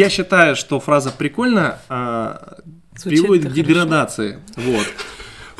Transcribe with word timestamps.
Я 0.00 0.08
считаю, 0.08 0.56
что 0.56 0.80
фраза 0.80 1.10
«прикольно» 1.10 1.78
а, 1.90 2.56
приводит 3.04 3.50
к 3.50 3.52
деградации. 3.52 4.38
Вот. 4.56 4.86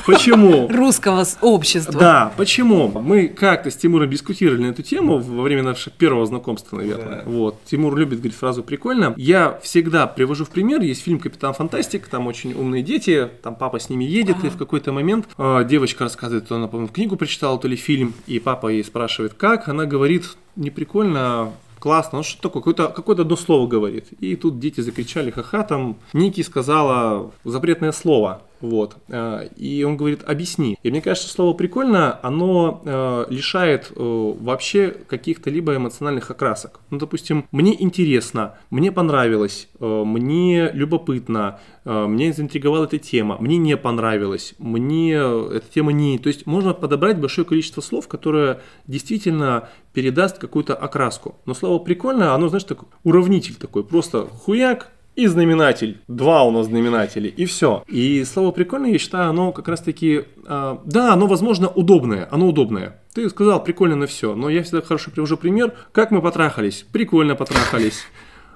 Почему? 0.03 0.67
Русского 0.71 1.23
общества. 1.41 1.99
Да, 1.99 2.33
почему? 2.37 2.87
Мы 2.87 3.27
как-то 3.27 3.69
с 3.69 3.75
Тимуром 3.75 4.09
дискутировали 4.09 4.63
на 4.63 4.71
эту 4.71 4.81
тему 4.81 5.19
во 5.19 5.43
время 5.43 5.61
нашего 5.61 5.95
первого 5.95 6.25
знакомства, 6.25 6.77
наверное. 6.77 7.17
Да. 7.17 7.29
Вот. 7.29 7.63
Тимур 7.65 7.95
любит 7.95 8.17
говорить 8.17 8.35
фразу 8.35 8.63
«прикольно». 8.63 9.13
Я 9.15 9.59
всегда 9.61 10.07
привожу 10.07 10.45
в 10.45 10.49
пример, 10.49 10.81
есть 10.81 11.03
фильм 11.03 11.19
«Капитан 11.19 11.53
Фантастик», 11.53 12.07
там 12.07 12.25
очень 12.25 12.53
умные 12.55 12.81
дети, 12.81 13.29
там 13.43 13.55
папа 13.55 13.79
с 13.79 13.91
ними 13.91 14.05
едет, 14.05 14.37
ага. 14.39 14.47
и 14.47 14.49
в 14.49 14.57
какой-то 14.57 14.91
момент 14.91 15.27
э, 15.37 15.65
девочка 15.69 16.05
рассказывает, 16.05 16.47
то 16.47 16.55
она, 16.55 16.65
по-моему, 16.65 16.91
книгу 16.91 17.15
прочитала, 17.15 17.59
то 17.59 17.67
ли 17.67 17.75
фильм, 17.75 18.15
и 18.25 18.39
папа 18.39 18.69
ей 18.69 18.83
спрашивает, 18.83 19.35
как, 19.35 19.67
она 19.67 19.85
говорит, 19.85 20.35
не 20.55 20.71
прикольно, 20.71 21.19
а 21.19 21.53
классно, 21.81 22.19
ну 22.19 22.23
что 22.23 22.41
такое, 22.41 22.61
какое-то 22.61 22.87
какое 22.93 23.17
одно 23.17 23.35
слово 23.35 23.67
говорит. 23.67 24.07
И 24.19 24.35
тут 24.35 24.59
дети 24.59 24.81
закричали, 24.81 25.31
ха-ха, 25.31 25.63
там 25.63 25.97
Ники 26.13 26.41
сказала 26.41 27.31
запретное 27.43 27.91
слово. 27.91 28.41
Вот. 28.61 28.97
Э, 29.09 29.47
и 29.55 29.83
он 29.83 29.97
говорит, 29.97 30.23
объясни. 30.25 30.77
И 30.83 30.91
мне 30.91 31.01
кажется, 31.01 31.29
слово 31.29 31.53
прикольно, 31.53 32.19
оно 32.21 32.81
э, 32.83 33.25
лишает 33.29 33.91
э, 33.95 34.33
вообще 34.39 34.89
каких-то 35.07 35.49
либо 35.49 35.75
эмоциональных 35.75 36.29
окрасок. 36.31 36.79
Ну, 36.89 36.97
допустим, 36.97 37.45
мне 37.51 37.81
интересно, 37.81 38.55
мне 38.69 38.91
понравилось, 38.91 39.69
мне 39.79 40.69
любопытно, 40.71 41.59
мне 41.85 42.33
заинтриговала 42.33 42.85
эта 42.85 42.97
тема, 42.97 43.37
мне 43.39 43.57
не 43.57 43.75
понравилось, 43.77 44.53
мне 44.59 45.13
эта 45.13 45.63
тема 45.73 45.91
не... 45.91 46.19
То 46.19 46.27
есть 46.27 46.45
можно 46.45 46.73
подобрать 46.73 47.19
большое 47.19 47.45
количество 47.45 47.81
слов, 47.81 48.07
которое 48.07 48.61
действительно 48.87 49.69
передаст 49.93 50.37
какую-то 50.37 50.75
окраску. 50.75 51.35
Но 51.45 51.53
слово 51.53 51.79
прикольно, 51.79 52.33
оно, 52.33 52.49
знаешь, 52.49 52.63
такой 52.63 52.87
уравнитель 53.03 53.55
такой, 53.55 53.83
просто 53.83 54.27
хуяк, 54.27 54.91
и 55.21 55.27
знаменатель. 55.27 56.01
Два 56.07 56.43
у 56.43 56.51
нас 56.51 56.65
знаменатели, 56.65 57.27
и 57.27 57.45
все. 57.45 57.83
И 57.87 58.23
слово 58.23 58.51
прикольное, 58.51 58.91
я 58.91 58.97
считаю, 58.97 59.29
оно 59.29 59.51
как 59.51 59.67
раз-таки, 59.67 60.25
э, 60.47 60.77
да, 60.83 61.13
оно, 61.13 61.27
возможно, 61.27 61.69
удобное, 61.69 62.27
оно 62.31 62.47
удобное. 62.47 63.01
Ты 63.13 63.29
сказал 63.29 63.63
прикольно 63.63 63.95
на 63.95 64.07
все, 64.07 64.33
но 64.35 64.49
я 64.49 64.63
всегда 64.63 64.81
хорошо 64.81 65.11
привожу 65.11 65.37
пример, 65.37 65.73
как 65.91 66.09
мы 66.09 66.21
потрахались. 66.21 66.85
Прикольно 66.91 67.35
потрахались. 67.35 68.05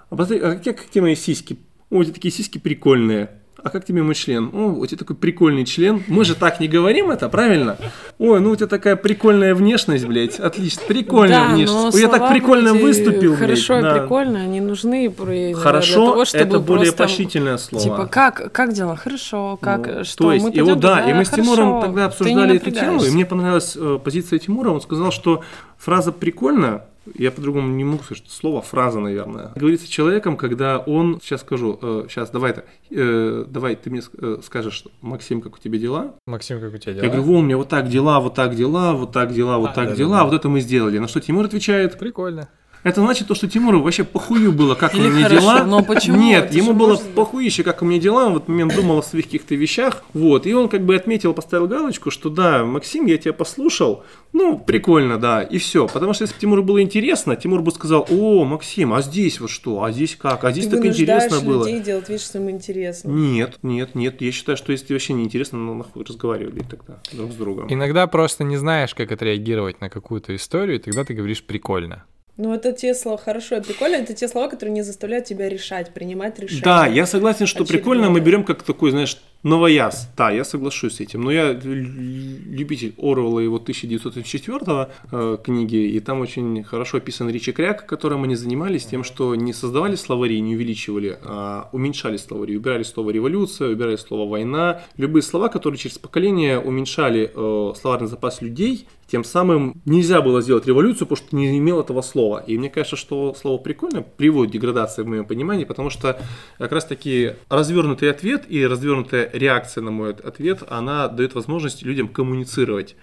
А 0.09 0.15
посмотри, 0.15 0.43
а 0.43 0.55
какие, 0.55 1.01
мои 1.01 1.15
сиськи? 1.15 1.59
О, 1.91 2.01
эти 2.01 2.11
такие 2.11 2.31
сиськи 2.31 2.57
прикольные 2.57 3.29
а 3.65 3.71
как 3.71 3.83
тебе 3.83 4.03
мой 4.03 4.13
член? 4.13 4.51
О, 4.53 4.73
у 4.73 4.85
тебя 4.85 4.99
такой 4.99 5.15
прикольный 5.15 5.65
член. 5.65 6.03
Мы 6.07 6.23
же 6.23 6.35
так 6.35 6.59
не 6.59 6.67
говорим 6.67 7.09
это, 7.09 7.29
правильно? 7.29 7.77
Ой, 8.19 8.39
ну 8.39 8.51
у 8.51 8.55
тебя 8.55 8.67
такая 8.67 8.95
прикольная 8.95 9.55
внешность, 9.55 10.05
блядь. 10.05 10.39
Отлично, 10.39 10.83
прикольная 10.87 11.47
да, 11.47 11.55
внешность. 11.55 11.97
Я 11.97 12.07
так 12.09 12.29
прикольно 12.29 12.75
выступил, 12.75 13.35
Хорошо 13.35 13.73
блядь. 13.73 13.85
и 13.85 13.87
да. 13.87 13.99
прикольно, 14.01 14.41
они 14.41 14.61
нужны 14.61 15.11
Хорошо, 15.55 15.95
для 15.95 16.11
того, 16.11 16.25
чтобы 16.25 16.43
это 16.43 16.59
более 16.59 16.83
просто, 16.91 16.97
поощрительное 16.97 17.57
слово. 17.57 17.83
Типа, 17.83 18.05
как, 18.05 18.51
как 18.51 18.71
дела? 18.71 18.95
Хорошо, 18.95 19.57
как, 19.59 19.87
ну, 19.87 20.03
что 20.03 20.25
то 20.25 20.33
есть, 20.33 20.45
мы 20.45 20.51
и 20.51 20.61
вот, 20.61 20.79
да, 20.79 20.99
и 20.99 21.13
мы 21.13 21.25
с 21.25 21.31
Тимуром 21.31 21.69
Хорошо, 21.69 21.87
тогда 21.87 22.05
обсуждали 22.05 22.57
эту 22.57 22.69
тему, 22.69 23.03
и 23.03 23.09
мне 23.09 23.25
понравилась 23.25 23.75
э, 23.75 23.97
позиция 24.03 24.37
Тимура. 24.37 24.69
Он 24.69 24.81
сказал, 24.81 25.11
что 25.11 25.43
фраза 25.79 26.11
«прикольно» 26.11 26.83
я 27.13 27.31
по-другому 27.31 27.69
не 27.69 27.83
могу 27.83 28.03
сказать, 28.03 28.23
что 28.23 28.31
слово, 28.31 28.61
фраза, 28.61 28.99
наверное. 28.99 29.51
Говорится 29.55 29.89
человеком, 29.89 30.37
когда 30.37 30.79
он, 30.79 31.19
сейчас 31.21 31.41
скажу, 31.41 31.77
э, 31.81 32.05
сейчас, 32.09 32.29
давай 32.29 32.53
так, 32.53 32.65
э, 32.89 33.45
давай 33.47 33.75
ты 33.75 33.89
мне 33.89 34.01
э, 34.17 34.37
скажешь, 34.43 34.83
Максим, 35.01 35.41
как 35.41 35.55
у 35.55 35.59
тебя 35.59 35.77
дела? 35.77 36.15
Максим, 36.25 36.59
как 36.59 36.73
у 36.73 36.77
тебя 36.77 36.93
дела? 36.93 37.03
Я 37.03 37.09
говорю, 37.09 37.23
во, 37.23 37.39
у 37.39 37.41
меня 37.41 37.57
вот 37.57 37.69
так 37.69 37.87
дела, 37.89 38.19
вот 38.19 38.33
так 38.33 38.55
дела, 38.55 38.93
вот 38.93 39.11
так 39.11 39.33
дела, 39.33 39.57
вот 39.57 39.71
а, 39.71 39.73
так 39.73 39.89
да, 39.89 39.95
дела, 39.95 40.17
да, 40.19 40.23
вот 40.25 40.33
это 40.33 40.49
мы 40.49 40.61
сделали. 40.61 40.97
На 40.97 41.07
что 41.07 41.21
Тимур 41.21 41.45
отвечает? 41.45 41.97
Прикольно. 41.99 42.49
Это 42.85 43.01
значит 43.01 43.27
то, 43.27 43.33
что 43.33 43.47
Тимуру 43.47 43.81
вообще 43.81 44.03
похую 44.03 44.51
было, 44.51 44.75
как 44.75 44.93
Или 44.93 45.07
у 45.07 45.09
меня 45.09 45.27
хорошо, 45.27 45.41
дела. 45.41 45.63
Но 45.63 45.83
почему? 45.83 46.17
Нет, 46.17 46.45
Это 46.45 46.57
ему 46.57 46.73
было 46.73 46.89
может... 46.89 47.15
похуище, 47.15 47.63
как 47.63 47.81
у 47.81 47.85
меня 47.85 47.99
дела. 47.99 48.27
Он 48.27 48.33
в 48.33 48.35
этот 48.37 48.47
момент 48.47 48.75
думал 48.75 48.99
о 48.99 49.01
своих 49.01 49.25
каких-то 49.25 49.55
вещах. 49.55 50.03
Вот. 50.13 50.45
И 50.45 50.53
он 50.53 50.69
как 50.69 50.85
бы 50.85 50.95
отметил, 50.95 51.33
поставил 51.33 51.67
галочку, 51.67 52.11
что 52.11 52.29
да, 52.29 52.63
Максим, 52.63 53.07
я 53.07 53.17
тебя 53.17 53.33
послушал. 53.33 54.03
Ну, 54.33 54.59
прикольно, 54.59 55.17
да. 55.17 55.41
И 55.41 55.57
все. 55.57 55.87
Потому 55.87 56.13
что 56.13 56.25
если 56.25 56.35
бы 56.35 56.41
Тимуру 56.41 56.61
было 56.63 56.79
интересно, 56.79 57.35
Тимур 57.35 57.63
бы 57.63 57.71
сказал, 57.71 58.05
о, 58.07 58.45
Максим, 58.45 58.93
а 58.93 59.01
здесь 59.01 59.39
вот 59.39 59.49
что? 59.49 59.83
А 59.83 59.91
здесь 59.91 60.15
как? 60.15 60.43
А 60.43 60.51
здесь 60.51 60.67
Ты 60.67 60.77
так 60.77 60.85
интересно 60.85 61.41
было. 61.41 61.65
людей 61.65 61.79
делать 61.79 62.07
вид, 62.07 62.21
что 62.21 62.37
им 62.37 62.51
интересно. 62.51 63.09
Нет, 63.09 63.57
нет, 63.63 63.95
нет. 63.95 64.21
Я 64.21 64.31
считаю, 64.31 64.57
что 64.57 64.71
если 64.71 64.93
вообще 64.93 65.13
не 65.13 65.23
интересно, 65.23 65.57
ну 65.57 65.73
нахуй 65.73 66.05
разговаривали 66.05 66.61
тогда 66.69 66.99
друг 67.11 67.31
с 67.31 67.35
другом. 67.35 67.65
Иногда 67.67 68.05
просто 68.05 68.43
не 68.43 68.57
знаешь, 68.57 68.93
как 68.93 69.11
отреагировать 69.11 69.81
на 69.81 69.89
какую-то 69.89 70.35
историю, 70.35 70.75
и 70.75 70.79
тогда 70.79 71.03
ты 71.03 71.15
говоришь 71.15 71.43
прикольно. 71.43 72.05
Ну, 72.37 72.53
это 72.53 72.73
те 72.73 72.93
слова, 72.93 73.17
хорошо 73.17 73.55
и 73.55 73.61
прикольно, 73.61 73.95
это 73.95 74.13
те 74.13 74.27
слова, 74.27 74.49
которые 74.49 74.73
не 74.73 74.81
заставляют 74.81 75.25
тебя 75.25 75.47
решать, 75.47 75.93
принимать 75.93 76.37
решения. 76.37 76.63
Да, 76.63 76.85
я 76.85 77.05
согласен, 77.05 77.45
что 77.45 77.63
очередное. 77.63 77.81
прикольно 77.81 78.09
мы 78.09 78.19
берем 78.19 78.43
как 78.43 78.63
такой, 78.63 78.91
знаешь, 78.91 79.17
новояз. 79.45 80.09
Да, 80.17 80.31
я 80.31 80.43
соглашусь 80.43 80.95
с 80.95 80.99
этим. 80.99 81.21
Но 81.21 81.31
я 81.31 81.53
любитель 81.53 82.93
Оруэлла 82.97 83.39
и 83.39 83.43
его 83.43 83.57
1934 83.57 84.89
э, 85.11 85.37
книги, 85.43 85.75
и 85.75 85.99
там 85.99 86.19
очень 86.19 86.63
хорошо 86.63 86.97
описан 86.97 87.29
Ричи 87.29 87.53
Кряк, 87.53 87.85
которым 87.85 88.23
они 88.23 88.35
занимались 88.35 88.85
тем, 88.85 89.03
что 89.03 89.35
не 89.35 89.53
создавали 89.53 89.95
словари, 89.95 90.41
не 90.41 90.55
увеличивали, 90.55 91.17
а 91.23 91.69
уменьшали 91.71 92.17
словари. 92.17 92.57
Убирали 92.57 92.83
слово 92.83 93.11
революция, 93.11 93.69
убирали 93.69 93.95
слово 93.95 94.29
война. 94.29 94.81
Любые 94.97 95.23
слова, 95.23 95.47
которые 95.47 95.77
через 95.77 95.99
поколение 95.99 96.59
уменьшали 96.59 97.31
э, 97.33 97.73
словарный 97.79 98.07
запас 98.07 98.41
людей, 98.41 98.87
тем 99.07 99.23
самым 99.23 99.81
нельзя 99.85 100.21
было 100.21 100.41
сделать 100.41 100.65
революцию, 100.65 101.07
потому 101.07 101.27
что 101.27 101.35
не 101.35 101.57
имел 101.57 101.79
этого 101.79 102.01
слова. 102.01 102.43
И 102.45 102.57
мне 102.57 102.69
кажется, 102.69 102.95
что 102.95 103.33
слово 103.33 103.59
прикольно 103.59 104.01
приводит 104.01 104.51
к 104.51 104.53
деградации 104.53 105.03
в 105.03 105.07
моем 105.07 105.25
понимании, 105.25 105.65
потому 105.65 105.89
что 105.89 106.19
как 106.57 106.71
раз 106.71 106.85
таки 106.85 107.33
развернутый 107.49 108.09
ответ 108.09 108.45
и 108.49 108.65
развернутая 108.65 109.29
реакция 109.33 109.81
на 109.83 109.91
мой 109.91 110.11
ответ, 110.13 110.63
она 110.67 111.07
дает 111.07 111.35
возможность 111.35 111.83
людям 111.83 112.07
коммуницировать. 112.07 112.95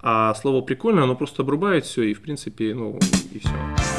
А 0.00 0.34
слово 0.34 0.60
прикольно, 0.60 1.04
оно 1.04 1.14
просто 1.16 1.42
обрубает 1.42 1.84
все 1.84 2.02
и 2.02 2.14
в 2.14 2.20
принципе, 2.20 2.74
ну 2.74 2.98
и 3.32 3.38
все. 3.38 3.93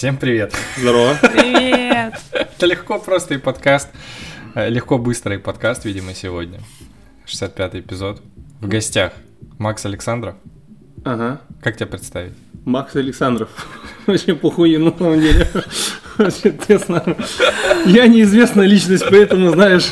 Всем 0.00 0.16
привет. 0.16 0.56
Здорово. 0.78 1.14
Привет. 1.20 2.14
Это 2.32 2.64
легко 2.64 2.98
просто 2.98 3.34
и 3.34 3.36
подкаст. 3.36 3.90
Э, 4.54 4.70
легко 4.70 4.96
быстрый 4.96 5.38
подкаст, 5.38 5.84
видимо, 5.84 6.14
сегодня. 6.14 6.60
65-й 7.26 7.80
эпизод. 7.80 8.22
В 8.62 8.66
гостях 8.66 9.12
Макс 9.58 9.84
Александров. 9.84 10.36
Ага. 11.04 11.40
Как 11.62 11.76
тебя 11.76 11.86
представить? 11.86 12.34
Макс 12.64 12.94
Александров. 12.94 13.48
Вообще 14.06 14.34
похуй, 14.34 14.76
на 14.76 14.96
самом 14.96 15.20
деле. 15.20 15.48
Вообще, 16.18 16.54
честно. 16.66 17.02
Я 17.86 18.06
неизвестная 18.06 18.66
личность, 18.66 19.04
поэтому, 19.08 19.50
знаешь... 19.50 19.90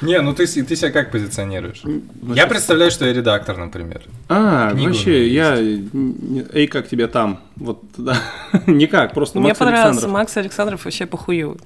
Не, 0.00 0.20
ну 0.20 0.34
ты, 0.34 0.46
ты 0.46 0.76
себя 0.76 0.90
как 0.90 1.12
позиционируешь? 1.12 1.82
Ну, 1.84 2.34
я 2.34 2.48
представляю, 2.48 2.90
что 2.90 3.06
я 3.06 3.12
редактор, 3.12 3.56
например. 3.56 4.02
А, 4.28 4.72
Книгу 4.72 4.88
вообще, 4.88 5.28
я... 5.28 5.56
Эй, 5.56 6.66
как 6.66 6.88
тебя 6.88 7.06
там? 7.06 7.40
Вот, 7.54 7.84
да. 7.96 8.16
Никак, 8.66 9.14
просто 9.14 9.38
Мне 9.38 9.50
Макс 9.50 9.58
понравился 9.60 9.90
Александров. 9.90 10.12
Макс 10.12 10.36
Александров 10.36 10.84
вообще 10.84 11.06
похую. 11.06 11.58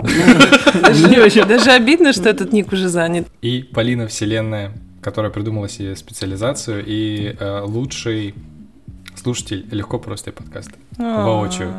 Даже 1.48 1.70
обидно, 1.70 2.12
что 2.12 2.28
этот 2.28 2.53
ник 2.53 2.70
уже 2.70 2.88
занят. 2.88 3.26
И 3.41 3.62
Полина 3.62 4.06
Вселенная, 4.06 4.72
которая 5.00 5.32
придумала 5.32 5.70
себе 5.70 5.97
специализацию 5.97 6.84
и 6.86 7.34
э, 7.38 7.60
лучший 7.62 8.34
слушатель 9.19 9.66
легко 9.71 9.99
просто 9.99 10.32
подкаста. 10.32 10.75
Воочию. 10.99 11.74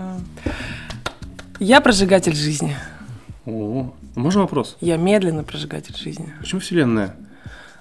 Я 1.59 1.81
прожигатель 1.81 2.35
жизни. 2.35 2.75
О, 3.45 3.93
можно 4.15 4.41
вопрос? 4.41 4.77
Я 4.81 4.97
медленно 4.97 5.43
прожигатель 5.43 5.95
жизни. 5.95 6.33
Почему 6.39 6.61
вселенная? 6.61 7.15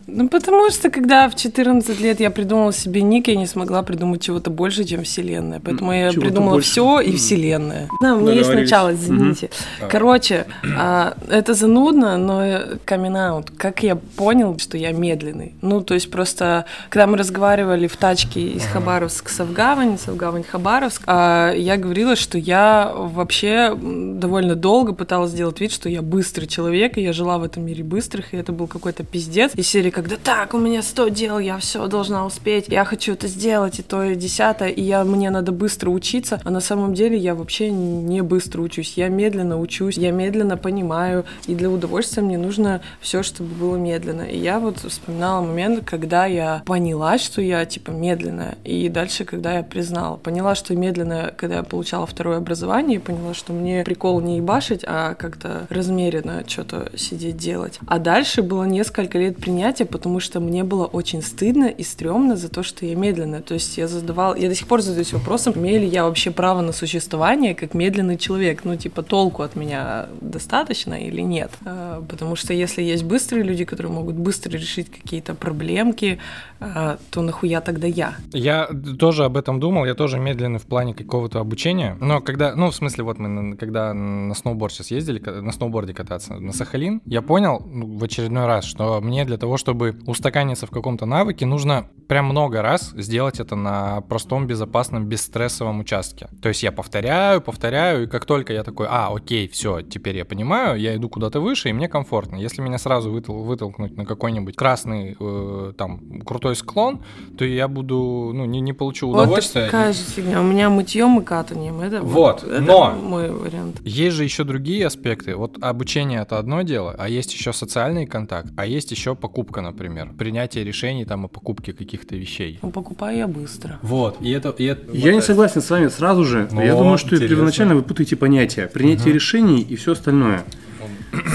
Ну, 0.07 0.29
потому 0.29 0.71
что, 0.71 0.91
когда 0.91 1.29
в 1.29 1.35
14 1.35 2.01
лет 2.01 2.21
я 2.21 2.31
придумала 2.31 2.73
себе 2.73 3.03
ник, 3.03 3.29
я 3.29 3.37
не 3.37 3.47
смогла 3.47 3.83
придумать 3.83 4.23
чего-то 4.23 4.51
больше, 4.51 4.85
чем 4.85 5.03
Вселенная. 5.03 5.61
Поэтому 5.61 5.93
я 5.93 6.11
чего 6.13 6.23
придумала 6.23 6.55
больше. 6.55 6.71
все 6.71 7.01
и 7.01 7.17
Вселенная. 7.17 7.89
Да, 8.01 8.15
у 8.15 8.21
меня 8.21 8.33
есть 8.33 8.53
начало, 8.53 8.95
извините. 8.95 9.51
Угу. 9.81 9.89
Короче, 9.91 10.47
а, 10.79 11.17
это 11.29 11.55
занудно, 11.55 12.19
но 12.19 12.61
камин 12.85 13.45
Как 13.57 13.83
я 13.83 13.97
понял, 13.97 14.59
что 14.59 14.77
я 14.77 14.93
медленный? 14.93 15.55
Ну, 15.63 15.81
то 15.81 15.95
есть 15.95 16.11
просто, 16.11 16.67
когда 16.89 17.07
мы 17.07 17.17
разговаривали 17.17 17.87
в 17.87 17.97
тачке 17.97 18.49
из 18.49 18.65
Хабаровска 18.65 19.33
Савгавань, 19.33 19.99
Савгавань 19.99 20.45
Хабаровск, 20.45 21.03
а, 21.07 21.53
я 21.53 21.77
говорила, 21.77 22.15
что 22.15 22.39
я 22.39 22.93
вообще 22.95 23.75
довольно 23.75 24.55
долго 24.55 24.93
пыталась 24.93 25.33
сделать 25.33 25.61
вид, 25.61 25.73
что 25.73 25.89
я 25.89 26.03
быстрый 26.03 26.47
человек, 26.47 26.97
и 26.97 27.03
я 27.03 27.13
жила 27.13 27.39
в 27.39 27.43
этом 27.43 27.65
мире 27.65 27.83
быстрых, 27.83 28.35
и 28.35 28.37
это 28.37 28.53
был 28.53 28.69
какой-то 28.69 29.03
пиздец. 29.03 29.53
И 29.55 29.63
серии 29.63 29.91
когда 29.97 30.17
так, 30.17 30.53
у 30.53 30.59
меня 30.59 30.83
100 30.83 31.09
дел, 31.09 31.39
я 31.39 31.57
все 31.57 31.87
должна 31.87 32.27
успеть, 32.27 32.67
я 32.69 32.85
хочу 32.85 33.15
это 33.15 33.29
сделать, 33.29 33.79
и 33.79 33.83
то, 33.83 34.05
и 34.05 34.15
десятое, 34.15 34.69
и 34.69 34.83
я, 34.83 35.05
мне 35.05 35.31
надо 35.31 35.53
быстро 35.53 35.89
учиться, 35.89 36.39
а 36.45 36.51
на 36.51 36.61
самом 36.61 36.93
деле 36.93 37.17
я 37.17 37.35
вообще 37.35 37.71
не 37.71 38.21
быстро 38.21 38.61
учусь, 38.61 38.93
я 38.99 39.09
медленно 39.09 39.59
учусь, 39.59 39.97
я 39.97 40.11
медленно 40.11 40.59
понимаю, 40.59 41.25
и 41.47 41.55
для 41.55 41.71
удовольствия 41.71 42.23
мне 42.23 42.37
нужно 42.37 42.83
все, 43.01 43.23
чтобы 43.23 43.55
было 43.55 43.77
медленно. 43.77 44.21
И 44.21 44.37
я 44.37 44.59
вот 44.59 44.81
вспоминала 44.81 45.41
момент, 45.41 45.83
когда 45.87 46.27
я 46.27 46.63
поняла, 46.67 47.17
что 47.17 47.41
я 47.41 47.65
типа 47.65 47.91
медленная, 47.91 48.59
и 48.65 48.91
дальше, 48.91 49.25
когда 49.25 49.55
я 49.55 49.63
признала, 49.63 50.19
поняла, 50.19 50.55
что 50.55 50.77
медленно, 50.77 51.33
когда 51.35 51.57
я 51.57 51.63
получала 51.63 52.07
второе 52.07 52.37
образование, 52.37 53.01
поняла, 53.01 53.33
что 53.33 53.55
мне 53.55 53.83
прикол 53.83 54.21
не 54.21 54.37
ебашить, 54.37 54.85
а 54.87 55.15
как-то 55.15 55.67
размеренно 55.71 56.45
что-то 56.47 56.93
сидеть 56.99 57.39
делать. 57.39 57.79
А 57.87 57.99
дальше 57.99 58.43
было 58.43 58.65
несколько 58.65 59.19
лет 59.19 59.39
принятия, 59.39 59.86
потому 59.87 60.21
что 60.21 60.41
мне 60.41 60.65
было 60.65 60.85
очень 60.85 61.23
стыдно 61.23 61.67
и 61.67 61.83
стрёмно 61.83 62.37
за 62.37 62.49
то, 62.49 62.63
что 62.63 62.87
я 62.87 62.95
медленная. 62.95 63.41
То 63.41 63.55
есть 63.55 63.79
я 63.79 63.89
задавала, 63.89 64.35
я 64.35 64.49
до 64.49 64.55
сих 64.55 64.67
пор 64.67 64.83
задаюсь 64.83 65.13
вопросом, 65.13 65.55
имею 65.57 65.81
ли 65.81 65.87
я 65.87 66.05
вообще 66.05 66.31
право 66.31 66.61
на 66.61 66.73
существование 66.73 67.55
как 67.55 67.75
медленный 67.75 68.19
человек, 68.19 68.65
ну 68.65 68.77
типа 68.77 69.03
толку 69.03 69.43
от 69.43 69.57
меня 69.57 70.07
достаточно 70.21 70.95
или 70.95 71.21
нет. 71.21 71.51
А, 71.65 72.03
потому 72.09 72.37
что 72.37 72.53
если 72.53 72.83
есть 72.83 73.05
быстрые 73.05 73.45
люди, 73.45 73.65
которые 73.65 73.93
могут 73.93 74.17
быстро 74.17 74.53
решить 74.53 74.91
какие-то 74.91 75.35
проблемки, 75.35 76.19
а, 76.61 76.99
то 77.11 77.23
нахуя 77.23 77.61
тогда 77.61 77.87
я? 77.87 78.15
Я 78.33 78.69
тоже 78.99 79.25
об 79.25 79.37
этом 79.37 79.61
думал, 79.61 79.85
я 79.85 79.95
тоже 79.95 80.19
медленный 80.19 80.59
в 80.59 80.67
плане 80.67 80.95
какого-то 80.95 81.41
обучения. 81.41 81.97
Но 82.01 82.21
когда, 82.21 82.55
ну, 82.55 82.71
в 82.71 82.75
смысле, 82.75 83.05
вот 83.05 83.19
мы 83.19 83.57
когда 83.57 83.93
на 83.95 84.35
сноуборд 84.35 84.73
сейчас 84.73 84.91
ездили, 84.91 85.19
на 85.19 85.53
сноуборде 85.53 85.95
кататься 85.95 86.35
на 86.35 86.53
Сахалин, 86.53 87.03
я 87.05 87.23
понял 87.23 87.63
ну, 87.67 87.99
в 87.99 88.05
очередной 88.05 88.47
раз, 88.47 88.65
что 88.65 89.01
мне 89.01 89.25
для 89.25 89.37
того, 89.37 89.57
чтобы 89.57 89.76
устаканиться 90.07 90.67
в 90.67 90.71
каком-то 90.71 91.07
навыке, 91.07 91.47
нужно 91.47 91.89
прям 92.09 92.27
много 92.27 92.63
раз 92.63 92.93
сделать 92.97 93.41
это 93.41 93.57
на 93.57 94.01
простом, 94.03 94.47
безопасном, 94.47 95.07
бесстрессовом 95.07 95.81
участке. 95.81 96.29
То 96.41 96.49
есть 96.49 96.63
я 96.63 96.73
повторяю, 96.73 97.41
повторяю, 97.41 98.05
и 98.05 98.07
как 98.07 98.25
только 98.25 98.53
я 98.53 98.63
такой, 98.63 98.87
а, 98.89 99.09
окей, 99.15 99.49
все, 99.49 99.83
теперь 99.83 100.17
я 100.17 100.25
понимаю, 100.25 100.79
я 100.79 100.95
иду 100.97 101.09
куда-то 101.09 101.41
выше, 101.41 101.69
и 101.69 101.73
мне 101.73 101.89
комфортно. 101.89 102.37
Если 102.37 102.63
меня 102.63 102.79
сразу 102.79 103.11
вытол- 103.11 103.43
вытолкнуть 103.43 103.97
на 103.97 104.07
какой-нибудь 104.07 104.57
красный, 104.57 105.17
э, 105.19 105.73
там, 105.77 106.21
крутой 106.21 106.57
склон, 106.57 107.03
то 107.37 107.45
я 107.45 107.69
буду, 107.69 108.31
ну, 108.35 108.45
не, 108.45 108.61
не 108.61 108.73
получу 108.73 109.09
удовольствия. 109.09 109.63
Вот 109.63 109.71
такая 109.71 109.93
же 109.93 110.01
фигня. 110.01 110.41
У 110.41 110.45
меня 110.45 110.71
мытьем 110.71 111.21
и 111.21 111.25
катанием. 111.25 111.81
Это 111.81 112.03
вот, 112.03 112.43
это 112.45 112.61
но 112.61 112.93
мой 112.93 113.31
вариант. 113.31 113.81
Есть 113.85 114.17
же 114.17 114.25
еще 114.25 114.45
другие 114.45 114.87
аспекты. 114.87 115.37
Вот 115.37 115.57
обучение 115.61 116.23
это 116.23 116.39
одно 116.39 116.63
дело, 116.63 116.95
а 116.99 117.09
есть 117.09 117.33
еще 117.33 117.53
социальный 117.53 118.07
контакт, 118.07 118.53
а 118.57 118.67
есть 118.67 118.91
еще 118.91 119.15
покупка, 119.15 119.56
например, 119.63 120.11
принятие 120.17 120.65
решений 120.65 121.05
там 121.05 121.25
о 121.25 121.29
покупке 121.29 121.73
каких-то 121.73 122.17
вещей. 122.17 122.59
Ну, 122.63 122.71
покупаю 122.71 123.19
я 123.19 123.29
быстро. 123.29 123.79
Вот, 123.83 124.19
и 124.21 124.31
это... 124.31 124.51
И 124.51 124.65
это 124.65 124.91
я 124.93 125.11
вот 125.11 125.17
не 125.17 125.23
согласен 125.23 125.61
с 125.61 125.71
вами 125.71 125.89
сразу 125.89 126.25
же. 126.25 126.49
Но 126.53 126.63
я 126.63 126.75
думаю, 126.75 126.99
что 126.99 127.09
интересно. 127.09 127.29
первоначально 127.29 127.75
вы 127.75 127.83
путаете 127.83 128.17
понятия. 128.17 128.67
Принятие 128.67 129.09
угу. 129.09 129.15
решений 129.15 129.61
и 129.61 129.77
все 129.77 129.93
остальное. 129.93 130.45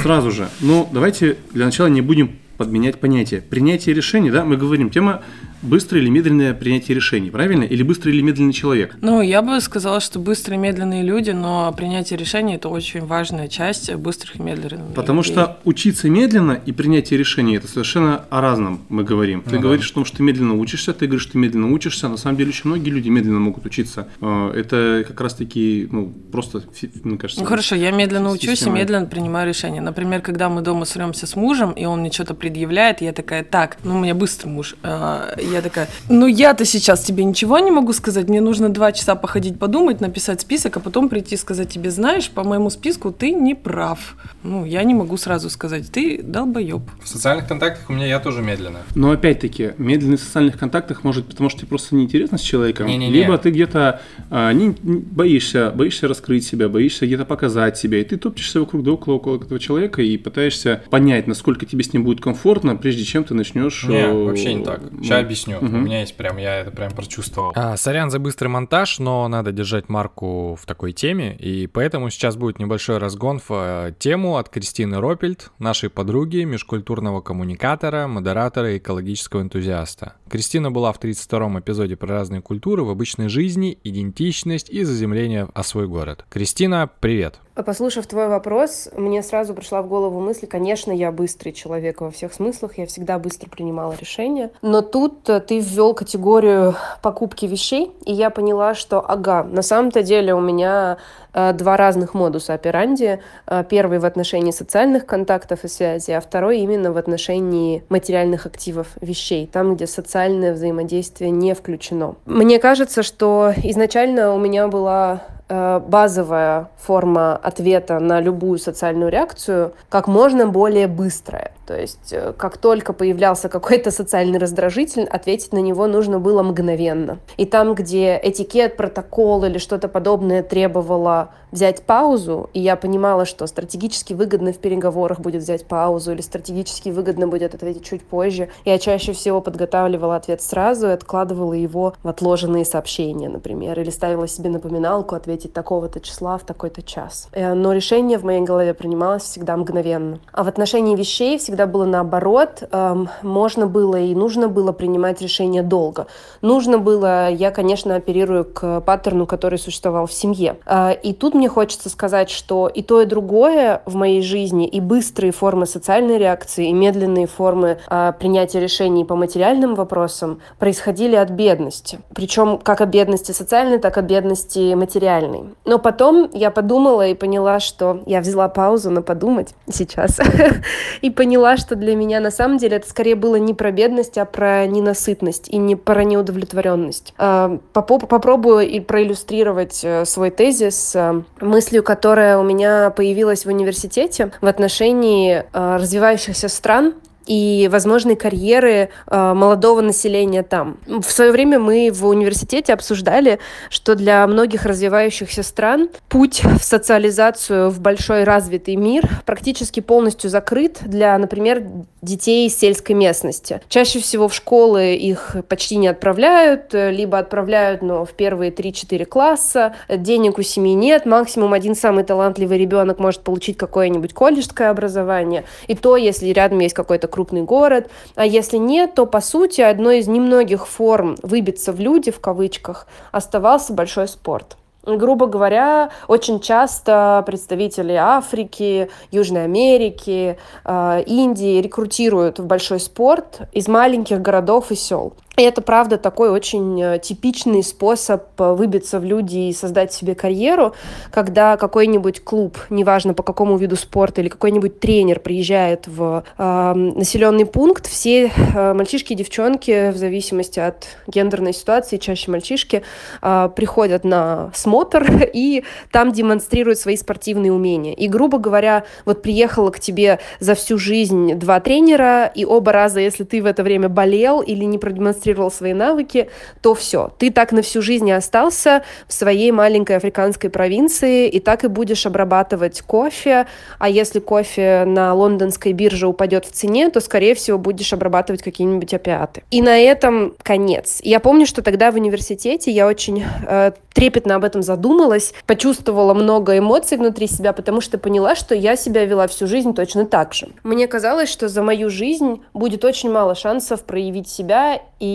Сразу 0.01 0.31
же. 0.31 0.49
Ну, 0.59 0.87
давайте 0.91 1.37
для 1.51 1.65
начала 1.65 1.87
не 1.87 2.01
будем 2.01 2.37
подменять 2.57 2.99
понятие. 2.99 3.41
Принятие 3.41 3.95
решений, 3.95 4.29
да, 4.29 4.45
мы 4.45 4.57
говорим, 4.57 4.89
тема 4.89 5.21
быстрое 5.61 6.01
или 6.01 6.09
медленное 6.09 6.53
принятие 6.53 6.95
решений, 6.95 7.29
правильно? 7.29 7.63
Или 7.63 7.83
быстрый 7.83 8.13
или 8.13 8.21
медленный 8.21 8.53
человек? 8.53 8.95
Ну, 9.01 9.21
я 9.21 9.41
бы 9.41 9.59
сказала, 9.61 9.99
что 9.99 10.19
быстрые 10.19 10.57
и 10.57 10.61
медленные 10.61 11.03
люди, 11.03 11.31
но 11.31 11.73
принятие 11.75 12.17
решений– 12.17 12.55
это 12.55 12.69
очень 12.69 13.05
важная 13.05 13.47
часть 13.47 13.93
быстрых 13.95 14.37
и 14.37 14.41
медленных 14.41 14.93
Потому 14.95 15.21
людей. 15.21 15.33
что 15.33 15.59
учиться 15.63 16.09
медленно 16.09 16.59
и 16.65 16.71
принятие 16.71 17.17
решений– 17.17 17.55
это 17.57 17.67
совершенно 17.67 18.25
о 18.29 18.41
разном 18.41 18.81
мы 18.89 19.03
говорим. 19.03 19.41
Ты 19.41 19.55
ну, 19.55 19.61
говоришь 19.61 19.87
да. 19.89 19.93
о 19.93 19.95
том, 19.95 20.05
что 20.05 20.17
ты 20.17 20.23
медленно 20.23 20.55
учишься, 20.55 20.93
ты 20.93 21.05
говоришь, 21.05 21.23
что 21.23 21.33
ты 21.33 21.37
медленно 21.37 21.71
учишься. 21.71 22.07
На 22.07 22.17
самом 22.17 22.37
деле 22.37 22.49
очень 22.49 22.69
многие 22.69 22.89
люди 22.89 23.09
медленно 23.09 23.39
могут 23.39 23.65
учиться. 23.65 24.07
А, 24.21 24.51
это 24.53 25.03
как 25.07 25.19
раз-таки, 25.21 25.87
ну, 25.91 26.13
просто, 26.31 26.63
мне 27.03 27.17
кажется… 27.17 27.41
Ну, 27.41 27.47
хорошо, 27.47 27.75
я 27.75 27.91
медленно 27.91 28.31
система. 28.33 28.53
учусь 28.53 28.67
и 28.67 28.69
медленно 28.69 29.05
принимаю 29.05 29.47
решения. 29.47 29.81
Например, 29.81 30.21
когда 30.21 30.49
мы 30.49 30.61
дома 30.61 30.85
сремся 30.85 31.27
с 31.27 31.35
мужем, 31.35 31.71
и 31.71 31.85
он 31.85 32.01
мне 32.01 32.11
что-то 32.11 32.33
предъявляет, 32.33 33.01
я 33.01 33.13
такая, 33.13 33.43
так, 33.43 33.77
ну, 33.83 33.97
у 33.97 33.99
меня 33.99 34.15
быстрый 34.15 34.49
муж, 34.49 34.75
а, 34.83 35.35
я 35.51 35.61
такая, 35.61 35.87
ну 36.09 36.27
я-то 36.27 36.65
сейчас 36.65 37.01
тебе 37.01 37.23
ничего 37.23 37.59
не 37.59 37.71
могу 37.71 37.93
сказать, 37.93 38.27
мне 38.29 38.41
нужно 38.41 38.69
два 38.69 38.91
часа 38.91 39.15
походить 39.15 39.59
подумать, 39.59 40.01
написать 40.01 40.41
список, 40.41 40.77
а 40.77 40.79
потом 40.79 41.09
прийти 41.09 41.31
и 41.35 41.37
сказать 41.37 41.69
тебе, 41.69 41.91
знаешь, 41.91 42.29
по 42.29 42.43
моему 42.43 42.69
списку 42.69 43.11
ты 43.11 43.31
не 43.31 43.55
прав. 43.55 44.15
Ну, 44.43 44.65
я 44.65 44.83
не 44.83 44.93
могу 44.93 45.17
сразу 45.17 45.49
сказать, 45.49 45.91
ты 45.91 46.21
долбоеб. 46.21 46.81
В 47.01 47.07
социальных 47.07 47.47
контактах 47.47 47.89
у 47.89 47.93
меня 47.93 48.07
я 48.07 48.19
тоже 48.19 48.41
медленно. 48.41 48.79
Но 48.95 49.11
опять-таки, 49.11 49.71
медленный 49.77 50.17
в 50.17 50.21
социальных 50.21 50.57
контактах 50.57 51.03
может 51.03 51.27
потому, 51.27 51.49
что 51.49 51.59
тебе 51.59 51.69
просто 51.69 51.95
неинтересно 51.95 52.37
с 52.37 52.41
человеком, 52.41 52.87
Не-не-не. 52.87 53.13
либо 53.13 53.37
ты 53.37 53.51
где-то 53.51 54.01
а, 54.29 54.51
не, 54.51 54.75
не, 54.81 54.99
боишься, 54.99 55.71
боишься 55.71 56.07
раскрыть 56.07 56.45
себя, 56.45 56.69
боишься 56.69 57.05
где-то 57.05 57.25
показать 57.25 57.77
себя, 57.77 57.99
и 57.99 58.03
ты 58.03 58.17
топчешься 58.17 58.59
вокруг 58.59 58.83
да 58.83 58.91
около, 58.91 59.15
около 59.15 59.37
этого 59.37 59.59
человека 59.59 60.01
и 60.01 60.17
пытаешься 60.17 60.83
понять, 60.89 61.27
насколько 61.27 61.65
тебе 61.65 61.83
с 61.83 61.93
ним 61.93 62.03
будет 62.03 62.21
комфортно, 62.21 62.75
прежде 62.75 63.03
чем 63.03 63.23
ты 63.23 63.33
начнешь... 63.33 63.83
Не, 63.83 64.11
вообще 64.11 64.53
не 64.53 64.65
так. 64.65 64.81
Сейчас 65.01 65.21
ну, 65.21 65.27
объясню. 65.41 65.57
Угу. 65.57 65.77
У 65.77 65.79
меня 65.79 66.01
есть 66.01 66.15
прям, 66.15 66.37
я 66.37 66.57
это 66.57 66.71
прям 66.71 66.91
прочувствовал. 66.91 67.51
А, 67.55 67.77
сорян 67.77 68.09
за 68.09 68.19
быстрый 68.19 68.47
монтаж, 68.47 68.99
но 68.99 69.27
надо 69.27 69.51
держать 69.51 69.89
марку 69.89 70.55
в 70.55 70.65
такой 70.65 70.93
теме, 70.93 71.35
и 71.35 71.67
поэтому 71.67 72.09
сейчас 72.09 72.35
будет 72.35 72.59
небольшой 72.59 72.97
разгон 72.97 73.39
в 73.39 73.51
э, 73.51 73.93
тему 73.97 74.37
от 74.37 74.49
Кристины 74.49 74.99
Ропельд, 74.99 75.51
нашей 75.59 75.89
подруги, 75.89 76.43
межкультурного 76.43 77.21
коммуникатора, 77.21 78.07
модератора 78.07 78.73
и 78.73 78.77
экологического 78.77 79.41
энтузиаста. 79.41 80.13
Кристина 80.29 80.71
была 80.71 80.91
в 80.93 80.99
32-м 80.99 81.59
эпизоде 81.59 81.95
про 81.95 82.09
разные 82.09 82.41
культуры 82.41 82.83
в 82.83 82.89
обычной 82.89 83.29
жизни, 83.29 83.77
идентичность 83.83 84.69
и 84.69 84.83
заземление 84.83 85.49
о 85.53 85.63
свой 85.63 85.87
город. 85.87 86.25
Кристина, 86.29 86.89
привет! 86.99 87.39
Послушав 87.53 88.07
твой 88.07 88.29
вопрос, 88.29 88.89
мне 88.95 89.21
сразу 89.21 89.53
пришла 89.53 89.81
в 89.81 89.87
голову 89.87 90.21
мысль, 90.21 90.47
конечно, 90.47 90.91
я 90.91 91.11
быстрый 91.11 91.51
человек 91.51 91.99
во 91.99 92.09
всех 92.09 92.33
смыслах, 92.33 92.77
я 92.77 92.85
всегда 92.85 93.19
быстро 93.19 93.49
принимала 93.49 93.93
решения. 93.99 94.51
Но 94.61 94.81
тут 94.81 95.29
э, 95.31 95.39
ты 95.39 95.59
ввел 95.59 95.93
категорию 95.93 96.75
покупки 97.01 97.45
вещей, 97.45 97.91
и 98.05 98.13
я 98.13 98.29
поняла, 98.29 98.73
что, 98.75 98.99
ага, 98.99 99.43
на 99.43 99.61
самом-то 99.61 100.03
деле 100.03 100.33
у 100.33 100.41
меня 100.41 100.97
два 101.33 101.77
разных 101.77 102.13
модуса 102.13 102.53
операнди. 102.53 103.19
Э, 103.47 103.63
первый 103.67 103.99
в 103.99 104.05
отношении 104.05 104.51
социальных 104.51 105.05
контактов 105.05 105.63
и 105.63 105.67
связи, 105.67 106.11
а 106.11 106.21
второй 106.21 106.59
именно 106.59 106.91
в 106.91 106.97
отношении 106.97 107.83
материальных 107.89 108.45
активов 108.45 108.87
вещей, 109.01 109.49
там, 109.51 109.75
где 109.75 109.87
социальное 109.87 110.53
взаимодействие 110.53 111.31
не 111.31 111.53
включено. 111.53 112.15
Мне 112.25 112.59
кажется, 112.59 113.03
что 113.03 113.53
изначально 113.63 114.33
у 114.33 114.39
меня 114.39 114.67
была 114.67 115.21
Э, 115.53 115.81
базовая 115.85 116.69
форма 116.77 117.35
ответа 117.35 117.99
на 117.99 118.21
любую 118.21 118.57
социальную 118.57 119.11
реакцию 119.11 119.73
как 119.89 120.07
можно 120.07 120.47
более 120.47 120.87
быстрая. 120.87 121.51
То 121.67 121.77
есть 121.77 122.13
э, 122.13 122.31
как 122.37 122.57
только 122.57 122.93
появлялся 122.93 123.49
какой-то 123.49 123.91
социальный 123.91 124.39
раздражитель, 124.39 125.03
ответить 125.03 125.51
на 125.51 125.57
него 125.57 125.87
нужно 125.87 126.21
было 126.21 126.41
мгновенно. 126.41 127.19
И 127.35 127.45
там, 127.45 127.75
где 127.75 128.17
этикет, 128.23 128.77
протокол 128.77 129.43
или 129.43 129.57
что-то 129.57 129.89
подобное 129.89 130.41
требовало 130.41 131.20
제가 131.25 131.40
взять 131.51 131.83
паузу, 131.83 132.49
и 132.53 132.59
я 132.59 132.75
понимала, 132.75 133.25
что 133.25 133.47
стратегически 133.47 134.13
выгодно 134.13 134.53
в 134.53 134.57
переговорах 134.57 135.19
будет 135.19 135.41
взять 135.41 135.65
паузу 135.65 136.11
или 136.11 136.21
стратегически 136.21 136.89
выгодно 136.89 137.27
будет 137.27 137.53
ответить 137.55 137.83
чуть 137.83 138.03
позже, 138.03 138.49
я 138.65 138.77
чаще 138.79 139.13
всего 139.13 139.41
подготавливала 139.41 140.15
ответ 140.15 140.41
сразу 140.41 140.87
и 140.87 140.91
откладывала 140.91 141.53
его 141.53 141.93
в 142.03 142.07
отложенные 142.07 142.65
сообщения, 142.65 143.29
например, 143.29 143.79
или 143.79 143.89
ставила 143.89 144.27
себе 144.27 144.49
напоминалку 144.49 145.15
ответить 145.15 145.53
такого-то 145.53 145.99
числа 145.99 146.37
в 146.37 146.43
такой-то 146.43 146.81
час. 146.81 147.27
Э, 147.31 147.53
но 147.53 147.73
решение 147.73 148.17
в 148.17 148.23
моей 148.23 148.41
голове 148.41 148.73
принималось 148.73 149.23
всегда 149.23 149.57
мгновенно. 149.57 150.19
А 150.31 150.43
в 150.43 150.47
отношении 150.47 150.95
вещей 150.95 151.37
всегда 151.37 151.65
было 151.65 151.85
наоборот. 151.85 152.63
Эм, 152.71 153.09
можно 153.21 153.67
было 153.67 153.99
и 153.99 154.15
нужно 154.15 154.47
было 154.47 154.71
принимать 154.71 155.21
решение 155.21 155.63
долго. 155.63 156.07
Нужно 156.41 156.77
было, 156.77 157.29
я, 157.29 157.51
конечно, 157.51 157.95
оперирую 157.95 158.45
к 158.45 158.81
паттерну, 158.81 159.25
который 159.25 159.59
существовал 159.59 160.05
в 160.05 160.13
семье. 160.13 160.57
Э, 160.65 160.93
и 160.93 161.13
тут 161.13 161.33
мне 161.41 161.49
хочется 161.49 161.89
сказать, 161.89 162.29
что 162.29 162.67
и 162.67 162.83
то, 162.83 163.01
и 163.01 163.05
другое 163.05 163.81
в 163.87 163.95
моей 163.95 164.21
жизни, 164.21 164.67
и 164.67 164.79
быстрые 164.79 165.31
формы 165.31 165.65
социальной 165.65 166.19
реакции, 166.19 166.69
и 166.69 166.71
медленные 166.71 167.25
формы 167.25 167.79
а, 167.87 168.11
принятия 168.11 168.59
решений 168.59 169.05
по 169.05 169.15
материальным 169.15 169.73
вопросам 169.73 170.39
происходили 170.59 171.15
от 171.15 171.31
бедности. 171.31 171.97
Причем 172.13 172.59
как 172.59 172.79
от 172.81 172.89
бедности 172.89 173.31
социальной, 173.31 173.79
так 173.79 173.97
и 173.97 174.01
от 174.01 174.05
бедности 174.05 174.75
материальной. 174.75 175.45
Но 175.65 175.79
потом 175.79 176.29
я 176.31 176.51
подумала 176.51 177.07
и 177.07 177.15
поняла, 177.15 177.59
что 177.59 178.03
я 178.05 178.21
взяла 178.21 178.47
паузу 178.47 178.91
на 178.91 179.01
подумать 179.01 179.55
сейчас, 179.67 180.19
и 181.01 181.09
поняла, 181.09 181.57
что 181.57 181.75
для 181.75 181.95
меня 181.95 182.19
на 182.19 182.29
самом 182.29 182.59
деле 182.59 182.77
это 182.77 182.87
скорее 182.87 183.15
было 183.15 183.37
не 183.37 183.55
про 183.55 183.71
бедность, 183.71 184.19
а 184.19 184.25
про 184.25 184.67
ненасытность 184.67 185.49
и 185.49 185.57
не 185.57 185.75
про 185.75 186.03
неудовлетворенность. 186.03 187.15
А, 187.17 187.57
попробую 187.73 188.69
и 188.69 188.79
проиллюстрировать 188.79 189.81
э, 189.83 190.05
свой 190.05 190.29
тезис 190.29 190.95
э, 190.95 191.23
мыслью, 191.39 191.83
которая 191.83 192.37
у 192.37 192.43
меня 192.43 192.89
появилась 192.89 193.45
в 193.45 193.49
университете 193.49 194.31
в 194.41 194.47
отношении 194.47 195.43
э, 195.53 195.75
развивающихся 195.77 196.49
стран 196.49 196.93
и 197.31 197.69
возможной 197.71 198.17
карьеры 198.17 198.89
э, 199.07 199.33
молодого 199.33 199.79
населения 199.79 200.43
там. 200.43 200.79
В 200.85 201.09
свое 201.09 201.31
время 201.31 201.59
мы 201.59 201.89
в 201.89 202.05
университете 202.05 202.73
обсуждали, 202.73 203.39
что 203.69 203.95
для 203.95 204.27
многих 204.27 204.65
развивающихся 204.65 205.41
стран 205.41 205.87
путь 206.09 206.43
в 206.43 206.61
социализацию 206.61 207.69
в 207.69 207.79
большой 207.79 208.25
развитый 208.25 208.75
мир 208.75 209.07
практически 209.25 209.79
полностью 209.79 210.29
закрыт 210.29 210.79
для, 210.81 211.17
например, 211.17 211.63
детей 212.01 212.47
из 212.47 212.59
сельской 212.59 212.95
местности. 212.95 213.61
Чаще 213.69 213.99
всего 213.99 214.27
в 214.27 214.35
школы 214.35 214.95
их 214.95 215.37
почти 215.47 215.77
не 215.77 215.87
отправляют, 215.87 216.73
либо 216.73 217.17
отправляют, 217.17 217.81
но 217.81 218.03
в 218.03 218.11
первые 218.11 218.51
3-4 218.51 219.05
класса. 219.05 219.75
Денег 219.87 220.37
у 220.37 220.41
семьи 220.41 220.73
нет, 220.73 221.05
максимум 221.05 221.53
один 221.53 221.75
самый 221.75 222.03
талантливый 222.03 222.57
ребенок 222.57 222.99
может 222.99 223.21
получить 223.21 223.55
какое-нибудь 223.55 224.13
колледжское 224.13 224.69
образование. 224.69 225.45
И 225.67 225.75
то, 225.75 225.95
если 225.95 226.27
рядом 226.29 226.59
есть 226.59 226.75
какой-то 226.75 227.07
крупный 227.21 227.43
город. 227.43 227.89
А 228.15 228.25
если 228.25 228.57
нет, 228.57 228.95
то, 228.95 229.05
по 229.05 229.21
сути, 229.21 229.61
одной 229.61 229.99
из 229.99 230.07
немногих 230.07 230.67
форм 230.67 231.17
выбиться 231.21 231.71
в 231.71 231.79
люди, 231.79 232.09
в 232.09 232.19
кавычках, 232.19 232.87
оставался 233.11 233.73
большой 233.73 234.07
спорт. 234.07 234.57
Грубо 234.83 235.27
говоря, 235.27 235.91
очень 236.07 236.39
часто 236.39 237.23
представители 237.27 237.93
Африки, 237.93 238.89
Южной 239.11 239.43
Америки, 239.43 240.39
э, 240.65 241.03
Индии 241.05 241.61
рекрутируют 241.61 242.39
в 242.39 242.47
большой 242.47 242.79
спорт 242.79 243.41
из 243.51 243.67
маленьких 243.67 244.19
городов 244.19 244.71
и 244.71 244.75
сел. 244.75 245.13
И 245.41 245.43
это, 245.43 245.63
правда, 245.63 245.97
такой 245.97 246.29
очень 246.29 246.79
э, 246.79 246.99
типичный 246.99 247.63
способ 247.63 248.39
э, 248.39 248.53
выбиться 248.53 248.99
в 248.99 249.03
люди 249.03 249.49
и 249.49 249.53
создать 249.53 249.91
себе 249.91 250.13
карьеру, 250.13 250.75
когда 251.09 251.57
какой-нибудь 251.57 252.23
клуб, 252.23 252.59
неважно 252.69 253.15
по 253.15 253.23
какому 253.23 253.57
виду 253.57 253.75
спорта, 253.75 254.21
или 254.21 254.29
какой-нибудь 254.29 254.79
тренер 254.79 255.19
приезжает 255.19 255.87
в 255.87 256.23
э, 256.37 256.73
населенный 256.75 257.47
пункт, 257.47 257.87
все 257.87 258.31
э, 258.53 258.73
мальчишки 258.73 259.13
и 259.13 259.15
девчонки, 259.15 259.89
в 259.89 259.97
зависимости 259.97 260.59
от 260.59 260.85
гендерной 261.07 261.53
ситуации, 261.53 261.97
чаще 261.97 262.29
мальчишки, 262.29 262.83
э, 263.23 263.49
приходят 263.55 264.03
на 264.03 264.51
смотр 264.53 265.09
и 265.33 265.63
там 265.91 266.11
демонстрируют 266.11 266.77
свои 266.77 266.97
спортивные 266.97 267.51
умения. 267.51 267.95
И, 267.95 268.07
грубо 268.07 268.37
говоря, 268.37 268.83
вот 269.05 269.23
приехала 269.23 269.71
к 269.71 269.79
тебе 269.79 270.19
за 270.39 270.53
всю 270.53 270.77
жизнь 270.77 271.33
два 271.33 271.59
тренера, 271.61 272.27
и 272.27 272.45
оба 272.45 272.71
раза, 272.71 272.99
если 272.99 273.23
ты 273.23 273.41
в 273.41 273.47
это 273.47 273.63
время 273.63 273.89
болел 273.89 274.41
или 274.41 274.65
не 274.65 274.77
продемонстрировал 274.77 275.30
продемонстрировал 275.31 275.51
свои 275.51 275.73
навыки, 275.73 276.29
то 276.61 276.73
все, 276.73 277.11
ты 277.17 277.31
так 277.31 277.51
на 277.51 277.61
всю 277.61 277.81
жизнь 277.81 278.07
и 278.07 278.11
остался 278.11 278.83
в 279.07 279.13
своей 279.13 279.51
маленькой 279.51 279.97
африканской 279.97 280.49
провинции, 280.49 281.27
и 281.27 281.39
так 281.39 281.63
и 281.63 281.67
будешь 281.67 282.05
обрабатывать 282.05 282.81
кофе, 282.81 283.47
а 283.79 283.89
если 283.89 284.19
кофе 284.19 284.83
на 284.85 285.13
лондонской 285.13 285.73
бирже 285.73 286.07
упадет 286.07 286.45
в 286.45 286.51
цене, 286.51 286.89
то, 286.89 286.99
скорее 286.99 287.33
всего, 287.35 287.57
будешь 287.57 287.93
обрабатывать 287.93 288.43
какие-нибудь 288.43 288.93
опиаты. 288.93 289.43
И 289.51 289.61
на 289.61 289.77
этом 289.77 290.33
конец. 290.43 290.99
Я 291.03 291.19
помню, 291.19 291.45
что 291.45 291.61
тогда 291.61 291.91
в 291.91 291.95
университете 291.95 292.71
я 292.71 292.87
очень 292.87 293.23
э, 293.47 293.71
трепетно 293.93 294.35
об 294.35 294.43
этом 294.43 294.61
задумалась, 294.61 295.33
почувствовала 295.45 296.13
много 296.13 296.57
эмоций 296.57 296.97
внутри 296.97 297.27
себя, 297.27 297.53
потому 297.53 297.81
что 297.81 297.97
поняла, 297.97 298.35
что 298.35 298.55
я 298.55 298.75
себя 298.75 299.05
вела 299.05 299.27
всю 299.27 299.47
жизнь 299.47 299.73
точно 299.73 300.05
так 300.05 300.33
же. 300.33 300.49
Мне 300.63 300.87
казалось, 300.87 301.29
что 301.29 301.47
за 301.47 301.63
мою 301.63 301.89
жизнь 301.89 302.41
будет 302.53 302.85
очень 302.85 303.11
мало 303.11 303.35
шансов 303.35 303.83
проявить 303.83 304.27
себя 304.27 304.81
и 304.99 305.05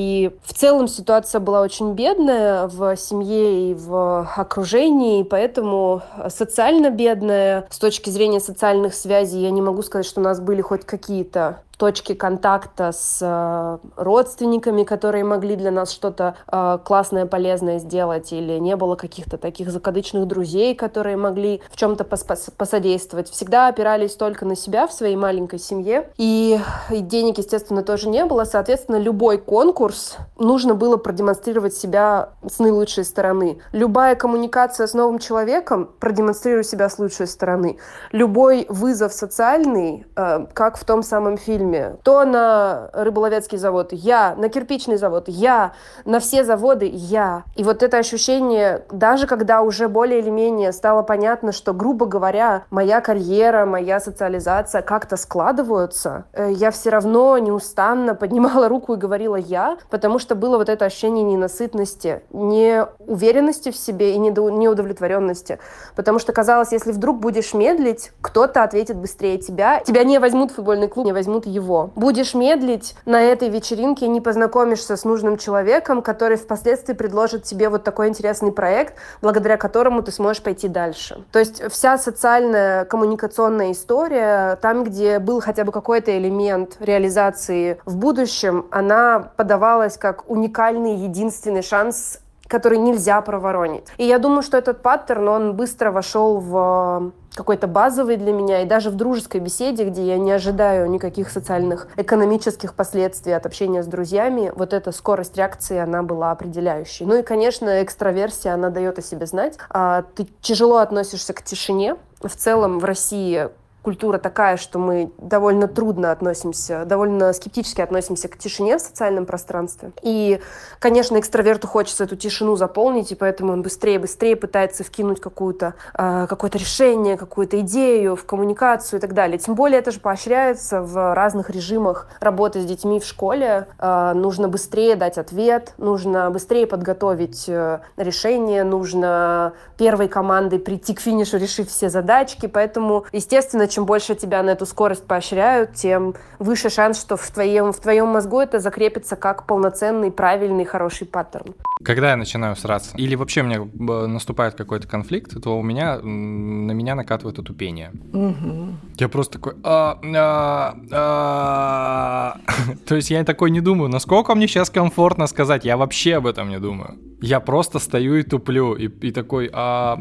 в 0.44 0.52
целом 0.54 0.88
ситуация 0.88 1.40
была 1.40 1.60
очень 1.60 1.94
бедная 1.94 2.66
в 2.68 2.96
семье 2.96 3.70
и 3.70 3.74
в 3.74 4.28
окружении, 4.36 5.20
и 5.20 5.24
поэтому 5.24 6.02
социально 6.28 6.90
бедная. 6.90 7.66
С 7.70 7.78
точки 7.78 8.10
зрения 8.10 8.40
социальных 8.40 8.94
связей 8.94 9.40
я 9.40 9.50
не 9.50 9.62
могу 9.62 9.82
сказать, 9.82 10.06
что 10.06 10.20
у 10.20 10.24
нас 10.24 10.40
были 10.40 10.60
хоть 10.62 10.84
какие-то 10.84 11.62
точки 11.76 12.14
контакта 12.14 12.92
с 12.92 13.18
э, 13.21 13.78
родственниками, 13.97 14.85
которые 14.85 15.25
могли 15.25 15.56
для 15.56 15.71
нас 15.71 15.90
что-то 15.90 16.37
э, 16.50 16.78
классное, 16.85 17.26
полезное 17.26 17.78
сделать, 17.78 18.33
или 18.33 18.59
не 18.59 18.76
было 18.76 18.97
каких-то 18.97 19.37
таких 19.37 19.71
закадычных 19.71 20.26
друзей, 20.26 20.75
которые 20.75 21.16
могли 21.16 21.61
в 21.71 21.76
чем-то 21.76 22.04
пос 22.04 22.25
посодействовать. 22.56 23.28
Всегда 23.28 23.68
опирались 23.68 24.14
только 24.14 24.47
на 24.47 24.56
себя 24.56 24.87
в 24.87 24.92
своей 24.92 25.16
маленькой 25.16 25.59
семье, 25.59 26.11
и, 26.16 26.59
денег, 26.90 27.38
естественно, 27.38 27.83
тоже 27.83 28.09
не 28.09 28.25
было. 28.25 28.45
Соответственно, 28.45 28.97
любой 28.97 29.38
конкурс 29.38 30.16
нужно 30.38 30.75
было 30.75 30.97
продемонстрировать 30.97 31.75
себя 31.75 32.30
с 32.49 32.59
наилучшей 32.59 33.04
стороны. 33.04 33.59
Любая 33.73 34.14
коммуникация 34.16 34.87
с 34.87 34.95
новым 34.95 35.18
человеком 35.18 35.90
продемонстрируй 36.00 36.64
себя 36.64 36.88
с 36.88 36.99
лучшей 36.99 37.26
стороны. 37.26 37.78
Любой 38.12 38.66
вызов 38.68 39.12
социальный, 39.12 40.06
э, 40.16 40.47
как 40.54 40.78
в 40.78 40.85
том 40.85 41.02
самом 41.02 41.37
фильме, 41.37 41.65
фильме, 41.66 41.96
то 42.02 42.25
на 42.25 42.90
рыболовецкий 42.92 43.58
завод 43.58 43.92
я, 43.92 44.35
на 44.37 44.49
кирпичный 44.49 44.96
завод 44.96 45.25
я, 45.28 45.73
на 46.04 46.20
все 46.20 46.44
заводы 46.44 46.88
я. 46.92 47.44
И 47.56 47.64
вот 47.64 47.82
это 47.82 47.99
ощущение, 47.99 48.85
даже 48.90 49.26
когда 49.26 49.62
уже 49.62 49.88
более 49.88 50.20
или 50.20 50.30
менее 50.30 50.73
стало 50.73 51.02
понятно, 51.02 51.52
что, 51.52 51.73
грубо 51.73 52.06
говоря, 52.06 52.64
моя 52.70 53.00
карьера, 53.00 53.66
моя 53.66 54.00
социализация 54.00 54.82
как-то 54.82 55.16
складываются, 55.16 56.25
э, 56.32 56.50
я 56.52 56.70
все 56.70 56.90
равно 56.90 57.38
неустанно 57.38 58.14
поднимала 58.26 58.68
руку 58.68 58.94
и 58.94 58.96
говорила 58.96 59.37
«я», 59.37 59.78
потому 59.90 60.18
что 60.18 60.35
было 60.35 60.58
вот 60.58 60.68
это 60.68 60.85
ощущение 60.85 61.25
ненасытности, 61.25 62.23
неуверенности 62.30 63.70
в 63.70 63.76
себе 63.76 64.14
и 64.14 64.18
неудовлетворенности. 64.18 65.58
Потому 65.94 66.18
что 66.18 66.32
казалось, 66.32 66.73
если 66.73 66.92
вдруг 66.92 67.20
будешь 67.20 67.54
медлить, 67.54 68.12
кто-то 68.20 68.62
ответит 68.62 68.96
быстрее 68.96 69.38
тебя, 69.38 69.80
тебя 69.80 70.04
не 70.04 70.18
возьмут 70.18 70.50
в 70.50 70.56
футбольный 70.56 70.88
клуб, 70.88 71.06
не 71.06 71.12
возьмут 71.12 71.46
его. 71.56 71.90
Будешь 71.96 72.34
медлить 72.34 72.94
на 73.04 73.20
этой 73.20 73.48
вечеринке, 73.48 74.06
не 74.08 74.20
познакомишься 74.20 74.96
с 74.96 75.04
нужным 75.04 75.36
человеком, 75.36 76.02
который 76.02 76.36
впоследствии 76.36 76.94
предложит 76.94 77.44
тебе 77.44 77.68
вот 77.68 77.84
такой 77.84 78.08
интересный 78.08 78.52
проект, 78.52 78.94
благодаря 79.22 79.56
которому 79.56 80.02
ты 80.02 80.12
сможешь 80.12 80.42
пойти 80.42 80.68
дальше. 80.68 81.25
То 81.32 81.38
есть 81.38 81.62
вся 81.70 81.98
социальная 81.98 82.84
коммуникационная 82.84 83.72
история, 83.72 84.56
там, 84.62 84.84
где 84.84 85.18
был 85.18 85.40
хотя 85.40 85.64
бы 85.64 85.72
какой-то 85.72 86.16
элемент 86.16 86.76
реализации 86.80 87.80
в 87.84 87.96
будущем, 87.96 88.66
она 88.70 89.32
подавалась 89.36 89.96
как 89.96 90.28
уникальный, 90.30 90.96
единственный 90.96 91.62
шанс 91.62 92.20
который 92.48 92.78
нельзя 92.78 93.20
проворонить. 93.20 93.84
И 93.96 94.04
я 94.04 94.18
думаю, 94.18 94.42
что 94.42 94.56
этот 94.56 94.82
паттерн, 94.82 95.28
он 95.28 95.54
быстро 95.54 95.90
вошел 95.90 96.38
в 96.38 97.12
какой-то 97.34 97.66
базовый 97.66 98.16
для 98.16 98.32
меня, 98.32 98.62
и 98.62 98.66
даже 98.66 98.90
в 98.90 98.94
дружеской 98.94 99.40
беседе, 99.40 99.84
где 99.84 100.02
я 100.06 100.16
не 100.16 100.32
ожидаю 100.32 100.88
никаких 100.88 101.30
социальных, 101.30 101.86
экономических 101.96 102.74
последствий 102.74 103.32
от 103.32 103.44
общения 103.44 103.82
с 103.82 103.86
друзьями, 103.86 104.52
вот 104.56 104.72
эта 104.72 104.90
скорость 104.90 105.36
реакции, 105.36 105.76
она 105.76 106.02
была 106.02 106.30
определяющей. 106.30 107.04
Ну 107.04 107.18
и, 107.18 107.22
конечно, 107.22 107.82
экстраверсия, 107.82 108.54
она 108.54 108.70
дает 108.70 108.98
о 108.98 109.02
себе 109.02 109.26
знать. 109.26 109.58
А 109.68 110.04
ты 110.14 110.26
тяжело 110.40 110.78
относишься 110.78 111.34
к 111.34 111.42
тишине. 111.42 111.96
В 112.22 112.34
целом 112.34 112.78
в 112.78 112.84
России 112.84 113.50
культура 113.86 114.18
такая, 114.18 114.56
что 114.56 114.80
мы 114.80 115.12
довольно 115.16 115.68
трудно 115.68 116.10
относимся, 116.10 116.84
довольно 116.86 117.32
скептически 117.32 117.80
относимся 117.82 118.26
к 118.26 118.36
тишине 118.36 118.78
в 118.78 118.80
социальном 118.80 119.26
пространстве. 119.26 119.92
И, 120.02 120.40
конечно, 120.80 121.20
экстраверту 121.20 121.68
хочется 121.68 122.02
эту 122.02 122.16
тишину 122.16 122.56
заполнить, 122.56 123.12
и 123.12 123.14
поэтому 123.14 123.52
он 123.52 123.62
быстрее-быстрее 123.62 124.34
пытается 124.34 124.82
вкинуть 124.82 125.20
какую-то, 125.20 125.74
э, 125.96 126.26
какое-то 126.28 126.58
решение, 126.58 127.16
какую-то 127.16 127.60
идею 127.60 128.16
в 128.16 128.24
коммуникацию 128.24 128.98
и 128.98 129.00
так 129.00 129.14
далее. 129.14 129.38
Тем 129.38 129.54
более 129.54 129.78
это 129.78 129.92
же 129.92 130.00
поощряется 130.00 130.82
в 130.82 131.14
разных 131.14 131.48
режимах 131.50 132.08
работы 132.18 132.62
с 132.62 132.64
детьми 132.64 132.98
в 132.98 133.04
школе. 133.04 133.68
Э, 133.78 134.14
нужно 134.14 134.48
быстрее 134.48 134.96
дать 134.96 135.16
ответ, 135.16 135.74
нужно 135.78 136.28
быстрее 136.32 136.66
подготовить 136.66 137.44
э, 137.48 137.78
решение, 137.96 138.64
нужно 138.64 139.52
первой 139.78 140.08
командой 140.08 140.58
прийти 140.58 140.92
к 140.92 140.98
финишу, 140.98 141.36
решив 141.36 141.68
все 141.68 141.88
задачки. 141.88 142.46
Поэтому, 142.46 143.04
естественно, 143.12 143.68
чем 143.76 143.85
больше 143.85 144.14
тебя 144.14 144.42
на 144.42 144.50
эту 144.50 144.64
скорость 144.64 145.06
поощряют, 145.06 145.75
тем 145.75 146.14
выше 146.38 146.71
шанс, 146.71 146.99
что 146.99 147.18
в 147.18 147.30
твоем, 147.30 147.75
в 147.75 147.78
твоем 147.78 148.06
мозгу 148.06 148.40
это 148.40 148.59
закрепится 148.59 149.16
как 149.16 149.47
полноценный, 149.47 150.11
правильный, 150.11 150.64
хороший 150.64 151.06
паттерн. 151.06 151.54
Когда 151.85 152.11
я 152.11 152.16
начинаю 152.16 152.56
сраться, 152.56 152.97
или 152.97 153.14
вообще 153.16 153.42
мне 153.42 153.56
э, 153.56 154.06
наступает 154.06 154.54
какой-то 154.54 154.88
конфликт, 154.88 155.42
то 155.42 155.59
у 155.59 155.62
меня 155.62 155.99
на 155.99 156.73
меня 156.73 156.95
накатывает 156.95 157.38
отупение. 157.38 157.92
Угу. 158.14 158.76
Я 158.99 159.09
просто 159.11 159.35
такой... 159.35 159.56
А, 159.62 159.99
а, 160.14 160.76
а. 160.90 162.37
То 162.87 162.95
есть 162.95 163.11
я 163.11 163.23
такой 163.25 163.50
не 163.50 163.61
думаю, 163.61 163.90
насколько 163.90 164.35
мне 164.35 164.49
сейчас 164.49 164.71
комфортно 164.71 165.26
сказать, 165.26 165.66
я 165.66 165.76
вообще 165.76 166.16
об 166.16 166.26
этом 166.26 166.49
не 166.49 166.59
думаю. 166.59 166.99
Я 167.21 167.40
просто 167.40 167.78
стою 167.78 168.16
и 168.16 168.23
туплю, 168.23 168.75
и, 168.75 168.88
и 168.88 169.11
такой, 169.11 169.50
а, 169.52 169.99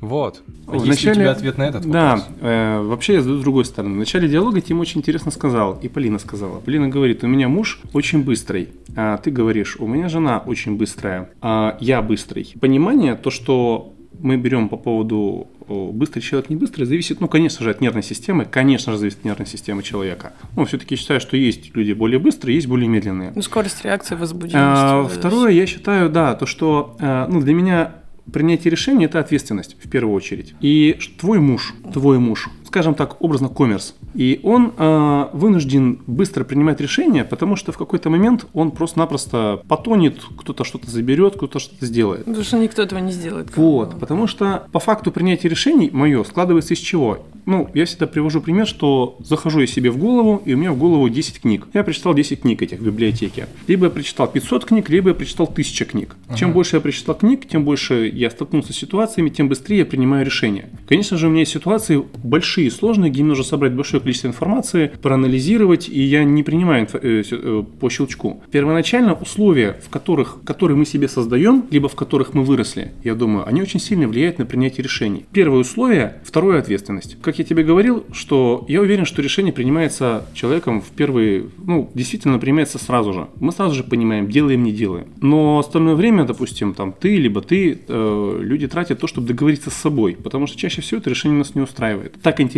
вот. 0.00 0.42
Есть 0.72 0.86
начале... 0.86 1.12
у 1.12 1.14
тебя 1.14 1.30
ответ 1.30 1.58
на 1.58 1.62
этот 1.64 1.84
вопрос? 1.84 2.24
Да, 2.40 2.71
э, 2.78 2.82
вообще 2.82 3.20
с 3.20 3.26
другой 3.26 3.64
стороны. 3.64 3.94
В 3.94 3.98
начале 3.98 4.28
диалога 4.28 4.60
Тим 4.60 4.80
очень 4.80 5.00
интересно 5.00 5.30
сказал, 5.30 5.78
и 5.82 5.88
Полина 5.88 6.18
сказала. 6.18 6.60
Полина 6.60 6.88
говорит, 6.88 7.24
у 7.24 7.26
меня 7.26 7.48
муж 7.48 7.80
очень 7.92 8.22
быстрый, 8.22 8.68
а 8.96 9.18
ты 9.18 9.30
говоришь, 9.30 9.76
у 9.78 9.86
меня 9.86 10.08
жена 10.08 10.42
очень 10.44 10.76
быстрая, 10.76 11.30
а 11.40 11.76
я 11.80 12.02
быстрый. 12.02 12.54
Понимание, 12.60 13.14
то, 13.14 13.30
что 13.30 13.94
мы 14.18 14.36
берем 14.36 14.68
по 14.68 14.76
поводу 14.76 15.48
быстрый 15.68 16.20
человек, 16.20 16.50
не 16.50 16.56
быстрый, 16.56 16.84
зависит, 16.84 17.20
ну, 17.20 17.28
конечно 17.28 17.64
же, 17.64 17.70
от 17.70 17.80
нервной 17.80 18.02
системы, 18.02 18.44
конечно 18.44 18.92
же, 18.92 18.98
зависит 18.98 19.18
от 19.20 19.24
нервной 19.24 19.46
системы 19.46 19.82
человека. 19.82 20.32
Но 20.56 20.64
все-таки 20.64 20.96
считаю, 20.96 21.20
что 21.20 21.36
есть 21.36 21.74
люди 21.74 21.92
более 21.92 22.18
быстрые, 22.18 22.56
есть 22.56 22.66
более 22.66 22.88
медленные. 22.88 23.32
Ну, 23.34 23.42
скорость 23.42 23.84
реакции, 23.84 24.14
возбудимость. 24.14 24.56
А, 24.56 25.04
второе, 25.04 25.52
я 25.52 25.66
считаю, 25.66 26.10
да, 26.10 26.34
то, 26.34 26.46
что, 26.46 26.96
э, 26.98 27.26
ну, 27.28 27.40
для 27.40 27.54
меня 27.54 27.94
принятие 28.32 28.70
решения– 28.70 29.04
это 29.06 29.18
ответственность 29.18 29.76
в 29.82 29.88
первую 29.88 30.14
очередь. 30.14 30.54
И 30.60 30.98
твой 31.18 31.40
муж, 31.40 31.74
твой 31.92 32.18
муж, 32.18 32.50
скажем 32.72 32.94
так, 32.94 33.20
образно 33.20 33.50
коммерс, 33.50 33.94
и 34.14 34.40
он 34.42 34.72
э, 34.78 35.28
вынужден 35.34 36.00
быстро 36.06 36.42
принимать 36.42 36.80
решения, 36.80 37.22
потому 37.22 37.54
что 37.54 37.70
в 37.70 37.76
какой-то 37.76 38.08
момент 38.08 38.46
он 38.54 38.70
просто-напросто 38.70 39.60
потонет, 39.68 40.16
кто-то 40.38 40.64
что-то 40.64 40.90
заберет, 40.90 41.34
кто-то 41.36 41.58
что-то 41.58 41.84
сделает. 41.84 42.24
Потому 42.24 42.44
что 42.44 42.58
никто 42.58 42.80
этого 42.80 42.98
не 43.00 43.12
сделает. 43.12 43.54
Вот, 43.58 44.00
потому 44.00 44.26
что 44.26 44.68
по 44.72 44.80
факту 44.80 45.12
принятия 45.12 45.50
решений 45.50 45.90
мое 45.92 46.24
складывается 46.24 46.72
из 46.72 46.78
чего? 46.78 47.18
Ну, 47.44 47.68
я 47.74 47.84
всегда 47.84 48.06
привожу 48.06 48.40
пример, 48.40 48.66
что 48.66 49.16
захожу 49.20 49.60
я 49.60 49.66
себе 49.66 49.90
в 49.90 49.98
голову, 49.98 50.42
и 50.44 50.54
у 50.54 50.56
меня 50.56 50.72
в 50.72 50.78
голову 50.78 51.08
10 51.08 51.40
книг. 51.40 51.66
Я 51.74 51.82
прочитал 51.82 52.14
10 52.14 52.42
книг 52.42 52.62
этих 52.62 52.78
в 52.78 52.84
библиотеке. 52.84 53.48
Либо 53.66 53.86
я 53.86 53.90
прочитал 53.90 54.28
500 54.28 54.64
книг, 54.64 54.88
либо 54.88 55.10
я 55.10 55.14
прочитал 55.14 55.46
1000 55.46 55.84
книг. 55.86 56.16
Ага. 56.28 56.38
Чем 56.38 56.52
больше 56.52 56.76
я 56.76 56.80
прочитал 56.80 57.16
книг, 57.16 57.48
тем 57.48 57.64
больше 57.64 58.10
я 58.12 58.30
столкнулся 58.30 58.72
с 58.72 58.76
ситуациями, 58.76 59.28
тем 59.30 59.48
быстрее 59.48 59.78
я 59.78 59.86
принимаю 59.86 60.24
решения. 60.24 60.70
Конечно 60.88 61.16
же, 61.16 61.26
у 61.26 61.30
меня 61.30 61.40
есть 61.40 61.52
ситуации 61.52 62.02
большие, 62.22 62.61
сложные, 62.70 63.10
где 63.10 63.22
мне 63.22 63.30
нужно 63.30 63.44
собрать 63.44 63.72
большое 63.72 64.00
количество 64.00 64.28
информации, 64.28 64.92
проанализировать, 65.02 65.88
и 65.88 66.00
я 66.00 66.24
не 66.24 66.42
принимаю 66.42 66.86
э, 66.92 67.22
э, 67.30 67.64
по 67.80 67.90
щелчку. 67.90 68.42
Первоначально 68.50 69.14
условия, 69.14 69.76
в 69.84 69.88
которых, 69.88 70.38
которые 70.44 70.76
мы 70.76 70.84
себе 70.84 71.08
создаем, 71.08 71.64
либо 71.70 71.88
в 71.88 71.94
которых 71.94 72.34
мы 72.34 72.44
выросли, 72.44 72.92
я 73.04 73.14
думаю, 73.14 73.46
они 73.46 73.62
очень 73.62 73.80
сильно 73.80 74.08
влияют 74.08 74.38
на 74.38 74.46
принятие 74.46 74.84
решений. 74.84 75.26
Первое 75.32 75.60
условие, 75.60 76.20
второе 76.24 76.58
ответственность. 76.58 77.16
Как 77.20 77.38
я 77.38 77.44
тебе 77.44 77.62
говорил, 77.62 78.04
что 78.12 78.64
я 78.68 78.80
уверен, 78.80 79.04
что 79.04 79.22
решение 79.22 79.52
принимается 79.52 80.24
человеком 80.34 80.80
в 80.80 80.90
первые, 80.90 81.46
ну, 81.64 81.90
действительно 81.94 82.38
принимается 82.38 82.78
сразу 82.78 83.12
же. 83.12 83.26
Мы 83.40 83.52
сразу 83.52 83.74
же 83.74 83.84
понимаем, 83.84 84.28
делаем, 84.28 84.62
не 84.62 84.72
делаем. 84.72 85.06
Но 85.20 85.58
остальное 85.58 85.94
время, 85.94 86.24
допустим, 86.24 86.74
там 86.74 86.92
ты, 86.92 87.16
либо 87.16 87.40
ты, 87.40 87.78
э, 87.86 88.38
люди 88.40 88.66
тратят 88.68 89.00
то, 89.00 89.06
чтобы 89.06 89.26
договориться 89.26 89.70
с 89.70 89.74
собой, 89.74 90.16
потому 90.22 90.46
что 90.46 90.58
чаще 90.58 90.80
всего 90.80 91.00
это 91.00 91.10
решение 91.10 91.38
нас 91.38 91.54
не 91.54 91.60
устраивает. 91.60 92.14
Так 92.22 92.40
интересно, 92.40 92.51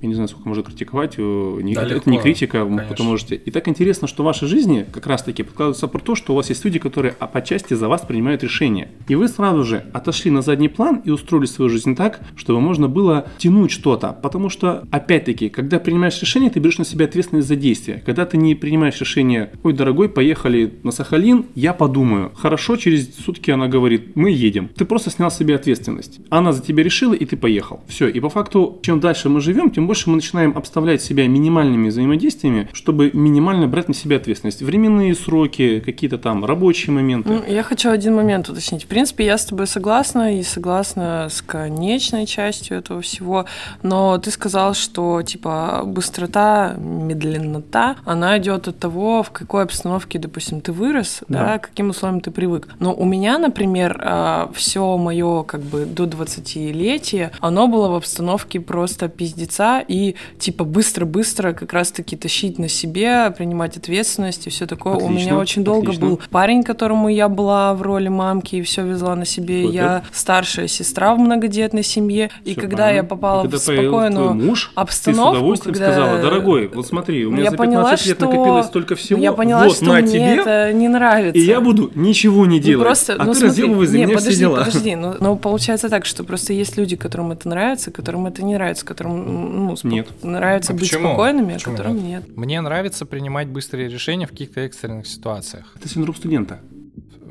я 0.00 0.08
не 0.08 0.14
знаю, 0.14 0.28
сколько 0.28 0.48
можно 0.48 0.62
критиковать, 0.62 1.14
э, 1.18 1.22
не, 1.62 1.74
да, 1.74 1.84
это 1.84 1.94
легко, 1.94 2.10
не 2.10 2.18
критика, 2.18 2.64
вы 2.64 2.82
можете. 3.00 3.36
И 3.36 3.50
так 3.50 3.68
интересно, 3.68 4.08
что 4.08 4.22
в 4.22 4.26
вашей 4.26 4.48
жизни 4.48 4.84
как 4.90 5.06
раз-таки 5.06 5.42
подкладывается 5.42 5.88
про 5.88 6.00
то, 6.00 6.14
что 6.14 6.32
у 6.32 6.36
вас 6.36 6.48
есть 6.48 6.64
люди, 6.64 6.78
которые 6.78 7.14
а 7.18 7.26
по 7.26 7.40
части 7.42 7.74
за 7.74 7.88
вас 7.88 8.02
принимают 8.02 8.42
решения. 8.42 8.88
И 9.08 9.14
вы 9.14 9.28
сразу 9.28 9.64
же 9.64 9.84
отошли 9.92 10.30
на 10.30 10.42
задний 10.42 10.68
план 10.68 11.02
и 11.04 11.10
устроили 11.10 11.46
свою 11.46 11.70
жизнь 11.70 11.94
так, 11.94 12.20
чтобы 12.36 12.60
можно 12.60 12.88
было 12.88 13.26
тянуть 13.38 13.70
что-то. 13.70 14.12
Потому 14.12 14.48
что, 14.48 14.86
опять-таки, 14.90 15.48
когда 15.48 15.78
принимаешь 15.78 16.20
решение, 16.20 16.50
ты 16.50 16.60
берешь 16.60 16.78
на 16.78 16.84
себя 16.84 17.04
ответственность 17.04 17.48
за 17.48 17.56
действие. 17.56 18.02
Когда 18.04 18.26
ты 18.26 18.36
не 18.36 18.54
принимаешь 18.54 19.00
решение, 19.00 19.52
ой, 19.62 19.72
дорогой, 19.72 20.08
поехали 20.08 20.74
на 20.82 20.90
Сахалин, 20.90 21.46
я 21.54 21.72
подумаю. 21.72 22.32
Хорошо, 22.34 22.76
через 22.76 23.14
сутки 23.16 23.50
она 23.50 23.68
говорит, 23.68 24.16
мы 24.16 24.30
едем. 24.30 24.68
Ты 24.68 24.84
просто 24.84 25.10
снял 25.10 25.30
себе 25.30 25.54
ответственность. 25.54 26.20
Она 26.30 26.52
за 26.52 26.62
тебя 26.62 26.82
решила, 26.82 27.14
и 27.14 27.24
ты 27.24 27.36
поехал. 27.36 27.80
Все. 27.86 28.08
И 28.08 28.20
по 28.20 28.28
факту, 28.28 28.78
чем 28.82 29.00
дальше 29.00 29.21
мы 29.28 29.40
живем, 29.40 29.70
тем 29.70 29.86
больше 29.86 30.10
мы 30.10 30.16
начинаем 30.16 30.56
обставлять 30.56 31.02
себя 31.02 31.26
минимальными 31.26 31.88
взаимодействиями, 31.88 32.68
чтобы 32.72 33.10
минимально 33.12 33.66
брать 33.66 33.88
на 33.88 33.94
себя 33.94 34.16
ответственность. 34.16 34.62
Временные 34.62 35.14
сроки, 35.14 35.80
какие-то 35.80 36.18
там 36.18 36.44
рабочие 36.44 36.94
моменты. 36.94 37.28
Ну, 37.28 37.42
я 37.46 37.62
хочу 37.62 37.90
один 37.90 38.14
момент 38.14 38.48
уточнить. 38.48 38.84
В 38.84 38.86
принципе, 38.86 39.26
я 39.26 39.38
с 39.38 39.44
тобой 39.44 39.66
согласна 39.66 40.38
и 40.38 40.42
согласна 40.42 41.28
с 41.30 41.42
конечной 41.42 42.26
частью 42.26 42.78
этого 42.78 43.00
всего, 43.00 43.46
но 43.82 44.18
ты 44.18 44.30
сказал, 44.30 44.74
что 44.74 45.22
типа 45.22 45.82
быстрота, 45.84 46.74
медленнота, 46.78 47.96
она 48.04 48.38
идет 48.38 48.68
от 48.68 48.78
того, 48.78 49.22
в 49.22 49.30
какой 49.30 49.64
обстановке, 49.64 50.18
допустим, 50.18 50.60
ты 50.60 50.72
вырос, 50.72 51.22
да, 51.28 51.44
да 51.44 51.58
каким 51.58 51.90
условиям 51.90 52.20
ты 52.20 52.30
привык. 52.30 52.68
Но 52.78 52.94
у 52.94 53.04
меня, 53.04 53.38
например, 53.38 54.00
а, 54.02 54.50
все 54.54 54.96
мое 54.96 55.42
как 55.42 55.60
бы 55.60 55.86
до 55.86 56.04
20-летия, 56.04 57.32
оно 57.40 57.68
было 57.68 57.88
в 57.88 57.94
обстановке 57.94 58.60
просто 58.60 59.01
пиздеца 59.08 59.82
и 59.86 60.16
типа 60.38 60.64
быстро-быстро 60.64 61.52
как 61.52 61.72
раз-таки 61.72 62.16
тащить 62.16 62.58
на 62.58 62.68
себе, 62.68 63.32
принимать 63.36 63.76
ответственность 63.76 64.46
и 64.46 64.50
все 64.50 64.66
такое. 64.66 64.94
Отлично, 64.94 65.10
у 65.10 65.16
меня 65.16 65.38
очень 65.38 65.64
долго 65.64 65.88
отлично. 65.88 66.06
был 66.06 66.20
парень, 66.30 66.62
которому 66.62 67.08
я 67.08 67.28
была 67.28 67.74
в 67.74 67.82
роли 67.82 68.08
мамки 68.08 68.56
и 68.56 68.62
все 68.62 68.84
везла 68.84 69.14
на 69.16 69.24
себе. 69.24 69.62
Супер. 69.62 69.74
Я 69.74 70.02
старшая 70.12 70.68
сестра 70.68 71.14
в 71.14 71.18
многодетной 71.18 71.82
семье. 71.82 72.30
Все 72.42 72.52
и 72.52 72.54
когда 72.54 72.76
правильно. 72.76 72.96
я 72.96 73.04
попала 73.04 73.44
и 73.44 73.48
в 73.48 73.56
спокойную 73.56 74.34
муж, 74.34 74.72
обстановку, 74.74 75.32
ты 75.32 75.36
с 75.36 75.38
удовольствием 75.38 75.74
когда... 75.74 75.92
сказала, 75.92 76.18
дорогой, 76.20 76.68
вот 76.68 76.86
смотри, 76.86 77.24
у 77.26 77.30
меня 77.30 77.44
я 77.44 77.50
за 77.50 77.56
15 77.56 77.58
поняла, 77.58 77.90
лет 77.90 78.00
что... 78.00 78.26
накопилось 78.26 78.66
столько 78.66 78.96
всего, 78.96 79.20
я 79.20 79.32
поняла, 79.32 79.64
вот 79.64 79.76
что 79.76 79.86
на 79.86 80.00
мне 80.00 80.08
тебе, 80.08 80.36
это 80.36 80.72
не 80.72 80.88
нравится. 80.88 81.38
И 81.38 81.44
я 81.44 81.60
буду 81.60 81.90
ничего 81.94 82.46
не 82.46 82.60
делать, 82.60 82.78
ну, 82.78 82.84
просто, 82.84 83.14
а 83.14 83.24
ну, 83.24 83.32
ты 83.32 83.40
смотри, 83.40 83.48
разделывай 83.48 83.86
за 83.86 83.96
не, 83.96 84.04
меня 84.04 84.14
подожди, 84.14 84.30
все 84.30 84.40
дела. 84.40 84.58
Подожди, 84.58 84.96
ну, 84.96 85.14
но 85.20 85.36
получается 85.36 85.88
так, 85.88 86.06
что 86.06 86.24
просто 86.24 86.52
есть 86.52 86.76
люди, 86.76 86.96
которым 86.96 87.32
это 87.32 87.48
нравится, 87.48 87.90
которым 87.90 88.26
это 88.26 88.44
не 88.44 88.54
нравится, 88.54 88.84
которым 88.92 89.66
ну, 89.66 89.76
нет. 89.84 90.08
нравится 90.22 90.72
а 90.72 90.74
быть 90.74 90.90
почему? 90.90 91.08
спокойными, 91.08 91.52
а 91.52 91.54
почему 91.54 91.76
которым 91.76 91.96
нет? 91.96 92.26
нет. 92.26 92.36
Мне 92.36 92.60
нравится 92.60 93.06
принимать 93.06 93.48
быстрые 93.48 93.88
решения 93.88 94.26
в 94.26 94.30
каких-то 94.30 94.60
экстренных 94.60 95.06
ситуациях. 95.06 95.72
Это 95.76 95.88
синдром 95.88 96.14
студента. 96.14 96.60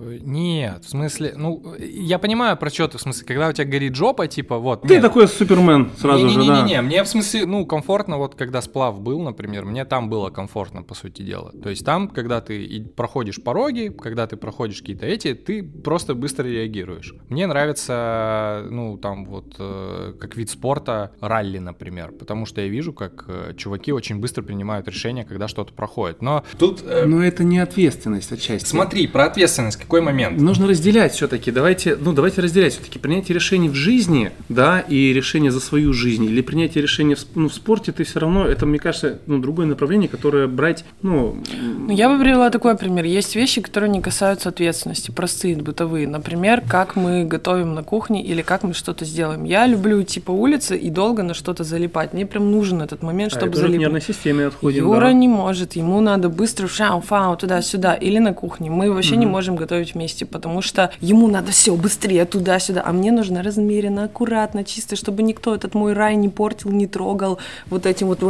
Нет, 0.01 0.85
в 0.85 0.89
смысле, 0.89 1.33
ну, 1.35 1.75
я 1.79 2.19
понимаю 2.19 2.57
про 2.57 2.69
что 2.69 2.87
ты, 2.87 2.97
в 2.97 3.01
смысле, 3.01 3.25
когда 3.25 3.49
у 3.49 3.53
тебя 3.53 3.65
горит 3.65 3.95
жопа, 3.95 4.27
типа, 4.27 4.57
вот. 4.57 4.83
Ты 4.83 4.95
нет. 4.95 5.01
такой 5.01 5.27
супермен 5.27 5.91
сразу 5.97 6.25
не, 6.25 6.35
не, 6.35 6.37
не, 6.37 6.43
же, 6.43 6.47
да. 6.47 6.61
Не-не-не, 6.61 6.81
мне 6.81 7.03
в 7.03 7.07
смысле, 7.07 7.45
ну, 7.45 7.65
комфортно, 7.65 8.17
вот 8.17 8.35
когда 8.35 8.61
сплав 8.61 8.99
был, 8.99 9.21
например, 9.21 9.65
мне 9.65 9.85
там 9.85 10.09
было 10.09 10.29
комфортно, 10.29 10.83
по 10.83 10.95
сути 10.95 11.21
дела. 11.21 11.51
То 11.63 11.69
есть 11.69 11.85
там, 11.85 12.07
когда 12.07 12.41
ты 12.41 12.83
проходишь 12.95 13.41
пороги, 13.41 13.89
когда 13.89 14.27
ты 14.27 14.37
проходишь 14.37 14.79
какие-то 14.79 15.05
эти, 15.05 15.33
ты 15.33 15.63
просто 15.63 16.15
быстро 16.15 16.47
реагируешь. 16.47 17.13
Мне 17.29 17.47
нравится, 17.47 18.65
ну, 18.69 18.97
там 18.97 19.25
вот, 19.25 19.55
э, 19.59 20.13
как 20.19 20.35
вид 20.35 20.49
спорта, 20.49 21.11
ралли, 21.21 21.59
например, 21.59 22.11
потому 22.11 22.45
что 22.45 22.61
я 22.61 22.67
вижу, 22.67 22.93
как 22.93 23.25
э, 23.27 23.53
чуваки 23.57 23.91
очень 23.91 24.19
быстро 24.19 24.41
принимают 24.43 24.87
решения, 24.87 25.25
когда 25.25 25.47
что-то 25.47 25.73
проходит. 25.73 26.21
Но 26.21 26.43
тут... 26.57 26.83
Э... 26.85 27.05
Но 27.05 27.23
это 27.23 27.43
не 27.43 27.59
ответственность 27.59 28.31
отчасти. 28.31 28.67
Смотри, 28.67 29.07
про 29.07 29.25
ответственность 29.25 29.77
какой 29.91 30.01
момент? 30.01 30.39
Нужно 30.39 30.67
разделять 30.67 31.13
все-таки. 31.13 31.51
Давайте, 31.51 31.97
ну, 31.99 32.13
давайте 32.13 32.39
разделять 32.39 32.73
все-таки 32.73 32.97
принятие 32.97 33.35
решений 33.35 33.67
в 33.67 33.75
жизни, 33.75 34.31
да, 34.47 34.79
и 34.79 35.11
решение 35.11 35.51
за 35.51 35.59
свою 35.59 35.91
жизнь, 35.91 36.23
или 36.23 36.41
принятие 36.41 36.81
решения 36.81 37.15
в, 37.15 37.25
ну, 37.35 37.49
в 37.49 37.53
спорте, 37.53 37.91
ты 37.91 38.05
все 38.05 38.19
равно, 38.21 38.45
это, 38.45 38.65
мне 38.65 38.79
кажется, 38.79 39.19
ну, 39.25 39.39
другое 39.39 39.65
направление, 39.65 40.07
которое 40.07 40.47
брать, 40.47 40.85
ну... 41.01 41.43
ну... 41.51 41.93
Я 41.93 42.07
бы 42.07 42.17
привела 42.23 42.49
такой 42.51 42.77
пример. 42.77 43.03
Есть 43.03 43.35
вещи, 43.35 43.59
которые 43.59 43.89
не 43.89 43.99
касаются 43.99 44.47
ответственности, 44.47 45.11
простые, 45.11 45.57
бытовые. 45.57 46.07
Например, 46.07 46.61
как 46.65 46.95
мы 46.95 47.25
готовим 47.25 47.73
на 47.73 47.83
кухне 47.83 48.23
или 48.23 48.41
как 48.41 48.63
мы 48.63 48.73
что-то 48.73 49.03
сделаем. 49.03 49.43
Я 49.43 49.67
люблю 49.67 50.01
идти 50.01 50.21
по 50.21 50.31
улице 50.31 50.77
и 50.77 50.89
долго 50.89 51.21
на 51.23 51.33
что-то 51.33 51.65
залипать. 51.65 52.13
Мне 52.13 52.25
прям 52.25 52.49
нужен 52.49 52.81
этот 52.81 53.03
момент, 53.03 53.33
а 53.33 53.39
чтобы 53.39 53.53
а, 53.53 53.55
залипать. 53.57 53.79
нервной 53.79 54.01
системе 54.01 54.47
отходим, 54.47 54.85
Юра 54.85 55.07
да. 55.07 55.11
не 55.11 55.27
может, 55.27 55.73
ему 55.73 55.99
надо 55.99 56.29
быстро 56.29 56.67
шау-фау 56.67 57.35
туда-сюда 57.35 57.93
или 57.95 58.19
на 58.19 58.33
кухне. 58.33 58.69
Мы 58.69 58.89
вообще 58.93 59.15
угу. 59.15 59.19
не 59.19 59.25
можем 59.25 59.57
готовить 59.57 59.80
готовить 59.81 59.95
вместе, 59.95 60.25
потому 60.25 60.61
что 60.61 60.91
ему 61.01 61.27
надо 61.27 61.51
все 61.51 61.75
быстрее 61.75 62.25
туда-сюда, 62.25 62.83
а 62.85 62.91
мне 62.91 63.11
нужно 63.11 63.43
размеренно, 63.43 64.05
аккуратно, 64.05 64.63
чисто, 64.63 64.95
чтобы 64.95 65.23
никто 65.23 65.55
этот 65.55 65.75
мой 65.75 65.93
рай 65.93 66.15
не 66.15 66.29
портил, 66.29 66.71
не 66.71 66.87
трогал 66.87 67.39
вот 67.67 67.85
этим 67.85 68.07
вот. 68.07 68.21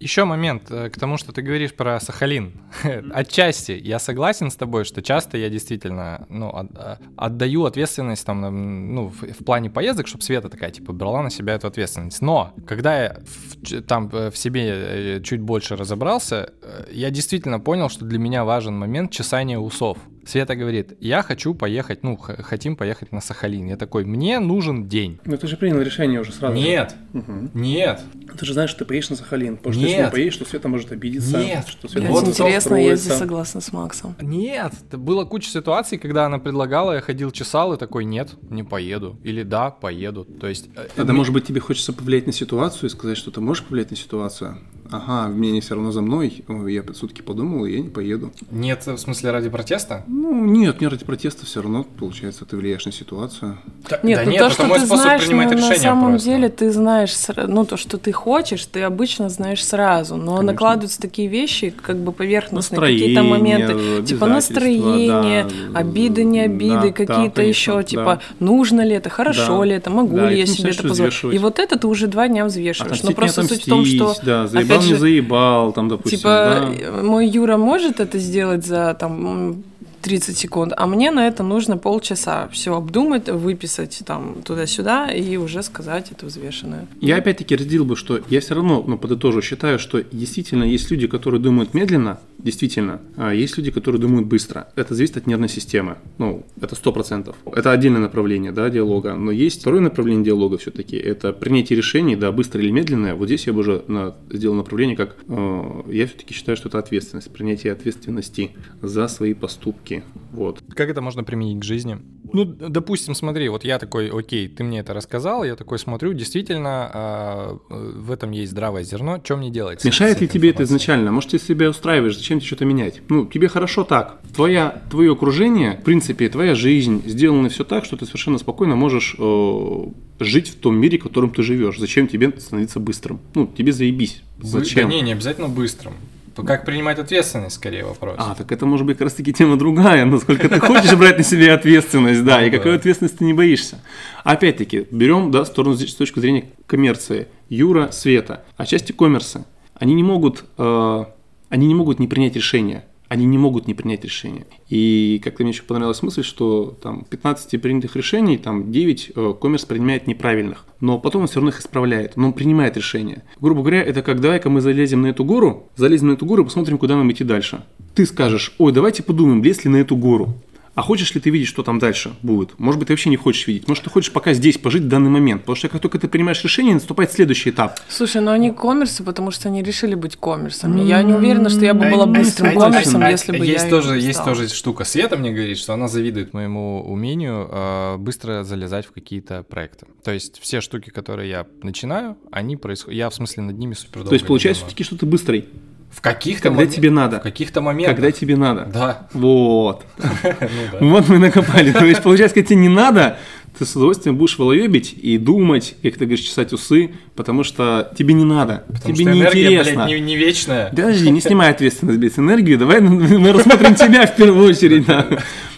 Еще 0.00 0.24
момент 0.24 0.70
э, 0.70 0.90
к 0.90 0.98
тому, 0.98 1.16
что 1.16 1.32
ты 1.32 1.42
говоришь 1.42 1.72
про 1.74 2.00
Сахалин. 2.00 2.52
Отчасти 3.14 3.72
я 3.72 3.98
согласен 3.98 4.50
с 4.50 4.56
тобой, 4.56 4.84
что 4.84 5.02
часто 5.02 5.38
я 5.38 5.48
действительно 5.48 6.26
ну, 6.28 6.52
э, 6.76 6.96
отдаю 7.16 7.64
ответственность 7.64 8.26
там, 8.26 8.94
ну, 8.94 9.08
в, 9.08 9.22
в 9.22 9.44
плане 9.44 9.70
поездок, 9.70 10.08
чтобы 10.08 10.24
Света 10.24 10.48
такая, 10.48 10.70
типа, 10.70 10.92
брала 10.92 11.22
на 11.22 11.30
себя 11.30 11.54
эту 11.54 11.68
ответственность. 11.68 12.22
Но 12.22 12.52
когда 12.66 13.02
я 13.02 13.16
в, 13.20 13.82
там 13.82 14.10
э, 14.12 14.30
в 14.30 14.36
себе 14.36 15.20
чуть 15.22 15.40
больше 15.40 15.76
разобрался, 15.76 16.52
я 16.90 17.10
действительно 17.10 17.60
понял, 17.60 17.88
что 17.88 18.04
для 18.04 18.18
меня 18.18 18.44
важен 18.44 18.76
момент 18.76 19.12
чесания 19.12 19.58
усов. 19.58 19.98
Света 20.24 20.56
говорит, 20.56 20.96
я 21.00 21.22
хочу 21.22 21.54
поехать, 21.54 22.02
ну, 22.02 22.16
хотим 22.16 22.76
поехать 22.76 23.12
на 23.12 23.20
Сахалин. 23.20 23.66
Я 23.66 23.76
такой, 23.76 24.04
мне 24.04 24.38
нужен 24.38 24.88
день. 24.88 25.18
Ну, 25.24 25.36
ты 25.36 25.46
же 25.46 25.56
принял 25.56 25.80
решение 25.80 26.20
уже 26.20 26.32
сразу. 26.32 26.54
Нет, 26.54 26.94
угу. 27.12 27.50
нет. 27.54 28.00
Ты 28.38 28.46
же 28.46 28.52
знаешь, 28.52 28.70
что 28.70 28.80
ты 28.80 28.84
поедешь 28.84 29.10
на 29.10 29.16
Сахалин. 29.16 29.56
Потому 29.56 29.72
что 29.72 29.82
Нет. 29.82 29.90
если 29.90 30.04
не 30.04 30.10
поедешь, 30.10 30.36
то 30.36 30.44
Света 30.44 30.68
может 30.68 30.92
обидеться. 30.92 31.38
Нет. 31.38 31.66
Что 31.66 31.88
Света 31.88 32.08
вот 32.08 32.28
интересно, 32.28 32.74
я 32.76 32.96
здесь 32.96 33.14
согласна 33.14 33.60
с 33.60 33.72
Максом. 33.72 34.16
Нет, 34.20 34.72
было 34.92 35.24
куча 35.24 35.48
ситуаций, 35.50 35.98
когда 35.98 36.26
она 36.26 36.38
предлагала, 36.38 36.92
я 36.92 37.00
ходил, 37.00 37.30
чесал, 37.30 37.72
и 37.74 37.78
такой, 37.78 38.04
нет, 38.04 38.30
не 38.48 38.62
поеду. 38.62 39.18
Или 39.24 39.42
да, 39.42 39.70
поеду. 39.70 40.24
То 40.24 40.46
есть... 40.46 40.70
Тогда, 40.94 41.12
э, 41.12 41.16
может 41.16 41.32
быть, 41.32 41.46
тебе 41.46 41.60
хочется 41.60 41.92
повлиять 41.92 42.26
на 42.26 42.32
ситуацию 42.32 42.88
и 42.88 42.92
сказать, 42.92 43.16
что 43.16 43.30
ты 43.30 43.40
можешь 43.40 43.64
повлиять 43.64 43.90
на 43.90 43.96
ситуацию? 43.96 44.58
Ага, 44.90 45.28
мнение 45.28 45.60
все 45.60 45.74
равно 45.74 45.92
за 45.92 46.02
мной, 46.02 46.44
я 46.68 46.82
сутки 46.94 47.22
подумал, 47.22 47.64
и 47.64 47.72
я 47.72 47.80
не 47.80 47.88
поеду. 47.88 48.32
Нет, 48.50 48.86
в 48.86 48.98
смысле 48.98 49.30
ради 49.30 49.48
протеста? 49.48 50.04
Ну, 50.06 50.44
нет, 50.44 50.80
не 50.80 50.88
ради 50.88 51.04
протеста, 51.04 51.46
все 51.46 51.62
равно, 51.62 51.84
получается, 51.98 52.44
ты 52.44 52.56
влияешь 52.56 52.86
на 52.86 52.92
ситуацию. 52.92 53.58
Да, 53.88 54.00
нет, 54.02 54.18
да 54.18 54.24
ну 54.24 54.30
нет, 54.30 54.40
то, 54.40 54.50
что 54.50 54.68
ты 54.68 54.86
знаешь, 54.86 55.28
ну, 55.28 55.36
на 55.36 55.74
самом 55.76 56.10
просто. 56.10 56.28
деле 56.28 56.48
ты 56.48 56.70
знаешь, 56.70 57.14
ну, 57.36 57.64
то, 57.64 57.76
что 57.76 57.98
ты 57.98 58.12
хочешь, 58.12 58.64
ты 58.66 58.82
обычно 58.82 59.28
знаешь 59.28 59.64
сразу, 59.64 60.16
но 60.16 60.36
Конечно. 60.36 60.52
накладываются 60.52 61.00
такие 61.00 61.28
вещи, 61.28 61.70
как 61.70 61.96
бы 61.96 62.12
поверхностные 62.12 62.80
какие-то 62.80 63.22
моменты, 63.22 64.02
типа 64.04 64.26
настроение, 64.26 65.44
да, 65.44 65.78
обиды, 65.78 66.24
не 66.24 66.40
обиды, 66.40 66.88
да, 66.88 66.92
какие-то 66.92 67.36
да, 67.36 67.42
еще, 67.42 67.82
типа, 67.82 68.20
нужно 68.38 68.82
ли 68.82 68.92
это, 68.92 69.10
хорошо 69.10 69.58
да, 69.58 69.64
ли 69.64 69.72
это, 69.72 69.90
могу 69.90 70.16
да, 70.16 70.30
ли 70.30 70.38
я 70.38 70.46
себе 70.46 70.70
это 70.70 70.82
позволить. 70.82 71.34
И 71.34 71.38
вот 71.38 71.58
это 71.58 71.78
ты 71.78 71.86
уже 71.86 72.06
два 72.06 72.28
дня 72.28 72.44
взвешиваешь. 72.44 73.00
А 73.02 73.06
но 73.06 73.12
просто 73.12 73.42
суть 73.42 73.62
в 73.62 73.68
том, 73.68 73.84
что... 73.84 74.14
Да, 74.22 74.46
заебал, 74.80 74.92
не 74.92 74.98
заебал, 74.98 75.72
там, 75.72 75.88
допустим. 75.88 76.18
Типа, 76.18 76.72
да. 76.80 77.02
мой 77.02 77.26
Юра 77.26 77.56
может 77.56 78.00
это 78.00 78.18
сделать 78.18 78.64
за 78.64 78.94
там 78.94 79.64
30 80.00 80.36
секунд, 80.36 80.72
а 80.76 80.86
мне 80.86 81.10
на 81.10 81.26
это 81.26 81.42
нужно 81.42 81.76
полчаса 81.76 82.48
все 82.48 82.74
обдумать, 82.74 83.28
выписать 83.28 84.02
там 84.06 84.42
туда-сюда 84.44 85.10
и 85.10 85.36
уже 85.36 85.62
сказать 85.62 86.10
это 86.10 86.26
взвешенное. 86.26 86.86
Я 87.00 87.16
опять-таки 87.16 87.56
разделил 87.56 87.84
бы, 87.84 87.96
что 87.96 88.20
я 88.28 88.40
все 88.40 88.54
равно, 88.54 88.84
ну, 88.86 88.98
подытожу, 88.98 89.42
считаю, 89.42 89.78
что 89.78 90.02
действительно 90.02 90.64
есть 90.64 90.90
люди, 90.90 91.06
которые 91.06 91.40
думают 91.40 91.74
медленно, 91.74 92.18
действительно, 92.38 93.00
а 93.16 93.32
есть 93.32 93.56
люди, 93.58 93.70
которые 93.70 94.00
думают 94.00 94.26
быстро. 94.26 94.68
Это 94.76 94.94
зависит 94.94 95.16
от 95.16 95.26
нервной 95.26 95.48
системы. 95.48 95.96
Ну, 96.18 96.44
это 96.60 96.74
сто 96.74 96.92
процентов. 96.92 97.36
Это 97.46 97.72
отдельное 97.72 98.00
направление, 98.00 98.52
да, 98.52 98.68
диалога. 98.70 99.14
Но 99.14 99.30
есть 99.30 99.60
второе 99.60 99.80
направление 99.80 100.24
диалога 100.24 100.58
все-таки. 100.58 100.96
Это 100.96 101.32
принятие 101.32 101.76
решений, 101.76 102.16
да, 102.16 102.32
быстрое 102.32 102.64
или 102.64 102.70
медленное. 102.70 103.14
Вот 103.14 103.26
здесь 103.26 103.46
я 103.46 103.52
бы 103.52 103.60
уже 103.60 103.82
на, 103.88 104.14
сделал 104.30 104.56
направление, 104.56 104.96
как 104.96 105.16
э, 105.28 105.82
я 105.88 106.06
все-таки 106.06 106.34
считаю, 106.34 106.56
что 106.56 106.68
это 106.68 106.78
ответственность, 106.78 107.30
принятие 107.30 107.72
ответственности 107.72 108.52
за 108.82 109.08
свои 109.08 109.34
поступки. 109.34 109.89
Вот. 110.32 110.62
Как 110.74 110.88
это 110.88 111.00
можно 111.00 111.24
применить 111.24 111.60
к 111.60 111.64
жизни? 111.64 111.98
Ну, 112.32 112.44
допустим, 112.44 113.14
смотри, 113.14 113.48
вот 113.48 113.64
я 113.64 113.78
такой, 113.78 114.08
окей, 114.08 114.48
ты 114.48 114.62
мне 114.62 114.80
это 114.80 114.94
рассказал, 114.94 115.42
я 115.44 115.56
такой 115.56 115.78
смотрю, 115.78 116.12
действительно, 116.12 116.90
э, 116.94 117.58
в 117.68 118.12
этом 118.12 118.30
есть 118.30 118.52
здравое 118.52 118.84
зерно, 118.84 119.20
что 119.24 119.36
мне 119.36 119.50
делать? 119.50 119.84
Мешает 119.84 120.20
ли 120.20 120.28
тебе 120.28 120.50
это 120.50 120.62
изначально? 120.62 121.10
Может, 121.10 121.30
ты 121.30 121.38
себя 121.38 121.70
устраиваешь, 121.70 122.16
зачем 122.16 122.38
тебе 122.38 122.46
что-то 122.46 122.64
менять? 122.64 123.00
Ну, 123.08 123.26
тебе 123.26 123.48
хорошо 123.48 123.84
так. 123.84 124.20
Твоя, 124.34 124.82
твое 124.90 125.12
окружение, 125.12 125.78
в 125.80 125.84
принципе, 125.84 126.28
твоя 126.28 126.54
жизнь 126.54 127.02
сделана 127.06 127.48
все 127.48 127.64
так, 127.64 127.84
что 127.84 127.96
ты 127.96 128.06
совершенно 128.06 128.38
спокойно 128.38 128.76
можешь 128.76 129.16
э, 129.18 129.86
жить 130.20 130.48
в 130.48 130.54
том 130.56 130.76
мире, 130.76 130.98
в 130.98 131.02
котором 131.02 131.30
ты 131.30 131.42
живешь. 131.42 131.78
Зачем 131.78 132.06
тебе 132.06 132.32
становиться 132.38 132.78
быстрым? 132.78 133.20
Ну, 133.34 133.46
тебе 133.46 133.72
заебись. 133.72 134.22
Зачем? 134.40 134.88
Да 134.88 134.94
не, 134.94 135.00
не 135.02 135.12
обязательно 135.12 135.48
быстрым. 135.48 135.94
Как 136.34 136.64
принимать 136.64 136.98
ответственность, 136.98 137.56
скорее 137.56 137.84
вопрос. 137.84 138.16
А, 138.18 138.34
так 138.34 138.50
это 138.52 138.66
может 138.66 138.86
быть 138.86 138.98
как 138.98 139.06
раз 139.06 139.14
таки 139.14 139.32
тема 139.32 139.56
другая, 139.56 140.04
насколько 140.04 140.48
ты 140.48 140.60
хочешь 140.60 140.94
брать 140.94 141.18
на 141.18 141.24
себя 141.24 141.54
ответственность, 141.54 142.24
да, 142.24 142.44
и 142.44 142.50
какой 142.50 142.76
ответственности 142.76 143.18
ты 143.18 143.24
не 143.24 143.34
боишься. 143.34 143.80
Опять-таки, 144.24 144.86
берем, 144.90 145.30
да, 145.30 145.44
сторону 145.44 145.76
с 145.76 145.94
точки 145.94 146.18
зрения 146.20 146.50
коммерции. 146.66 147.28
Юра, 147.48 147.90
Света, 147.90 148.44
а 148.56 148.64
части 148.64 148.92
коммерса, 148.92 149.44
они 149.74 149.94
не 149.94 150.04
могут, 150.04 150.44
э, 150.56 151.04
они 151.48 151.66
не 151.66 151.74
могут 151.74 151.98
не 151.98 152.06
принять 152.06 152.36
решения 152.36 152.84
они 153.10 153.26
не 153.26 153.38
могут 153.38 153.66
не 153.66 153.74
принять 153.74 154.04
решение. 154.04 154.46
И 154.68 155.20
как-то 155.24 155.42
мне 155.42 155.50
еще 155.50 155.64
понравилась 155.64 156.00
мысль, 156.00 156.22
что 156.22 156.78
там 156.80 157.04
15 157.10 157.60
принятых 157.60 157.96
решений, 157.96 158.38
там 158.38 158.70
9 158.70 159.12
э, 159.16 159.34
коммерс 159.40 159.64
принимает 159.64 160.06
неправильных, 160.06 160.64
но 160.78 160.96
потом 161.00 161.22
он 161.22 161.26
все 161.26 161.36
равно 161.36 161.50
их 161.50 161.58
исправляет, 161.58 162.16
но 162.16 162.28
он 162.28 162.32
принимает 162.32 162.76
решение. 162.76 163.24
Грубо 163.40 163.62
говоря, 163.62 163.82
это 163.82 164.02
как 164.02 164.20
давай-ка 164.20 164.48
мы 164.48 164.60
залезем 164.60 165.02
на 165.02 165.08
эту 165.08 165.24
гору, 165.24 165.68
залезем 165.74 166.06
на 166.06 166.12
эту 166.12 166.24
гору 166.24 166.42
и 166.42 166.44
посмотрим, 166.44 166.78
куда 166.78 166.94
нам 166.96 167.10
идти 167.10 167.24
дальше. 167.24 167.64
Ты 167.96 168.06
скажешь, 168.06 168.54
ой, 168.58 168.70
давайте 168.70 169.02
подумаем, 169.02 169.42
влезть 169.42 169.64
ли 169.64 169.70
на 169.72 169.78
эту 169.78 169.96
гору. 169.96 170.32
А 170.74 170.82
хочешь 170.82 171.14
ли 171.14 171.20
ты 171.20 171.30
видеть, 171.30 171.48
что 171.48 171.62
там 171.62 171.78
дальше 171.78 172.12
будет? 172.22 172.58
Может 172.58 172.78
быть, 172.78 172.88
ты 172.88 172.92
вообще 172.92 173.10
не 173.10 173.16
хочешь 173.16 173.46
видеть. 173.46 173.66
Может, 173.66 173.84
ты 173.84 173.90
хочешь 173.90 174.12
пока 174.12 174.32
здесь 174.34 174.56
пожить 174.56 174.82
в 174.82 174.88
данный 174.88 175.10
момент. 175.10 175.42
Потому 175.42 175.56
что 175.56 175.68
как 175.68 175.80
только 175.80 175.98
ты 175.98 176.06
принимаешь 176.06 176.42
решение, 176.44 176.74
наступает 176.74 177.12
следующий 177.12 177.50
этап. 177.50 177.78
Слушай, 177.88 178.22
ну 178.22 178.30
они 178.30 178.52
коммерсы, 178.52 179.02
потому 179.02 179.30
что 179.30 179.48
они 179.48 179.62
решили 179.62 179.94
быть 179.94 180.16
коммерсами. 180.16 180.82
Я 180.82 181.02
не 181.02 181.12
уверена, 181.12 181.48
что 181.50 181.64
я 181.64 181.74
бы 181.74 181.90
была 181.90 182.06
быстрым 182.06 182.58
коммерсом, 182.58 183.02
если 183.02 183.36
бы 183.36 183.44
есть 183.44 183.64
я 183.64 183.70
тоже 183.70 183.98
Есть 183.98 184.24
тоже 184.24 184.48
штука. 184.48 184.84
Света 184.84 185.16
мне 185.16 185.32
говорит, 185.32 185.58
что 185.58 185.74
она 185.74 185.88
завидует 185.88 186.32
моему 186.34 186.82
умению 186.82 187.48
э, 187.50 187.96
быстро 187.98 188.44
залезать 188.44 188.86
в 188.86 188.92
какие-то 188.92 189.42
проекты. 189.42 189.86
То 190.04 190.12
есть 190.12 190.40
все 190.40 190.60
штуки, 190.60 190.90
которые 190.90 191.28
я 191.30 191.46
начинаю, 191.62 192.16
они 192.30 192.56
происходят... 192.56 192.96
Я, 192.96 193.10
в 193.10 193.14
смысле, 193.14 193.42
над 193.42 193.58
ними 193.58 193.74
супер 193.74 194.04
То 194.04 194.14
есть 194.14 194.26
получается 194.26 194.62
все-таки, 194.62 194.84
что 194.84 194.96
ты 194.96 195.06
быстрый. 195.06 195.48
В 195.90 196.00
каких-то 196.00 196.48
Когда 196.48 196.62
мом... 196.62 196.70
тебе 196.70 196.90
надо. 196.90 197.18
В 197.18 197.22
каких-то 197.22 197.60
моментах. 197.60 197.96
Когда 197.96 198.12
тебе 198.12 198.36
надо. 198.36 198.70
Да. 198.72 199.08
Вот. 199.12 199.84
Ну 200.80 200.90
вот 200.90 201.08
мы 201.08 201.18
накопали. 201.18 201.72
То 201.72 201.84
есть, 201.84 202.02
получается, 202.02 202.34
когда 202.34 202.48
тебе 202.48 202.60
не 202.60 202.68
надо, 202.68 203.18
ты 203.58 203.66
с 203.66 203.76
удовольствием 203.76 204.16
будешь 204.16 204.38
волоебить 204.38 204.94
и 205.00 205.18
думать, 205.18 205.74
как 205.82 205.94
ты 205.94 206.06
говоришь, 206.06 206.20
чесать 206.20 206.52
усы, 206.52 206.92
потому 207.14 207.44
что 207.44 207.92
тебе 207.98 208.14
не 208.14 208.24
надо, 208.24 208.64
потому 208.68 208.94
тебе 208.94 209.04
не 209.12 209.20
интересно. 209.20 209.86
не, 209.86 210.00
не 210.00 210.16
вечная. 210.16 210.70
Подожди, 210.70 211.10
не 211.10 211.20
снимай 211.20 211.50
ответственность, 211.50 211.98
без 211.98 212.18
энергию, 212.18 212.58
давай 212.58 212.80
мы 212.80 213.32
рассмотрим 213.32 213.74
тебя 213.74 214.06
в 214.06 214.16
первую 214.16 214.48
очередь. 214.48 214.86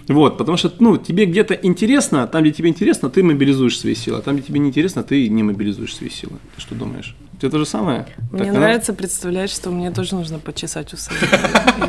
Вот, 0.09 0.37
потому 0.37 0.59
что, 0.59 0.73
ну, 0.81 0.97
тебе 0.97 1.27
где-то 1.27 1.55
интересно, 1.55 2.27
там, 2.27 2.43
где 2.43 2.51
тебе 2.51 2.69
интересно, 2.69 3.09
ты 3.09 3.23
мобилизуешь 3.23 3.79
свои 3.79 3.95
силы, 3.95 4.19
а 4.19 4.21
там, 4.21 4.35
где 4.35 4.49
тебе 4.49 4.59
не 4.59 4.69
интересно, 4.69 5.05
ты 5.05 5.29
не 5.29 5.45
мобилизуешь 5.45 5.95
свои 5.95 6.11
силы. 6.11 6.39
Ты 6.57 6.61
что 6.61 6.75
думаешь? 6.75 7.15
Тебе 7.43 7.51
то 7.51 7.59
же 7.59 7.67
самое? 7.67 8.07
Мне 8.31 8.45
так, 8.45 8.55
нравится 8.55 8.95
представлять, 8.95 9.51
что 9.51 9.71
мне 9.71 9.91
тоже 9.91 10.15
нужно 10.15 10.39
почесать 10.39 10.93
усы. 10.93 11.11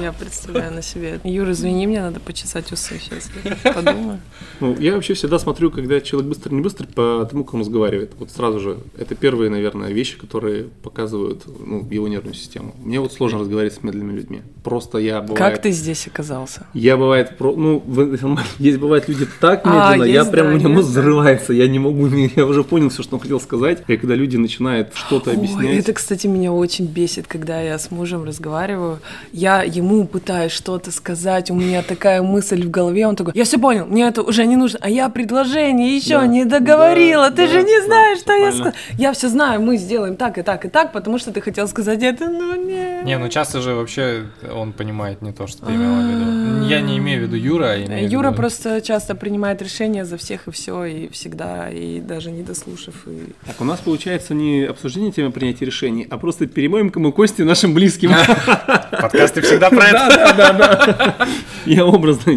Я 0.02 0.12
представляю 0.12 0.74
на 0.74 0.82
себе. 0.82 1.20
Юра, 1.24 1.52
извини, 1.52 1.86
мне 1.86 2.02
надо 2.02 2.20
почесать 2.20 2.72
усы 2.72 3.00
сейчас. 3.00 3.30
Подумаю. 3.76 4.20
Ну, 4.60 4.76
я 4.80 4.96
вообще 4.96 5.14
всегда 5.14 5.38
смотрю, 5.38 5.70
когда 5.70 6.02
человек 6.02 6.30
быстро 6.30 6.56
не 6.56 6.62
быстро, 6.62 6.88
по 6.88 7.28
тому, 7.30 7.44
как 7.44 7.54
он 7.54 7.60
разговаривает. 7.60 8.14
Вот 8.18 8.32
сразу 8.32 8.60
же. 8.60 8.78
Это 8.98 9.14
первые, 9.14 9.52
наверное, 9.52 9.92
вещи, 9.92 10.18
которые 10.18 10.64
показывают 10.82 11.44
ну, 11.46 11.88
его 11.88 12.08
нервную 12.08 12.34
систему. 12.34 12.74
Мне 12.80 13.00
вот 13.00 13.14
сложно 13.14 13.38
разговаривать 13.38 13.76
с 13.76 13.84
медленными 13.84 14.18
людьми. 14.18 14.42
Просто 14.64 14.98
я 14.98 15.22
бывает... 15.22 15.38
Как 15.38 15.62
ты 15.62 15.70
здесь 15.70 16.08
оказался? 16.08 16.66
Я 16.74 16.98
бывает... 16.98 17.40
Ну, 17.40 17.84
есть 18.58 18.80
бывают 18.80 19.08
люди 19.08 19.28
так 19.40 19.62
а, 19.66 19.92
медленно, 19.92 20.10
я 20.12 20.26
прям, 20.26 20.48
у 20.48 20.52
меня 20.58 20.70
мозг 20.70 20.88
взрывается. 20.88 21.54
Я 21.54 21.68
не 21.68 21.78
могу... 21.78 22.08
Я 22.36 22.48
уже 22.48 22.64
понял 22.64 22.90
все, 22.90 23.04
что 23.04 23.18
он 23.18 23.22
хотел 23.22 23.40
сказать. 23.40 23.84
И 23.88 23.98
когда 23.98 24.16
люди 24.16 24.38
начинают 24.38 24.96
что-то 24.96 25.43
объяснять. 25.44 25.66
Ой, 25.66 25.80
это, 25.80 25.94
кстати, 25.94 26.28
меня 26.28 26.52
очень 26.52 26.86
бесит, 26.86 27.28
когда 27.28 27.62
я 27.62 27.78
с 27.78 27.92
мужем 27.92 28.24
разговариваю. 28.24 29.00
Я 29.32 29.64
ему 29.64 30.06
пытаюсь 30.06 30.52
что-то 30.52 30.92
сказать, 30.92 31.52
у 31.52 31.56
меня 31.56 31.82
такая 31.82 32.22
мысль 32.22 32.66
в 32.66 32.72
голове, 32.72 33.08
он 33.08 33.16
такой, 33.16 33.34
я 33.36 33.44
все 33.44 33.58
понял, 33.58 33.86
мне 33.86 34.08
это 34.08 34.22
уже 34.22 34.46
не 34.46 34.56
нужно, 34.56 34.80
а 34.82 34.90
я 34.90 35.10
предложение 35.10 35.96
еще 35.96 36.20
да, 36.20 36.28
не 36.28 36.46
договорила, 36.46 37.30
да, 37.30 37.36
ты 37.36 37.48
да, 37.48 37.54
же 37.54 37.64
не 37.64 37.86
знаешь, 37.86 38.20
что 38.20 38.34
я 38.34 38.52
сказала. 38.52 38.74
Я 38.98 39.14
все 39.14 39.30
знаю, 39.30 39.62
мы 39.62 39.78
сделаем 39.78 40.16
так 40.16 40.38
и 40.38 40.42
так 40.42 40.66
и 40.66 40.70
так, 40.70 40.92
потому 40.92 41.18
что 41.18 41.32
ты 41.32 41.42
хотел 41.42 41.68
сказать 41.68 42.04
это, 42.04 42.30
ну 42.30 42.56
не. 42.56 43.04
Не, 43.04 43.18
ну 43.18 43.30
часто 43.30 43.62
же 43.62 43.74
вообще 43.74 44.26
он 44.54 44.74
понимает 44.74 45.22
не 45.22 45.32
то, 45.32 45.48
что 45.48 45.66
ты 45.66 45.72
имела 45.72 46.02
в 46.02 46.08
виду. 46.08 46.68
Я 46.68 46.82
не 46.82 46.98
имею 46.98 47.22
в 47.22 47.24
виду 47.24 47.36
Юра, 47.36 47.72
а 47.72 47.84
имею 47.84 48.10
Юра 48.10 48.32
просто 48.32 48.82
часто 48.82 49.16
принимает 49.16 49.62
решения 49.62 50.06
за 50.06 50.18
всех 50.18 50.48
и 50.48 50.52
все, 50.52 50.86
и 50.86 51.10
всегда, 51.10 51.70
и 51.70 52.00
даже 52.00 52.32
не 52.32 52.44
дослушав. 52.44 52.96
И... 53.08 53.34
Так, 53.46 53.60
у 53.60 53.66
нас 53.66 53.80
получается 53.80 54.34
не 54.34 54.64
обсуждение 54.64 55.12
темы 55.12 55.23
принятия 55.32 55.66
решений, 55.66 56.08
а 56.10 56.18
просто 56.18 56.48
перемоем 56.48 56.92
мы 56.96 57.12
кости 57.12 57.42
нашим 57.42 57.74
близким. 57.74 58.12
Подкасты 58.92 59.42
всегда 59.42 59.70
про 59.70 59.86
это. 59.86 60.08
Да, 60.10 60.34
да, 60.34 60.54
да. 60.54 61.28
Я 61.66 61.86
образно. 61.86 62.34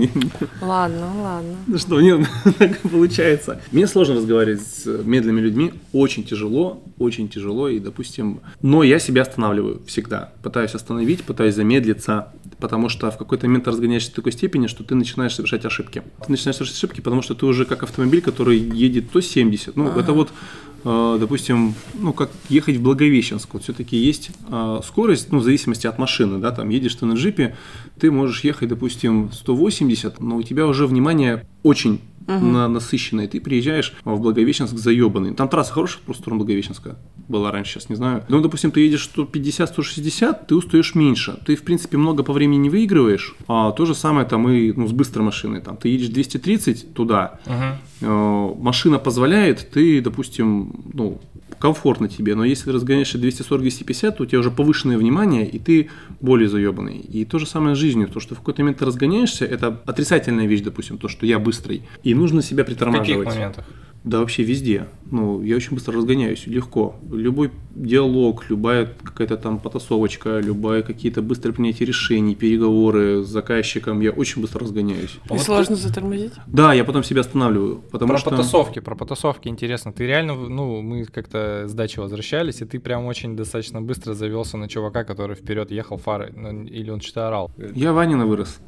Ладно, 0.60 1.10
ладно. 1.22 1.56
Ну 1.66 1.78
что, 1.78 2.00
нет, 2.00 2.26
так 2.58 2.78
получается. 2.80 3.60
Мне 3.72 3.86
сложно 3.86 4.14
разговаривать 4.14 4.62
с 4.62 4.86
медленными 4.86 5.40
людьми, 5.40 5.72
очень 5.92 6.24
тяжело, 6.24 6.82
очень 6.98 7.28
тяжело, 7.28 7.68
и, 7.68 7.78
допустим, 7.78 8.40
но 8.62 8.82
я 8.82 8.98
себя 8.98 9.22
останавливаю 9.22 9.82
всегда. 9.86 10.32
Пытаюсь 10.42 10.74
остановить, 10.74 11.24
пытаюсь 11.24 11.54
замедлиться, 11.54 12.28
потому 12.58 12.88
что 12.88 13.10
в 13.10 13.18
какой-то 13.18 13.46
момент 13.46 13.64
ты 13.64 13.70
разгоняешься 13.70 14.10
до 14.10 14.16
такой 14.16 14.32
степени, 14.32 14.66
что 14.66 14.84
ты 14.84 14.94
начинаешь 14.94 15.34
совершать 15.34 15.64
ошибки. 15.64 16.02
Ты 16.24 16.30
начинаешь 16.30 16.56
совершать 16.56 16.76
ошибки, 16.76 17.00
потому 17.00 17.22
что 17.22 17.34
ты 17.34 17.46
уже 17.46 17.64
как 17.64 17.82
автомобиль, 17.82 18.22
который 18.22 18.58
едет 18.58 19.10
то 19.10 19.20
70. 19.20 19.76
Ну, 19.76 19.88
это 19.90 20.12
вот 20.12 20.30
допустим, 20.86 21.74
ну, 21.94 22.12
как 22.12 22.30
ехать 22.48 22.76
в 22.76 22.82
Благовещенск. 22.82 23.54
Вот 23.54 23.64
все-таки 23.64 23.96
есть 23.96 24.30
э, 24.48 24.80
скорость, 24.86 25.32
ну, 25.32 25.40
в 25.40 25.42
зависимости 25.42 25.88
от 25.88 25.98
машины, 25.98 26.38
да, 26.38 26.52
там 26.52 26.68
едешь 26.68 26.94
ты 26.94 27.06
на 27.06 27.14
джипе, 27.14 27.56
ты 27.98 28.12
можешь 28.12 28.44
ехать, 28.44 28.68
допустим, 28.68 29.30
180, 29.32 30.20
но 30.20 30.36
у 30.36 30.42
тебя 30.42 30.64
уже 30.66 30.86
внимание 30.86 31.44
очень 31.64 32.00
угу. 32.26 32.44
на 32.44 32.68
насыщенной. 32.68 33.26
Ты 33.26 33.40
приезжаешь 33.40 33.94
в 34.04 34.20
Благовещенск 34.20 34.74
заебанный. 34.76 35.34
Там 35.34 35.48
трасса 35.48 35.72
хорошая 35.72 36.02
в 36.06 36.14
сторону 36.14 36.38
Благовещенска 36.38 36.98
была 37.28 37.50
раньше, 37.50 37.72
сейчас 37.72 37.88
не 37.88 37.96
знаю. 37.96 38.24
Но, 38.28 38.40
допустим, 38.40 38.70
ты 38.70 38.80
едешь 38.80 39.10
150-160, 39.14 40.46
ты 40.46 40.54
устаешь 40.54 40.94
меньше. 40.94 41.38
Ты, 41.44 41.56
в 41.56 41.62
принципе, 41.62 41.96
много 41.96 42.22
по 42.22 42.32
времени 42.32 42.58
не 42.58 42.70
выигрываешь. 42.70 43.34
А 43.48 43.72
то 43.72 43.84
же 43.84 43.94
самое 43.94 44.26
там 44.26 44.48
и 44.48 44.72
ну, 44.72 44.86
с 44.86 44.92
быстрой 44.92 45.24
машиной. 45.24 45.60
Там, 45.60 45.76
ты 45.76 45.88
едешь 45.88 46.08
230 46.08 46.94
туда, 46.94 47.40
угу. 47.46 48.08
э, 48.08 48.54
машина 48.58 48.98
позволяет, 48.98 49.70
ты, 49.70 50.00
допустим, 50.00 50.84
ну, 50.92 51.20
комфортно 51.66 52.08
тебе, 52.08 52.36
но 52.36 52.44
если 52.44 52.66
ты 52.66 52.72
разгоняешься 52.72 53.18
240-250, 53.18 54.12
то 54.12 54.22
у 54.22 54.26
тебя 54.26 54.38
уже 54.38 54.52
повышенное 54.52 54.96
внимание, 54.96 55.48
и 55.48 55.58
ты 55.58 55.90
более 56.20 56.48
заебанный. 56.48 56.98
И 56.98 57.24
то 57.24 57.40
же 57.40 57.46
самое 57.46 57.74
с 57.74 57.78
жизнью, 57.78 58.06
то, 58.06 58.20
что 58.20 58.36
в 58.36 58.38
какой-то 58.38 58.62
момент 58.62 58.78
ты 58.78 58.84
разгоняешься, 58.84 59.44
это 59.44 59.80
отрицательная 59.84 60.46
вещь, 60.46 60.60
допустим, 60.60 60.96
то, 60.96 61.08
что 61.08 61.26
я 61.26 61.40
быстрый, 61.40 61.82
и 62.04 62.14
нужно 62.14 62.40
себя 62.40 62.64
притормаживать. 62.64 63.22
В 63.22 63.24
каких 63.24 63.34
моментах? 63.34 63.64
Да 64.06 64.20
вообще 64.20 64.44
везде. 64.44 64.86
Ну, 65.10 65.42
я 65.42 65.56
очень 65.56 65.74
быстро 65.74 65.94
разгоняюсь, 65.94 66.46
легко. 66.46 66.94
Любой 67.10 67.50
диалог, 67.74 68.44
любая 68.48 68.88
какая-то 69.04 69.36
там 69.36 69.58
потасовочка, 69.58 70.38
любая 70.38 70.82
какие-то 70.82 71.22
быстрые 71.22 71.54
принятия 71.54 71.84
решений, 71.84 72.34
переговоры 72.34 73.24
с 73.24 73.26
заказчиком, 73.26 74.00
я 74.00 74.10
очень 74.10 74.42
быстро 74.42 74.60
разгоняюсь. 74.60 75.18
И 75.24 75.28
вот 75.28 75.40
сложно 75.40 75.76
ты... 75.76 75.82
затормозить? 75.82 76.32
Да, 76.46 76.72
я 76.72 76.84
потом 76.84 77.02
себя 77.02 77.20
останавливаю. 77.20 77.82
Потому 77.90 78.10
про 78.10 78.18
что... 78.18 78.30
потасовки, 78.30 78.78
про 78.78 78.94
потасовки 78.94 79.48
интересно. 79.48 79.92
Ты 79.92 80.06
реально, 80.06 80.34
ну, 80.34 80.82
мы 80.82 81.04
как-то 81.04 81.64
с 81.66 81.72
дачи 81.72 81.98
возвращались, 81.98 82.62
и 82.62 82.64
ты 82.64 82.78
прям 82.78 83.06
очень 83.06 83.36
достаточно 83.36 83.82
быстро 83.82 84.14
завелся 84.14 84.56
на 84.56 84.68
чувака, 84.68 85.02
который 85.02 85.34
вперед 85.34 85.72
ехал 85.72 85.98
фары, 85.98 86.32
ну, 86.36 86.62
или 86.62 86.90
он 86.90 87.00
что-то 87.00 87.26
орал. 87.26 87.50
Я 87.74 87.92
Ванина 87.92 88.26
вырос. 88.26 88.60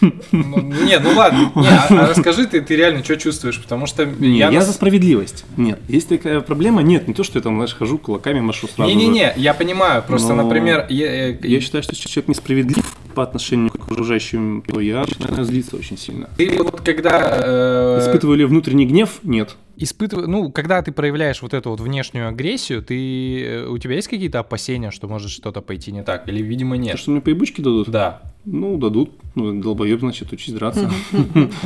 Ну, 0.00 0.60
не, 0.60 0.98
ну 0.98 1.16
ладно, 1.16 1.52
не, 1.54 1.66
а, 1.66 1.86
а 1.88 2.08
расскажи 2.08 2.46
ты, 2.46 2.60
ты 2.60 2.76
реально 2.76 3.02
что 3.02 3.16
чувствуешь, 3.16 3.62
потому 3.62 3.86
что... 3.86 4.04
Не, 4.04 4.38
я, 4.38 4.50
я 4.50 4.58
нас... 4.58 4.68
справедливость. 4.84 5.44
Нет, 5.56 5.80
есть 5.88 6.08
такая 6.08 6.40
проблема, 6.40 6.82
нет, 6.82 7.08
не 7.08 7.14
то, 7.14 7.24
что 7.24 7.38
я 7.38 7.42
там, 7.42 7.56
знаешь, 7.56 7.74
хожу 7.74 7.98
кулаками 7.98 8.40
машу 8.40 8.68
сразу. 8.68 8.90
Не-не-не, 8.90 9.32
я 9.36 9.54
понимаю, 9.54 10.02
просто, 10.06 10.34
Но... 10.34 10.42
например... 10.42 10.86
Я, 10.88 11.28
я 11.28 11.60
считаю, 11.60 11.82
что 11.82 11.94
если 11.94 12.08
человек 12.08 12.28
несправедлив 12.28 12.96
по 13.14 13.22
отношению 13.22 13.70
к 13.70 13.76
окружающим, 13.76 14.62
то 14.66 14.80
я 14.80 15.00
начинаю 15.00 15.44
злиться 15.44 15.76
очень 15.76 15.96
сильно. 15.96 16.28
Ты 16.36 16.62
вот 16.62 16.80
когда... 16.82 17.40
Э... 17.42 17.98
Испытываю 18.00 18.38
ли 18.38 18.44
внутренний 18.44 18.86
гнев? 18.86 19.20
Нет 19.22 19.56
испытываю, 19.76 20.28
ну, 20.28 20.52
когда 20.52 20.82
ты 20.82 20.92
проявляешь 20.92 21.42
вот 21.42 21.52
эту 21.52 21.70
вот 21.70 21.80
внешнюю 21.80 22.28
агрессию, 22.28 22.80
ты, 22.80 23.44
э, 23.44 23.66
у 23.66 23.76
тебя 23.78 23.96
есть 23.96 24.06
какие-то 24.06 24.38
опасения, 24.38 24.92
что 24.92 25.08
может 25.08 25.30
что-то 25.30 25.62
пойти 25.62 25.90
не 25.90 26.04
так? 26.04 26.28
Или, 26.28 26.42
видимо, 26.42 26.76
нет? 26.76 26.92
То, 26.92 26.98
что 26.98 27.10
мне 27.10 27.20
поебучки 27.20 27.60
дадут? 27.60 27.88
Да. 27.88 28.22
Ну, 28.46 28.76
дадут. 28.76 29.10
Ну, 29.34 29.60
долбоеб, 29.60 30.00
значит, 30.00 30.32
учись 30.32 30.54
драться. 30.54 30.90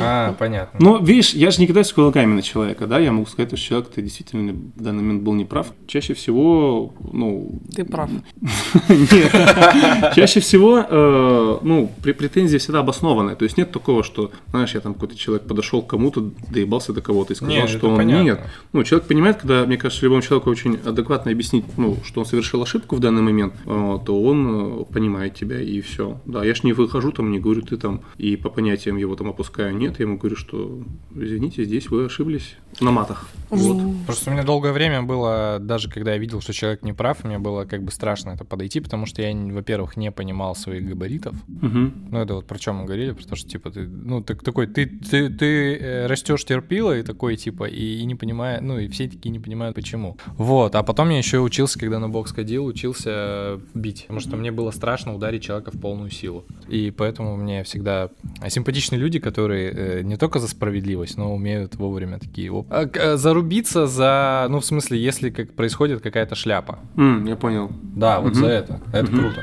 А, 0.00 0.32
понятно. 0.32 0.78
Но, 0.80 0.98
видишь, 0.98 1.34
я 1.34 1.50
же 1.50 1.60
не 1.60 1.66
кидаюсь 1.66 1.92
кулаками 1.92 2.34
на 2.34 2.42
человека, 2.42 2.86
да, 2.86 2.98
я 2.98 3.12
могу 3.12 3.26
сказать, 3.26 3.50
что 3.50 3.58
человек, 3.58 3.88
ты 3.88 4.02
действительно 4.02 4.52
в 4.52 4.82
данный 4.82 5.02
момент 5.02 5.22
был 5.22 5.34
неправ. 5.34 5.72
Чаще 5.86 6.14
всего, 6.14 6.94
ну... 7.12 7.60
Ты 7.74 7.84
прав. 7.84 8.10
Нет. 8.88 10.14
Чаще 10.14 10.40
всего, 10.40 10.78
э, 10.78 11.58
ну, 11.62 11.90
претензия 12.02 12.58
всегда 12.58 12.80
обоснованная. 12.80 13.36
То 13.36 13.44
есть 13.44 13.56
нет 13.56 13.70
такого, 13.70 14.02
что, 14.02 14.30
знаешь, 14.50 14.74
я 14.74 14.80
там 14.80 14.94
какой-то 14.94 15.16
человек 15.16 15.46
подошел 15.46 15.82
к 15.82 15.88
кому-то, 15.88 16.30
доебался 16.50 16.92
до 16.92 17.00
кого-то 17.00 17.32
и 17.32 17.36
сказал, 17.36 17.68
что 17.68 17.88
он 17.90 18.06
нет. 18.06 18.40
Ну, 18.72 18.84
человек 18.84 19.08
понимает, 19.08 19.38
когда, 19.38 19.66
мне 19.66 19.76
кажется, 19.76 20.04
любому 20.04 20.22
человеку 20.22 20.50
очень 20.50 20.78
адекватно 20.84 21.32
объяснить, 21.32 21.64
ну, 21.76 21.96
что 22.04 22.20
он 22.20 22.26
совершил 22.26 22.62
ошибку 22.62 22.96
в 22.96 23.00
данный 23.00 23.22
момент, 23.22 23.54
э, 23.66 23.98
то 24.04 24.22
он 24.22 24.80
э, 24.80 24.84
понимает 24.92 25.34
тебя 25.34 25.60
и 25.60 25.80
все. 25.80 26.20
Да, 26.24 26.44
я 26.44 26.54
ж 26.54 26.62
не 26.62 26.67
выхожу 26.72 27.12
там, 27.12 27.30
не 27.30 27.38
говорю, 27.38 27.62
ты 27.62 27.76
там, 27.76 28.02
и 28.16 28.36
по 28.36 28.50
понятиям 28.50 28.96
его 28.96 29.16
там 29.16 29.28
опускаю. 29.28 29.76
Нет, 29.76 29.98
я 29.98 30.04
ему 30.04 30.18
говорю, 30.18 30.36
что 30.36 30.82
извините, 31.14 31.64
здесь 31.64 31.90
вы 31.90 32.06
ошиблись 32.06 32.56
на 32.80 32.90
матах. 32.90 33.28
Вот. 33.50 33.78
Просто 34.06 34.30
у 34.30 34.32
меня 34.32 34.44
долгое 34.44 34.72
время 34.72 35.02
было, 35.02 35.58
даже 35.60 35.90
когда 35.90 36.12
я 36.12 36.18
видел, 36.18 36.40
что 36.40 36.52
человек 36.52 36.82
не 36.82 36.92
прав, 36.92 37.24
мне 37.24 37.38
было 37.38 37.64
как 37.64 37.82
бы 37.82 37.90
страшно 37.90 38.30
это 38.30 38.44
подойти, 38.44 38.80
потому 38.80 39.06
что 39.06 39.22
я, 39.22 39.34
во-первых, 39.34 39.96
не 39.96 40.12
понимал 40.12 40.54
своих 40.54 40.86
габаритов. 40.86 41.34
Угу. 41.48 41.92
Ну, 42.10 42.18
это 42.18 42.34
вот 42.34 42.46
про 42.46 42.58
чем 42.58 42.76
мы 42.76 42.84
говорили, 42.84 43.12
про 43.12 43.24
то, 43.24 43.36
что, 43.36 43.48
типа, 43.48 43.70
ты, 43.70 43.86
ну, 43.86 44.22
ты 44.22 44.34
такой, 44.34 44.66
ты, 44.66 44.86
ты, 44.86 45.30
ты 45.30 45.76
э, 45.76 46.06
растешь 46.06 46.44
терпила 46.44 46.98
и 46.98 47.02
такой, 47.02 47.36
типа, 47.36 47.64
и, 47.64 48.00
и 48.00 48.04
не 48.04 48.14
понимая, 48.14 48.60
ну, 48.60 48.78
и 48.78 48.88
все 48.88 49.08
такие 49.08 49.30
не 49.30 49.40
понимают, 49.40 49.74
почему. 49.74 50.16
Вот, 50.36 50.74
а 50.74 50.82
потом 50.82 51.10
я 51.10 51.18
еще 51.18 51.40
учился, 51.40 51.78
когда 51.78 51.98
на 51.98 52.08
бокс 52.08 52.32
ходил, 52.32 52.66
учился 52.66 53.60
бить, 53.74 54.02
потому 54.02 54.20
что 54.20 54.36
мне 54.36 54.52
было 54.52 54.70
страшно 54.70 55.14
ударить 55.14 55.42
человека 55.42 55.70
в 55.70 55.80
полную 55.80 56.10
силу. 56.10 56.44
И 56.66 56.90
поэтому 56.90 57.36
мне 57.36 57.62
всегда 57.62 58.10
симпатичные 58.48 58.98
люди, 58.98 59.18
которые 59.18 59.70
э, 59.70 60.02
не 60.02 60.16
только 60.16 60.38
за 60.38 60.48
справедливость, 60.48 61.16
но 61.16 61.34
умеют 61.34 61.76
вовремя 61.76 62.18
такие 62.18 62.50
оп... 62.50 62.66
а, 62.70 62.88
а, 62.94 63.16
зарубиться 63.16 63.86
за, 63.86 64.46
ну 64.50 64.60
в 64.60 64.64
смысле, 64.64 64.98
если 64.98 65.30
как 65.30 65.54
происходит 65.54 66.00
какая-то 66.00 66.34
шляпа. 66.34 66.78
Mm, 66.96 67.28
я 67.28 67.36
понял. 67.36 67.70
Да, 67.82 68.20
вот 68.20 68.32
угу. 68.32 68.40
за 68.40 68.46
это. 68.46 68.80
Это 68.92 69.10
угу. 69.10 69.18
круто. 69.18 69.42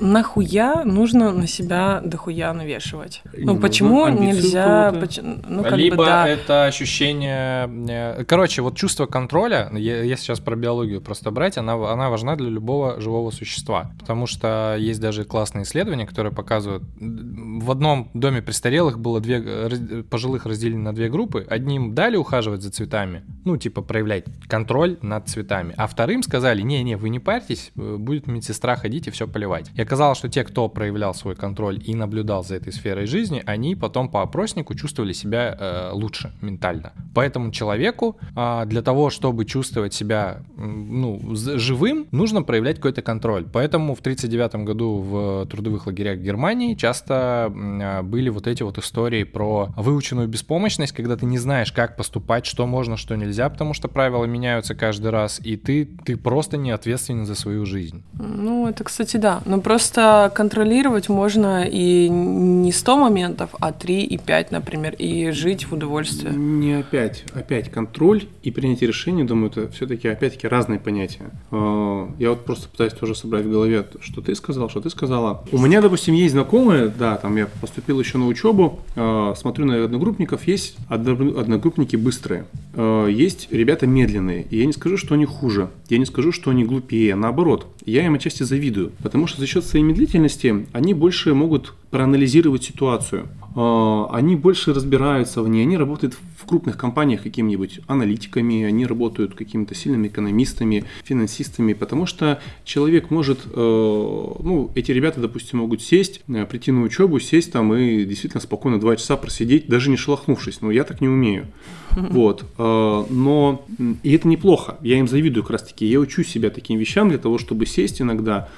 Нахуя 0.00 0.84
нужно 0.84 1.32
на 1.32 1.46
себя 1.46 2.00
дохуя 2.04 2.52
навешивать? 2.52 3.22
Ну, 3.36 3.58
почему 3.58 4.08
нельзя... 4.08 4.92
Поч... 4.92 5.18
Ну, 5.22 5.62
как 5.62 5.76
Либо 5.76 5.96
бы, 5.96 6.04
да. 6.04 6.28
это 6.28 6.64
ощущение... 6.64 7.68
Э, 7.88 8.24
короче, 8.24 8.62
вот 8.62 8.76
чувство 8.76 9.06
контроля, 9.06 9.70
я, 9.74 10.16
сейчас 10.16 10.40
про 10.40 10.56
биологию 10.56 11.00
просто 11.00 11.30
брать, 11.30 11.58
она, 11.58 11.74
она 11.92 12.10
важна 12.10 12.36
для 12.36 12.48
любого 12.48 13.00
живого 13.00 13.30
существа. 13.30 13.92
Потому 13.98 14.26
что 14.26 14.76
есть 14.78 15.00
даже 15.00 15.24
классные 15.24 15.64
исследования, 15.64 16.06
которые 16.06 16.32
показывают... 16.32 16.82
В 16.98 17.70
одном 17.70 18.10
доме 18.14 18.42
престарелых 18.42 18.98
было 18.98 19.20
две... 19.20 20.02
Пожилых 20.10 20.46
разделены 20.46 20.82
на 20.82 20.92
две 20.92 21.08
группы. 21.08 21.46
Одним 21.48 21.94
дали 21.94 22.16
ухаживать 22.16 22.62
за 22.62 22.70
цветами, 22.70 23.22
ну, 23.44 23.56
типа 23.56 23.82
проявлять 23.82 24.24
контроль 24.48 24.98
над 25.02 25.28
цветами. 25.28 25.74
А 25.76 25.86
вторым 25.86 26.22
сказали, 26.22 26.62
не-не, 26.62 26.96
вы 26.96 27.08
не 27.08 27.18
парьтесь, 27.18 27.72
э, 27.76 27.96
будет 27.96 28.26
медсестра 28.26 28.76
ходить 28.76 29.06
и 29.06 29.10
все 29.10 29.26
поливать. 29.26 29.70
И 29.74 29.81
оказалось, 29.82 30.18
что 30.18 30.28
те, 30.28 30.44
кто 30.44 30.68
проявлял 30.68 31.14
свой 31.14 31.34
контроль 31.34 31.82
и 31.84 31.94
наблюдал 31.94 32.44
за 32.44 32.56
этой 32.56 32.72
сферой 32.72 33.06
жизни, 33.06 33.42
они 33.46 33.74
потом 33.74 34.08
по 34.08 34.22
опроснику 34.22 34.74
чувствовали 34.74 35.12
себя 35.12 35.56
э, 35.58 35.90
лучше 35.92 36.32
ментально. 36.40 36.92
Поэтому 37.14 37.50
человеку 37.50 38.18
э, 38.36 38.64
для 38.66 38.82
того, 38.82 39.10
чтобы 39.10 39.44
чувствовать 39.44 39.94
себя 39.94 40.42
ну, 40.56 41.20
живым, 41.34 42.06
нужно 42.10 42.42
проявлять 42.42 42.76
какой-то 42.76 43.02
контроль. 43.02 43.46
Поэтому 43.52 43.94
в 43.94 44.00
1939 44.00 44.66
году 44.66 44.98
в 44.98 45.46
трудовых 45.46 45.86
лагерях 45.86 46.18
Германии 46.18 46.74
часто 46.74 47.52
э, 47.52 48.02
были 48.02 48.28
вот 48.28 48.46
эти 48.46 48.62
вот 48.62 48.78
истории 48.78 49.24
про 49.24 49.68
выученную 49.76 50.28
беспомощность, 50.28 50.92
когда 50.92 51.16
ты 51.16 51.26
не 51.26 51.38
знаешь, 51.38 51.72
как 51.72 51.96
поступать, 51.96 52.46
что 52.46 52.66
можно, 52.66 52.96
что 52.96 53.16
нельзя, 53.16 53.48
потому 53.48 53.74
что 53.74 53.88
правила 53.88 54.24
меняются 54.24 54.74
каждый 54.74 55.10
раз, 55.10 55.40
и 55.42 55.56
ты, 55.56 55.84
ты 56.04 56.16
просто 56.16 56.56
не 56.56 56.70
ответственен 56.70 57.26
за 57.26 57.34
свою 57.34 57.66
жизнь. 57.66 58.02
Ну, 58.14 58.68
это, 58.68 58.84
кстати, 58.84 59.16
да. 59.16 59.42
Но 59.44 59.60
просто 59.72 60.30
контролировать 60.34 61.08
можно 61.08 61.64
и 61.64 62.06
не 62.10 62.72
100 62.72 62.96
моментов, 62.98 63.54
а 63.58 63.72
3 63.72 64.02
и 64.02 64.18
5, 64.18 64.50
например, 64.50 64.94
и 64.98 65.30
жить 65.30 65.66
в 65.66 65.72
удовольствии. 65.72 66.28
Не 66.30 66.74
опять. 66.74 67.24
Опять 67.32 67.70
контроль 67.70 68.24
и 68.42 68.50
принятие 68.50 68.88
решений, 68.88 69.24
думаю, 69.24 69.50
это 69.50 69.70
все-таки 69.70 70.08
опять-таки 70.08 70.46
разные 70.46 70.78
понятия. 70.78 71.30
А, 71.50 72.06
я 72.18 72.28
вот 72.28 72.44
просто 72.44 72.68
пытаюсь 72.68 72.92
тоже 72.92 73.14
собрать 73.14 73.46
в 73.46 73.50
голове, 73.50 73.86
что 74.02 74.20
ты 74.20 74.34
сказал, 74.34 74.68
что 74.68 74.82
ты 74.82 74.90
сказала. 74.90 75.42
У 75.52 75.58
меня, 75.58 75.80
допустим, 75.80 76.12
есть 76.12 76.32
знакомые, 76.32 76.88
да, 76.88 77.16
там 77.16 77.34
я 77.38 77.46
поступил 77.62 77.98
еще 77.98 78.18
на 78.18 78.26
учебу, 78.26 78.80
а, 78.94 79.32
смотрю 79.34 79.64
на 79.64 79.82
одногруппников, 79.82 80.46
есть 80.46 80.76
одногруппники 80.90 81.96
быстрые, 81.96 82.44
а, 82.74 83.06
есть 83.06 83.48
ребята 83.50 83.86
медленные, 83.86 84.46
и 84.50 84.58
я 84.58 84.66
не 84.66 84.74
скажу, 84.74 84.98
что 84.98 85.14
они 85.14 85.24
хуже, 85.24 85.70
я 85.88 85.96
не 85.96 86.04
скажу, 86.04 86.30
что 86.30 86.50
они 86.50 86.62
глупее, 86.62 87.14
наоборот, 87.14 87.68
я 87.86 88.04
им 88.04 88.14
отчасти 88.14 88.42
завидую, 88.42 88.92
потому 89.02 89.26
что 89.26 89.40
за 89.40 89.46
счет 89.46 89.61
своей 89.62 89.84
медлительности 89.84 90.66
они 90.72 90.94
больше 90.94 91.34
могут 91.34 91.74
проанализировать 91.92 92.64
ситуацию. 92.64 93.28
А, 93.54 94.08
они 94.12 94.34
больше 94.34 94.72
разбираются 94.72 95.42
в 95.42 95.48
ней, 95.48 95.62
они 95.62 95.76
работают 95.76 96.16
в 96.42 96.46
крупных 96.46 96.76
компаниях 96.76 97.22
какими-нибудь 97.22 97.80
аналитиками, 97.86 98.64
они 98.64 98.86
работают 98.86 99.34
какими-то 99.34 99.74
сильными 99.74 100.08
экономистами, 100.08 100.84
финансистами, 101.04 101.74
потому 101.74 102.06
что 102.06 102.40
человек 102.64 103.10
может, 103.10 103.40
э, 103.44 103.50
ну, 103.54 104.70
эти 104.74 104.90
ребята, 104.90 105.20
допустим, 105.20 105.58
могут 105.58 105.82
сесть, 105.82 106.22
э, 106.28 106.46
прийти 106.46 106.72
на 106.72 106.82
учебу, 106.82 107.20
сесть 107.20 107.52
там 107.52 107.74
и 107.74 108.04
действительно 108.04 108.40
спокойно 108.40 108.80
два 108.80 108.96
часа 108.96 109.16
просидеть, 109.16 109.68
даже 109.68 109.90
не 109.90 109.96
шелохнувшись, 109.96 110.62
но 110.62 110.70
я 110.70 110.84
так 110.84 111.00
не 111.00 111.08
умею. 111.08 111.46
Вот. 111.94 112.44
Э, 112.56 113.04
но 113.10 113.66
и 114.02 114.14
это 114.14 114.26
неплохо, 114.26 114.78
я 114.80 114.98
им 114.98 115.06
завидую 115.06 115.44
как 115.44 115.52
раз 115.52 115.62
таки, 115.62 115.84
я 115.86 116.00
учу 116.00 116.24
себя 116.24 116.48
таким 116.48 116.78
вещам 116.78 117.10
для 117.10 117.18
того, 117.18 117.36
чтобы 117.36 117.66
сесть 117.66 118.00
иногда, 118.00 118.48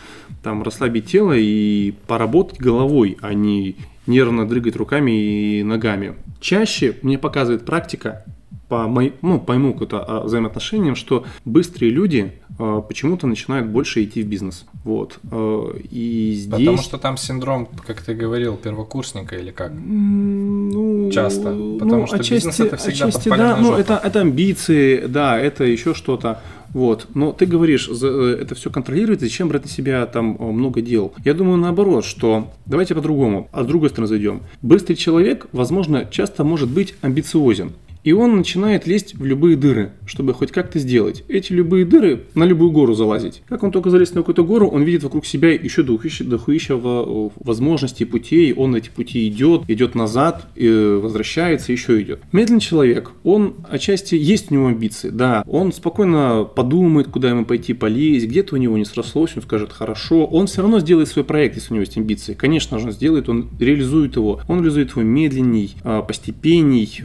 там, 0.43 0.63
расслабить 0.63 1.07
тело 1.07 1.33
и 1.37 1.95
поработать 2.07 2.59
головой, 2.59 3.19
а 3.25 3.33
не 3.33 3.77
нервно 4.07 4.47
дрыгать 4.47 4.77
руками 4.77 5.11
и 5.13 5.63
ногами. 5.63 6.15
Чаще 6.41 6.97
мне 7.03 7.19
показывает 7.19 7.65
практика 7.65 8.25
по, 8.69 8.87
мой, 8.87 9.15
ну, 9.23 9.41
по 9.41 9.55
моему 9.55 9.73
какому-то 9.73 10.23
взаимоотношениям, 10.25 10.95
что 10.95 11.25
быстрые 11.47 11.91
люди 11.91 12.33
э, 12.59 12.83
почему-то 12.87 13.27
начинают 13.27 13.67
больше 13.67 14.05
идти 14.05 14.23
в 14.23 14.27
бизнес. 14.27 14.67
Вот. 14.85 15.21
Э, 15.31 15.73
и 15.91 16.33
здесь... 16.35 16.51
Потому 16.51 16.77
что 16.79 16.99
там 16.99 17.17
синдром, 17.17 17.69
как 17.87 18.03
ты 18.03 18.15
говорил, 18.15 18.57
первокурсника 18.57 19.37
или 19.37 19.51
как? 19.51 19.73
Ну, 19.75 21.11
Часто. 21.11 21.45
Потому 21.79 22.03
ну, 22.03 22.07
что 22.07 22.17
отчасти, 22.17 22.35
бизнес 22.35 22.61
это 22.61 22.77
всегда 22.77 23.07
отчасти, 23.07 23.29
да, 23.31 23.57
ну, 23.57 23.75
это, 23.75 24.01
это 24.03 24.21
амбиции, 24.21 25.07
да, 25.07 25.39
это 25.39 25.65
еще 25.65 25.95
что-то. 25.95 26.43
Вот. 26.75 27.07
Но 27.15 27.33
ты 27.33 27.47
говоришь, 27.47 27.89
э, 27.89 28.39
это 28.43 28.55
все 28.55 28.69
контролировать, 28.69 29.21
зачем 29.21 29.49
брать 29.49 29.63
на 29.63 29.71
себя 29.71 30.05
там 30.07 30.37
э, 30.39 30.45
много 30.45 30.83
дел? 30.83 31.15
Я 31.25 31.33
думаю 31.33 31.57
наоборот, 31.57 32.05
что 32.05 32.53
давайте 32.67 32.95
по-другому, 32.95 33.49
а 33.53 33.63
с 33.63 33.67
другой 33.67 33.89
стороны 33.89 34.09
зайдем. 34.09 34.43
Быстрый 34.61 34.97
человек, 34.97 35.47
возможно, 35.53 36.05
часто 36.11 36.45
может 36.45 36.69
быть 36.69 36.95
амбициозен. 37.01 37.73
И 38.05 38.13
он 38.13 38.37
начинает 38.37 38.87
лезть 38.87 39.15
в 39.15 39.25
любые 39.25 39.57
дыры, 39.57 39.93
чтобы 40.05 40.35
хоть 40.35 40.53
как-то 40.53 40.79
сделать. 40.79 41.25
Эти 41.27 41.53
любые 41.53 41.87
дыры 41.87 42.25
на 42.35 42.45
любую 42.45 42.71
гору 42.71 42.95
залазить. 42.95 43.43
Как 43.49 43.63
он 43.63 43.73
только 43.73 43.89
залезет 43.89 44.15
на 44.15 44.21
какую-то 44.21 44.45
гору, 44.45 44.69
он 44.69 44.83
видит 44.83 45.03
вокруг 45.03 45.25
себя 45.25 45.53
еще 45.53 45.83
дохуища, 45.83 46.25
дохуища 46.25 46.77
возможностей, 46.77 48.05
путей. 48.05 48.53
Он 48.53 48.77
эти 48.77 48.91
пути 48.91 49.27
идет, 49.29 49.63
идет 49.69 49.95
назад, 49.95 50.47
возвращается, 50.55 51.73
еще 51.73 52.01
идет. 52.03 52.21
Медленный 52.33 52.61
человек, 52.61 53.13
он 53.25 53.55
отчасти 53.71 54.15
есть 54.17 54.51
у 54.51 54.55
него 54.55 54.67
амбиции, 54.67 55.09
да. 55.09 55.43
Он 55.47 55.73
спокойно 55.73 56.45
подумает, 56.45 57.09
куда 57.09 57.31
ему 57.31 57.47
пойти 57.47 57.73
полезть, 57.73 58.27
где-то 58.27 58.57
у 58.57 58.59
него 58.59 58.77
не 58.77 58.85
срослось, 58.85 59.33
он 59.35 59.43
скажет 59.43 59.73
хорошо. 59.73 60.27
Он 60.27 60.47
все 60.47 60.61
равно 60.61 60.81
сделает 60.81 61.09
свой 61.09 61.25
проект, 61.25 61.57
если 61.57 61.73
у 61.73 61.75
него 61.77 61.83
есть 61.83 61.97
амбиции. 61.97 62.35
Конечно 62.35 62.79
же, 62.79 62.87
он 62.87 62.93
сделает, 62.93 63.31
он 63.31 63.49
реализует 63.59 64.17
его. 64.17 64.41
Он 64.47 64.59
реализует 64.59 64.91
его 64.91 65.03
медленней, 65.03 65.75
а, 65.83 66.03
постепенней 66.03 67.03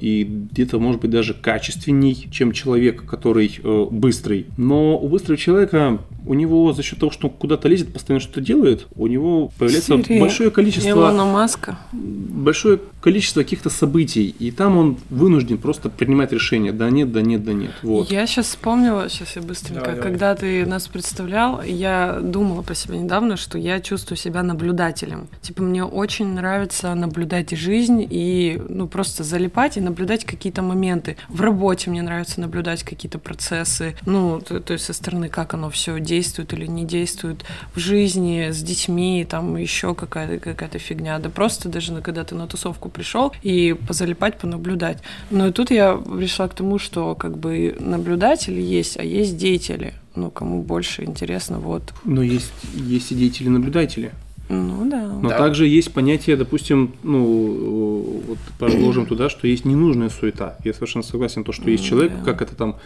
и 0.00 0.21
где-то, 0.24 0.78
может 0.78 1.00
быть, 1.00 1.10
даже 1.10 1.34
качественней, 1.34 2.28
чем 2.30 2.52
человек, 2.52 3.04
который 3.04 3.58
э, 3.62 3.86
быстрый. 3.90 4.46
Но 4.56 4.98
у 4.98 5.08
быстрого 5.08 5.36
человека 5.36 5.98
у 6.26 6.34
него 6.34 6.72
за 6.72 6.82
счет 6.82 6.98
того, 6.98 7.10
что 7.10 7.28
он 7.28 7.34
куда-то 7.34 7.68
лезет, 7.68 7.92
постоянно 7.92 8.20
что-то 8.20 8.40
делает, 8.40 8.86
у 8.94 9.06
него 9.06 9.50
появляется 9.58 10.02
Серия. 10.02 10.20
большое 10.20 10.50
количество... 10.50 10.88
Илона 10.88 11.24
Маска. 11.24 11.78
Большое 11.92 12.78
количество 13.02 13.42
каких-то 13.42 13.68
событий, 13.68 14.34
и 14.38 14.52
там 14.52 14.78
он 14.78 14.96
вынужден 15.10 15.58
просто 15.58 15.90
принимать 15.90 16.32
решение, 16.32 16.72
да 16.72 16.88
нет, 16.88 17.10
да 17.12 17.20
нет, 17.20 17.44
да 17.44 17.52
нет. 17.52 17.72
Вот. 17.82 18.10
Я 18.10 18.26
сейчас 18.26 18.46
вспомнила, 18.46 19.08
сейчас 19.10 19.34
я 19.34 19.42
быстренько, 19.42 19.86
давай, 19.86 20.00
когда 20.00 20.34
ты 20.36 20.64
нас 20.64 20.86
представлял, 20.86 21.62
я 21.62 22.20
думала 22.22 22.62
про 22.62 22.74
себя 22.74 22.96
недавно, 22.96 23.36
что 23.36 23.58
я 23.58 23.80
чувствую 23.80 24.16
себя 24.16 24.44
наблюдателем. 24.44 25.26
Типа 25.40 25.62
мне 25.64 25.84
очень 25.84 26.28
нравится 26.28 26.94
наблюдать 26.94 27.50
жизнь 27.50 28.06
и 28.08 28.62
ну 28.68 28.86
просто 28.86 29.24
залипать 29.24 29.76
и 29.76 29.80
наблюдать 29.80 30.24
какие-то 30.24 30.62
моменты. 30.62 31.16
В 31.28 31.40
работе 31.40 31.90
мне 31.90 32.02
нравится 32.02 32.40
наблюдать 32.40 32.84
какие-то 32.84 33.18
процессы, 33.18 33.96
ну 34.06 34.40
то, 34.40 34.60
то 34.60 34.74
есть 34.74 34.84
со 34.84 34.92
стороны, 34.92 35.28
как 35.28 35.54
оно 35.54 35.70
все 35.70 35.98
действует 35.98 36.52
или 36.52 36.66
не 36.66 36.84
действует 36.84 37.44
в 37.74 37.80
жизни 37.80 38.50
с 38.52 38.62
детьми, 38.62 39.26
там 39.28 39.56
еще 39.56 39.96
какая-то 39.96 40.38
какая 40.38 40.78
фигня. 40.78 41.18
Да 41.18 41.30
просто 41.30 41.68
даже 41.68 42.00
когда 42.00 42.22
ты 42.22 42.36
на 42.36 42.46
тусовку 42.46 42.91
пришел 42.92 43.32
и 43.42 43.74
позалипать, 43.88 44.38
понаблюдать. 44.38 44.98
Но 45.30 45.48
и 45.48 45.52
тут 45.52 45.70
я 45.70 45.94
пришла 45.94 46.48
к 46.48 46.54
тому, 46.54 46.78
что 46.78 47.14
как 47.14 47.38
бы 47.38 47.76
наблюдатели 47.80 48.60
есть, 48.60 48.98
а 48.98 49.02
есть 49.02 49.36
деятели. 49.36 49.94
Ну, 50.14 50.30
кому 50.30 50.62
больше 50.62 51.04
интересно, 51.04 51.58
вот. 51.58 51.82
Но 52.04 52.22
есть, 52.22 52.52
есть 52.74 53.12
и 53.12 53.14
деятели-наблюдатели. 53.14 54.12
Ну 54.48 54.88
да. 54.90 55.06
Но 55.06 55.30
да. 55.30 55.38
также 55.38 55.66
есть 55.66 55.92
понятие, 55.92 56.36
допустим, 56.36 56.94
ну, 57.02 58.22
вот 58.28 58.38
положим 58.58 59.06
туда, 59.06 59.30
что 59.30 59.46
есть 59.46 59.64
ненужная 59.64 60.10
суета. 60.10 60.58
Я 60.64 60.74
совершенно 60.74 61.02
согласен, 61.02 61.44
то, 61.44 61.52
что 61.52 61.70
есть 61.70 61.84
человек, 61.84 62.12
да. 62.18 62.24
как 62.24 62.42
это 62.42 62.54
там 62.54 62.76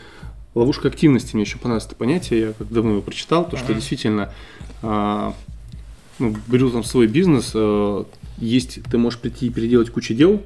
Ловушка 0.57 0.89
активности 0.89 1.35
мне 1.35 1.45
еще 1.45 1.59
понравилось 1.59 1.85
это 1.85 1.97
понятие, 1.97 2.41
я 2.41 2.53
как 2.55 2.73
давно 2.73 2.93
его 2.93 3.03
прочитал, 3.03 3.47
то, 3.47 3.59
что 3.59 3.75
действительно, 3.75 4.33
а, 4.81 5.35
ну, 6.19 6.35
беру 6.47 6.71
там 6.71 6.83
свой 6.83 7.09
бизнес, 7.09 7.53
а, 7.55 8.07
есть, 8.39 8.81
ты 8.91 8.99
можешь 8.99 9.19
прийти 9.21 9.47
и 9.47 9.51
переделать 9.51 9.91
кучу 9.91 10.15
дел, 10.15 10.43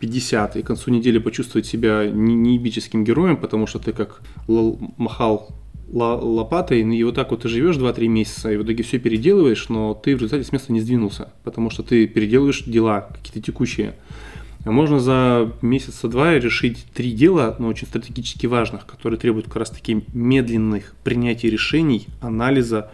50, 0.00 0.56
и 0.56 0.62
к 0.62 0.66
концу 0.66 0.90
недели 0.90 1.18
почувствовать 1.18 1.66
себя 1.66 2.06
неебическим 2.06 3.04
героем, 3.04 3.36
потому 3.36 3.66
что 3.66 3.78
ты 3.78 3.92
как 3.92 4.20
махал 4.46 5.54
лопатой, 5.88 6.80
и 6.80 7.04
вот 7.04 7.14
так 7.14 7.30
вот 7.30 7.42
ты 7.42 7.48
живешь 7.48 7.76
2-3 7.76 8.08
месяца, 8.08 8.52
и 8.52 8.56
в 8.56 8.64
итоге 8.64 8.82
все 8.82 8.98
переделываешь, 8.98 9.68
но 9.68 9.94
ты 9.94 10.14
в 10.14 10.18
результате 10.18 10.44
с 10.44 10.52
места 10.52 10.72
не 10.72 10.80
сдвинулся, 10.80 11.32
потому 11.44 11.70
что 11.70 11.82
ты 11.82 12.06
переделываешь 12.06 12.64
дела 12.64 13.08
какие-то 13.12 13.40
текущие. 13.40 13.94
А 14.64 14.72
можно 14.72 14.98
за 14.98 15.52
месяца 15.62 16.08
два 16.08 16.34
решить 16.34 16.86
три 16.92 17.12
дела, 17.12 17.54
но 17.60 17.68
очень 17.68 17.86
стратегически 17.86 18.46
важных, 18.46 18.84
которые 18.84 19.18
требуют 19.18 19.46
как 19.46 19.56
раз 19.56 19.70
таки 19.70 20.04
медленных 20.12 20.94
принятий 21.04 21.48
решений, 21.48 22.08
анализа, 22.20 22.90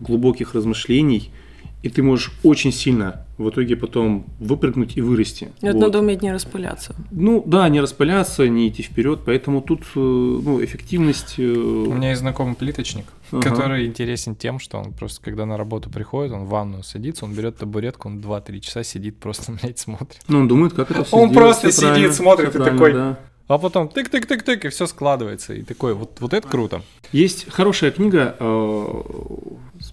глубоких 0.00 0.54
размышлений– 0.54 1.30
и 1.84 1.90
ты 1.90 2.02
можешь 2.02 2.32
очень 2.42 2.72
сильно 2.72 3.26
в 3.36 3.50
итоге 3.50 3.76
потом 3.76 4.24
выпрыгнуть 4.40 4.96
и 4.96 5.02
вырасти. 5.02 5.50
Это 5.60 5.74
вот. 5.74 5.82
надо 5.82 5.98
уметь 5.98 6.22
не 6.22 6.32
распыляться. 6.32 6.94
Ну 7.10 7.42
да, 7.44 7.68
не 7.68 7.82
распыляться, 7.82 8.48
не 8.48 8.68
идти 8.68 8.82
вперед, 8.82 9.20
поэтому 9.26 9.60
тут 9.60 9.82
э, 9.94 9.98
ну, 9.98 10.64
эффективность... 10.64 11.34
Э, 11.36 11.42
У 11.42 11.92
меня 11.92 12.10
есть 12.10 12.22
знакомый 12.22 12.54
плиточник, 12.54 13.04
ага. 13.30 13.50
который 13.50 13.84
интересен 13.84 14.34
тем, 14.34 14.60
что 14.60 14.78
он 14.78 14.92
просто, 14.92 15.22
когда 15.22 15.44
на 15.44 15.58
работу 15.58 15.90
приходит, 15.90 16.32
он 16.32 16.44
в 16.44 16.48
ванную 16.48 16.84
садится, 16.84 17.26
он 17.26 17.34
берет 17.34 17.58
табуретку, 17.58 18.08
он 18.08 18.20
2-3 18.20 18.60
часа 18.60 18.82
сидит, 18.82 19.18
просто, 19.20 19.52
блядь, 19.52 19.78
смотрит. 19.78 20.22
Ну, 20.26 20.38
он 20.38 20.48
думает, 20.48 20.72
как 20.72 20.90
это 20.90 21.04
все 21.04 21.14
Он 21.14 21.34
просто 21.34 21.70
сидит, 21.70 22.14
смотрит 22.14 22.54
и 22.54 22.58
такой... 22.58 22.94
Да. 22.94 23.18
А 23.46 23.58
потом 23.58 23.88
тык-тык-тык-тык, 23.88 24.66
и 24.66 24.68
все 24.70 24.86
складывается. 24.86 25.52
И 25.52 25.62
такой, 25.62 25.92
вот, 25.92 26.16
вот 26.20 26.32
это 26.32 26.48
круто. 26.48 26.80
Есть 27.12 27.46
хорошая 27.50 27.90
книга, 27.90 28.34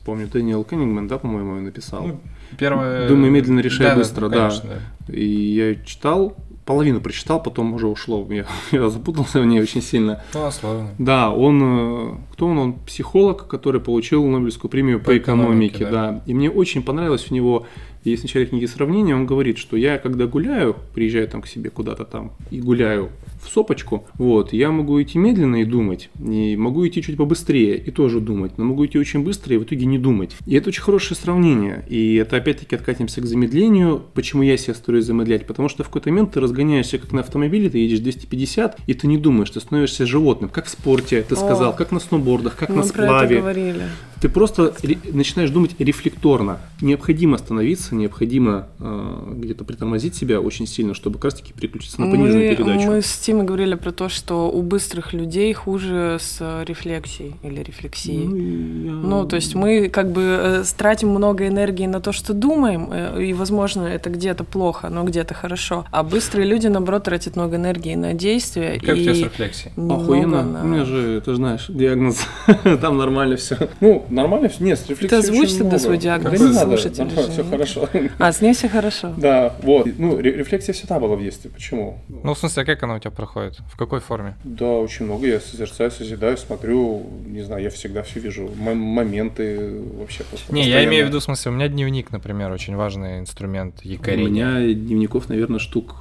вспомню, 0.02 0.28
Дэниел 0.28 0.64
Кеннингман, 0.64 1.08
да, 1.08 1.20
по-моему, 1.20 1.58
ее 1.58 1.62
написал. 1.62 2.08
Ну, 2.08 2.20
первое... 2.58 3.08
Думай 3.08 3.30
медленно, 3.30 3.60
решай 3.60 3.88
да, 3.88 3.96
быстро, 3.96 4.30
да, 4.30 4.38
конечно, 4.38 4.70
да. 4.70 4.80
да. 5.08 5.14
И 5.14 5.26
я 5.26 5.76
читал, 5.76 6.36
половину 6.66 7.02
прочитал, 7.02 7.42
потом 7.42 7.76
уже 7.76 7.86
ушло. 7.86 8.26
Я, 8.32 8.48
я 8.72 8.90
запутался 8.90 9.40
в 9.40 9.46
ней 9.46 9.62
очень 9.62 9.84
сильно. 9.84 10.24
Ну, 10.34 10.50
славно. 10.50 10.90
Да, 10.98 11.30
он, 11.30 11.62
э, 11.64 12.16
кто 12.34 12.48
он? 12.48 12.58
Он 12.58 12.74
психолог, 12.74 13.48
который 13.48 13.80
получил 13.80 14.26
Нобелевскую 14.26 14.72
премию 14.72 15.00
по, 15.00 15.06
по 15.06 15.18
экономике, 15.20 15.84
экономике 15.84 15.86
да. 15.86 16.12
да. 16.12 16.22
И 16.26 16.34
мне 16.34 16.50
очень 16.50 16.82
понравилось 16.82 17.26
в 17.26 17.32
него 17.32 17.68
есть 18.04 18.24
в 18.24 18.26
начале 18.26 18.48
книги 18.48 18.66
сравнение, 18.66 19.16
он 19.16 19.28
говорит, 19.28 19.60
что 19.60 19.78
я 19.78 20.00
когда 20.00 20.26
гуляю, 20.26 20.76
приезжаю 20.96 21.28
там 21.28 21.44
к 21.44 21.48
себе 21.48 21.70
куда-то 21.70 22.04
там 22.04 22.32
и 22.50 22.60
гуляю 22.60 23.12
в 23.42 23.50
сопочку, 23.50 24.06
вот, 24.18 24.54
я 24.54 24.72
могу 24.72 25.02
идти 25.02 25.18
медленно 25.18 25.62
и 25.62 25.66
думать, 25.66 26.10
и 26.20 26.56
могу 26.56 26.88
идти 26.88 27.02
чуть 27.02 27.18
побыстрее 27.18 27.78
и 27.78 27.92
тоже 27.92 28.20
думать, 28.20 28.58
но 28.58 28.66
могу 28.66 28.86
идти 28.86 28.98
очень 28.98 29.24
быстро 29.24 29.56
и 29.56 29.58
в 29.58 29.64
итоге 29.64 29.86
не 29.86 29.98
думать. 29.98 30.36
И 30.46 30.56
это 30.56 30.70
очень 30.70 30.82
хорошее 30.82 31.20
сравнение, 31.20 31.86
и 31.90 32.16
это 32.16 32.38
опять-таки 32.38 32.76
откатимся 32.76 33.22
к 33.22 33.26
замедлению. 33.26 34.02
Почему 34.14 34.44
я 34.44 34.58
себя 34.58 34.74
стараюсь 34.74 35.06
замедлять? 35.06 35.46
Потому 35.48 35.70
что 35.70 35.84
в 35.84 35.88
какой-то 35.88 36.10
момент 36.10 36.34
ты 36.34 36.40
разгоняешься 36.40 36.98
как 36.98 37.12
на 37.12 37.22
автомобиле, 37.22 37.70
ты 37.70 37.80
едешь 37.80 38.00
250, 38.00 38.80
и 38.88 38.94
ты 38.94 39.08
не 39.08 39.18
думаешь, 39.18 39.50
ты 39.50 39.60
становишься 39.60 40.06
животным, 40.06 40.50
как 40.50 40.66
в 40.66 40.70
спорте, 40.70 41.24
ты 41.28 41.36
сказал, 41.36 41.72
О, 41.72 41.74
как 41.74 41.92
на 41.92 42.00
сноубордах, 42.00 42.56
как 42.56 42.70
на 42.70 42.84
сплаве. 42.84 43.90
Ты 44.22 44.30
просто 44.30 44.72
начинаешь 45.14 45.50
думать 45.50 45.72
рефлекторно. 45.80 46.60
Необходимо 46.80 47.36
остановиться, 47.36 47.96
необходимо 47.96 48.68
э, 48.80 49.34
где-то 49.38 49.64
притормозить 49.64 50.14
себя 50.14 50.40
очень 50.40 50.68
сильно, 50.68 50.94
чтобы 50.94 51.16
как 51.16 51.26
раз-таки 51.26 51.54
переключиться 51.54 52.00
на 52.00 52.12
пониженную 52.12 52.50
мы, 52.52 52.56
передачу. 52.56 52.88
Мы 52.88 53.02
с 53.02 53.18
Тимой 53.18 53.46
говорили 53.46 53.74
про 53.74 53.92
то, 53.92 54.10
что 54.10 54.52
у 54.52 54.62
быстрых 54.62 55.14
людей 55.14 55.52
хуже 55.54 56.18
с 56.20 56.64
рефлексией 56.68 57.36
или 57.42 57.64
рефлексией. 57.64 58.28
Ну, 58.28 58.86
я... 58.86 58.92
ну 58.92 59.28
то 59.28 59.38
есть 59.38 59.56
мы 59.56 59.90
как 59.90 60.12
бы 60.12 60.22
э, 60.22 60.64
тратим 60.78 61.10
много 61.10 61.48
энергии 61.48 61.88
на 61.88 62.00
то, 62.00 62.12
что 62.12 62.34
думаем, 62.34 62.90
э, 62.92 63.24
и, 63.24 63.34
возможно, 63.34 63.88
это 63.88 64.12
где-то 64.12 64.44
плохо, 64.44 64.90
но 64.90 65.04
где-то 65.04 65.34
хорошо. 65.34 65.86
А 65.90 66.04
быстрые 66.04 66.48
люди, 66.48 66.68
наоборот, 66.68 67.06
тратят 67.06 67.36
много 67.36 67.56
энергии 67.56 67.96
на 67.96 68.14
действия. 68.14 68.80
Как 68.80 68.98
и 68.98 69.02
у 69.02 69.04
тебя 69.04 69.16
с 69.16 69.20
рефлексией? 69.20 69.72
Охуенно. 69.76 70.44
На... 70.44 70.62
У 70.62 70.68
меня 70.68 70.86
же, 70.86 71.20
ты 71.26 71.34
знаешь, 71.34 71.66
диагноз. 71.70 72.20
Там 72.82 72.98
нормально 72.98 73.36
все. 73.38 73.58
Ну, 73.80 74.06
нормально 74.12 74.50
все. 74.50 74.64
Нет, 74.64 74.80
с 74.80 74.90
рефлексией 74.90 75.10
Ты 75.10 75.16
озвучь 75.16 75.54
тогда 75.58 75.80
свой 75.80 75.98
диагноз, 75.98 76.40
да 76.40 76.48
не 76.48 76.54
надо, 76.54 76.78
все 76.78 77.44
хорошо. 77.44 77.90
А, 78.20 78.32
с 78.32 78.42
ней 78.42 78.54
все 78.54 78.70
хорошо. 78.70 79.14
Да, 79.18 79.56
вот. 79.64 79.88
Ну, 79.98 80.20
рефлексия 80.20 80.74
всегда 80.74 81.00
была 81.00 81.16
в 81.16 81.22
детстве. 81.22 81.50
Почему? 81.50 82.00
Ну, 82.08 82.34
в 82.34 82.38
смысле, 82.38 82.64
а 82.64 82.66
как 82.66 82.84
она 82.84 82.96
у 82.96 83.00
тебя 83.00 83.12
проходит? 83.12 83.60
В 83.72 83.78
какой 83.78 84.00
форме? 84.00 84.36
Да, 84.44 84.66
очень 84.66 85.06
много. 85.06 85.28
Я 85.28 85.40
созерцаю, 85.40 85.92
созидаю, 85.92 86.38
смотрю, 86.38 87.06
не 87.26 87.42
знаю, 87.42 87.64
я 87.64 87.70
всегда 87.70 88.04
все 88.04 88.20
вижу. 88.20 88.50
моменты 88.58 89.80
вообще 89.98 90.24
просто. 90.24 90.54
Не, 90.54 90.68
я 90.68 90.84
имею 90.86 91.06
в 91.06 91.08
виду, 91.10 91.20
в 91.20 91.24
смысле, 91.24 91.52
у 91.52 91.56
меня 91.56 91.68
дневник, 91.68 92.12
например, 92.12 92.52
очень 92.52 92.76
важный 92.76 93.20
инструмент 93.20 93.84
якорения. 93.84 94.28
У 94.28 94.30
меня 94.30 94.74
дневников, 94.74 95.30
наверное, 95.30 95.60
штук 95.60 95.96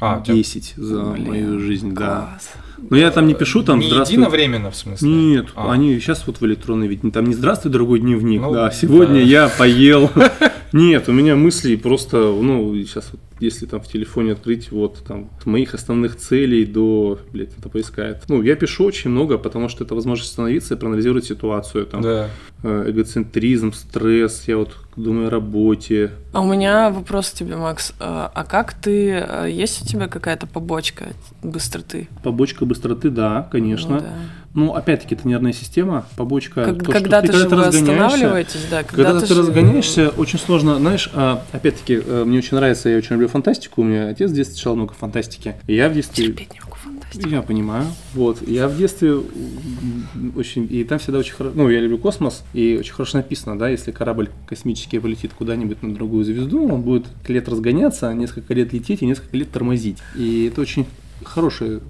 а, 0.00 0.20
10 0.20 0.74
за 0.76 1.02
Блин, 1.04 1.26
мою 1.26 1.60
жизнь, 1.60 1.94
класс. 1.94 2.50
да. 2.78 2.86
Но 2.90 2.96
я 2.96 3.10
там 3.10 3.26
не 3.26 3.34
пишу 3.34 3.62
там 3.62 3.78
не 3.78 3.86
здравствуй. 3.86 4.16
единовременно, 4.16 4.70
в 4.70 4.76
смысле? 4.76 5.08
Нет, 5.08 5.46
а. 5.54 5.72
они 5.72 5.98
сейчас 6.00 6.26
вот 6.26 6.40
в 6.40 6.46
электронной 6.46 6.88
ведь 6.88 7.00
там 7.12 7.26
не 7.26 7.34
здравствуй, 7.34 7.72
дорогой 7.72 8.00
дневник, 8.00 8.42
ну, 8.42 8.52
да, 8.52 8.70
сегодня 8.70 9.20
да. 9.20 9.20
я 9.20 9.48
поел. 9.48 10.10
Нет, 10.72 11.08
у 11.08 11.12
меня 11.12 11.36
мысли 11.36 11.76
просто, 11.76 12.16
ну, 12.16 12.74
сейчас 12.74 13.10
вот 13.12 13.20
если 13.44 13.66
там 13.66 13.80
в 13.80 13.88
телефоне 13.88 14.32
открыть 14.32 14.70
вот 14.72 15.04
там 15.06 15.30
от 15.38 15.46
моих 15.46 15.74
основных 15.74 16.16
целей 16.16 16.64
до, 16.64 17.18
блядь, 17.32 17.56
это 17.56 17.68
поискает. 17.68 18.22
Ну, 18.28 18.42
я 18.42 18.56
пишу 18.56 18.84
очень 18.84 19.10
много, 19.10 19.38
потому 19.38 19.68
что 19.68 19.84
это 19.84 19.94
возможность 19.94 20.30
остановиться 20.30 20.74
и 20.74 20.76
проанализировать 20.76 21.24
ситуацию. 21.24 21.86
Там, 21.86 22.02
да. 22.02 22.30
Э, 22.62 22.84
эгоцентризм, 22.88 23.72
стресс, 23.72 24.44
я 24.46 24.56
вот 24.56 24.76
думаю 24.96 25.28
о 25.28 25.30
работе. 25.30 26.10
А 26.32 26.40
у 26.40 26.50
меня 26.50 26.90
вопрос 26.90 27.30
к 27.30 27.34
тебе, 27.34 27.56
Макс. 27.56 27.92
А, 28.00 28.30
а 28.34 28.44
как 28.44 28.74
ты, 28.74 29.10
э, 29.10 29.48
есть 29.50 29.82
у 29.82 29.86
тебя 29.86 30.08
какая-то 30.08 30.46
побочка 30.46 31.08
быстроты? 31.42 32.08
Побочка 32.22 32.64
быстроты, 32.64 33.10
да, 33.10 33.48
конечно. 33.50 33.96
Ну, 33.96 34.00
да. 34.00 34.14
Ну, 34.54 34.72
опять-таки, 34.72 35.16
это 35.16 35.26
нервная 35.26 35.52
система, 35.52 36.06
побочка. 36.16 36.64
Как, 36.64 36.78
то, 36.78 36.92
когда 36.92 37.22
ты, 37.22 37.32
когда 37.32 37.70
ты 37.70 37.78
останавливаетесь, 37.78 38.66
да. 38.70 38.84
Когда, 38.84 39.04
когда 39.04 39.20
ты, 39.20 39.26
ты 39.26 39.34
разгоняешься, 39.34 40.10
очень 40.10 40.38
сложно, 40.38 40.76
знаешь, 40.76 41.10
а, 41.12 41.42
опять-таки, 41.50 42.00
э, 42.06 42.22
мне 42.24 42.38
очень 42.38 42.56
нравится, 42.56 42.88
я 42.88 42.96
очень 42.96 43.14
люблю 43.14 43.26
фантастику, 43.34 43.82
у 43.82 43.84
меня 43.84 44.08
отец 44.10 44.30
в 44.30 44.34
детстве 44.34 44.56
читал 44.56 44.76
много 44.76 44.94
фантастики. 44.94 45.56
И 45.66 45.74
я 45.74 45.88
в 45.88 45.94
детстве... 45.94 46.26
Терпеть 46.26 46.52
не 46.52 46.60
могу 46.60 46.76
фантастику. 46.76 47.28
Я 47.28 47.42
понимаю. 47.42 47.86
Вот, 48.14 48.46
я 48.46 48.68
в 48.68 48.78
детстве 48.78 49.16
очень... 50.36 50.68
И 50.70 50.84
там 50.84 51.00
всегда 51.00 51.18
очень 51.18 51.34
хорошо... 51.34 51.56
Ну, 51.56 51.68
я 51.68 51.80
люблю 51.80 51.98
космос, 51.98 52.44
и 52.54 52.76
очень 52.78 52.92
хорошо 52.92 53.18
написано, 53.18 53.58
да, 53.58 53.68
если 53.68 53.90
корабль 53.90 54.30
космический 54.46 55.00
полетит 55.00 55.32
куда-нибудь 55.32 55.82
на 55.82 55.92
другую 55.92 56.24
звезду, 56.24 56.72
он 56.72 56.82
будет 56.82 57.06
лет 57.26 57.48
разгоняться, 57.48 58.14
несколько 58.14 58.54
лет 58.54 58.72
лететь 58.72 59.02
и 59.02 59.06
несколько 59.06 59.36
лет 59.36 59.50
тормозить. 59.50 59.98
И 60.14 60.44
это 60.44 60.60
очень 60.60 60.86
хороший, 61.24 61.80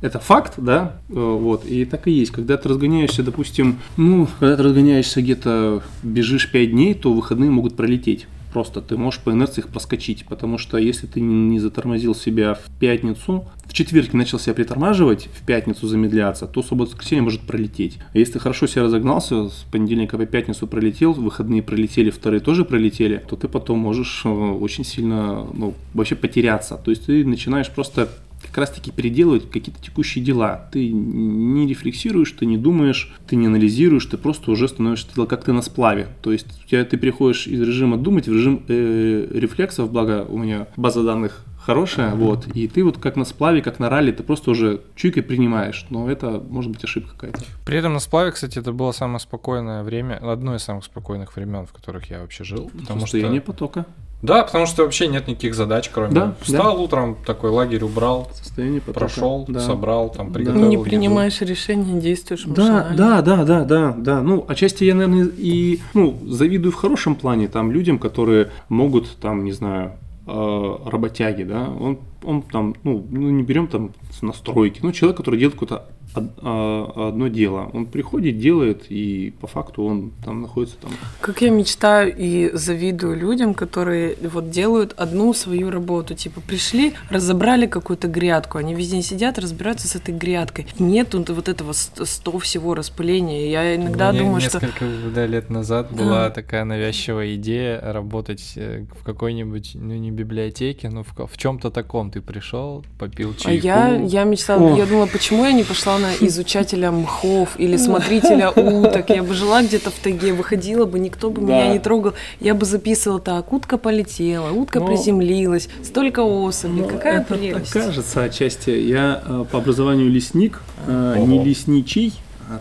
это 0.00 0.18
факт, 0.20 0.54
да, 0.56 1.00
э, 1.10 1.12
вот, 1.14 1.66
и 1.66 1.84
так 1.84 2.06
и 2.06 2.12
есть. 2.12 2.30
Когда 2.30 2.56
ты 2.56 2.70
разгоняешься, 2.70 3.22
допустим, 3.22 3.78
ну, 3.98 4.26
когда 4.40 4.56
ты 4.56 4.62
разгоняешься 4.62 5.20
где-то, 5.20 5.82
бежишь 6.02 6.50
5 6.50 6.70
дней, 6.70 6.94
то 6.94 7.12
выходные 7.12 7.50
могут 7.50 7.76
пролететь. 7.76 8.26
Просто 8.56 8.80
ты 8.80 8.96
можешь 8.96 9.20
по 9.20 9.32
инерции 9.32 9.60
их 9.60 9.68
проскочить, 9.68 10.24
потому 10.26 10.56
что 10.56 10.78
если 10.78 11.06
ты 11.06 11.20
не 11.20 11.58
затормозил 11.60 12.14
себя 12.14 12.54
в 12.54 12.78
пятницу, 12.80 13.44
в 13.66 13.74
четверг 13.74 14.14
начал 14.14 14.38
себя 14.38 14.54
притормаживать, 14.54 15.28
в 15.30 15.44
пятницу 15.44 15.86
замедляться, 15.86 16.46
то 16.46 16.62
суббота 16.62 16.92
воскресенье 16.92 17.20
может 17.20 17.42
пролететь. 17.42 17.98
А 18.14 18.16
если 18.16 18.32
ты 18.32 18.38
хорошо 18.38 18.66
себя 18.66 18.84
разогнался, 18.84 19.50
с 19.50 19.66
понедельника 19.70 20.16
по 20.16 20.24
пятницу 20.24 20.66
пролетел, 20.66 21.12
выходные 21.12 21.62
пролетели, 21.62 22.08
вторые 22.08 22.40
тоже 22.40 22.64
пролетели, 22.64 23.22
то 23.28 23.36
ты 23.36 23.46
потом 23.46 23.78
можешь 23.78 24.22
э, 24.24 24.30
очень 24.30 24.84
сильно, 24.84 25.46
ну, 25.52 25.74
вообще 25.92 26.14
потеряться. 26.14 26.80
То 26.82 26.90
есть 26.90 27.04
ты 27.04 27.26
начинаешь 27.26 27.70
просто 27.70 28.08
как 28.42 28.58
раз 28.58 28.70
таки 28.70 28.90
переделывать 28.90 29.50
какие-то 29.50 29.82
текущие 29.82 30.24
дела. 30.24 30.68
Ты 30.72 30.90
не 30.90 31.66
рефлексируешь, 31.66 32.32
ты 32.32 32.46
не 32.46 32.56
думаешь, 32.56 33.14
ты 33.26 33.36
не 33.36 33.46
анализируешь, 33.46 34.06
ты 34.06 34.16
просто 34.16 34.50
уже 34.50 34.68
становишься 34.68 35.26
как 35.26 35.44
ты 35.44 35.52
на 35.52 35.62
сплаве. 35.62 36.08
То 36.22 36.32
есть 36.32 36.46
у 36.64 36.68
тебя, 36.68 36.84
ты 36.84 36.96
переходишь 36.96 37.46
из 37.46 37.60
режима 37.60 37.96
думать 37.96 38.28
в 38.28 38.32
режим 38.32 38.62
э, 38.68 39.28
рефлексов, 39.32 39.90
благо 39.90 40.26
у 40.28 40.38
меня 40.38 40.68
база 40.76 41.02
данных 41.02 41.44
хорошая, 41.66 42.14
вот, 42.14 42.46
и 42.54 42.68
ты 42.68 42.84
вот 42.84 42.98
как 42.98 43.16
на 43.16 43.24
сплаве, 43.24 43.60
как 43.60 43.80
на 43.80 43.90
ралли, 43.90 44.12
ты 44.12 44.22
просто 44.22 44.52
уже 44.52 44.82
чуйкой 44.94 45.24
принимаешь, 45.24 45.84
но 45.90 46.08
это 46.08 46.40
может 46.48 46.70
быть 46.70 46.84
ошибка 46.84 47.12
какая-то. 47.14 47.40
При 47.64 47.76
этом 47.76 47.92
на 47.92 47.98
сплаве, 47.98 48.30
кстати, 48.30 48.60
это 48.60 48.70
было 48.70 48.92
самое 48.92 49.18
спокойное 49.18 49.82
время, 49.82 50.14
одно 50.22 50.54
из 50.54 50.62
самых 50.62 50.84
спокойных 50.84 51.34
времен, 51.34 51.66
в 51.66 51.72
которых 51.72 52.08
я 52.08 52.20
вообще 52.20 52.44
жил, 52.44 52.70
потому 52.72 53.00
Состояние 53.00 53.40
что... 53.40 53.52
потока. 53.52 53.86
Да, 54.22 54.44
потому 54.44 54.66
что 54.66 54.82
вообще 54.84 55.08
нет 55.08 55.28
никаких 55.28 55.54
задач, 55.54 55.90
кроме 55.92 56.12
да, 56.12 56.34
встал 56.40 56.76
да. 56.76 56.82
утром, 56.82 57.16
такой 57.26 57.50
лагерь 57.50 57.84
убрал, 57.84 58.30
Состояние 58.32 58.80
потока. 58.80 59.00
прошел, 59.00 59.44
да. 59.46 59.60
собрал, 59.60 60.10
там 60.10 60.32
приготовил. 60.32 60.68
Не 60.68 60.78
принимаешь 60.78 61.40
решения, 61.42 62.00
действуешь 62.00 62.46
машинально. 62.46 62.96
Да, 62.96 63.22
да, 63.22 63.36
да, 63.36 63.44
да, 63.44 63.64
да, 63.64 63.94
да. 63.96 64.22
Ну, 64.22 64.44
отчасти 64.48 64.84
я, 64.84 64.94
наверное, 64.94 65.28
и 65.36 65.80
ну, 65.92 66.18
завидую 66.26 66.72
в 66.72 66.76
хорошем 66.76 67.14
плане 67.14 67.48
там 67.48 67.70
людям, 67.70 67.98
которые 67.98 68.50
могут 68.68 69.16
там, 69.18 69.44
не 69.44 69.52
знаю, 69.52 69.92
э, 70.26 70.76
работяги, 70.86 71.42
да, 71.42 71.68
он, 71.68 71.98
он 72.24 72.42
там, 72.42 72.74
ну, 72.84 73.06
ну, 73.10 73.30
не 73.30 73.42
берем 73.42 73.68
там 73.68 73.92
настройки, 74.22 74.80
ну, 74.82 74.92
человек, 74.92 75.18
который 75.18 75.38
делает 75.38 75.54
какой-то 75.54 75.84
одно 76.16 77.28
дело. 77.28 77.70
Он 77.72 77.86
приходит, 77.86 78.38
делает, 78.38 78.86
и 78.88 79.32
по 79.40 79.46
факту 79.46 79.84
он 79.84 80.12
там 80.24 80.42
находится 80.42 80.76
там. 80.78 80.90
Как 81.20 81.42
я 81.42 81.50
мечтаю 81.50 82.14
и 82.16 82.50
завидую 82.54 83.16
людям, 83.16 83.54
которые 83.54 84.16
вот 84.22 84.50
делают 84.50 84.94
одну 84.96 85.32
свою 85.34 85.70
работу. 85.70 86.14
Типа 86.14 86.40
пришли, 86.40 86.94
разобрали 87.10 87.66
какую-то 87.66 88.08
грядку, 88.08 88.58
они 88.58 88.74
везде 88.74 89.02
сидят, 89.02 89.38
разбираются 89.38 89.88
с 89.88 89.96
этой 89.96 90.14
грядкой. 90.14 90.66
Нет 90.78 91.14
вот 91.14 91.48
этого 91.48 91.72
сто 91.72 92.38
всего 92.38 92.74
распыления. 92.74 93.50
Я 93.50 93.76
иногда 93.76 94.10
Мне 94.10 94.20
думаю, 94.20 94.42
несколько 94.42 94.66
что... 94.66 94.84
Несколько 94.84 95.26
лет 95.26 95.50
назад 95.50 95.88
да. 95.90 96.02
была 96.02 96.30
такая 96.30 96.64
навязчивая 96.64 97.34
идея 97.36 97.80
работать 97.92 98.52
э, 98.56 98.84
в 98.98 99.04
какой-нибудь, 99.04 99.72
ну 99.74 99.94
не 99.94 100.10
библиотеке, 100.10 100.88
но 100.88 101.02
в, 101.02 101.14
в 101.26 101.36
чем-то 101.36 101.70
таком. 101.70 102.10
Ты 102.10 102.20
пришел, 102.20 102.84
попил 102.98 103.34
чайку. 103.34 103.48
А 103.48 103.52
я, 103.52 103.96
я 103.96 104.24
мечтала, 104.24 104.62
Ох. 104.62 104.78
я 104.78 104.86
думала, 104.86 105.06
почему 105.06 105.44
я 105.44 105.52
не 105.52 105.64
пошла 105.64 105.98
на 105.98 106.05
наверное, 106.06 106.28
изучателя 106.28 106.90
мхов 106.90 107.58
или 107.58 107.76
смотрителя 107.76 108.50
уток. 108.50 109.10
Я 109.10 109.22
бы 109.22 109.34
жила 109.34 109.62
где-то 109.62 109.90
в 109.90 109.94
тайге, 109.94 110.32
выходила 110.32 110.86
бы, 110.86 110.98
никто 110.98 111.30
бы 111.30 111.42
меня 111.42 111.68
не 111.68 111.78
трогал. 111.78 112.14
Я 112.40 112.54
бы 112.54 112.64
записывала 112.66 113.20
так, 113.20 113.52
утка 113.52 113.78
полетела, 113.78 114.50
утка 114.50 114.80
ну, 114.80 114.86
приземлилась, 114.86 115.68
столько 115.82 116.20
особей. 116.20 116.82
Ну, 116.82 116.88
Какая 116.88 117.20
это 117.20 117.34
прелесть. 117.34 117.72
кажется 117.72 118.24
отчасти. 118.24 118.70
Я 118.70 119.22
э, 119.24 119.44
по 119.50 119.58
образованию 119.58 120.10
лесник, 120.10 120.60
э, 120.86 121.16
не 121.26 121.42
лесничий, 121.42 122.14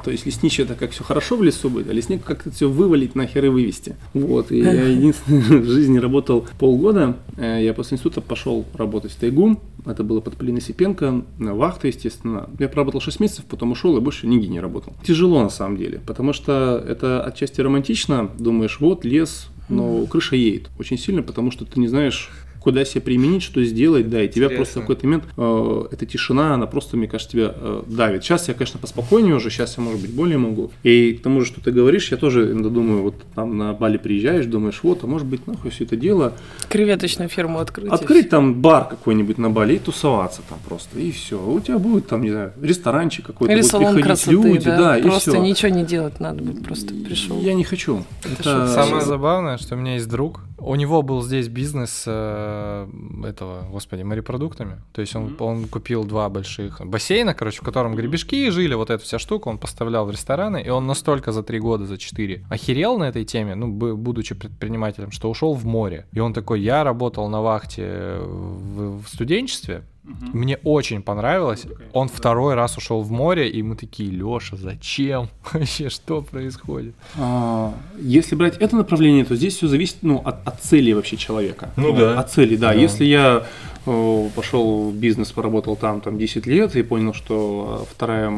то 0.03 0.11
есть 0.11 0.25
лесничий 0.25 0.63
это 0.63 0.75
как 0.75 0.91
все 0.91 1.03
хорошо 1.03 1.35
в 1.37 1.43
лесу 1.43 1.69
будет, 1.69 1.89
а 1.89 1.93
лесник 1.93 2.23
как 2.23 2.41
это 2.41 2.55
все 2.55 2.69
вывалить 2.69 3.15
нахер 3.15 3.45
и 3.45 3.49
вывести. 3.49 3.95
Вот. 4.13 4.51
И 4.51 4.59
я 4.59 4.71
единственный 4.87 5.61
в 5.61 5.65
жизни 5.65 5.97
работал 5.97 6.47
полгода. 6.59 7.17
Э, 7.37 7.59
я 7.61 7.73
после 7.73 7.95
института 7.95 8.21
пошел 8.21 8.65
работать 8.73 9.11
в 9.11 9.15
тайгу. 9.15 9.59
Это 9.85 10.03
было 10.03 10.19
под 10.19 10.35
Полиной 10.35 10.61
Сипенко, 10.61 11.23
на 11.37 11.53
вахта, 11.53 11.87
естественно. 11.87 12.49
Я 12.57 12.67
проработал 12.67 12.99
6 12.99 13.19
месяцев, 13.19 13.45
потом 13.45 13.71
ушел 13.71 13.95
и 13.97 14.01
больше 14.01 14.25
нигде 14.25 14.47
не 14.47 14.59
работал. 14.59 14.93
Тяжело 15.03 15.43
на 15.43 15.49
самом 15.49 15.77
деле, 15.77 16.01
потому 16.07 16.33
что 16.33 16.83
это 16.87 17.23
отчасти 17.23 17.61
романтично. 17.61 18.31
Думаешь, 18.39 18.79
вот 18.79 19.05
лес, 19.05 19.49
но 19.69 20.05
крыша 20.07 20.35
едет 20.35 20.69
очень 20.79 20.97
сильно, 20.97 21.21
потому 21.21 21.51
что 21.51 21.65
ты 21.65 21.79
не 21.79 21.87
знаешь, 21.87 22.31
куда 22.65 22.83
себя 22.83 23.01
применить, 23.01 23.43
что 23.43 23.63
сделать, 23.63 24.09
да, 24.09 24.23
и 24.23 24.27
тебя 24.27 24.45
Интересно. 24.45 24.55
просто 24.57 24.79
в 24.79 24.81
какой-то 24.81 25.05
момент 25.05 25.23
э, 25.37 25.85
эта 25.91 26.05
тишина, 26.07 26.55
она 26.55 26.65
просто, 26.65 26.97
мне 26.97 27.07
кажется, 27.07 27.31
тебя 27.31 27.53
э, 27.55 27.83
давит. 27.85 28.23
Сейчас 28.23 28.47
я, 28.47 28.55
конечно, 28.55 28.79
поспокойнее 28.79 29.35
уже, 29.35 29.51
сейчас 29.51 29.77
я, 29.77 29.83
может 29.83 30.01
быть, 30.01 30.11
более 30.11 30.39
могу. 30.39 30.71
И 30.81 31.13
к 31.13 31.21
тому 31.21 31.41
же, 31.41 31.45
что 31.45 31.61
ты 31.61 31.71
говоришь, 31.71 32.09
я 32.09 32.17
тоже 32.17 32.53
иногда 32.53 32.69
думаю, 32.69 33.03
вот 33.03 33.15
там 33.35 33.55
на 33.55 33.73
Бали 33.73 33.97
приезжаешь, 33.97 34.47
думаешь, 34.47 34.79
вот, 34.81 35.03
а 35.03 35.07
может 35.07 35.27
быть, 35.27 35.45
нахуй 35.45 35.69
все 35.69 35.83
это 35.83 35.95
дело. 35.95 36.33
Креветочную 36.67 37.29
ферму 37.29 37.59
открыть. 37.59 37.91
Открыть 37.91 38.29
там 38.29 38.55
бар 38.55 38.85
какой-нибудь 38.85 39.37
на 39.37 39.51
Бали 39.51 39.75
и 39.75 39.79
тусоваться 39.79 40.41
там 40.49 40.57
просто, 40.67 40.99
и 40.99 41.11
все. 41.11 41.39
У 41.39 41.59
тебя 41.59 41.77
будет 41.77 42.07
там, 42.07 42.23
не 42.23 42.31
знаю, 42.31 42.51
ресторанчик 42.59 43.27
какой-то, 43.27 43.53
Или 43.53 43.61
салон 43.61 44.01
красоты, 44.01 44.31
люди, 44.31 44.65
да, 44.65 44.95
да 44.95 45.03
просто 45.03 45.29
и 45.29 45.33
все. 45.35 45.41
ничего 45.43 45.69
не 45.69 45.85
делать 45.85 46.19
надо, 46.19 46.43
просто 46.63 46.95
пришел. 46.95 47.39
Я 47.41 47.53
не 47.53 47.63
хочу. 47.63 48.03
Это, 48.23 48.33
это... 48.39 48.67
Самое 48.69 49.05
забавное, 49.05 49.59
что 49.59 49.75
у 49.75 49.77
меня 49.77 49.93
есть 49.93 50.09
друг, 50.09 50.41
у 50.57 50.75
него 50.75 51.01
был 51.01 51.21
здесь 51.21 51.47
бизнес 51.47 52.03
э, 52.07 52.87
этого, 53.25 53.67
господи, 53.69 54.03
морепродуктами. 54.03 54.81
То 54.93 55.01
есть 55.01 55.15
он, 55.15 55.27
mm-hmm. 55.27 55.37
он 55.39 55.67
купил 55.67 56.05
два 56.05 56.29
больших 56.29 56.81
бассейна, 56.85 57.33
короче, 57.33 57.59
в 57.59 57.65
котором 57.65 57.95
гребешки 57.95 58.49
жили, 58.49 58.73
вот 58.73 58.89
эта 58.89 59.03
вся 59.03 59.19
штука, 59.19 59.49
он 59.49 59.57
поставлял 59.57 60.05
в 60.05 60.11
рестораны, 60.11 60.61
и 60.61 60.69
он 60.69 60.87
настолько 60.87 61.31
за 61.31 61.43
три 61.43 61.59
года, 61.59 61.85
за 61.85 61.97
четыре 61.97 62.45
охерел 62.49 62.97
на 62.97 63.05
этой 63.05 63.25
теме, 63.25 63.55
ну, 63.55 63.67
будучи 63.67 64.33
предпринимателем, 64.35 65.11
что 65.11 65.29
ушел 65.29 65.53
в 65.53 65.65
море. 65.65 66.05
И 66.13 66.19
он 66.19 66.33
такой, 66.33 66.61
я 66.61 66.83
работал 66.83 67.27
на 67.27 67.41
вахте 67.41 68.17
в, 68.19 69.03
в 69.03 69.07
студенчестве, 69.07 69.83
Угу. 70.05 70.37
Мне 70.37 70.57
очень 70.63 71.01
понравилось. 71.01 71.65
Он 71.93 72.07
второй 72.07 72.53
раз 72.53 72.77
ушел 72.77 73.01
в 73.01 73.11
море, 73.11 73.49
и 73.49 73.63
мы 73.63 73.75
такие, 73.75 74.09
Леша, 74.11 74.55
зачем? 74.55 75.29
Вообще, 75.53 75.89
что 75.89 76.21
происходит? 76.21 76.93
А, 77.17 77.73
если 77.99 78.35
брать 78.35 78.57
это 78.57 78.75
направление, 78.75 79.25
то 79.25 79.35
здесь 79.35 79.55
все 79.55 79.67
зависит 79.67 79.97
ну, 80.03 80.21
от, 80.23 80.47
от 80.47 80.61
цели 80.61 80.93
вообще 80.93 81.17
человека. 81.17 81.71
Ну 81.75 81.95
да. 81.95 82.19
От 82.19 82.31
цели, 82.31 82.55
да. 82.55 82.73
да. 82.73 82.73
Если 82.73 83.05
я 83.05 83.45
о, 83.85 84.29
пошел 84.35 84.91
в 84.91 84.95
бизнес, 84.95 85.31
поработал 85.31 85.75
там, 85.75 86.01
там 86.01 86.17
10 86.17 86.45
лет 86.45 86.75
и 86.75 86.83
понял, 86.83 87.13
что 87.13 87.87
вторая 87.89 88.31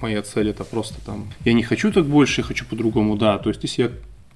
моя 0.00 0.22
цель 0.22 0.48
это 0.48 0.64
просто 0.64 0.94
там, 1.04 1.28
я 1.44 1.52
не 1.52 1.62
хочу 1.62 1.92
так 1.92 2.06
больше, 2.06 2.40
я 2.40 2.46
хочу 2.46 2.64
по-другому, 2.64 3.16
да. 3.16 3.38
То 3.38 3.50
есть, 3.50 3.62
если 3.62 3.82
я 3.82 3.90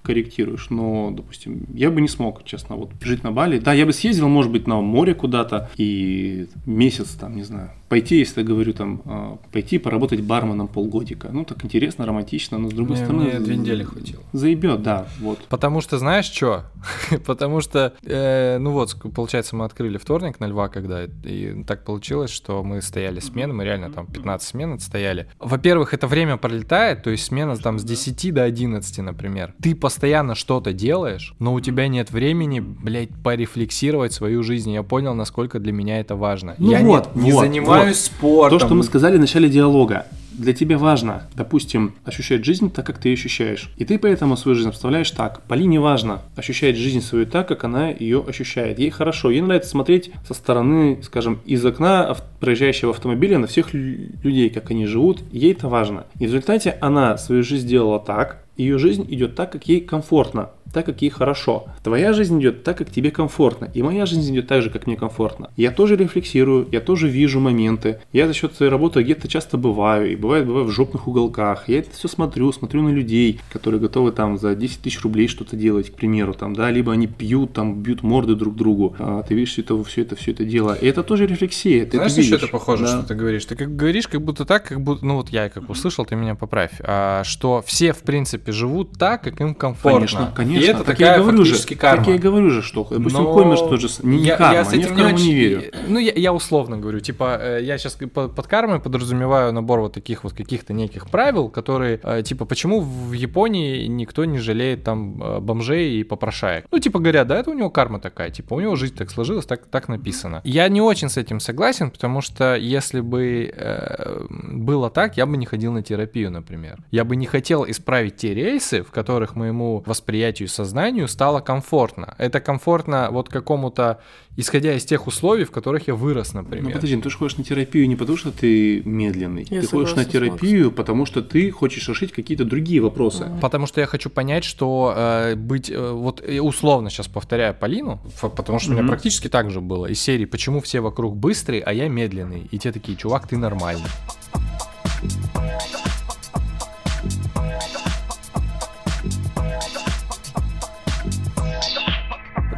корректируешь. 0.05 0.69
Но, 0.71 1.11
допустим, 1.11 1.67
я 1.75 1.91
бы 1.91 2.01
не 2.01 2.09
смог, 2.09 2.45
честно, 2.45 2.77
вот 2.77 2.91
жить 3.01 3.25
на 3.25 3.33
Бали. 3.33 3.59
Да, 3.59 3.73
я 3.73 3.87
бы 3.87 3.93
съездил, 3.93 4.29
может 4.29 4.53
быть, 4.53 4.67
на 4.67 4.81
море 4.81 5.15
куда-то 5.15 5.71
и 5.77 6.47
месяц 6.67 7.11
там, 7.15 7.35
не 7.37 7.43
знаю, 7.43 7.71
пойти, 7.95 8.16
если 8.16 8.40
я 8.40 8.47
говорю 8.47 8.72
там, 8.72 9.03
а, 9.05 9.38
пойти 9.53 9.78
поработать 9.78 10.20
барменом 10.20 10.66
полгодика. 10.66 11.28
Ну, 11.30 11.45
так 11.45 11.64
интересно, 11.64 12.05
романтично, 12.05 12.59
но 12.59 12.68
с 12.68 12.72
другой 12.72 12.97
мне, 12.97 13.05
стороны... 13.05 13.24
Мне 13.26 13.38
две 13.38 13.57
недели 13.57 13.84
хватило. 13.84 14.20
Заебет, 14.32 14.82
да, 14.82 15.07
вот. 15.20 15.38
Потому 15.49 15.80
что, 15.80 15.97
знаешь 15.99 16.24
что? 16.24 16.64
Потому 17.24 17.61
что, 17.61 17.92
э, 18.05 18.59
ну 18.59 18.72
вот, 18.72 18.97
получается, 19.14 19.55
мы 19.55 19.64
открыли 19.64 19.97
вторник 19.97 20.40
на 20.40 20.47
Льва, 20.47 20.68
когда, 20.68 21.05
и 21.05 21.62
так 21.62 21.84
получилось, 21.84 22.32
что 22.32 22.64
мы 22.64 22.82
стояли 22.82 23.20
смены, 23.20 23.55
мы 23.55 23.62
реально 23.62 23.92
там 23.92 24.09
15 24.09 24.49
смен 24.49 24.72
отстояли. 24.72 25.28
Во-первых, 25.38 25.95
это 25.95 26.09
время 26.09 26.36
пролетает, 26.36 27.05
то 27.05 27.11
есть 27.11 27.24
смена 27.24 27.57
там 27.57 27.78
с 27.78 27.84
10 27.84 28.34
до 28.34 28.42
11, 28.42 28.99
например. 28.99 29.55
Ты 29.62 29.76
постоянно 29.76 30.34
что-то 30.34 30.72
делаешь, 30.72 31.36
но 31.38 31.55
у 31.55 31.61
тебя 31.61 31.86
нет 31.86 32.11
времени, 32.11 32.59
блядь, 32.59 33.11
порефлексировать 33.22 34.12
свою 34.12 34.42
жизнь. 34.42 34.72
Я 34.72 34.82
понял, 34.82 35.14
насколько 35.14 35.61
для 35.61 35.72
меня 35.72 36.01
это 36.01 36.16
важно. 36.16 36.57
Ну 36.59 36.72
я 36.72 36.80
вот, 36.80 37.14
не, 37.14 37.26
не 37.26 37.32
вот, 37.32 37.40
занимаюсь 37.42 37.84
вот. 37.89 37.97
спортом. 37.97 38.59
То, 38.59 38.66
что 38.66 38.74
мы 38.74 38.82
сказали 38.82 39.16
в 39.16 39.20
начале 39.20 39.49
диалога 39.49 40.07
для 40.37 40.53
тебя 40.53 40.78
важно, 40.78 41.22
допустим, 41.37 41.95
ощущать 42.05 42.45
жизнь 42.45 42.70
так, 42.70 42.87
как 42.87 42.99
ты 42.99 43.11
ее 43.11 43.14
ощущаешь. 43.14 43.70
И 43.76 43.85
ты 43.85 43.99
поэтому 43.99 44.37
свою 44.37 44.57
жизнь 44.57 44.68
представляешь 44.68 45.11
так. 45.11 45.43
Полине 45.43 45.80
важно 45.80 46.22
ощущать 46.37 46.76
жизнь 46.76 47.01
свою 47.01 47.26
так, 47.26 47.49
как 47.49 47.64
она 47.64 47.91
ее 47.91 48.24
ощущает. 48.26 48.78
Ей 48.78 48.91
хорошо. 48.91 49.30
Ей 49.30 49.41
нравится 49.41 49.70
смотреть 49.70 50.11
со 50.26 50.35
стороны, 50.35 51.01
скажем, 51.03 51.41
из 51.45 51.64
окна 51.64 52.16
проезжающего 52.41 52.91
автомобиля 52.91 53.39
на 53.39 53.47
всех 53.47 53.72
людей, 53.72 54.51
как 54.51 54.70
они 54.70 54.87
живут. 54.87 55.22
Ей 55.32 55.53
это 55.53 55.68
важно. 55.68 56.07
И 56.18 56.24
в 56.24 56.28
результате 56.28 56.76
она 56.80 57.16
свою 57.16 57.43
жизнь 57.43 57.64
сделала 57.66 58.01
так, 58.01 58.45
ее 58.57 58.78
жизнь 58.78 59.07
идет 59.09 59.35
так, 59.35 59.51
как 59.53 59.66
ей 59.68 59.80
комфортно 59.80 60.51
так, 60.73 60.87
как 60.87 61.03
ей 61.03 61.11
хорошо. 61.11 61.67
Твоя 61.83 62.12
жизнь 62.12 62.41
идет 62.41 62.65
так, 62.65 62.79
как 62.79 62.91
тебе 62.91 63.11
комфортно. 63.11 63.71
И 63.75 63.83
моя 63.83 64.07
жизнь 64.07 64.33
идет 64.35 64.47
так 64.47 64.62
же, 64.62 64.71
как 64.71 64.87
мне 64.87 64.97
комфортно. 64.97 65.51
Я 65.57 65.71
тоже 65.71 65.97
рефлексирую, 65.97 66.69
я 66.73 66.81
тоже 66.81 67.09
вижу 67.09 67.41
моменты. 67.41 68.01
Я 68.12 68.27
за 68.27 68.35
счет 68.35 68.55
своей 68.55 68.71
работы 68.71 69.03
где-то 69.03 69.29
часто 69.29 69.59
бываю. 69.59 70.12
И 70.12 70.17
бывает, 70.17 70.47
бываю 70.47 70.65
в 70.65 70.71
жопных 70.71 71.07
уголках. 71.09 71.69
Я 71.69 71.79
это 71.79 71.91
все 71.91 72.09
смотрю, 72.09 72.53
смотрю 72.53 72.83
на 72.83 72.91
людей, 72.91 73.41
которые 73.53 73.81
готовы 73.81 74.12
там 74.12 74.39
за 74.39 74.55
10 74.55 74.81
тысяч 74.81 75.01
рублей 75.03 75.29
что-то 75.29 75.57
делать, 75.57 75.91
к 75.91 75.95
примеру, 75.95 76.35
там, 76.35 76.55
да, 76.55 76.71
либо 76.71 76.93
они 76.93 77.07
пьют, 77.07 77.53
там, 77.53 77.83
бьют 77.83 78.03
морды 78.03 78.35
друг 78.35 78.57
другу. 78.57 78.97
А, 78.99 79.23
ты 79.23 79.35
видишь 79.35 79.53
все 79.53 79.62
это, 79.62 79.83
все 79.85 80.03
это, 80.03 80.17
все 80.17 80.33
это 80.33 80.45
дело. 80.45 80.75
И 80.75 80.87
это 80.87 81.03
тоже 81.03 81.27
рефлексия. 81.27 81.85
Ты 81.85 81.97
Знаешь, 81.97 82.12
это 82.12 82.21
еще 82.21 82.35
это 82.37 82.49
похоже, 82.49 82.85
да. 82.85 82.89
что 82.89 83.03
ты 83.09 83.15
говоришь? 83.15 83.45
Ты 83.45 83.57
как 83.57 83.77
говоришь, 83.77 84.09
как 84.09 84.23
будто 84.23 84.45
так, 84.45 84.65
как 84.65 84.81
будто, 84.81 85.05
ну 85.05 85.17
вот 85.17 85.31
я 85.31 85.49
как 85.49 85.69
услышал, 85.71 86.05
ты 86.05 86.17
меня 86.17 86.35
поправь, 86.35 86.73
а, 86.81 87.23
что 87.25 87.62
все, 87.67 87.93
в 87.93 88.03
принципе, 88.03 88.53
живут 88.53 88.93
так, 88.99 89.23
как 89.23 89.41
им 89.41 89.55
комфортно. 89.55 90.01
Конечно, 90.01 90.33
конечно. 90.35 90.54
И 90.59 90.65
это 90.65 90.79
так 90.79 90.97
такая 90.97 91.17
я 91.17 91.19
говорю 91.19 91.45
же, 91.45 91.77
карма. 91.77 92.05
Так 92.05 92.15
я 92.15 92.19
говорю 92.19 92.51
же, 92.51 92.63
что, 92.63 92.87
допустим, 92.91 93.23
Но... 93.23 93.35
Коммерс 93.35 93.61
тоже 93.61 93.89
не, 94.03 94.19
не 94.19 94.25
я, 94.25 94.37
карма, 94.37 94.55
я 94.55 94.65
с 94.65 94.73
этим 94.73 94.81
я 94.81 94.87
в 94.87 94.97
карму 94.97 95.09
не, 95.09 95.15
очень... 95.15 95.27
не 95.27 95.35
верю. 95.35 95.63
Ну, 95.89 95.99
я, 95.99 96.13
я 96.13 96.33
условно 96.33 96.79
говорю, 96.79 97.01
типа, 97.01 97.39
э, 97.41 97.61
я 97.63 97.79
сейчас 97.79 97.97
под 98.13 98.47
кармой 98.47 98.81
подразумеваю 98.81 99.53
набор 99.53 99.81
вот 99.81 99.93
таких 99.93 100.25
вот 100.25 100.33
каких-то 100.33 100.73
неких 100.73 101.09
правил, 101.09 101.49
которые, 101.49 102.01
э, 102.03 102.23
типа, 102.23 102.45
почему 102.45 102.81
в 102.81 103.13
Японии 103.13 103.87
никто 103.87 104.25
не 104.25 104.39
жалеет 104.39 104.85
там 104.85 105.23
э, 105.23 105.41
бомжей 105.41 106.01
и 106.01 106.05
попрошаек? 106.05 106.67
Ну, 106.71 106.79
типа, 106.79 106.99
говорят, 106.99 107.27
да, 107.27 107.39
это 107.39 107.51
у 107.51 107.55
него 107.55 107.71
карма 107.71 108.01
такая, 108.01 108.31
типа, 108.31 108.55
у 108.55 108.61
него 108.61 108.77
жизнь 108.77 108.95
так 108.97 109.11
сложилась, 109.11 109.47
так, 109.47 109.67
так 109.67 109.89
написано. 109.89 110.41
Я 110.45 110.69
не 110.69 110.81
очень 110.81 111.09
с 111.09 111.17
этим 111.17 111.41
согласен, 111.41 111.91
потому 111.91 112.21
что 112.21 112.57
если 112.57 113.01
бы 113.01 113.53
э, 113.55 114.27
было 114.31 114.91
так, 114.91 115.17
я 115.17 115.27
бы 115.27 115.37
не 115.37 115.47
ходил 115.47 115.73
на 115.73 115.83
терапию, 115.83 116.31
например. 116.31 116.79
Я 116.91 117.05
бы 117.05 117.17
не 117.17 117.27
хотел 117.27 117.65
исправить 117.69 118.17
те 118.17 118.35
рейсы, 118.35 118.83
в 118.83 118.91
которых 118.91 119.37
моему 119.37 119.83
восприятию 119.87 120.43
и 120.45 120.47
сознанию 120.47 121.09
стало 121.09 121.40
комфортно. 121.40 122.14
Это 122.18 122.40
комфортно 122.40 123.09
вот 123.11 123.28
какому-то, 123.28 124.01
исходя 124.36 124.74
из 124.74 124.84
тех 124.84 125.07
условий, 125.07 125.45
в 125.45 125.51
которых 125.51 125.88
я 125.88 125.95
вырос, 125.95 126.34
например. 126.34 126.64
Ну 126.64 126.70
подожди, 126.70 126.97
ну 126.97 127.03
ты 127.03 127.11
же 127.11 127.18
ходишь 127.18 127.36
на 127.36 127.45
терапию 127.45 127.88
не 127.88 127.97
потому, 127.97 128.16
что 128.16 128.30
ты 128.30 128.82
медленный. 128.84 129.47
Я 129.51 129.61
ты 129.61 129.66
ходишь 129.66 129.95
на 129.95 130.05
терапию, 130.05 130.70
потому 130.72 131.07
что 131.07 131.22
ты 131.22 131.51
хочешь 131.51 131.88
решить 131.88 132.12
какие-то 132.12 132.45
другие 132.45 132.80
вопросы. 132.80 133.26
Потому 133.40 133.66
что 133.66 133.80
я 133.80 133.86
хочу 133.86 134.11
понять, 134.11 134.45
что 134.45 134.95
э, 134.97 135.34
быть, 135.34 135.70
э, 135.70 135.90
вот 135.92 136.20
условно 136.20 136.90
сейчас 136.90 137.09
повторяю 137.09 137.55
Полину, 137.55 138.01
потому 138.20 138.59
что 138.59 138.70
mm-hmm. 138.70 138.74
у 138.74 138.78
меня 138.78 138.88
практически 138.88 139.28
так 139.28 139.51
же 139.51 139.61
было, 139.61 139.86
из 139.86 140.01
серии 140.01 140.24
«Почему 140.24 140.61
все 140.61 140.80
вокруг 140.80 141.16
быстрые, 141.16 141.62
а 141.62 141.72
я 141.72 141.88
медленный?» 141.88 142.49
И 142.51 142.59
те 142.59 142.72
такие 142.72 142.97
«Чувак, 142.97 143.26
ты 143.26 143.36
нормальный». 143.36 143.88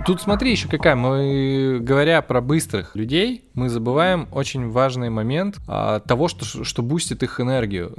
Тут 0.06 0.20
смотри 0.20 0.52
еще 0.52 0.68
какая, 0.68 0.94
мы 0.94 1.78
говоря 1.80 2.22
про 2.22 2.40
быстрых 2.40 2.94
людей, 2.94 3.44
мы 3.54 3.68
забываем 3.68 4.28
очень 4.30 4.70
важный 4.70 5.10
момент 5.10 5.58
а, 5.66 6.00
того, 6.00 6.28
что, 6.28 6.64
что 6.64 6.82
бустит 6.82 7.22
их 7.22 7.40
энергию 7.40 7.92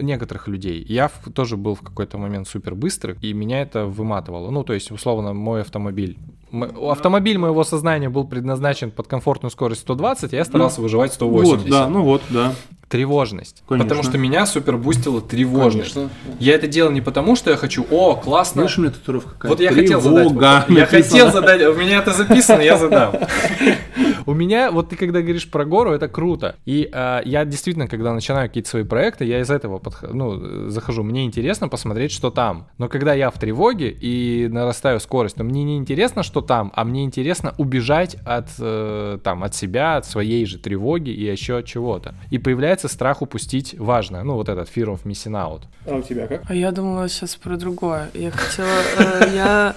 некоторых 0.00 0.48
людей. 0.48 0.84
Я 0.88 1.08
в, 1.08 1.30
тоже 1.32 1.56
был 1.56 1.74
в 1.74 1.82
какой-то 1.82 2.18
момент 2.18 2.48
супер 2.48 2.74
быстрый, 2.74 3.16
и 3.20 3.32
меня 3.32 3.62
это 3.62 3.86
выматывало. 3.86 4.50
Ну, 4.50 4.64
то 4.64 4.72
есть, 4.72 4.90
условно, 4.90 5.32
мой 5.34 5.60
автомобиль 5.60 6.18
автомобиль 6.86 7.38
моего 7.38 7.64
сознания 7.64 8.10
был 8.10 8.26
предназначен 8.26 8.90
под 8.90 9.06
комфортную 9.06 9.50
скорость 9.50 9.82
120, 9.82 10.34
а 10.34 10.36
я 10.36 10.44
старался 10.44 10.80
ну, 10.80 10.82
выживать 10.82 11.14
180. 11.14 11.62
Вот, 11.62 11.70
да, 11.70 11.88
ну 11.88 12.02
вот, 12.02 12.22
да 12.28 12.52
тревожность. 12.92 13.62
Конечно. 13.66 13.88
Потому 13.88 14.02
что 14.02 14.18
меня 14.18 14.44
супер 14.44 14.76
бустила 14.76 15.22
тревожность. 15.22 15.94
Конечно. 15.94 16.14
Я 16.38 16.54
это 16.54 16.66
делал 16.66 16.92
не 16.92 17.00
потому, 17.00 17.36
что 17.36 17.50
я 17.50 17.56
хочу, 17.56 17.86
о, 17.90 18.16
классно. 18.16 18.60
Знаешь, 18.60 18.76
у 18.76 18.82
меня 18.82 18.90
татуировка 18.90 19.30
какая 19.30 19.48
Вот 19.48 19.60
я 19.60 19.72
хотел 19.72 20.02
задать. 20.02 20.68
Я 20.68 20.84
хотел 20.84 21.32
задать, 21.32 21.62
у 21.62 21.74
меня 21.74 22.00
это 22.00 22.12
записано, 22.12 22.60
я 22.60 22.76
задам. 22.76 23.14
У 24.26 24.34
меня, 24.34 24.70
вот 24.70 24.90
ты 24.90 24.96
когда 24.96 25.20
говоришь 25.20 25.50
про 25.50 25.64
гору, 25.64 25.92
это 25.92 26.08
круто. 26.08 26.56
И 26.64 26.88
э, 26.92 27.20
я 27.24 27.44
действительно, 27.44 27.88
когда 27.88 28.12
начинаю 28.12 28.48
какие-то 28.48 28.68
свои 28.68 28.84
проекты, 28.84 29.24
я 29.24 29.40
из 29.40 29.50
этого 29.50 29.78
подхожу, 29.78 30.14
ну, 30.14 30.68
захожу. 30.70 31.02
Мне 31.02 31.24
интересно 31.24 31.68
посмотреть, 31.68 32.12
что 32.12 32.30
там. 32.30 32.68
Но 32.78 32.88
когда 32.88 33.14
я 33.14 33.30
в 33.30 33.38
тревоге 33.38 33.90
и 33.90 34.48
нарастаю 34.48 35.00
скорость, 35.00 35.36
то 35.36 35.44
мне 35.44 35.64
не 35.64 35.76
интересно, 35.76 36.22
что 36.22 36.40
там, 36.40 36.72
а 36.74 36.84
мне 36.84 37.04
интересно 37.04 37.54
убежать 37.58 38.16
от, 38.24 38.48
э, 38.58 39.18
там, 39.22 39.44
от 39.44 39.54
себя, 39.54 39.96
от 39.96 40.06
своей 40.06 40.46
же 40.46 40.58
тревоги 40.58 41.10
и 41.10 41.24
еще 41.24 41.58
от 41.58 41.66
чего-то. 41.66 42.14
И 42.30 42.38
появляется 42.38 42.81
страх 42.88 43.22
упустить 43.22 43.78
важное. 43.78 44.22
Ну, 44.22 44.34
вот 44.34 44.48
этот 44.48 44.68
fear 44.74 44.86
of 44.86 45.00
missing 45.04 45.32
out. 45.32 45.62
А 45.86 45.96
у 45.96 46.02
тебя 46.02 46.26
как? 46.26 46.42
А 46.48 46.54
я 46.54 46.70
думала 46.72 47.08
сейчас 47.08 47.36
про 47.36 47.56
другое. 47.56 48.10
Я 48.14 48.30
хотела... 48.30 48.68
Э, 48.98 49.30
я 49.34 49.74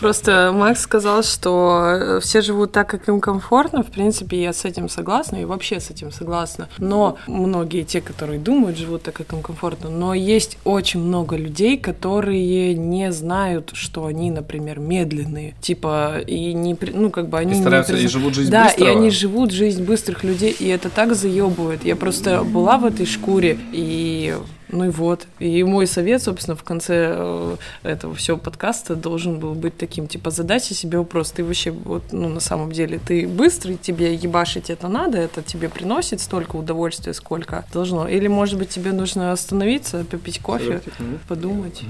просто... 0.00 0.52
Макс 0.54 0.80
сказал, 0.80 1.22
что 1.22 2.18
все 2.22 2.40
живут 2.42 2.72
так, 2.72 2.88
как 2.88 3.08
им 3.08 3.20
комфортно, 3.20 3.82
в 3.82 3.90
принципе, 3.90 4.40
я 4.42 4.52
с 4.52 4.64
этим 4.64 4.88
согласна 4.88 5.36
и 5.36 5.44
вообще 5.44 5.80
с 5.80 5.90
этим 5.90 6.12
согласна. 6.12 6.68
Но 6.78 7.16
многие 7.26 7.82
те, 7.82 8.00
которые 8.00 8.38
думают, 8.38 8.76
живут 8.76 9.02
так, 9.02 9.14
как 9.14 9.32
им 9.32 9.42
комфортно. 9.42 9.90
Но 9.90 10.14
есть 10.14 10.58
очень 10.64 11.00
много 11.00 11.36
людей, 11.36 11.78
которые 11.78 12.74
не 12.74 13.12
знают, 13.12 13.70
что 13.72 14.06
они, 14.06 14.30
например, 14.30 14.78
медленные. 14.78 15.54
Типа, 15.60 16.20
и 16.26 16.52
не... 16.52 16.76
Ну, 16.92 17.10
как 17.10 17.28
бы 17.28 17.38
они... 17.38 17.52
И 17.52 17.60
стараются, 17.60 17.94
не... 17.94 18.04
и 18.04 18.08
живут 18.08 18.34
жизнь 18.34 18.50
Да, 18.50 18.64
быстрого. 18.64 18.88
и 18.88 18.90
они 18.92 19.10
живут 19.10 19.50
жизнь 19.52 19.84
быстрых 19.84 20.24
людей, 20.24 20.54
и 20.58 20.68
это 20.68 20.88
так 20.90 21.14
заебывает. 21.14 21.84
Я 21.84 21.96
просто 21.96 22.44
была 22.48 22.78
в 22.78 22.84
этой 22.84 23.06
шкуре, 23.06 23.58
и 23.72 24.36
ну 24.70 24.84
и 24.84 24.88
вот. 24.90 25.26
И 25.38 25.62
мой 25.64 25.86
совет, 25.86 26.22
собственно, 26.22 26.56
в 26.56 26.62
конце 26.62 27.14
э, 27.16 27.56
этого 27.82 28.14
всего 28.14 28.36
подкаста 28.36 28.96
должен 28.96 29.38
был 29.38 29.54
быть 29.54 29.76
таким, 29.76 30.06
типа, 30.06 30.30
задайте 30.30 30.74
себе 30.74 30.98
вопрос, 30.98 31.30
ты 31.30 31.44
вообще, 31.44 31.70
вот, 31.70 32.04
ну, 32.12 32.28
на 32.28 32.40
самом 32.40 32.72
деле, 32.72 32.98
ты 33.04 33.26
быстрый, 33.26 33.76
тебе 33.76 34.14
ебашить 34.14 34.70
это 34.70 34.88
надо, 34.88 35.18
это 35.18 35.42
тебе 35.42 35.68
приносит 35.68 36.20
столько 36.20 36.56
удовольствия, 36.56 37.14
сколько 37.14 37.64
должно. 37.72 38.08
Или, 38.08 38.28
может 38.28 38.58
быть, 38.58 38.68
тебе 38.68 38.92
нужно 38.92 39.32
остановиться, 39.32 40.04
попить 40.04 40.40
кофе, 40.40 40.82
подумать 41.28 41.82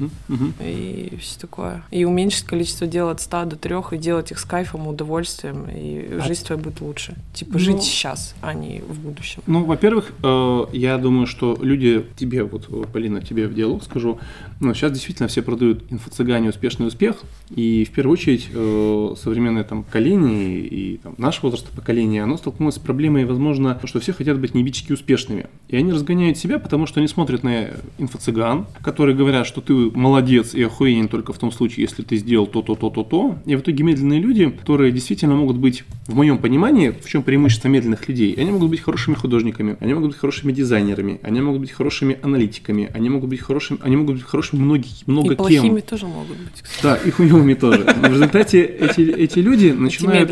и 0.60 1.16
все 1.20 1.40
такое. 1.40 1.82
И 1.90 2.04
уменьшить 2.04 2.44
количество 2.44 2.86
дел 2.86 3.08
от 3.08 3.20
100 3.20 3.44
до 3.44 3.56
3 3.56 3.76
и 3.92 3.98
делать 3.98 4.30
их 4.30 4.38
с 4.38 4.44
кайфом, 4.44 4.86
удовольствием, 4.86 5.68
и 5.68 6.18
а... 6.18 6.20
жизнь 6.26 6.44
твоя 6.44 6.60
будет 6.60 6.80
лучше. 6.80 7.14
Типа, 7.34 7.52
ну... 7.54 7.58
жить 7.58 7.82
сейчас, 7.82 8.34
а 8.40 8.54
не 8.54 8.80
в 8.80 8.98
будущем. 9.00 9.42
Ну, 9.46 9.64
во-первых, 9.64 10.12
э, 10.22 10.64
я 10.72 10.98
думаю, 10.98 11.26
что 11.26 11.58
люди 11.60 12.04
тебе 12.16 12.44
вот 12.44 12.67
Полина, 12.92 13.20
тебе 13.20 13.46
в 13.46 13.54
диалог 13.54 13.82
скажу. 13.82 14.18
Но 14.60 14.74
сейчас 14.74 14.92
действительно 14.92 15.28
все 15.28 15.42
продают 15.42 15.84
инфо-цыгане 15.90 16.50
успешный 16.50 16.86
успех. 16.86 17.16
И 17.54 17.84
в 17.84 17.90
первую 17.90 18.14
очередь 18.14 18.48
э, 18.52 19.14
современное 19.20 19.64
там 19.64 19.84
поколение 19.84 20.60
и 20.60 20.98
там, 20.98 21.14
наше 21.18 21.40
возраст 21.42 21.68
поколения, 21.70 22.22
оно 22.22 22.36
столкнулось 22.36 22.76
с 22.76 22.78
проблемой, 22.78 23.24
возможно, 23.24 23.78
что 23.84 24.00
все 24.00 24.12
хотят 24.12 24.38
быть 24.38 24.54
небички 24.54 24.92
успешными. 24.92 25.46
И 25.68 25.76
они 25.76 25.92
разгоняют 25.92 26.38
себя, 26.38 26.58
потому 26.58 26.86
что 26.86 27.00
они 27.00 27.08
смотрят 27.08 27.42
на 27.42 27.70
инфо-цыган, 27.98 28.66
которые 28.82 29.16
говорят, 29.16 29.46
что 29.46 29.60
ты 29.60 29.72
молодец 29.72 30.54
и 30.54 30.62
охуенен 30.62 31.08
только 31.08 31.32
в 31.32 31.38
том 31.38 31.52
случае, 31.52 31.84
если 31.84 32.02
ты 32.02 32.16
сделал 32.16 32.46
то-то, 32.46 32.74
то-то, 32.74 33.04
то. 33.04 33.38
И 33.46 33.56
в 33.56 33.60
итоге 33.60 33.84
медленные 33.84 34.20
люди, 34.20 34.50
которые 34.50 34.92
действительно 34.92 35.34
могут 35.34 35.56
быть, 35.56 35.84
в 36.06 36.14
моем 36.14 36.38
понимании, 36.38 36.90
в 36.90 37.08
чем 37.08 37.22
преимущество 37.22 37.68
медленных 37.68 38.08
людей, 38.08 38.34
они 38.34 38.50
могут 38.50 38.70
быть 38.70 38.80
хорошими 38.80 39.14
художниками, 39.14 39.76
они 39.80 39.94
могут 39.94 40.10
быть 40.10 40.18
хорошими 40.18 40.52
дизайнерами, 40.52 41.20
они 41.22 41.40
могут 41.40 41.60
быть 41.60 41.70
хорошими 41.70 42.18
аналитиками, 42.22 42.57
политиками, 42.59 42.90
они 42.94 43.09
могут 43.09 43.30
быть 43.30 43.40
хорошими, 43.40 43.78
они 43.82 43.96
могут 43.96 44.16
быть 44.16 44.24
хорошими 44.24 44.61
многие, 44.61 44.90
много 45.06 45.32
и 45.32 45.36
кем. 45.36 45.36
плохими 45.36 45.80
тоже 45.80 46.06
могут 46.06 46.36
быть. 46.36 46.62
Кстати. 46.62 46.82
Да, 46.82 46.96
и 47.09 47.11
хуевыми 47.11 47.54
тоже. 47.54 47.84
Но 48.02 48.09
в 48.09 48.12
результате 48.12 48.62
эти, 48.62 49.00
эти 49.00 49.38
люди 49.38 49.70
начинают 49.70 50.30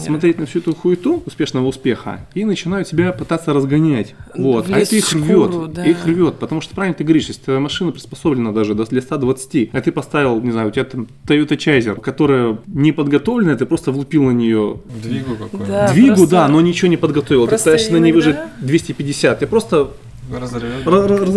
смотреть 0.00 0.38
на 0.38 0.46
всю 0.46 0.60
эту 0.60 0.74
хуету 0.74 1.22
успешного 1.26 1.66
успеха 1.66 2.26
и 2.34 2.44
начинают 2.44 2.88
себя 2.88 3.12
пытаться 3.12 3.52
разгонять. 3.52 4.14
Вот. 4.36 4.70
А 4.70 4.78
это 4.78 4.96
их 4.96 5.12
рвет. 5.12 5.72
Да. 5.72 5.84
Их 5.84 6.06
рвет. 6.06 6.34
Потому 6.38 6.60
что 6.60 6.74
правильно 6.74 6.94
ты 6.94 7.04
говоришь, 7.04 7.26
если 7.26 7.42
твоя 7.42 7.60
машина 7.60 7.92
приспособлена 7.92 8.52
даже 8.52 8.74
для 8.74 9.02
120, 9.02 9.70
а 9.72 9.80
ты 9.80 9.92
поставил, 9.92 10.40
не 10.40 10.50
знаю, 10.50 10.68
у 10.68 10.70
тебя 10.70 10.84
там 10.84 11.06
Toyota 11.26 11.56
Chaser, 11.56 12.00
которая 12.00 12.58
не 12.66 12.92
подготовленная, 12.92 13.56
ты 13.56 13.66
просто 13.66 13.92
влупил 13.92 14.24
на 14.24 14.32
нее 14.32 14.80
Двигу 15.02 15.36
какой 15.36 15.66
да, 15.66 15.92
Двигу, 15.92 16.16
просто... 16.16 16.30
да, 16.30 16.48
но 16.48 16.60
ничего 16.60 16.88
не 16.88 16.96
подготовил. 16.96 17.46
Ты 17.46 17.58
ставишь 17.58 17.88
на 17.90 17.98
ней 17.98 18.12
уже 18.12 18.48
250. 18.60 19.38
Ты 19.38 19.46
просто 19.46 19.90
Разорвет. 20.30 20.84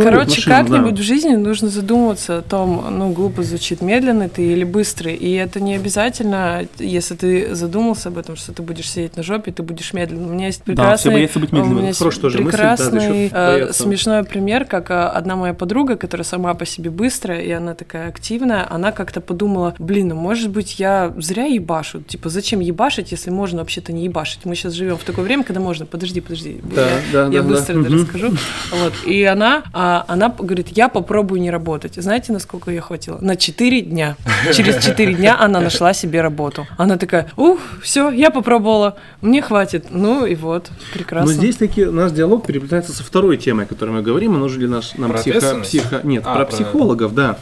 Короче, 0.03 0.41
как-нибудь 0.43 0.95
да. 0.95 1.01
в 1.01 1.05
жизни 1.05 1.35
нужно 1.35 1.69
задумываться 1.69 2.39
о 2.39 2.41
том, 2.41 2.85
ну, 2.91 3.11
глупо 3.11 3.43
звучит, 3.43 3.81
медленный 3.81 4.29
ты 4.29 4.43
или 4.51 4.63
быстрый. 4.63 5.15
И 5.15 5.33
это 5.33 5.59
не 5.59 5.75
обязательно, 5.75 6.65
если 6.77 7.15
ты 7.15 7.55
задумался 7.55 8.09
об 8.09 8.17
этом, 8.17 8.35
что 8.35 8.53
ты 8.53 8.61
будешь 8.61 8.89
сидеть 8.89 9.17
на 9.17 9.23
жопе, 9.23 9.51
ты 9.51 9.63
будешь 9.63 9.93
медленным. 9.93 10.29
У 10.29 10.33
меня 10.33 10.47
есть 10.47 10.63
прекрасный... 10.63 10.91
Да, 10.91 10.97
все 10.97 11.11
боятся 11.11 11.39
быть 11.39 11.51
медленным. 11.51 11.77
У 11.77 11.79
меня 11.79 11.87
есть 11.89 12.01
прекрасный, 12.01 13.09
мысль, 13.09 13.29
да, 13.31 13.57
э, 13.57 13.73
смешной 13.73 14.23
пример, 14.23 14.65
как 14.65 14.91
э, 14.91 14.93
одна 14.93 15.35
моя 15.35 15.53
подруга, 15.53 15.95
которая 15.95 16.25
сама 16.25 16.53
по 16.53 16.65
себе 16.65 16.89
быстрая, 16.89 17.41
и 17.41 17.51
она 17.51 17.73
такая 17.73 18.09
активная, 18.09 18.67
она 18.69 18.91
как-то 18.91 19.21
подумала, 19.21 19.75
блин, 19.79 20.09
ну, 20.09 20.15
может 20.15 20.49
быть, 20.49 20.79
я 20.79 21.13
зря 21.17 21.45
ебашу. 21.45 22.01
Типа, 22.01 22.29
зачем 22.29 22.59
ебашить, 22.59 23.11
если 23.11 23.29
можно 23.29 23.59
вообще-то 23.59 23.93
не 23.93 24.05
ебашить? 24.05 24.45
Мы 24.45 24.55
сейчас 24.55 24.73
живем 24.73 24.97
в 24.97 25.03
такое 25.03 25.23
время, 25.23 25.43
когда 25.43 25.61
можно... 25.61 25.85
Подожди, 25.85 26.21
подожди. 26.21 26.59
Да, 26.63 26.81
я 26.81 27.01
да, 27.11 27.27
я 27.27 27.41
да, 27.41 27.47
быстро 27.47 27.73
да. 27.75 27.81
это 27.81 27.89
угу. 27.89 28.01
расскажу. 28.01 28.31
Вот. 28.82 28.93
И 29.05 29.23
она, 29.23 29.63
а, 29.73 30.05
она 30.07 30.29
говорит, 30.29 30.69
я 30.69 30.89
попробую 30.89 31.41
не 31.41 31.51
работать. 31.51 31.95
Знаете, 31.95 32.32
насколько 32.34 32.71
ее 32.71 32.82
хватило? 32.82 33.17
На 33.21 33.36
4 33.36 33.82
дня. 33.82 34.15
Через 34.53 34.84
4 34.84 35.13
дня 35.13 35.38
она 35.39 35.59
нашла 35.59 35.93
себе 35.93 36.21
работу. 36.21 36.67
Она 36.77 36.97
такая, 36.97 37.32
ух, 37.38 37.59
все, 37.82 38.09
я 38.11 38.32
попробовала, 38.32 38.97
мне 39.21 39.41
хватит. 39.41 39.88
Ну 39.89 40.25
и 40.25 40.36
вот, 40.36 40.71
прекрасно. 40.93 41.32
Но 41.32 41.38
здесь 41.38 41.57
таки 41.57 41.86
наш 41.86 42.11
диалог 42.11 42.45
переплетается 42.45 42.93
со 42.93 43.03
второй 43.03 43.38
темой, 43.38 43.65
о 43.65 43.67
которой 43.67 43.91
мы 43.91 44.01
говорим. 44.01 44.34
Мы 44.34 44.39
нужны 44.39 44.67
наш, 44.67 44.95
нам 44.95 45.13
психо, 45.13 45.59
психо... 45.61 46.01
Нет, 46.03 46.23
а, 46.25 46.36
про, 46.36 46.45
про 46.45 46.51
психологов, 46.51 47.13
да. 47.13 47.38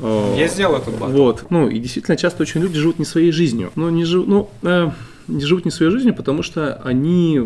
Я 0.00 0.48
сделал 0.48 0.76
этот 0.76 0.98
батл. 0.98 1.12
Вот. 1.12 1.50
Ну, 1.50 1.68
и 1.68 1.78
действительно, 1.78 2.16
часто 2.16 2.42
очень 2.42 2.60
люди 2.60 2.78
живут 2.78 2.98
не 2.98 3.04
своей 3.04 3.32
жизнью. 3.32 3.70
Ну, 3.74 3.90
не 3.90 4.04
живут, 4.04 4.28
ну, 4.28 4.50
э, 4.62 4.90
живут 5.38 5.64
не 5.64 5.70
своей 5.70 5.92
жизнью, 5.92 6.14
потому 6.14 6.42
что 6.42 6.74
они 6.84 7.38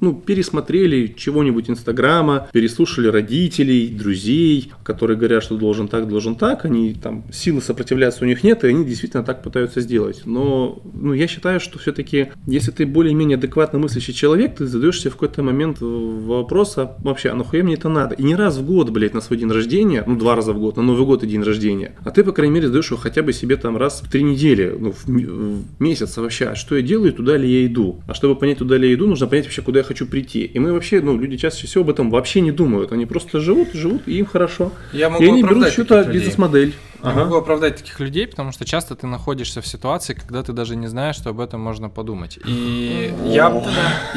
ну, 0.00 0.14
пересмотрели 0.14 1.14
чего-нибудь 1.16 1.70
Инстаграма, 1.70 2.48
переслушали 2.52 3.08
родителей, 3.08 3.88
друзей, 3.88 4.72
которые 4.82 5.16
говорят, 5.16 5.42
что 5.42 5.56
должен 5.56 5.88
так, 5.88 6.08
должен 6.08 6.34
так, 6.34 6.64
они 6.64 6.94
там 6.94 7.24
силы 7.32 7.60
сопротивляться 7.60 8.24
у 8.24 8.26
них 8.26 8.42
нет, 8.44 8.64
и 8.64 8.68
они 8.68 8.84
действительно 8.84 9.24
так 9.24 9.42
пытаются 9.42 9.80
сделать. 9.80 10.22
Но 10.24 10.80
ну, 10.92 11.12
я 11.12 11.26
считаю, 11.26 11.60
что 11.60 11.78
все-таки, 11.78 12.28
если 12.46 12.70
ты 12.70 12.86
более-менее 12.86 13.36
адекватно 13.36 13.78
мыслящий 13.78 14.14
человек, 14.14 14.56
ты 14.56 14.66
задаешься 14.66 15.10
в 15.10 15.14
какой-то 15.14 15.42
момент 15.42 15.78
вопрос, 15.80 16.78
а 16.78 16.96
вообще, 17.00 17.30
а 17.30 17.34
нахуя 17.34 17.62
мне 17.62 17.74
это 17.74 17.88
надо? 17.88 18.14
И 18.14 18.22
не 18.22 18.34
раз 18.34 18.58
в 18.58 18.66
год, 18.66 18.90
блядь, 18.90 19.14
на 19.14 19.20
свой 19.20 19.38
день 19.38 19.50
рождения, 19.50 20.04
ну 20.06 20.16
два 20.16 20.34
раза 20.34 20.52
в 20.52 20.58
год, 20.58 20.76
на 20.76 20.82
Новый 20.82 21.04
год 21.04 21.22
и 21.24 21.26
день 21.26 21.42
рождения, 21.42 21.94
а 22.04 22.10
ты, 22.10 22.24
по 22.24 22.32
крайней 22.32 22.54
мере, 22.54 22.66
задаешь 22.68 22.90
его 22.90 22.98
хотя 22.98 23.22
бы 23.22 23.32
себе 23.32 23.56
там 23.56 23.76
раз 23.76 24.02
в 24.02 24.10
три 24.10 24.22
недели, 24.22 24.74
ну, 24.78 24.92
в, 24.92 25.06
в 25.06 25.80
месяц 25.80 26.16
вообще, 26.16 26.46
а 26.46 26.54
что 26.54 26.76
я 26.76 26.82
делаю, 26.82 27.12
туда 27.18 27.36
ли 27.36 27.50
я 27.50 27.66
иду. 27.66 28.00
А 28.06 28.14
чтобы 28.14 28.36
понять, 28.36 28.58
туда 28.58 28.76
ли 28.76 28.88
я 28.88 28.94
иду, 28.94 29.08
нужно 29.08 29.26
понять 29.26 29.46
вообще, 29.46 29.60
куда 29.60 29.80
я 29.80 29.84
хочу 29.84 30.06
прийти. 30.06 30.44
И 30.44 30.58
мы 30.60 30.72
вообще, 30.72 31.00
ну, 31.00 31.18
люди 31.18 31.36
чаще 31.36 31.66
всего 31.66 31.82
об 31.82 31.90
этом 31.90 32.10
вообще 32.10 32.40
не 32.40 32.52
думают. 32.52 32.92
Они 32.92 33.06
просто 33.06 33.40
живут, 33.40 33.72
живут, 33.72 34.02
и 34.06 34.18
им 34.18 34.26
хорошо. 34.26 34.70
Я 34.92 35.10
могу 35.10 35.24
и 35.24 35.26
они 35.26 35.42
берут 35.42 35.66
что-то 35.68 36.04
бизнес-модель. 36.04 36.74
Я 37.02 37.10
ага. 37.10 37.24
могу 37.24 37.34
оправдать 37.34 37.76
таких 37.76 37.98
людей, 37.98 38.28
потому 38.28 38.52
что 38.52 38.64
часто 38.64 38.94
ты 38.94 39.08
находишься 39.08 39.60
в 39.60 39.66
ситуации, 39.66 40.14
когда 40.14 40.44
ты 40.44 40.52
даже 40.52 40.76
не 40.76 40.86
знаешь, 40.86 41.16
что 41.16 41.30
об 41.30 41.40
этом 41.40 41.60
можно 41.60 41.88
подумать. 41.88 42.38
И 42.44 43.12
я, 43.24 43.52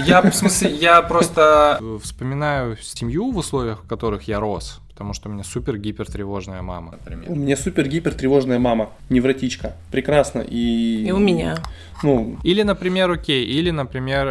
я, 0.05 0.21
в 0.21 0.35
смысле, 0.35 0.69
я 0.69 1.01
просто 1.01 1.81
вспоминаю 2.03 2.77
семью 2.81 3.31
в 3.31 3.37
условиях, 3.37 3.83
в 3.83 3.87
которых 3.87 4.27
я 4.27 4.39
рос 4.39 4.79
потому 4.91 5.13
что 5.13 5.29
у 5.29 5.31
меня 5.31 5.43
супер 5.43 5.77
гипертревожная 5.77 6.61
мама, 6.61 6.91
например. 6.91 7.31
У 7.31 7.35
меня 7.35 7.57
супер 7.57 7.87
гипертревожная 7.87 8.59
мама, 8.59 8.89
невротичка. 9.09 9.75
Прекрасно. 9.91 10.39
И, 10.39 11.05
и 11.07 11.11
у 11.11 11.17
меня. 11.17 11.57
Ну... 12.03 12.37
Или, 12.43 12.63
например, 12.63 13.11
окей, 13.11 13.45
или, 13.45 13.71
например, 13.71 14.27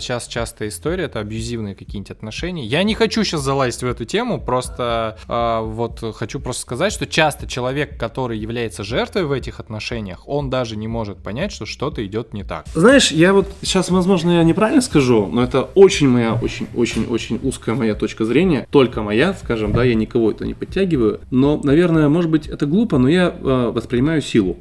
сейчас 0.00 0.26
э, 0.26 0.30
частая 0.30 0.68
история, 0.68 1.04
это 1.04 1.20
абьюзивные 1.20 1.74
какие-нибудь 1.74 2.10
отношения. 2.10 2.64
Я 2.64 2.82
не 2.82 2.94
хочу 2.94 3.24
сейчас 3.24 3.42
залазить 3.42 3.82
в 3.82 3.86
эту 3.86 4.04
тему, 4.04 4.40
просто 4.40 5.18
э, 5.28 5.60
вот 5.62 6.02
хочу 6.16 6.40
просто 6.40 6.62
сказать, 6.62 6.92
что 6.92 7.06
часто 7.06 7.46
человек, 7.46 7.98
который 7.98 8.38
является 8.38 8.84
жертвой 8.84 9.24
в 9.24 9.32
этих 9.32 9.60
отношениях, 9.60 10.28
он 10.28 10.50
даже 10.50 10.76
не 10.76 10.88
может 10.88 11.18
понять, 11.18 11.52
что 11.52 11.66
что-то 11.66 12.04
идет 12.06 12.34
не 12.34 12.44
так. 12.44 12.66
Знаешь, 12.74 13.10
я 13.10 13.32
вот 13.32 13.50
сейчас, 13.62 13.90
возможно, 13.90 14.32
я 14.32 14.44
неправильно 14.44 14.82
скажу, 14.82 15.26
но 15.26 15.42
это 15.42 15.62
очень 15.74 16.08
моя, 16.08 16.34
очень-очень-очень 16.34 17.40
узкая 17.42 17.74
моя 17.74 17.94
точка 17.94 18.24
зрения, 18.24 18.66
только 18.70 19.02
моя, 19.02 19.34
скажем, 19.34 19.72
да, 19.72 19.84
я 19.84 19.94
не 19.94 20.06
никого 20.14 20.30
это 20.30 20.46
не 20.46 20.54
подтягиваю. 20.54 21.20
Но, 21.30 21.60
наверное, 21.62 22.08
может 22.08 22.30
быть, 22.30 22.46
это 22.46 22.66
глупо, 22.66 22.98
но 22.98 23.08
я 23.08 23.28
э, 23.28 23.70
воспринимаю 23.74 24.22
силу. 24.22 24.56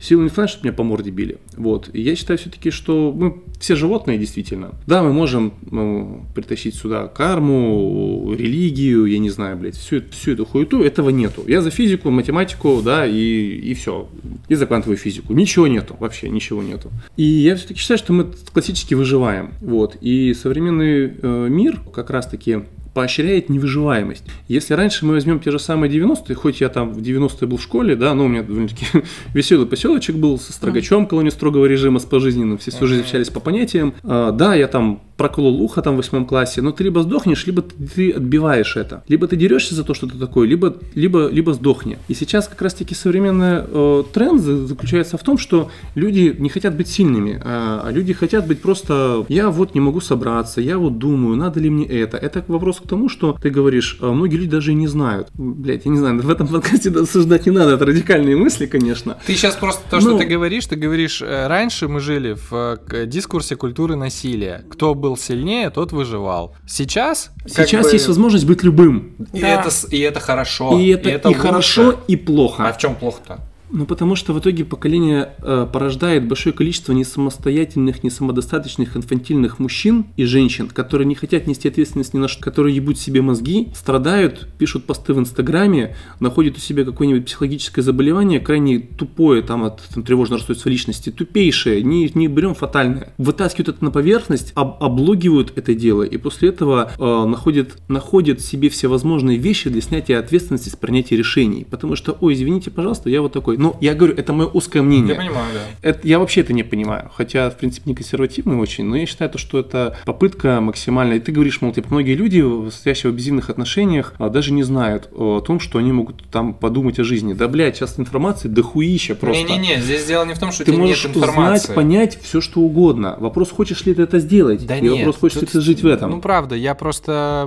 Силу 0.00 0.22
не 0.22 0.30
в 0.30 0.32
чтобы 0.32 0.64
меня 0.64 0.72
по 0.72 0.82
морде 0.82 1.10
били. 1.10 1.36
Вот. 1.58 1.90
И 1.92 2.00
я 2.00 2.16
считаю 2.16 2.38
все-таки, 2.38 2.70
что 2.70 3.12
мы 3.14 3.42
все 3.60 3.76
животные 3.76 4.16
действительно. 4.16 4.70
Да, 4.86 5.02
мы 5.02 5.12
можем 5.12 5.52
ну, 5.70 6.24
притащить 6.34 6.74
сюда 6.74 7.06
карму, 7.06 8.34
религию, 8.34 9.04
я 9.04 9.18
не 9.18 9.28
знаю, 9.28 9.58
блядь, 9.58 9.76
всю, 9.76 10.00
всю 10.10 10.32
эту 10.32 10.46
хуету. 10.46 10.82
Этого 10.82 11.10
нету. 11.10 11.44
Я 11.46 11.60
за 11.60 11.70
физику, 11.70 12.10
математику, 12.10 12.80
да, 12.82 13.06
и, 13.06 13.12
и 13.12 13.74
все. 13.74 14.08
И 14.48 14.54
за 14.54 14.64
квантовую 14.64 14.96
физику. 14.96 15.34
Ничего 15.34 15.66
нету, 15.66 15.94
вообще 16.00 16.30
ничего 16.30 16.62
нету. 16.62 16.90
И 17.18 17.22
я 17.22 17.54
все-таки 17.56 17.78
считаю, 17.78 17.98
что 17.98 18.14
мы 18.14 18.26
классически 18.54 18.94
выживаем. 18.94 19.50
Вот. 19.60 19.98
И 20.00 20.32
современный 20.32 21.12
э, 21.20 21.48
мир 21.50 21.78
как 21.92 22.08
раз-таки 22.08 22.60
поощряет 22.94 23.48
невыживаемость. 23.48 24.24
Если 24.48 24.74
раньше 24.74 25.06
мы 25.06 25.12
возьмем 25.12 25.40
те 25.40 25.50
же 25.50 25.58
самые 25.58 25.92
90-е, 25.92 26.34
хоть 26.34 26.60
я 26.60 26.68
там 26.68 26.92
в 26.92 26.98
90-е 26.98 27.46
был 27.46 27.56
в 27.56 27.62
школе, 27.62 27.96
да, 27.96 28.14
но 28.14 28.24
у 28.24 28.28
меня 28.28 28.42
довольно-таки 28.42 28.86
веселый 29.34 29.66
поселочек 29.66 30.16
был 30.16 30.38
со 30.38 30.52
строгачом, 30.52 31.06
колония 31.06 31.30
строгого 31.30 31.66
режима, 31.66 32.00
с 32.00 32.04
пожизненным, 32.04 32.58
все 32.58 32.70
всю 32.70 32.86
жизнь 32.86 33.02
общались 33.02 33.28
по 33.28 33.40
понятиям. 33.40 33.94
А, 34.02 34.32
да, 34.32 34.54
я 34.54 34.66
там 34.66 35.00
проколол 35.20 35.60
ухо 35.60 35.82
там 35.82 35.94
в 35.94 35.96
восьмом 35.98 36.24
классе, 36.24 36.62
но 36.62 36.72
ты 36.72 36.82
либо 36.82 37.02
сдохнешь, 37.02 37.46
либо 37.46 37.60
ты 37.62 38.10
отбиваешь 38.10 38.76
это. 38.76 39.04
Либо 39.06 39.28
ты 39.28 39.36
дерешься 39.36 39.74
за 39.74 39.84
то, 39.84 39.92
что 39.92 40.06
ты 40.06 40.16
такой, 40.16 40.46
либо, 40.46 40.76
либо, 40.94 41.28
либо 41.28 41.52
сдохни. 41.52 41.98
И 42.08 42.14
сейчас 42.14 42.48
как 42.48 42.62
раз-таки 42.62 42.94
современный 42.94 43.64
э, 43.66 44.04
тренд 44.14 44.40
заключается 44.40 45.18
в 45.18 45.22
том, 45.22 45.36
что 45.36 45.70
люди 45.94 46.34
не 46.38 46.48
хотят 46.48 46.74
быть 46.74 46.88
сильными, 46.88 47.38
а, 47.44 47.82
а 47.84 47.92
люди 47.92 48.14
хотят 48.14 48.46
быть 48.46 48.62
просто 48.62 49.26
«я 49.28 49.50
вот 49.50 49.74
не 49.74 49.80
могу 49.80 50.00
собраться, 50.00 50.62
я 50.62 50.78
вот 50.78 50.96
думаю, 50.96 51.36
надо 51.36 51.60
ли 51.60 51.68
мне 51.68 51.84
это». 51.84 52.16
Это 52.16 52.42
вопрос 52.48 52.79
к 52.80 52.88
тому, 52.88 53.08
что 53.08 53.36
ты 53.40 53.50
говоришь, 53.50 53.98
а 54.00 54.12
многие 54.12 54.36
люди 54.36 54.50
даже 54.50 54.72
и 54.72 54.74
не 54.74 54.86
знают. 54.86 55.28
Блять, 55.34 55.84
я 55.84 55.90
не 55.90 55.98
знаю, 55.98 56.20
в 56.20 56.30
этом 56.30 56.48
подкасте 56.48 56.90
осуждать 57.00 57.46
не 57.46 57.52
надо, 57.52 57.74
это 57.74 57.84
радикальные 57.84 58.36
мысли, 58.36 58.66
конечно. 58.66 59.18
Ты 59.26 59.34
сейчас 59.34 59.56
просто 59.56 59.82
то, 59.90 60.00
что 60.00 60.12
но... 60.12 60.18
ты 60.18 60.24
говоришь, 60.24 60.66
ты 60.66 60.76
говоришь, 60.76 61.20
э, 61.22 61.46
раньше 61.46 61.88
мы 61.88 62.00
жили 62.00 62.36
в 62.50 62.78
э, 62.90 63.06
дискурсе 63.06 63.56
культуры 63.56 63.96
насилия. 63.96 64.64
Кто 64.70 64.94
был 64.94 65.10
был 65.10 65.16
сильнее, 65.16 65.70
тот 65.70 65.90
выживал. 65.92 66.54
Сейчас... 66.66 67.30
Сейчас 67.46 67.86
бы... 67.86 67.92
есть 67.92 68.06
возможность 68.06 68.46
быть 68.46 68.62
любым. 68.62 69.16
И, 69.32 69.40
да. 69.40 69.60
это, 69.60 69.70
и 69.90 69.98
это 69.98 70.20
хорошо. 70.20 70.78
И 70.78 70.88
это 70.88 71.08
и, 71.08 71.12
это 71.12 71.30
и 71.30 71.34
хорошо, 71.34 72.00
и 72.06 72.14
плохо. 72.14 72.68
А 72.68 72.72
в 72.72 72.78
чем 72.78 72.94
плохо-то? 72.94 73.40
Ну, 73.72 73.86
потому 73.86 74.16
что 74.16 74.32
в 74.32 74.38
итоге 74.40 74.64
поколение 74.64 75.34
э, 75.38 75.66
порождает 75.72 76.26
большое 76.26 76.52
количество 76.52 76.92
несамостоятельных, 76.92 78.02
несамодостаточных, 78.02 78.96
инфантильных 78.96 79.60
мужчин 79.60 80.06
и 80.16 80.24
женщин, 80.24 80.68
которые 80.68 81.06
не 81.06 81.14
хотят 81.14 81.46
нести 81.46 81.68
ответственность 81.68 82.12
ни 82.12 82.18
на 82.18 82.26
что, 82.26 82.42
которые 82.42 82.74
ебут 82.74 82.98
себе 82.98 83.22
мозги, 83.22 83.68
страдают, 83.74 84.48
пишут 84.58 84.86
посты 84.86 85.14
в 85.14 85.20
Инстаграме, 85.20 85.94
находят 86.18 86.56
у 86.56 86.60
себя 86.60 86.84
какое-нибудь 86.84 87.26
психологическое 87.26 87.82
заболевание, 87.82 88.40
крайне 88.40 88.80
тупое, 88.80 89.42
там, 89.42 89.62
от 89.62 89.82
там, 89.94 90.02
тревожного 90.02 90.38
расстройства 90.38 90.68
личности, 90.68 91.10
тупейшее, 91.10 91.82
не, 91.82 92.10
не 92.14 92.26
берем 92.26 92.54
фатальное, 92.54 93.14
вытаскивают 93.18 93.68
это 93.68 93.84
на 93.84 93.92
поверхность, 93.92 94.52
об, 94.56 94.82
облогивают 94.82 95.52
это 95.54 95.74
дело, 95.74 96.02
и 96.02 96.16
после 96.16 96.48
этого 96.48 96.90
э, 96.98 97.24
находят, 97.26 97.76
находят 97.86 98.40
себе 98.40 98.68
всевозможные 98.68 99.38
вещи 99.38 99.70
для 99.70 99.80
снятия 99.80 100.18
ответственности 100.18 100.70
с 100.70 100.76
принятия 100.76 101.16
решений. 101.16 101.64
Потому 101.70 101.94
что, 101.94 102.16
ой, 102.20 102.34
извините, 102.34 102.70
пожалуйста, 102.72 103.10
я 103.10 103.22
вот 103.22 103.32
такой, 103.32 103.59
ну, 103.60 103.76
я 103.82 103.94
говорю, 103.94 104.14
это 104.16 104.32
мое 104.32 104.48
узкое 104.48 104.80
мнение. 104.80 105.10
Я 105.10 105.20
понимаю, 105.20 105.46
да. 105.52 105.60
Это, 105.82 106.08
я 106.08 106.18
вообще 106.18 106.40
это 106.40 106.54
не 106.54 106.62
понимаю. 106.62 107.10
Хотя, 107.14 107.50
в 107.50 107.58
принципе, 107.58 107.90
не 107.90 107.94
консервативный 107.94 108.56
очень, 108.56 108.84
но 108.84 108.96
я 108.96 109.04
считаю, 109.04 109.30
то, 109.30 109.36
что 109.36 109.58
это 109.58 109.98
попытка 110.06 110.62
максимальная. 110.62 111.18
И 111.18 111.20
ты 111.20 111.30
говоришь, 111.30 111.60
мол, 111.60 111.70
типа, 111.70 111.88
многие 111.90 112.14
люди, 112.14 112.42
стоящие 112.70 113.10
в 113.10 113.14
абьюзивных 113.14 113.50
отношениях, 113.50 114.14
а, 114.18 114.30
даже 114.30 114.54
не 114.54 114.62
знают 114.62 115.10
о 115.14 115.40
том, 115.40 115.60
что 115.60 115.78
они 115.78 115.92
могут 115.92 116.24
там 116.30 116.54
подумать 116.54 116.98
о 117.00 117.04
жизни. 117.04 117.34
Да, 117.34 117.48
блядь, 117.48 117.76
сейчас 117.76 117.98
информации 117.98 118.48
дохуища 118.48 119.14
просто. 119.14 119.42
Не-не-не, 119.42 119.82
здесь 119.82 120.06
дело 120.06 120.24
не 120.24 120.32
в 120.32 120.38
том, 120.38 120.52
что 120.52 120.64
ты 120.64 120.72
можешь 120.72 121.04
нет 121.04 121.18
информации. 121.18 121.64
узнать, 121.64 121.74
понять 121.74 122.18
все, 122.22 122.40
что 122.40 122.62
угодно. 122.62 123.18
Вопрос, 123.20 123.50
хочешь 123.50 123.84
ли 123.84 123.92
ты 123.92 124.00
это 124.00 124.20
сделать? 124.20 124.66
Да 124.66 124.78
и 124.78 124.80
нет. 124.80 124.92
вопрос, 125.00 125.18
хочешь 125.18 125.42
ли 125.42 125.46
ты 125.46 125.60
жить 125.60 125.82
в 125.82 125.86
этом. 125.86 126.12
Ну, 126.12 126.20
правда, 126.22 126.54
я 126.54 126.74
просто 126.74 127.46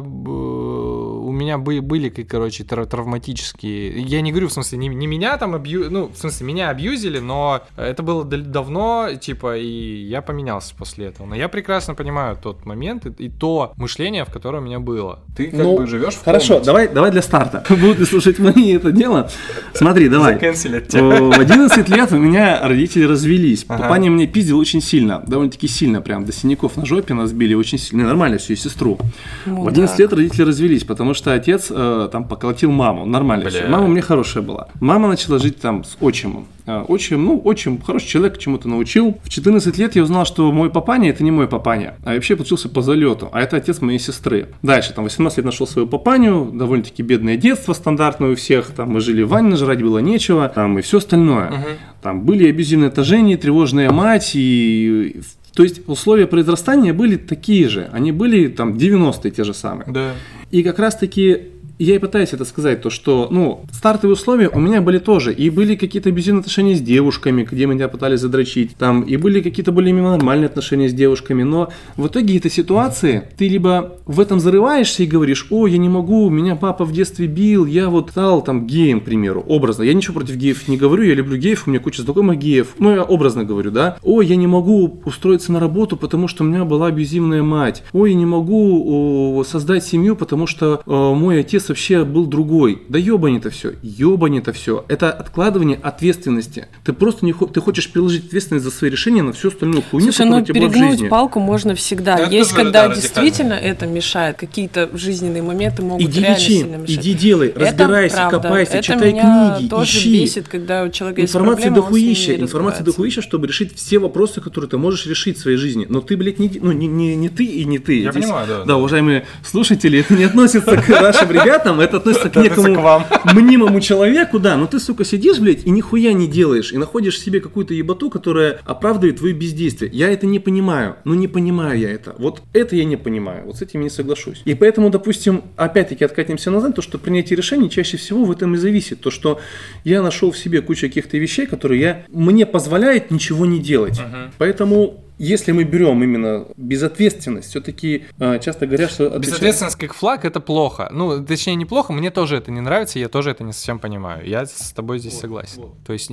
меня 1.44 1.58
были, 1.58 1.80
были 1.80 2.10
короче, 2.10 2.64
травматические... 2.64 4.02
Я 4.02 4.22
не 4.22 4.32
говорю, 4.32 4.48
в 4.48 4.54
смысле, 4.54 4.78
не, 4.78 4.88
не 4.88 5.08
меня 5.08 5.38
там 5.38 5.56
абью... 5.56 5.90
Ну, 5.90 6.08
в 6.08 6.18
смысле, 6.18 6.48
меня 6.48 6.70
абьюзили, 6.70 7.20
но 7.20 7.62
это 7.78 8.04
было 8.04 8.24
давно, 8.24 9.10
типа, 9.20 9.58
и 9.58 10.04
я 10.04 10.22
поменялся 10.22 10.74
после 10.76 11.08
этого. 11.08 11.28
Но 11.28 11.36
я 11.36 11.50
прекрасно 11.50 11.96
понимаю 11.96 12.38
тот 12.42 12.66
момент 12.66 13.06
и, 13.06 13.26
и 13.26 13.30
то 13.30 13.74
мышление, 13.76 14.26
в 14.26 14.32
котором 14.32 14.64
у 14.64 14.66
меня 14.66 14.80
было. 14.80 15.20
Ты 15.36 15.48
как 15.48 15.60
ну, 15.60 15.78
бы 15.78 15.88
живешь 15.88 16.16
в 16.16 16.24
Хорошо, 16.24 16.60
давай, 16.60 16.88
давай 16.88 17.12
для 17.12 17.22
старта. 17.22 17.64
Будут 17.70 18.00
ли 18.00 18.06
слушать 18.06 18.40
мои 18.40 18.74
это 18.74 18.92
дело? 18.92 19.30
Смотри, 19.74 20.10
давай. 20.10 20.36
В 20.36 21.40
11 21.40 21.90
лет 21.90 22.12
у 22.12 22.18
меня 22.18 22.60
родители 22.68 23.04
развелись. 23.04 23.66
Ага. 23.68 23.84
Папаня 23.84 24.10
меня 24.10 24.28
пиздил 24.28 24.60
очень 24.60 24.82
сильно, 24.82 25.24
довольно-таки 25.26 25.68
сильно, 25.68 26.02
прям 26.02 26.26
до 26.26 26.32
синяков 26.32 26.78
на 26.78 26.86
жопе 26.86 27.14
нас 27.14 27.32
били 27.32 27.54
очень 27.54 27.78
сильно. 27.78 28.06
Нормально 28.06 28.38
все, 28.38 28.54
и 28.54 28.56
сестру. 28.56 28.98
Ну, 29.46 29.64
в 29.64 29.68
11 29.68 29.98
да. 29.98 30.04
лет 30.04 30.14
родители 30.14 30.44
развелись, 30.44 30.84
потому 30.84 31.14
что 31.14 31.33
отец 31.34 31.68
э, 31.70 32.10
там 32.12 32.28
поколотил 32.28 32.72
маму. 32.72 33.06
Нормально 33.06 33.46
Бля. 33.46 33.52
все. 33.52 33.68
Мама 33.68 33.88
мне 33.88 34.02
хорошая 34.02 34.44
была. 34.44 34.68
Мама 34.80 35.08
начала 35.08 35.40
жить 35.40 35.60
там 35.60 35.84
с 35.84 35.98
отчимом. 36.00 36.48
Э, 36.66 36.86
отчим, 36.88 37.26
ну, 37.26 37.40
очень 37.40 37.82
хороший 37.82 38.08
человек, 38.08 38.38
чему-то 38.38 38.70
научил. 38.70 39.18
В 39.24 39.30
14 39.30 39.78
лет 39.78 39.96
я 39.96 40.04
узнал, 40.04 40.26
что 40.26 40.52
мой 40.52 40.70
папаня 40.70 41.10
это 41.10 41.24
не 41.24 41.32
мой 41.32 41.48
папаня, 41.48 41.96
а 42.06 42.14
вообще 42.14 42.36
получился 42.36 42.70
по 42.70 42.82
залету, 42.82 43.30
а 43.34 43.42
это 43.42 43.58
отец 43.58 43.82
моей 43.82 44.00
сестры. 44.00 44.50
Дальше, 44.62 44.94
там, 44.94 45.04
18 45.04 45.38
лет 45.38 45.46
нашел 45.46 45.68
свою 45.68 45.88
папаню, 45.88 46.50
довольно-таки 46.54 47.04
бедное 47.04 47.36
детство 47.36 47.74
стандартное 47.74 48.32
у 48.32 48.36
всех, 48.36 48.68
там, 48.72 48.92
мы 48.92 49.02
жили 49.02 49.24
в 49.24 49.30
ванне, 49.30 49.58
жрать 49.58 49.82
было 49.82 50.00
нечего, 50.00 50.48
там, 50.48 50.80
и 50.80 50.82
все 50.82 51.00
остальное. 51.00 51.50
Угу. 51.50 51.68
Там 52.02 52.22
были 52.22 52.48
абьюзивные 52.50 52.88
отношения, 52.88 53.38
тревожная 53.38 53.92
мать, 53.92 54.32
и 54.36 55.22
то 55.54 55.64
есть 55.64 55.82
условия 55.88 56.26
произрастания 56.26 56.94
были 56.94 57.16
такие 57.16 57.70
же, 57.70 57.90
они 57.92 58.12
были 58.12 58.48
там 58.48 58.74
90-е 58.74 59.32
те 59.32 59.44
же 59.44 59.54
самые. 59.54 59.92
Да. 59.92 60.12
И 60.54 60.62
как 60.62 60.78
раз 60.78 60.96
таки 60.96 61.53
я 61.80 61.96
и 61.96 62.00
пытаюсь 62.00 62.34
это 62.34 62.46
сказать, 62.46 62.82
то 62.82 62.90
что, 62.90 63.28
ну, 63.32 63.66
стартовые 63.72 64.14
условия 64.14 64.50
у 64.50 64.60
меня 64.60 64.82
были 64.82 65.00
тоже, 65.00 65.34
и 65.34 65.50
были 65.50 65.76
какие-то 65.76 66.12
безумные 66.12 66.42
отношения 66.42 66.76
с 66.76 66.82
девушками, 66.82 67.44
где 67.44 67.66
меня 67.66 67.88
пытались 67.88 68.20
задрочить, 68.20 68.76
там, 68.78 69.02
и 69.02 69.18
были 69.18 69.42
какие-то 69.42 69.72
более-менее 69.72 70.12
нормальные 70.12 70.48
отношения 70.48 70.88
с 70.88 70.94
девушками, 70.94 71.44
но 71.44 71.70
в 71.98 72.08
итоге 72.08 72.38
этой 72.38 72.52
ситуации 72.52 73.24
ты 73.38 73.48
либо 73.48 73.98
в 74.06 74.20
этом 74.20 74.40
зарываешься 74.40 75.04
и 75.04 75.08
говоришь, 75.08 75.48
о, 75.50 75.68
я 75.68 75.78
не 75.78 75.90
могу, 75.90 76.30
меня 76.30 76.56
папа 76.56 76.86
в 76.86 76.92
детстве 76.92 77.28
бил, 77.28 77.66
я 77.66 77.90
вот 77.90 78.12
стал 78.12 78.44
там 78.44 78.68
геем, 78.68 79.02
к 79.02 79.06
примеру, 79.06 79.44
образно, 79.48 79.84
я 79.84 79.94
ничего 79.94 80.16
против 80.16 80.36
геев 80.36 80.68
не 80.68 80.78
говорю, 80.78 81.04
я 81.04 81.16
люблю 81.16 81.38
геев, 81.38 81.64
у 81.66 81.72
меня 81.72 81.80
куча 81.80 82.04
знакомых 82.04 82.38
геев, 82.38 82.76
ну, 82.78 82.94
я 82.94 83.04
образно 83.04 83.44
говорю, 83.44 83.72
да, 83.72 83.98
о, 84.04 84.22
я 84.22 84.36
не 84.36 84.48
могу 84.48 85.02
устроиться 85.06 85.52
на 85.52 85.60
работу, 85.60 85.98
потому 85.98 86.28
что 86.28 86.44
у 86.44 86.48
меня 86.48 86.66
была 86.66 86.88
абьюзивная 86.88 87.42
мать, 87.42 87.84
ой, 87.94 88.12
я 88.12 88.16
не 88.16 88.26
могу 88.26 89.40
о, 89.40 89.44
создать 89.44 89.84
семью, 89.84 90.16
потому 90.16 90.46
что 90.46 90.82
о, 90.86 91.16
мой 91.16 91.40
отец 91.40 91.63
вообще 91.70 92.04
был 92.04 92.26
другой. 92.26 92.82
Да 92.90 92.98
ебань 92.98 93.38
это 93.38 93.50
все, 93.50 93.74
ебань 93.82 94.38
это 94.38 94.54
все. 94.54 94.86
Это 94.88 95.12
откладывание 95.12 95.80
ответственности. 95.82 96.68
Ты 96.84 96.94
просто 96.94 97.26
не 97.26 97.34
ты 97.34 97.62
хочешь 97.62 97.92
переложить 97.92 98.28
ответственность 98.28 98.66
за 98.66 98.72
свои 98.72 98.90
решения 98.90 99.22
на 99.24 99.34
всю 99.34 99.50
остальную 99.50 99.84
хуйню, 99.84 100.12
Слушай, 100.12 100.30
ну 100.30 100.46
перегнуть 100.46 101.10
палку 101.10 101.40
можно 101.40 101.76
всегда. 101.76 102.18
Да, 102.18 102.26
Есть 102.26 102.54
когда 102.54 102.88
да, 102.88 102.96
действительно 102.96 103.54
это 103.54 103.86
мешает, 103.86 104.38
какие-то 104.38 104.90
жизненные 104.94 105.44
моменты 105.44 105.82
могут 105.82 106.08
иди 106.08 106.22
реально 106.22 106.36
лечи, 106.38 106.60
сильно 106.60 106.76
мешать. 106.76 106.98
Иди 106.98 107.14
делай, 107.14 107.48
это 107.50 107.60
разбирайся, 107.60 108.16
правда. 108.16 108.40
копайся, 108.40 108.74
это 108.74 108.84
читай 108.84 109.14
меня 109.14 109.56
книги, 109.58 109.70
тоже 109.70 109.92
ищи. 109.92 110.22
бесит, 110.22 110.48
когда 110.48 110.84
у 110.84 110.90
человека 110.90 111.22
информация 111.22 111.66
есть 111.66 111.74
проблемы, 111.74 111.76
дохуища, 111.76 112.36
информация 112.36 112.84
дохуища, 112.84 113.22
чтобы 113.22 113.48
решить 113.48 113.76
все 113.76 114.00
вопросы, 114.00 114.42
которые 114.42 114.70
ты 114.70 114.78
можешь 114.78 115.06
решить 115.06 115.38
в 115.38 115.42
своей 115.42 115.58
жизни. 115.58 115.86
Но 115.90 116.02
ты, 116.02 116.18
блядь, 116.18 116.40
не, 116.40 116.52
ну, 116.62 116.72
не, 116.72 116.88
не, 116.88 117.16
не 117.16 117.30
ты 117.30 117.46
и 117.46 117.66
не 117.66 117.80
ты. 117.80 118.02
Я 118.02 118.12
Здесь, 118.12 118.26
понимаю, 118.26 118.48
да. 118.48 118.64
Да, 118.66 118.78
уважаемые 118.78 119.26
слушатели, 119.44 120.00
это 120.00 120.16
не 120.16 120.24
относится 120.24 120.78
к 120.78 120.88
нашим 121.02 121.32
ребятам, 121.32 121.53
это 121.82 121.98
относится 121.98 122.30
к 122.30 122.36
некому 122.36 123.04
мнимому 123.34 123.82
человеку, 123.82 124.40
да, 124.40 124.58
но 124.58 124.68
ты, 124.68 124.80
сука, 124.80 125.04
сидишь, 125.06 125.40
блядь, 125.40 125.66
и 125.66 125.70
нихуя 125.70 126.14
не 126.14 126.28
делаешь, 126.28 126.72
и 126.72 126.78
находишь 126.78 127.20
себе 127.20 127.40
какую-то 127.40 127.74
ебату, 127.74 128.10
которая 128.10 128.60
оправдывает 128.66 129.18
твое 129.18 129.34
бездействие. 129.34 129.92
Я 129.94 130.10
это 130.10 130.26
не 130.26 130.40
понимаю, 130.40 130.98
ну 131.04 131.14
не 131.14 131.28
понимаю 131.28 131.80
я 131.80 131.92
это. 131.92 132.16
Вот 132.18 132.42
это 132.54 132.76
я 132.76 132.86
не 132.86 132.98
понимаю, 132.98 133.46
вот 133.46 133.58
с 133.58 133.62
этим 133.62 133.82
я 133.82 133.86
не 133.86 133.90
соглашусь. 133.90 134.42
И 134.46 134.54
поэтому, 134.56 134.90
допустим, 134.90 135.44
опять-таки 135.56 136.04
откатимся 136.04 136.52
назад, 136.52 136.76
то, 136.76 136.82
что 136.82 136.98
принятие 136.98 137.38
решений 137.38 137.70
чаще 137.70 137.98
всего 137.98 138.26
в 138.26 138.32
этом 138.32 138.56
и 138.56 138.58
зависит. 138.58 139.02
То, 139.02 139.12
что 139.12 139.40
я 139.84 140.02
нашел 140.02 140.32
в 140.32 140.38
себе 140.38 140.62
кучу 140.62 140.88
каких-то 140.88 141.18
вещей, 141.18 141.46
которые 141.46 141.82
я, 141.82 142.06
мне 142.10 142.46
позволяет 142.46 143.12
ничего 143.12 143.46
не 143.46 143.60
делать. 143.60 144.02
Поэтому 144.38 145.04
если 145.18 145.52
мы 145.52 145.64
берем 145.64 146.04
именно 146.04 146.46
безответственность, 146.58 147.50
все-таки 147.50 148.06
э, 148.20 148.40
часто 148.40 148.66
говорят, 148.66 148.92
что... 148.92 149.08
Отвечает... 149.08 149.26
Безответственность 149.26 149.76
как 149.78 149.94
флаг 149.94 150.26
это 150.26 150.40
плохо. 150.40 150.90
Ну, 150.92 151.24
точнее, 151.24 151.56
неплохо, 151.56 151.94
мне 151.94 152.12
тоже 152.12 152.38
это 152.38 152.52
не 152.52 152.62
нравится, 152.62 153.00
я 153.00 153.10
тоже 153.10 153.32
это 153.32 153.44
не 153.44 153.54
совсем 153.54 153.80
понимаю. 153.80 154.28
Я 154.28 154.46
с 154.46 154.72
тобой 154.74 155.00
здесь 155.00 155.14
вот, 155.14 155.22
согласен. 155.22 155.62
Вот. 155.62 155.84
То 155.86 155.94
есть, 155.94 156.12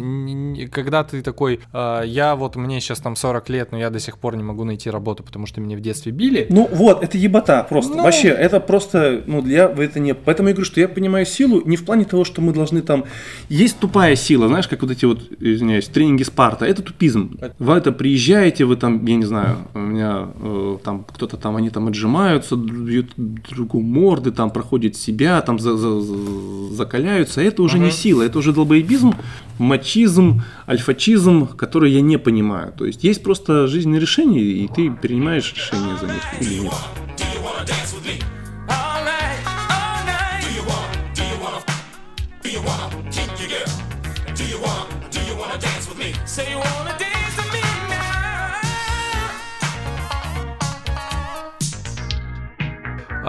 когда 0.70 1.04
ты 1.04 1.22
такой, 1.22 1.60
э, 1.72 2.02
я 2.06 2.36
вот, 2.36 2.56
мне 2.56 2.80
сейчас 2.80 2.98
там 3.00 3.16
40 3.16 3.48
лет, 3.48 3.72
но 3.72 3.78
я 3.78 3.90
до 3.90 3.98
сих 4.00 4.18
пор 4.18 4.36
не 4.36 4.42
могу 4.42 4.64
найти 4.64 4.90
работу, 4.90 5.22
потому 5.22 5.46
что 5.46 5.60
меня 5.60 5.76
в 5.76 5.80
детстве 5.80 6.12
били. 6.12 6.46
Ну 6.50 6.68
вот, 6.70 7.02
это 7.02 7.16
ебота 7.16 7.66
просто. 7.68 7.96
Ну... 7.96 8.02
Вообще, 8.02 8.28
это 8.28 8.60
просто, 8.60 9.22
ну, 9.26 9.42
для 9.42 9.64
это 9.64 10.00
не... 10.00 10.14
Поэтому 10.14 10.48
я 10.48 10.54
говорю, 10.54 10.66
что 10.66 10.80
я 10.80 10.88
понимаю 10.88 11.26
силу 11.26 11.62
не 11.64 11.76
в 11.76 11.84
плане 11.84 12.04
того, 12.04 12.24
что 12.24 12.40
мы 12.42 12.52
должны 12.52 12.82
там... 12.82 13.04
Есть 13.48 13.78
тупая 13.78 14.16
сила, 14.16 14.48
знаешь, 14.48 14.68
как 14.68 14.82
вот 14.82 14.90
эти 14.90 15.04
вот, 15.04 15.20
извиняюсь, 15.40 15.86
тренинги 15.86 16.22
Спарта. 16.22 16.66
Это 16.66 16.82
тупизм. 16.82 17.38
Вы 17.58 17.74
это 17.74 17.92
приезжаете, 17.92 18.64
вы 18.64 18.76
там 18.76 18.89
там, 18.90 19.06
я 19.06 19.16
не 19.16 19.24
знаю, 19.24 19.58
у 19.74 19.78
меня 19.78 20.28
э, 20.40 20.78
там 20.84 21.04
кто-то 21.04 21.36
там, 21.36 21.56
они 21.56 21.70
там 21.70 21.88
отжимаются, 21.88 22.56
бьют 22.56 23.12
другу 23.16 23.80
морды, 23.80 24.30
там 24.30 24.50
проходят 24.50 24.96
себя, 24.96 25.40
там 25.40 25.58
за, 25.58 25.76
за, 25.76 26.00
за, 26.00 26.74
закаляются. 26.74 27.40
Это 27.40 27.62
уже 27.62 27.78
uh-huh. 27.78 27.84
не 27.84 27.90
сила, 27.90 28.22
это 28.22 28.38
уже 28.38 28.52
долбоебизм, 28.52 29.14
мачизм, 29.58 30.42
альфачизм, 30.68 31.46
который 31.46 31.92
я 31.92 32.00
не 32.00 32.18
понимаю. 32.18 32.72
То 32.76 32.86
есть 32.86 33.04
есть 33.04 33.22
просто 33.22 33.66
жизненные 33.66 34.00
решения, 34.00 34.40
и 34.40 34.68
ты 34.68 34.90
принимаешь 34.90 35.54
решение 35.54 35.96
за 36.00 36.06
них 36.06 36.22
или 36.40 36.62
нет. 36.62 36.74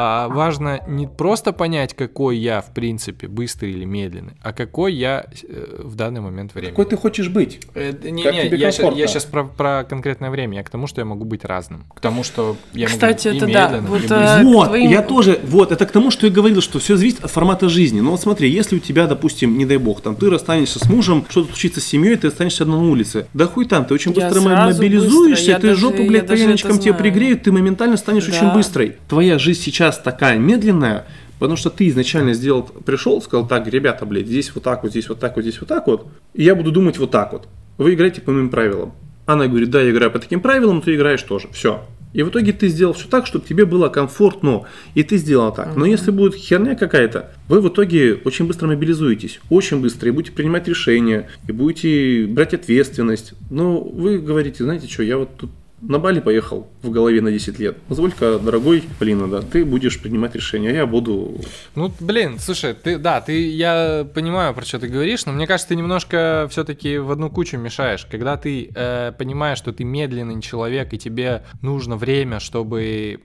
А 0.03 0.27
важно 0.29 0.79
не 0.87 1.05
просто 1.05 1.53
понять, 1.53 1.93
какой 1.93 2.35
я, 2.35 2.61
в 2.61 2.73
принципе, 2.73 3.27
быстрый 3.27 3.71
или 3.71 3.85
медленный, 3.85 4.33
а 4.41 4.51
какой 4.51 4.95
я 4.95 5.25
э, 5.47 5.81
в 5.83 5.93
данный 5.93 6.21
момент 6.21 6.55
времени. 6.55 6.71
Какой 6.71 6.85
ты 6.85 6.97
хочешь 6.97 7.29
быть? 7.29 7.59
Э, 7.75 7.93
не, 8.09 8.23
как 8.23 8.33
не, 8.33 8.45
тебе 8.45 8.57
я, 8.57 8.71
щас, 8.71 8.95
я 8.95 9.05
сейчас 9.05 9.25
про, 9.25 9.43
про 9.43 9.83
конкретное 9.83 10.31
время, 10.31 10.57
я 10.57 10.63
к 10.63 10.71
тому, 10.71 10.87
что 10.87 11.01
я 11.01 11.05
могу 11.05 11.23
быть 11.23 11.45
разным. 11.45 11.83
К 11.93 11.99
тому, 11.99 12.23
что 12.23 12.57
я 12.73 12.87
Кстати, 12.87 13.27
могу 13.27 13.37
это 13.37 13.45
и 13.45 13.53
да. 13.53 13.79
вот, 13.81 14.01
и 14.01 14.07
э, 14.09 14.43
Вот, 14.43 14.67
твоим... 14.69 14.89
я 14.89 15.03
тоже, 15.03 15.39
вот, 15.43 15.71
это 15.71 15.85
к 15.85 15.91
тому, 15.91 16.09
что 16.09 16.25
я 16.25 16.33
говорил, 16.33 16.61
что 16.61 16.79
все 16.79 16.97
зависит 16.97 17.23
от 17.23 17.29
формата 17.29 17.69
жизни. 17.69 18.01
Но 18.01 18.09
вот 18.09 18.21
смотри, 18.21 18.49
если 18.49 18.77
у 18.77 18.79
тебя, 18.79 19.05
допустим, 19.05 19.55
не 19.55 19.67
дай 19.67 19.77
бог, 19.77 20.01
там, 20.01 20.15
ты 20.15 20.31
расстанешься 20.31 20.79
с 20.79 20.89
мужем, 20.89 21.27
что-то 21.29 21.49
случится 21.49 21.79
с 21.79 21.85
семьей, 21.85 22.15
ты 22.15 22.29
останешься 22.29 22.63
одна 22.63 22.77
на 22.77 22.89
улице. 22.89 23.27
Да 23.35 23.45
хуй 23.45 23.65
там, 23.65 23.85
ты 23.85 23.93
очень 23.93 24.13
быстро 24.13 24.41
мобилизуешься, 24.41 25.53
быстро. 25.53 25.69
ты 25.69 25.75
жопу, 25.75 26.03
блядь, 26.07 26.25
паяльничком 26.25 26.79
тебе 26.79 26.95
пригреют, 26.95 27.43
ты 27.43 27.51
моментально 27.51 27.97
станешь 27.97 28.25
да. 28.25 28.31
очень 28.31 28.51
быстрой. 28.55 28.97
Твоя 29.07 29.37
жизнь 29.37 29.61
сейчас 29.61 29.90
такая 29.97 30.37
медленная, 30.37 30.61
медленная, 30.61 31.05
потому 31.39 31.57
что 31.57 31.69
ты 31.69 31.87
изначально 31.87 32.33
сделал, 32.33 32.63
пришел, 32.63 33.21
сказал, 33.21 33.47
так, 33.47 33.67
ребята, 33.67 34.05
блядь, 34.05 34.27
здесь 34.27 34.53
вот 34.53 34.63
так 34.63 34.83
вот, 34.83 34.91
здесь 34.91 35.09
вот 35.09 35.19
так 35.19 35.35
вот, 35.35 35.41
здесь 35.43 35.59
вот 35.59 35.69
так 35.69 35.87
вот, 35.87 36.07
и 36.33 36.43
я 36.43 36.55
буду 36.55 36.71
думать 36.71 36.97
вот 36.97 37.11
так 37.11 37.33
вот. 37.33 37.47
Вы 37.77 37.93
играете 37.93 38.21
по 38.21 38.31
моим 38.31 38.49
правилам. 38.49 38.93
Она 39.25 39.47
говорит, 39.47 39.69
да, 39.69 39.81
я 39.81 39.91
играю 39.91 40.11
по 40.11 40.19
таким 40.19 40.41
правилам, 40.41 40.81
ты 40.81 40.95
играешь 40.95 41.23
тоже. 41.23 41.47
Все. 41.51 41.85
И 42.13 42.23
в 42.23 42.29
итоге 42.29 42.51
ты 42.51 42.67
сделал 42.67 42.93
все 42.93 43.07
так, 43.07 43.25
чтобы 43.25 43.47
тебе 43.47 43.65
было 43.65 43.87
комфортно, 43.87 44.63
и 44.95 45.03
ты 45.03 45.15
сделал 45.17 45.53
так. 45.53 45.77
Но 45.77 45.85
если 45.85 46.11
будет 46.11 46.35
херня 46.35 46.75
какая-то, 46.75 47.31
вы 47.47 47.61
в 47.61 47.69
итоге 47.69 48.15
очень 48.25 48.47
быстро 48.47 48.67
мобилизуетесь, 48.67 49.39
очень 49.49 49.79
быстро, 49.79 50.09
и 50.09 50.11
будете 50.11 50.33
принимать 50.33 50.67
решения, 50.67 51.29
и 51.47 51.51
будете 51.53 52.25
брать 52.25 52.53
ответственность. 52.53 53.33
Но 53.49 53.79
вы 53.79 54.19
говорите, 54.19 54.63
знаете 54.65 54.89
что, 54.89 55.03
я 55.03 55.17
вот 55.17 55.29
тут 55.37 55.51
на 55.81 55.99
Бали 55.99 56.19
поехал 56.19 56.67
в 56.81 56.89
голове 56.89 57.21
на 57.21 57.31
10 57.31 57.59
лет. 57.59 57.77
Позволь-ка, 57.87 58.39
дорогой 58.39 58.83
Полина, 58.99 59.27
да, 59.27 59.41
ты 59.41 59.65
будешь 59.65 59.99
принимать 59.99 60.35
решения, 60.35 60.69
а 60.69 60.73
я 60.73 60.85
буду... 60.85 61.41
Ну, 61.75 61.91
блин, 61.99 62.37
слушай, 62.39 62.73
ты, 62.73 62.97
да, 62.97 63.19
ты, 63.21 63.49
я 63.49 64.07
понимаю, 64.13 64.53
про 64.53 64.63
что 64.63 64.79
ты 64.79 64.87
говоришь, 64.87 65.25
но 65.25 65.33
мне 65.33 65.47
кажется, 65.47 65.69
ты 65.69 65.75
немножко 65.75 66.47
все-таки 66.51 66.97
в 66.97 67.11
одну 67.11 67.29
кучу 67.29 67.57
мешаешь. 67.57 68.05
Когда 68.09 68.37
ты 68.37 68.69
э, 68.73 69.11
понимаешь, 69.17 69.57
что 69.57 69.73
ты 69.73 69.83
медленный 69.83 70.41
человек, 70.41 70.93
и 70.93 70.99
тебе 70.99 71.43
нужно 71.61 71.97
время, 71.97 72.39
чтобы... 72.39 73.19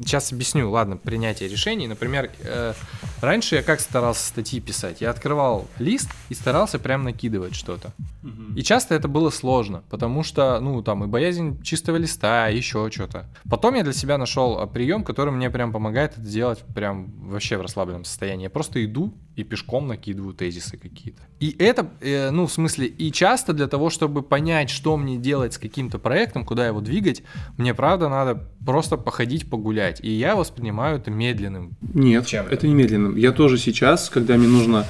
Сейчас 0.00 0.32
объясню, 0.32 0.70
ладно, 0.70 0.96
принятие 0.96 1.48
решений. 1.48 1.86
Например, 1.86 2.30
э, 2.42 2.74
раньше 3.20 3.56
я 3.56 3.62
как 3.62 3.80
старался 3.80 4.26
статьи 4.26 4.60
писать? 4.60 5.00
Я 5.00 5.10
открывал 5.10 5.68
лист 5.78 6.10
и 6.28 6.34
старался 6.34 6.78
прям 6.78 7.04
накидывать 7.04 7.54
что-то. 7.54 7.92
Угу. 8.22 8.56
И 8.56 8.62
часто 8.62 8.94
это 8.94 9.08
было 9.08 9.30
сложно, 9.30 9.82
потому 9.90 10.24
что, 10.24 10.58
ну, 10.60 10.82
там, 10.82 11.04
и 11.04 11.06
боязнь 11.06 11.62
чистого 11.62 11.99
листа, 12.00 12.48
еще 12.48 12.90
что-то. 12.90 13.28
Потом 13.48 13.74
я 13.74 13.82
для 13.82 13.92
себя 13.92 14.18
нашел 14.18 14.58
а, 14.58 14.66
прием, 14.66 15.04
который 15.04 15.32
мне 15.32 15.50
прям 15.50 15.72
помогает 15.72 16.12
это 16.18 16.20
делать 16.22 16.64
прям 16.74 17.12
вообще 17.28 17.56
в 17.56 17.62
расслабленном 17.62 18.04
состоянии. 18.04 18.44
Я 18.44 18.50
просто 18.50 18.84
иду 18.84 19.14
и 19.36 19.44
пешком 19.44 19.88
накидываю 19.88 20.34
тезисы 20.34 20.76
какие-то. 20.76 21.22
И 21.38 21.54
это, 21.58 21.88
э, 22.00 22.30
ну, 22.30 22.46
в 22.46 22.52
смысле, 22.52 22.86
и 22.86 23.12
часто 23.12 23.52
для 23.52 23.68
того, 23.68 23.90
чтобы 23.90 24.22
понять, 24.22 24.70
что 24.70 24.96
мне 24.96 25.16
делать 25.16 25.54
с 25.54 25.58
каким-то 25.58 25.98
проектом, 25.98 26.44
куда 26.44 26.66
его 26.66 26.80
двигать, 26.80 27.22
мне, 27.56 27.74
правда, 27.74 28.08
надо 28.08 28.48
просто 28.64 28.96
походить, 28.96 29.48
погулять. 29.48 30.00
И 30.02 30.10
я 30.10 30.36
воспринимаю 30.36 30.98
это 30.98 31.10
медленным. 31.10 31.72
Нет, 31.80 32.26
Чем 32.26 32.46
это 32.46 32.66
не 32.66 32.74
медленным. 32.74 33.16
Я 33.16 33.32
тоже 33.32 33.58
сейчас, 33.58 34.10
когда 34.10 34.36
мне 34.36 34.48
нужно, 34.48 34.86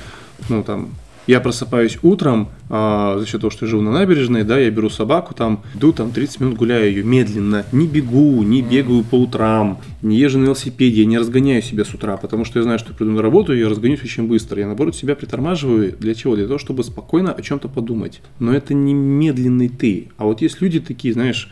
ну, 0.49 0.65
там, 0.65 0.91
я 1.27 1.41
просыпаюсь 1.41 1.99
утром, 2.03 2.49
а, 2.68 3.18
за 3.18 3.27
счет 3.27 3.41
того, 3.41 3.51
что 3.51 3.66
я 3.66 3.71
живу 3.71 3.83
на 3.83 3.93
набережной, 3.93 4.45
да, 4.45 4.59
я 4.59 4.71
беру 4.71 4.91
собаку, 4.91 5.35
там, 5.35 5.62
иду, 5.75 5.93
там, 5.93 6.11
30 6.11 6.41
минут 6.41 6.57
гуляю 6.57 6.89
ее 6.89 7.03
медленно, 7.03 7.64
не 7.73 7.87
бегу, 7.87 8.43
не 8.43 8.62
бегаю 8.62 9.05
по 9.05 9.16
утрам, 9.16 9.81
не 10.03 10.16
езжу 10.16 10.39
на 10.39 10.45
велосипеде, 10.45 11.03
я 11.03 11.07
не 11.07 11.18
разгоняю 11.18 11.62
себя 11.62 11.85
с 11.85 11.93
утра, 11.95 12.16
потому 12.16 12.45
что 12.45 12.59
я 12.59 12.62
знаю, 12.62 12.79
что 12.79 12.91
я 12.91 12.95
приду 12.97 13.12
на 13.12 13.23
работу, 13.23 13.55
я 13.55 13.68
разгонюсь 13.68 14.03
очень 14.03 14.27
быстро. 14.27 14.61
Я, 14.61 14.66
наоборот, 14.66 14.97
себя 14.97 15.14
притормаживаю. 15.14 15.97
Для 15.99 16.14
чего? 16.14 16.37
Для 16.37 16.47
того, 16.47 16.59
чтобы 16.59 16.85
спокойно 16.85 17.33
о 17.33 17.43
чем-то 17.43 17.68
подумать. 17.68 18.21
Но 18.39 18.53
это 18.55 18.75
не 18.75 18.95
медленный 18.95 19.68
ты. 19.68 20.09
А 20.16 20.25
вот 20.25 20.43
есть 20.43 20.61
люди 20.61 20.81
такие, 20.81 21.14
знаешь, 21.14 21.51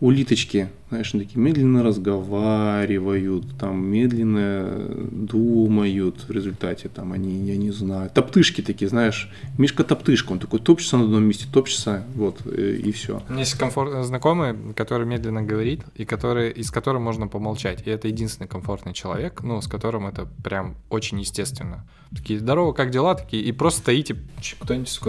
улиточки, 0.00 0.68
знаешь, 0.90 1.14
они 1.14 1.24
такие 1.24 1.40
медленно 1.40 1.84
разговаривают, 1.84 3.44
там 3.58 3.86
медленно 3.86 4.68
думают 5.10 6.28
в 6.28 6.32
результате, 6.32 6.88
там 6.88 7.12
они, 7.12 7.46
я 7.46 7.56
не 7.56 7.70
знаю, 7.70 8.10
топтышки 8.10 8.60
такие, 8.60 8.88
знаешь, 8.88 9.30
Мишка 9.56 9.84
топтышка, 9.84 10.32
он 10.32 10.40
такой 10.40 10.58
топчется 10.58 10.98
на 10.98 11.04
одном 11.04 11.22
месте, 11.22 11.46
топчется, 11.50 12.04
вот, 12.16 12.44
и, 12.44 12.50
э, 12.50 12.76
и 12.76 12.90
все. 12.90 13.22
У 13.28 13.32
меня 13.32 13.42
есть 13.42 13.54
комфорт, 13.54 14.04
знакомый, 14.04 14.56
который 14.74 15.06
медленно 15.06 15.42
говорит, 15.42 15.82
и 15.94 16.04
который, 16.04 16.50
и 16.50 16.64
с 16.64 16.72
которым 16.72 17.02
можно 17.02 17.28
помолчать, 17.28 17.86
и 17.86 17.90
это 17.90 18.08
единственный 18.08 18.48
комфортный 18.48 18.92
человек, 18.92 19.42
ну, 19.42 19.62
с 19.62 19.68
которым 19.68 20.08
это 20.08 20.26
прям 20.42 20.74
очень 20.88 21.20
естественно. 21.20 21.86
Такие, 22.14 22.40
здорово, 22.40 22.72
как 22.72 22.90
дела? 22.90 23.14
Такие, 23.14 23.44
и 23.44 23.52
просто 23.52 23.82
стоите, 23.82 24.16
кто-нибудь 24.60 24.90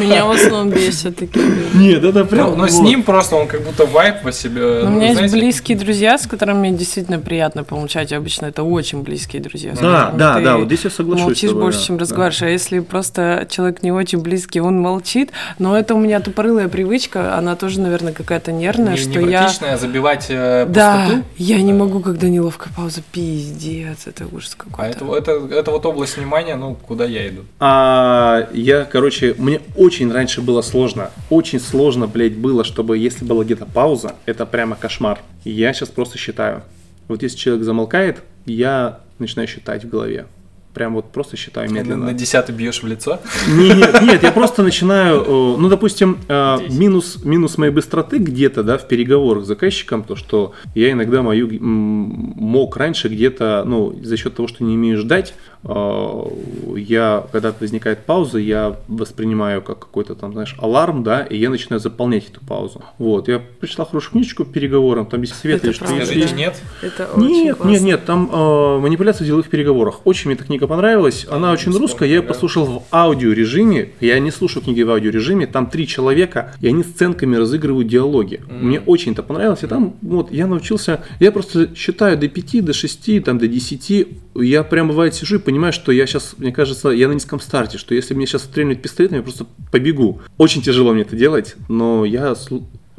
Меня 0.00 0.24
в 0.24 0.30
основном 0.30 0.70
бесят 0.70 1.16
такие 1.16 1.44
Нет, 1.74 2.02
это 2.02 2.24
прям... 2.24 2.56
Но 2.56 2.66
с 2.66 2.80
ним 2.80 3.02
просто 3.02 3.36
он 3.36 3.46
как 3.46 3.62
будто 3.62 3.84
вайп 3.90 4.22
по 4.22 4.32
себе. 4.32 4.80
Ну, 4.84 4.86
у 4.86 4.90
меня 4.90 5.10
есть 5.10 5.32
близкие 5.32 5.76
друзья, 5.76 6.18
с 6.18 6.26
которыми 6.26 6.58
мне 6.58 6.72
действительно 6.72 7.18
приятно 7.18 7.64
помолчать. 7.64 8.12
Обычно 8.12 8.46
это 8.46 8.62
очень 8.62 9.02
близкие 9.02 9.42
друзья. 9.42 9.74
Да, 9.80 10.12
да, 10.16 10.40
да, 10.40 10.56
вот 10.56 10.66
здесь 10.66 10.84
я 10.84 10.90
соглашусь. 10.90 11.24
Молчишь 11.24 11.52
больше, 11.52 11.86
чем 11.86 11.98
разговариваешь. 11.98 12.42
А 12.42 12.48
если 12.48 12.80
просто 12.80 13.46
человек 13.50 13.82
не 13.82 13.92
очень 13.92 14.20
близкий, 14.20 14.60
он 14.60 14.80
молчит, 14.80 15.30
но 15.58 15.76
это 15.76 15.94
у 15.94 15.98
меня 15.98 16.20
тупорылая 16.20 16.68
привычка, 16.68 17.36
она 17.36 17.56
тоже, 17.56 17.80
наверное, 17.80 18.12
какая-то 18.12 18.52
нервная, 18.52 18.96
что 18.96 19.20
я... 19.20 19.48
забивать 19.76 20.26
э, 20.28 20.66
Да, 20.68 21.22
я 21.36 21.60
не 21.60 21.72
могу, 21.72 22.00
когда 22.00 22.28
неловкая 22.28 22.72
пауза, 22.76 23.02
пиздец, 23.12 24.06
это 24.06 24.26
ужас 24.32 24.54
какой-то. 24.54 24.82
А 24.82 24.86
это, 24.88 25.32
это, 25.32 25.54
это 25.54 25.70
вот 25.70 25.86
область 25.86 26.16
внимания, 26.16 26.56
ну, 26.56 26.74
куда 26.74 27.04
я 27.04 27.28
иду? 27.28 27.42
А, 27.58 28.48
я, 28.52 28.84
короче, 28.84 29.34
мне 29.38 29.60
очень 29.76 30.12
раньше 30.12 30.40
было 30.40 30.62
сложно, 30.62 31.10
очень 31.28 31.60
сложно, 31.60 32.06
блядь, 32.06 32.36
было, 32.36 32.64
чтобы 32.64 32.98
если 32.98 33.24
была 33.24 33.44
где-то 33.44 33.66
пауза, 33.80 34.12
это 34.26 34.44
прямо 34.44 34.76
кошмар. 34.76 35.20
Я 35.42 35.72
сейчас 35.72 35.88
просто 35.88 36.18
считаю. 36.18 36.64
Вот 37.08 37.22
если 37.22 37.38
человек 37.38 37.64
замолкает, 37.64 38.22
я 38.44 39.00
начинаю 39.18 39.48
считать 39.48 39.84
в 39.84 39.88
голове. 39.88 40.26
Прям 40.74 40.92
вот 40.92 41.10
просто 41.10 41.38
считаю 41.38 41.70
медленно. 41.72 42.04
На 42.04 42.12
десятый 42.12 42.54
бьешь 42.54 42.82
в 42.82 42.86
лицо? 42.86 43.20
Нет, 43.48 44.02
нет, 44.02 44.22
я 44.22 44.32
просто 44.32 44.62
начинаю, 44.62 45.22
э, 45.22 45.56
ну, 45.58 45.68
допустим, 45.70 46.18
э, 46.28 46.58
минус, 46.68 47.24
минус 47.24 47.56
моей 47.56 47.72
быстроты 47.72 48.18
где-то, 48.18 48.62
да, 48.62 48.76
в 48.76 48.86
переговорах 48.86 49.44
с 49.44 49.46
заказчиком, 49.46 50.04
то, 50.04 50.14
что 50.14 50.52
я 50.74 50.92
иногда 50.92 51.22
мою 51.22 51.48
мог 51.60 52.76
раньше 52.76 53.08
где-то, 53.08 53.64
ну, 53.66 53.98
за 54.02 54.18
счет 54.18 54.34
того, 54.34 54.46
что 54.46 54.62
не 54.62 54.74
умею 54.74 54.98
ждать, 54.98 55.32
я, 55.62 57.26
когда 57.32 57.54
возникает 57.58 58.00
пауза, 58.06 58.38
я 58.38 58.76
воспринимаю 58.88 59.62
как 59.62 59.80
какой-то 59.80 60.14
там, 60.14 60.32
знаешь, 60.32 60.56
аларм, 60.58 61.02
да, 61.02 61.22
и 61.22 61.36
я 61.36 61.50
начинаю 61.50 61.80
заполнять 61.80 62.28
эту 62.28 62.40
паузу. 62.40 62.82
Вот, 62.98 63.28
я 63.28 63.40
прочитал 63.60 63.86
хорошую 63.86 64.12
книжечку 64.12 64.44
по 64.44 64.52
переговорам, 64.52 65.06
там 65.06 65.20
без 65.20 65.32
света, 65.32 65.72
что 65.72 65.84
есть... 65.94 66.34
нет? 66.34 66.60
Это 66.82 67.10
очень 67.14 67.26
Нет, 67.26 67.64
нет, 67.64 67.82
нет, 67.82 68.04
там 68.04 68.30
э, 68.32 68.78
манипуляция 68.80 69.24
в 69.24 69.26
деловых 69.26 69.48
переговорах. 69.48 70.00
Очень 70.04 70.30
мне 70.30 70.34
эта 70.34 70.44
книга 70.44 70.66
понравилась. 70.66 71.26
Она 71.30 71.52
очень 71.52 71.72
русская, 71.72 72.08
я 72.08 72.16
ее 72.16 72.22
послушал 72.22 72.64
в 72.64 72.82
аудиорежиме. 72.90 73.90
Я 74.00 74.18
не 74.18 74.30
слушаю 74.30 74.62
книги 74.62 74.82
в 74.82 74.90
аудиорежиме. 74.90 75.46
Там 75.46 75.66
три 75.68 75.86
человека, 75.86 76.54
и 76.60 76.68
они 76.68 76.82
сценками 76.82 77.36
разыгрывают 77.36 77.88
диалоги. 77.88 78.40
Mm. 78.48 78.62
Мне 78.62 78.80
очень 78.80 79.12
это 79.12 79.22
понравилось. 79.22 79.62
И 79.62 79.66
там 79.66 79.94
вот 80.02 80.32
я 80.32 80.46
научился, 80.46 81.04
я 81.18 81.32
просто 81.32 81.74
считаю 81.74 82.16
до 82.16 82.28
5, 82.28 82.64
до 82.64 82.72
6, 82.72 83.24
там, 83.24 83.38
до 83.38 83.48
10. 83.48 84.08
Я 84.36 84.62
прям 84.62 84.88
бывает 84.88 85.14
сижу 85.14 85.36
и 85.36 85.38
понимаю, 85.50 85.72
что 85.72 85.90
я 85.90 86.06
сейчас, 86.06 86.34
мне 86.38 86.52
кажется, 86.52 86.90
я 86.90 87.08
на 87.08 87.12
низком 87.12 87.40
старте, 87.40 87.76
что 87.76 87.94
если 87.94 88.14
мне 88.14 88.26
сейчас 88.26 88.44
стрельнуть 88.44 88.82
пистолетом, 88.82 89.18
я 89.18 89.22
просто 89.22 89.46
побегу. 89.72 90.20
Очень 90.38 90.62
тяжело 90.62 90.92
мне 90.92 91.02
это 91.02 91.16
делать, 91.16 91.56
но 91.68 92.04
я 92.04 92.34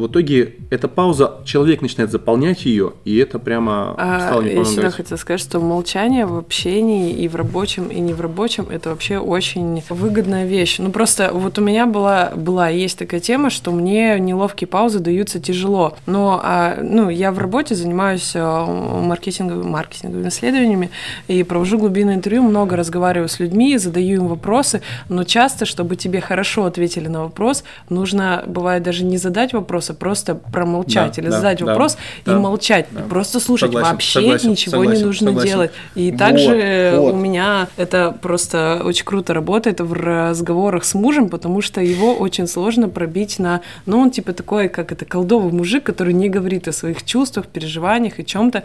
в 0.01 0.07
итоге 0.07 0.55
эта 0.69 0.87
пауза, 0.87 1.41
человек 1.45 1.81
начинает 1.81 2.11
заполнять 2.11 2.65
ее, 2.65 2.93
и 3.05 3.17
это 3.17 3.39
прямо 3.39 3.95
а, 3.97 4.19
стало 4.19 4.41
Я 4.41 4.63
всегда 4.63 4.89
хотела 4.89 5.17
сказать, 5.17 5.39
что 5.39 5.59
молчание 5.59 6.25
в 6.25 6.37
общении 6.37 7.13
и 7.13 7.27
в 7.27 7.35
рабочем, 7.35 7.87
и 7.87 7.99
не 7.99 8.13
в 8.13 8.21
рабочем, 8.21 8.67
это 8.69 8.89
вообще 8.89 9.17
очень 9.19 9.83
выгодная 9.89 10.45
вещь. 10.45 10.79
Ну 10.79 10.91
просто 10.91 11.31
вот 11.33 11.59
у 11.59 11.61
меня 11.61 11.85
была, 11.85 12.31
была 12.35 12.69
есть 12.69 12.97
такая 12.97 13.19
тема, 13.19 13.49
что 13.49 13.71
мне 13.71 14.19
неловкие 14.19 14.67
паузы 14.67 14.99
даются 14.99 15.39
тяжело. 15.39 15.95
Но 16.05 16.41
а, 16.43 16.79
ну, 16.81 17.09
я 17.09 17.31
в 17.31 17.37
работе 17.37 17.75
занимаюсь 17.75 18.31
а, 18.35 18.65
маркетинговыми, 18.65 19.69
маркетинговыми 19.69 20.29
исследованиями 20.29 20.89
и 21.27 21.43
провожу 21.43 21.77
глубинное 21.77 22.15
интервью, 22.15 22.43
много 22.43 22.75
разговариваю 22.75 23.29
с 23.29 23.39
людьми, 23.39 23.77
задаю 23.77 24.21
им 24.21 24.27
вопросы, 24.27 24.81
но 25.09 25.23
часто, 25.23 25.65
чтобы 25.65 25.95
тебе 25.95 26.21
хорошо 26.21 26.65
ответили 26.65 27.07
на 27.07 27.23
вопрос, 27.23 27.63
нужно, 27.89 28.43
бывает, 28.47 28.83
даже 28.83 29.03
не 29.03 29.17
задать 29.17 29.53
вопрос, 29.53 29.90
вопроса, 29.91 30.11
просто 30.11 30.35
промолчать 30.35 31.15
да, 31.15 31.21
или 31.21 31.29
да, 31.29 31.35
задать 31.37 31.59
да, 31.59 31.65
вопрос 31.65 31.97
да, 32.25 32.33
и 32.33 32.35
молчать, 32.35 32.87
да. 32.91 33.01
просто 33.01 33.39
слушать. 33.39 33.69
Согласен, 33.69 33.91
Вообще 33.91 34.19
согласен, 34.19 34.49
ничего 34.51 34.71
согласен, 34.71 34.99
не 34.99 35.05
нужно 35.05 35.27
согласен. 35.27 35.49
делать. 35.49 35.71
И 35.95 36.11
вот, 36.11 36.19
также 36.19 36.93
вот. 36.95 37.13
у 37.13 37.17
меня 37.17 37.67
это 37.77 38.17
просто 38.21 38.81
очень 38.83 39.05
круто 39.05 39.33
работает 39.33 39.79
в 39.79 39.93
разговорах 39.93 40.83
с 40.83 40.93
мужем, 40.93 41.29
потому 41.29 41.61
что 41.61 41.81
его 41.81 42.13
очень 42.15 42.47
сложно 42.47 42.89
пробить 42.89 43.39
на... 43.39 43.61
Ну, 43.85 43.99
он 43.99 44.11
типа 44.11 44.33
такой, 44.33 44.69
как 44.69 44.91
это, 44.91 45.05
колдовый 45.05 45.51
мужик, 45.51 45.83
который 45.83 46.13
не 46.13 46.29
говорит 46.29 46.67
о 46.67 46.71
своих 46.71 47.03
чувствах, 47.03 47.47
переживаниях 47.47 48.19
и 48.19 48.25
чем-то. 48.25 48.63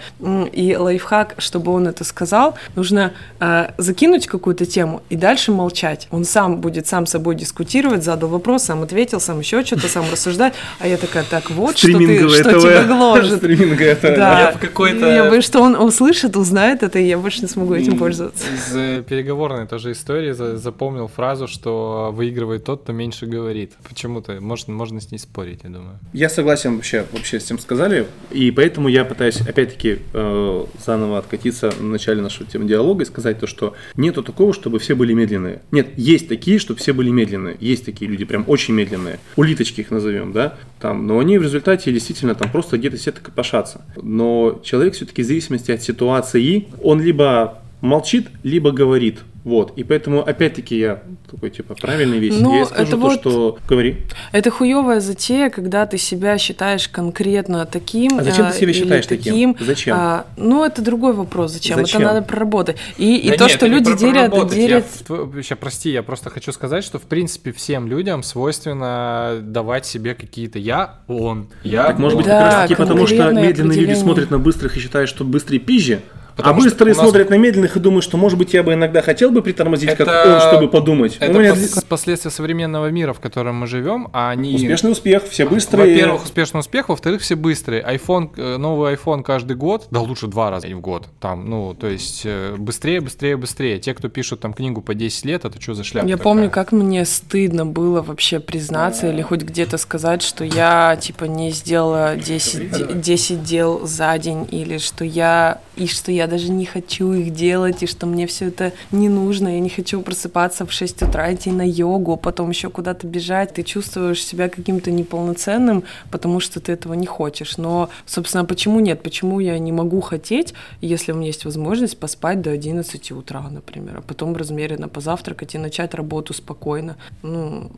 И 0.53 0.77
лайфхак, 0.77 1.35
чтобы 1.39 1.73
он 1.73 1.87
это 1.87 2.05
сказал, 2.05 2.55
нужно 2.75 3.13
э, 3.41 3.71
закинуть 3.79 4.27
какую-то 4.27 4.67
тему 4.67 5.03
и 5.09 5.17
дальше 5.17 5.53
молчать. 5.53 6.09
Он 6.11 6.25
сам 6.25 6.61
будет 6.61 6.87
сам 6.87 7.07
собой 7.07 7.35
дискутировать, 7.35 8.05
задал 8.05 8.29
вопрос, 8.29 8.65
сам 8.65 8.83
ответил, 8.83 9.21
сам 9.21 9.41
еще 9.41 9.65
что-то, 9.65 9.89
сам 9.89 10.05
рассуждать. 10.11 10.55
А 10.81 10.89
я 10.89 10.97
такая, 10.97 11.16
так 11.23 11.51
вот, 11.51 11.77
что, 11.77 11.89
ты, 11.89 12.29
что 12.29 12.61
тебя 12.61 12.85
гложет. 12.85 13.43
Да. 14.17 14.41
Я 14.41 14.53
в 14.53 14.61
какой-то... 14.61 15.07
Я 15.07 15.29
боюсь, 15.29 15.45
что 15.45 15.61
он 15.61 15.75
услышит, 15.75 16.37
узнает 16.37 16.83
это, 16.83 16.99
и 16.99 17.07
я 17.07 17.19
больше 17.19 17.43
не 17.43 17.49
смогу 17.49 17.75
этим 17.75 17.99
пользоваться. 17.99 18.45
Из 18.53 18.75
э, 18.75 19.03
переговорной 19.03 19.67
тоже 19.67 19.93
истории 19.93 20.33
запомнил 20.33 21.09
фразу, 21.09 21.49
что 21.49 22.11
выигрывает 22.13 22.65
тот, 22.65 22.83
кто 22.83 22.93
меньше 22.93 23.27
говорит. 23.27 23.73
Почему-то. 23.89 24.41
Можно, 24.41 24.75
можно 24.75 25.01
с 25.01 25.11
ней 25.11 25.19
спорить, 25.19 25.61
я 25.65 25.71
думаю. 25.71 25.99
Я 26.13 26.29
согласен 26.29 26.77
вообще, 26.77 27.05
вообще 27.13 27.41
с 27.41 27.45
тем 27.45 27.59
сказали, 27.59 28.07
и 28.31 28.51
поэтому 28.51 28.89
я 28.89 29.05
пытаюсь 29.05 29.41
опять-таки 29.41 29.99
э, 30.13 30.65
заново 30.85 31.19
откатиться 31.19 31.71
в 31.71 31.83
начале 31.83 32.23
нашего 32.23 32.49
темы 32.49 32.67
диалога 32.67 33.03
и 33.03 33.07
сказать 33.07 33.39
то, 33.39 33.47
что 33.47 33.75
нету 33.97 34.23
такого, 34.23 34.53
чтобы 34.53 34.79
все 34.79 34.95
были 34.95 35.13
медленные. 35.13 35.63
Нет, 35.71 35.89
есть 35.97 36.29
такие, 36.29 36.59
чтобы 36.59 36.81
все 36.81 36.93
были 36.93 37.11
медленные. 37.11 37.57
Есть 37.61 37.85
такие 37.85 38.11
люди, 38.11 38.25
прям 38.25 38.45
очень 38.47 38.75
медленные. 38.75 39.19
Улиточки 39.37 39.81
их 39.81 39.91
назовем, 39.91 40.33
да? 40.33 40.57
там, 40.81 41.06
но 41.07 41.21
они 41.21 41.39
в 41.39 41.43
результате 41.43 41.93
действительно 41.93 42.35
там 42.35 42.51
просто 42.51 42.79
где-то 42.79 42.97
все 42.97 43.13
так 43.13 43.23
копошатся. 43.23 43.81
Но 44.03 44.61
человек 44.65 44.95
все-таки 44.95 45.23
в 45.23 45.27
зависимости 45.27 45.71
от 45.71 45.81
ситуации, 45.81 46.67
он 46.83 47.01
либо 47.01 47.63
молчит, 47.81 48.29
либо 48.43 48.73
говорит. 48.73 49.21
Вот, 49.47 49.75
и 49.77 49.85
поэтому, 49.85 50.29
опять-таки, 50.29 50.77
я 50.77 51.03
такой, 51.31 51.51
типа, 51.51 51.77
правильный 51.77 52.19
весь. 52.19 52.37
Но 52.37 52.57
я 52.57 52.65
скажу 52.65 52.83
это 52.83 52.91
то, 52.91 52.97
вот, 52.97 53.21
что... 53.21 53.59
Говори. 53.69 53.99
Это 54.33 54.51
хуевая 54.51 54.99
затея, 54.99 55.51
когда 55.51 55.87
ты 55.87 55.99
себя 55.99 56.37
считаешь 56.37 56.89
конкретно 56.89 57.65
таким. 57.65 58.19
А 58.19 58.25
зачем 58.25 58.51
ты 58.51 58.59
себя 58.59 58.73
считаешь 58.73 59.07
таким? 59.07 59.55
таким? 59.55 59.57
Зачем? 59.65 59.97
А, 59.97 60.27
ну, 60.37 60.65
это 60.65 60.83
другой 60.83 61.13
вопрос. 61.13 61.53
Зачем? 61.53 61.79
зачем? 61.79 62.03
Это 62.03 62.15
надо 62.15 62.27
проработать. 62.27 62.79
И, 62.99 63.19
и 63.19 63.31
да 63.31 63.37
то, 63.37 63.45
нет, 63.45 63.53
что 63.53 63.67
люди 63.69 63.97
делят... 63.97 64.33
делят... 64.53 64.85
Я, 65.09 65.43
сейчас, 65.43 65.59
прости, 65.59 65.91
я 65.91 66.03
просто 66.03 66.29
хочу 66.29 66.51
сказать, 66.51 66.83
что, 66.83 66.99
в 66.99 67.03
принципе, 67.03 67.53
всем 67.53 67.87
людям 67.87 68.25
свойственно 68.25 69.39
давать 69.41 69.87
себе 69.87 70.17
какие-то 70.17 70.59
«я», 70.59 70.99
«он», 71.07 71.51
«я», 71.63 71.85
Так, 71.85 72.01
может 72.01 72.19
быть, 72.19 72.27
да, 72.27 72.41
как 72.41 72.53
раз 72.53 72.63
таки 72.63 72.75
потому, 72.75 73.07
что 73.07 73.31
медленные 73.31 73.79
люди 73.79 73.95
смотрят 73.95 74.29
на 74.33 74.41
быстрых 74.41 74.77
и 74.77 74.81
считают, 74.81 75.09
что 75.09 75.23
быстрые 75.23 75.61
пизжи, 75.61 76.01
а 76.37 76.53
быстрые 76.53 76.95
нас... 76.95 77.03
смотрят 77.03 77.31
на 77.31 77.39
медленных 77.39 77.77
и 77.77 77.81
думают, 77.81 78.05
что, 78.05 78.17
может 78.17 78.39
быть, 78.39 78.53
я 78.55 78.63
бы 78.63 78.75
иногда 78.75 79.03
хотел 79.03 79.31
бы 79.31 79.43
притормозить, 79.43 79.89
это... 79.89 80.05
как 80.05 80.27
он, 80.27 80.41
чтобы 80.41 80.69
подумать. 80.69 81.17
Это 81.19 81.39
меня... 81.39 81.53
пос... 81.55 81.85
последствия 81.89 82.31
современного 82.31 82.91
мира, 82.91 83.13
в 83.13 83.21
котором 83.21 83.57
мы 83.57 83.67
живем, 83.67 84.09
а 84.13 84.31
они... 84.31 84.55
Успешный 84.55 84.93
успех, 84.93 85.25
все 85.29 85.47
быстрые. 85.47 85.95
Во-первых, 85.95 86.25
успешный 86.25 86.61
успех, 86.61 86.89
во-вторых, 86.89 87.23
все 87.23 87.37
быстрые. 87.37 87.83
iPhone, 87.83 88.31
э, 88.37 88.57
новый 88.57 88.95
iPhone 88.95 89.23
каждый 89.23 89.57
год, 89.57 89.87
да 89.91 90.01
лучше 90.01 90.27
два 90.27 90.51
раза 90.51 90.67
в 90.69 90.81
год. 90.81 91.07
Там, 91.21 91.49
ну, 91.49 91.75
то 91.75 91.87
есть 91.87 92.23
э, 92.25 92.55
быстрее, 92.57 93.01
быстрее, 93.01 93.37
быстрее. 93.37 93.79
Те, 93.79 93.95
кто 93.95 94.09
пишут 94.09 94.41
там 94.41 94.53
книгу 94.53 94.83
по 94.83 94.95
10 94.95 95.25
лет, 95.25 95.45
это 95.45 95.61
что 95.61 95.75
за 95.75 95.85
шляпа? 95.85 96.07
Я 96.07 96.17
такая? 96.17 96.25
помню, 96.25 96.51
как 96.51 96.73
мне 96.73 97.05
стыдно 97.05 97.67
было 97.67 98.03
вообще 98.03 98.41
признаться 98.41 99.09
или 99.09 99.23
хоть 99.23 99.43
где-то 99.43 99.79
сказать, 99.79 100.23
что 100.23 100.45
я, 100.45 100.97
типа, 101.01 101.25
не 101.25 101.51
сделала 101.51 102.17
10, 102.17 103.01
10 103.01 103.43
дел 103.43 103.87
за 103.87 104.17
день, 104.19 104.47
или 104.51 104.79
что 104.79 105.05
я, 105.05 105.61
и 105.77 105.87
что 105.87 106.11
я 106.11 106.27
даже 106.27 106.51
не 106.51 106.65
хочу 106.65 107.13
их 107.13 107.33
делать, 107.33 107.83
и 107.83 107.87
что 107.87 108.07
мне 108.07 108.27
все 108.27 108.47
это 108.47 108.73
не 108.93 109.09
нужно, 109.09 109.49
я 109.49 109.61
не 109.61 109.69
хочу 109.69 110.01
просыпаться 110.01 110.67
в 110.67 110.73
6 110.73 111.03
утра, 111.03 111.33
идти 111.33 111.51
на 111.51 111.67
йогу, 111.67 112.17
потом 112.17 112.51
еще 112.51 112.71
куда-то 112.71 113.07
бежать. 113.07 113.55
Ты 113.55 113.63
чувствуешь 113.63 114.25
себя 114.25 114.49
каким-то 114.49 114.91
неполноценным, 114.91 115.85
потому 116.11 116.41
что 116.41 116.61
ты 116.61 116.73
этого 116.73 116.95
не 116.95 117.07
хочешь. 117.07 117.59
Но, 117.59 117.91
собственно, 118.07 118.45
почему 118.45 118.81
нет? 118.81 119.03
Почему 119.03 119.41
я 119.41 119.59
не 119.59 119.73
могу 119.73 120.01
хотеть, 120.01 120.55
если 120.81 121.13
у 121.13 121.17
меня 121.17 121.27
есть 121.27 121.45
возможность 121.45 121.99
поспать 121.99 122.41
до 122.41 122.51
11 122.51 123.13
утра, 123.13 123.43
например, 123.51 123.99
а 123.99 124.01
потом 124.01 124.35
размеренно 124.35 124.89
позавтракать 124.89 125.55
и 125.55 125.59
начать 125.59 125.95
работу 125.95 126.33
спокойно? 126.33 126.97
Ну, 127.23 127.71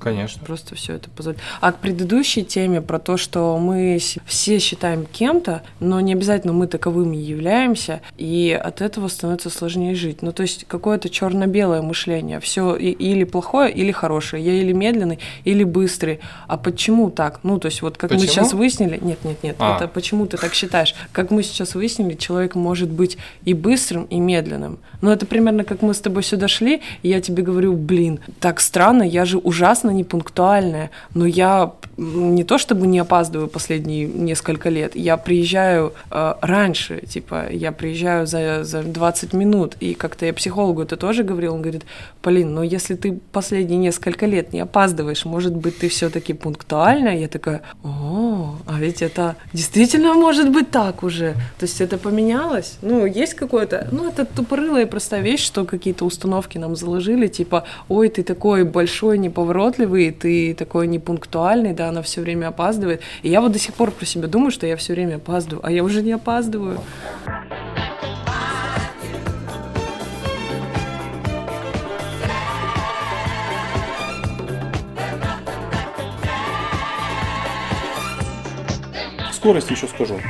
конечно. 0.00 0.42
Просто 0.44 0.74
все 0.74 0.94
это 0.94 1.10
позволит. 1.10 1.38
А 1.60 1.72
к 1.72 1.78
предыдущей 1.78 2.44
теме 2.44 2.80
про 2.80 2.98
то, 2.98 3.16
что 3.16 3.58
мы 3.58 3.98
все 4.24 4.58
считаем 4.58 5.06
кем-то, 5.06 5.62
но 5.80 6.00
не 6.00 6.14
обязательно 6.14 6.52
мы 6.52 6.66
таковыми 6.66 7.16
являемся, 7.16 7.41
и 8.16 8.52
от 8.52 8.80
этого 8.80 9.08
становится 9.08 9.50
сложнее 9.50 9.94
жить. 9.94 10.22
Ну, 10.22 10.32
то 10.32 10.42
есть 10.42 10.64
какое-то 10.66 11.08
черно-белое 11.08 11.82
мышление. 11.82 12.40
Все 12.40 12.76
или 12.76 13.24
плохое, 13.24 13.72
или 13.72 13.92
хорошее. 13.92 14.44
Я 14.44 14.52
или 14.52 14.72
медленный, 14.72 15.18
или 15.44 15.64
быстрый. 15.64 16.20
А 16.46 16.56
почему 16.56 17.10
так? 17.10 17.40
Ну, 17.42 17.58
то 17.58 17.66
есть 17.66 17.82
вот 17.82 17.96
как 17.96 18.10
почему? 18.10 18.22
мы 18.22 18.28
сейчас 18.28 18.52
выяснили... 18.52 18.98
Нет, 19.02 19.24
нет, 19.24 19.42
нет. 19.42 19.56
А. 19.58 19.76
Это 19.76 19.88
почему 19.88 20.26
ты 20.26 20.36
так 20.36 20.54
считаешь? 20.54 20.94
Как 21.12 21.30
мы 21.30 21.42
сейчас 21.42 21.74
выяснили, 21.74 22.14
человек 22.14 22.54
может 22.54 22.88
быть 22.88 23.18
и 23.44 23.54
быстрым, 23.54 24.04
и 24.04 24.18
медленным. 24.18 24.78
Но 25.00 25.12
это 25.12 25.26
примерно 25.26 25.64
как 25.64 25.82
мы 25.82 25.94
с 25.94 26.00
тобой 26.00 26.22
сюда 26.22 26.48
шли, 26.48 26.80
и 27.02 27.08
я 27.08 27.20
тебе 27.20 27.42
говорю, 27.42 27.74
блин, 27.74 28.20
так 28.40 28.60
странно, 28.60 29.02
я 29.02 29.24
же 29.24 29.38
ужасно 29.38 29.90
непунктуальная, 29.90 30.90
но 31.14 31.26
я 31.26 31.72
не 31.96 32.44
то 32.44 32.58
чтобы 32.58 32.86
не 32.86 32.98
опаздываю 32.98 33.48
последние 33.48 34.06
несколько 34.06 34.68
лет, 34.68 34.96
я 34.96 35.16
приезжаю 35.16 35.92
э, 36.10 36.34
раньше, 36.40 37.02
типа, 37.06 37.31
я 37.50 37.72
приезжаю 37.72 38.26
за, 38.26 38.64
за 38.64 38.82
20 38.82 39.32
минут, 39.32 39.76
и 39.80 39.94
как-то 39.94 40.26
я 40.26 40.32
психологу 40.32 40.82
это 40.82 40.96
тоже 40.96 41.22
говорил, 41.22 41.54
он 41.54 41.62
говорит, 41.62 41.84
Полин, 42.22 42.54
но 42.54 42.62
если 42.62 42.94
ты 42.94 43.18
последние 43.32 43.78
несколько 43.78 44.26
лет 44.26 44.52
не 44.52 44.60
опаздываешь, 44.60 45.24
может 45.24 45.54
быть, 45.54 45.78
ты 45.78 45.88
все-таки 45.88 46.32
пунктуальная? 46.32 47.16
Я 47.16 47.28
такая, 47.28 47.62
о, 47.82 48.56
а 48.66 48.78
ведь 48.78 49.02
это 49.02 49.36
действительно 49.52 50.14
может 50.14 50.50
быть 50.50 50.70
так 50.70 51.02
уже, 51.02 51.32
то 51.58 51.66
есть 51.66 51.80
это 51.80 51.98
поменялось? 51.98 52.78
Ну, 52.82 53.06
есть 53.06 53.34
какое-то, 53.34 53.88
ну, 53.92 54.08
это 54.08 54.24
тупорылая 54.24 54.86
простая 54.86 55.22
вещь, 55.22 55.44
что 55.44 55.64
какие-то 55.64 56.04
установки 56.04 56.58
нам 56.58 56.76
заложили, 56.76 57.26
типа, 57.26 57.64
ой, 57.88 58.08
ты 58.08 58.22
такой 58.22 58.64
большой, 58.64 59.18
неповоротливый, 59.18 60.10
ты 60.10 60.54
такой 60.54 60.86
непунктуальный, 60.86 61.72
да, 61.72 61.88
она 61.88 62.02
все 62.02 62.20
время 62.20 62.48
опаздывает. 62.48 63.00
И 63.22 63.28
я 63.28 63.40
вот 63.40 63.52
до 63.52 63.58
сих 63.58 63.74
пор 63.74 63.90
про 63.90 64.06
себя 64.06 64.28
думаю, 64.28 64.50
что 64.50 64.66
я 64.66 64.76
все 64.76 64.92
время 64.92 65.16
опаздываю, 65.16 65.64
а 65.66 65.70
я 65.70 65.84
уже 65.84 66.02
не 66.02 66.12
опаздываю. 66.12 66.78
Скорость 79.32 79.70
еще 79.70 79.88
скажу. 79.88 80.20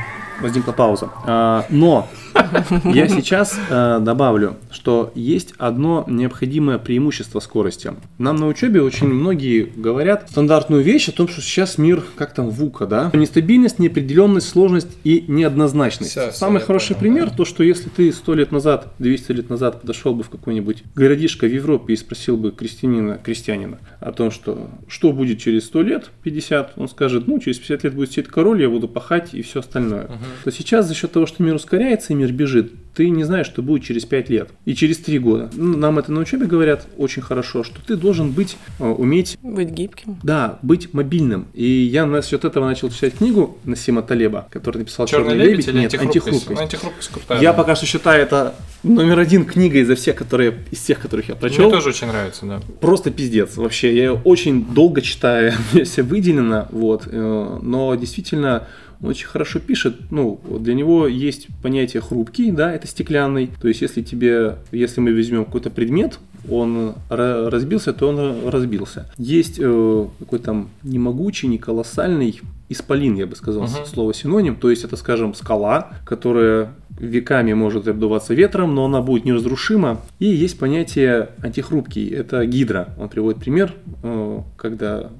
Возникла 0.41 0.71
пауза. 0.71 1.09
А, 1.25 1.65
но 1.69 2.07
я 2.85 3.07
сейчас 3.07 3.59
э, 3.69 3.99
добавлю, 4.01 4.57
что 4.71 5.11
есть 5.15 5.53
одно 5.57 6.05
необходимое 6.07 6.77
преимущество 6.77 7.39
скорости. 7.39 7.93
Нам 8.17 8.37
на 8.37 8.47
учебе 8.47 8.81
очень 8.81 9.07
многие 9.07 9.63
говорят 9.75 10.29
стандартную 10.29 10.83
вещь 10.83 11.09
о 11.09 11.11
том, 11.11 11.27
что 11.27 11.41
сейчас 11.41 11.77
мир, 11.77 12.03
как 12.15 12.33
там, 12.33 12.49
ВУКа, 12.49 12.85
да? 12.85 13.11
Нестабильность, 13.13 13.79
неопределенность, 13.79 14.49
сложность 14.49 14.89
и 15.03 15.25
неоднозначность. 15.27 16.11
Все, 16.11 16.31
Самый 16.31 16.59
все 16.59 16.67
хороший 16.67 16.95
пример, 16.95 17.29
то, 17.29 17.45
что 17.45 17.63
если 17.63 17.89
ты 17.89 18.11
сто 18.11 18.33
лет 18.33 18.51
назад, 18.51 18.93
200 18.99 19.31
лет 19.31 19.49
назад 19.49 19.81
подошел 19.81 20.13
бы 20.13 20.23
в 20.23 20.29
какой-нибудь 20.29 20.83
городишко 20.95 21.45
в 21.45 21.53
Европе 21.53 21.93
и 21.93 21.95
спросил 21.95 22.37
бы 22.37 22.51
крестьянина, 22.51 23.19
крестьянина 23.23 23.79
о 23.99 24.11
том, 24.11 24.31
что 24.31 24.69
что 24.87 25.11
будет 25.11 25.39
через 25.39 25.65
100 25.65 25.81
лет, 25.81 26.11
50, 26.23 26.73
он 26.77 26.87
скажет, 26.87 27.27
ну, 27.27 27.39
через 27.39 27.57
50 27.57 27.83
лет 27.83 27.93
будет 27.95 28.11
сидеть 28.11 28.27
король, 28.27 28.61
я 28.61 28.69
буду 28.69 28.87
пахать 28.87 29.33
и 29.33 29.41
все 29.41 29.59
остальное. 29.59 30.05
Угу. 30.05 30.13
То 30.45 30.51
сейчас 30.51 30.87
за 30.87 30.93
счет 30.93 31.11
того, 31.11 31.25
что 31.25 31.43
мир 31.43 31.55
ускоряется 31.55 32.13
и 32.13 32.15
мир 32.15 32.22
бежит, 32.31 32.71
ты 32.93 33.09
не 33.09 33.23
знаешь, 33.23 33.47
что 33.47 33.61
будет 33.61 33.83
через 33.83 34.05
5 34.05 34.29
лет 34.29 34.49
и 34.65 34.75
через 34.75 34.99
3 34.99 35.19
года. 35.19 35.49
Ну, 35.53 35.77
нам 35.77 35.97
это 35.99 36.11
на 36.11 36.21
учебе 36.21 36.45
говорят 36.45 36.85
очень 36.97 37.21
хорошо, 37.21 37.63
что 37.63 37.81
ты 37.85 37.95
должен 37.95 38.31
быть, 38.31 38.57
э, 38.79 38.83
уметь... 38.85 39.37
Быть 39.41 39.69
гибким. 39.69 40.19
Да, 40.21 40.59
быть 40.61 40.93
мобильным. 40.93 41.47
И 41.53 41.65
я 41.65 42.05
на 42.05 42.21
счет 42.21 42.45
этого 42.45 42.65
начал 42.65 42.89
читать 42.89 43.15
книгу 43.15 43.57
Насима 43.63 44.03
Талеба, 44.03 44.47
который 44.51 44.79
написал 44.79 45.07
«Черный, 45.07 45.31
Черный 45.31 45.45
лебедь». 45.45 45.67
Или 45.67 45.79
Нет, 45.79 45.93
антихрупкость. 45.95 46.61
Антихрупкость 46.61 47.09
крутая. 47.09 47.41
Я 47.41 47.51
да. 47.51 47.57
пока 47.57 47.75
что 47.75 47.85
считаю 47.85 48.21
это 48.21 48.55
номер 48.83 49.19
один 49.19 49.45
книга 49.45 49.79
из 49.79 49.97
всех, 49.97 50.15
которые, 50.15 50.59
из 50.69 50.79
тех, 50.81 50.99
которых 50.99 51.29
я 51.29 51.35
прочел. 51.35 51.65
Мне 51.65 51.73
тоже 51.73 51.89
очень 51.89 52.07
нравится, 52.07 52.45
да. 52.45 52.61
Просто 52.79 53.09
пиздец. 53.09 53.57
Вообще, 53.57 53.95
я 53.95 54.03
ее 54.03 54.21
очень 54.23 54.65
долго 54.65 55.01
читаю, 55.01 55.53
все 55.83 56.03
выделено, 56.03 56.67
вот. 56.71 57.07
Э, 57.07 57.59
но 57.61 57.95
действительно 57.95 58.67
он 59.03 59.09
очень 59.09 59.27
хорошо 59.27 59.59
пишет, 59.59 59.95
ну, 60.11 60.39
для 60.59 60.73
него 60.73 61.07
есть 61.07 61.47
понятие 61.61 62.01
хрупкий, 62.01 62.51
да, 62.51 62.73
это 62.73 62.87
стеклянный, 62.87 63.49
то 63.61 63.67
есть 63.67 63.81
если 63.81 64.01
тебе, 64.01 64.55
если 64.71 65.01
мы 65.01 65.13
возьмем 65.13 65.45
какой-то 65.45 65.69
предмет, 65.69 66.19
он 66.49 66.95
разбился, 67.09 67.93
то 67.93 68.09
он 68.09 68.49
разбился. 68.49 69.09
Есть 69.17 69.59
э, 69.59 70.07
какой 70.19 70.39
то 70.39 70.67
не 70.83 70.99
могучий, 70.99 71.47
не 71.47 71.57
колоссальный 71.57 72.41
исполин, 72.69 73.15
я 73.15 73.27
бы 73.27 73.35
сказал, 73.35 73.63
uh-huh. 73.63 73.85
слово 73.85 74.13
синоним, 74.13 74.55
то 74.55 74.69
есть 74.69 74.83
это, 74.83 74.95
скажем, 74.97 75.33
скала, 75.35 75.91
которая 76.05 76.73
веками 76.97 77.53
может 77.53 77.87
обдуваться 77.87 78.33
ветром, 78.33 78.75
но 78.75 78.85
она 78.85 79.01
будет 79.01 79.25
неразрушима. 79.25 80.01
И 80.19 80.25
есть 80.25 80.59
понятие 80.59 81.29
антихрупкий, 81.41 82.07
это 82.09 82.45
гидра. 82.45 82.89
Он 82.97 83.09
приводит 83.09 83.41
пример, 83.41 83.73
э, 84.03 84.41
когда 84.57 85.11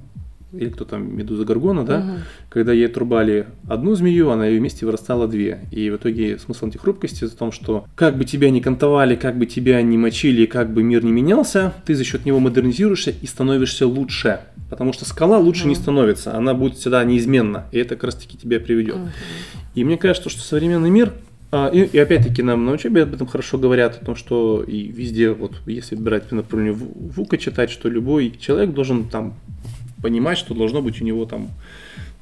или 0.53 0.69
кто 0.69 0.85
там, 0.85 1.17
Медуза 1.17 1.45
Гаргона, 1.45 1.83
да, 1.83 1.99
угу. 1.99 2.11
когда 2.49 2.73
ей 2.73 2.85
отрубали 2.85 3.47
одну 3.67 3.95
змею, 3.95 4.29
она 4.29 4.45
ее 4.45 4.59
вместе 4.59 4.85
вырастала 4.85 5.27
две. 5.27 5.61
И 5.71 5.89
в 5.89 5.95
итоге 5.95 6.37
смысл 6.37 6.65
антихрупкости 6.65 7.25
в 7.25 7.33
том, 7.33 7.51
что 7.51 7.85
как 7.95 8.17
бы 8.17 8.25
тебя 8.25 8.49
ни 8.49 8.59
кантовали, 8.59 9.15
как 9.15 9.37
бы 9.37 9.45
тебя 9.45 9.81
ни 9.81 9.97
мочили, 9.97 10.45
как 10.45 10.71
бы 10.71 10.83
мир 10.83 11.03
не 11.03 11.11
менялся, 11.11 11.73
ты 11.85 11.95
за 11.95 12.03
счет 12.03 12.25
него 12.25 12.39
модернизируешься 12.39 13.11
и 13.11 13.25
становишься 13.25 13.87
лучше. 13.87 14.41
Потому 14.69 14.93
что 14.93 15.05
скала 15.05 15.37
лучше 15.37 15.63
угу. 15.63 15.69
не 15.69 15.75
становится, 15.75 16.35
она 16.35 16.53
будет 16.53 16.77
всегда 16.77 17.03
неизменна, 17.03 17.65
и 17.71 17.79
это 17.79 17.95
как 17.95 18.05
раз 18.05 18.15
таки 18.15 18.37
тебя 18.37 18.59
приведет. 18.59 18.95
Угу. 18.95 19.09
И 19.75 19.83
мне 19.83 19.97
кажется, 19.97 20.29
что 20.29 20.41
современный 20.41 20.89
мир 20.89 21.13
а, 21.55 21.67
и, 21.67 21.81
и 21.85 21.99
опять-таки 21.99 22.41
нам 22.41 22.65
на 22.65 22.71
учебе 22.71 23.03
об 23.03 23.13
этом 23.13 23.27
хорошо 23.27 23.59
говорят, 23.59 24.01
о 24.01 24.05
том, 24.05 24.15
что 24.15 24.63
и 24.63 24.87
везде, 24.87 25.29
вот 25.29 25.51
если 25.67 25.95
брать 25.95 26.31
например, 26.31 26.73
ВУКа 26.73 27.37
читать, 27.37 27.69
что 27.69 27.89
любой 27.89 28.33
человек 28.39 28.73
должен 28.73 29.07
там 29.07 29.35
понимать, 30.03 30.37
что 30.37 30.53
должно 30.53 30.81
быть 30.81 31.01
у 31.01 31.05
него 31.05 31.25
там 31.25 31.51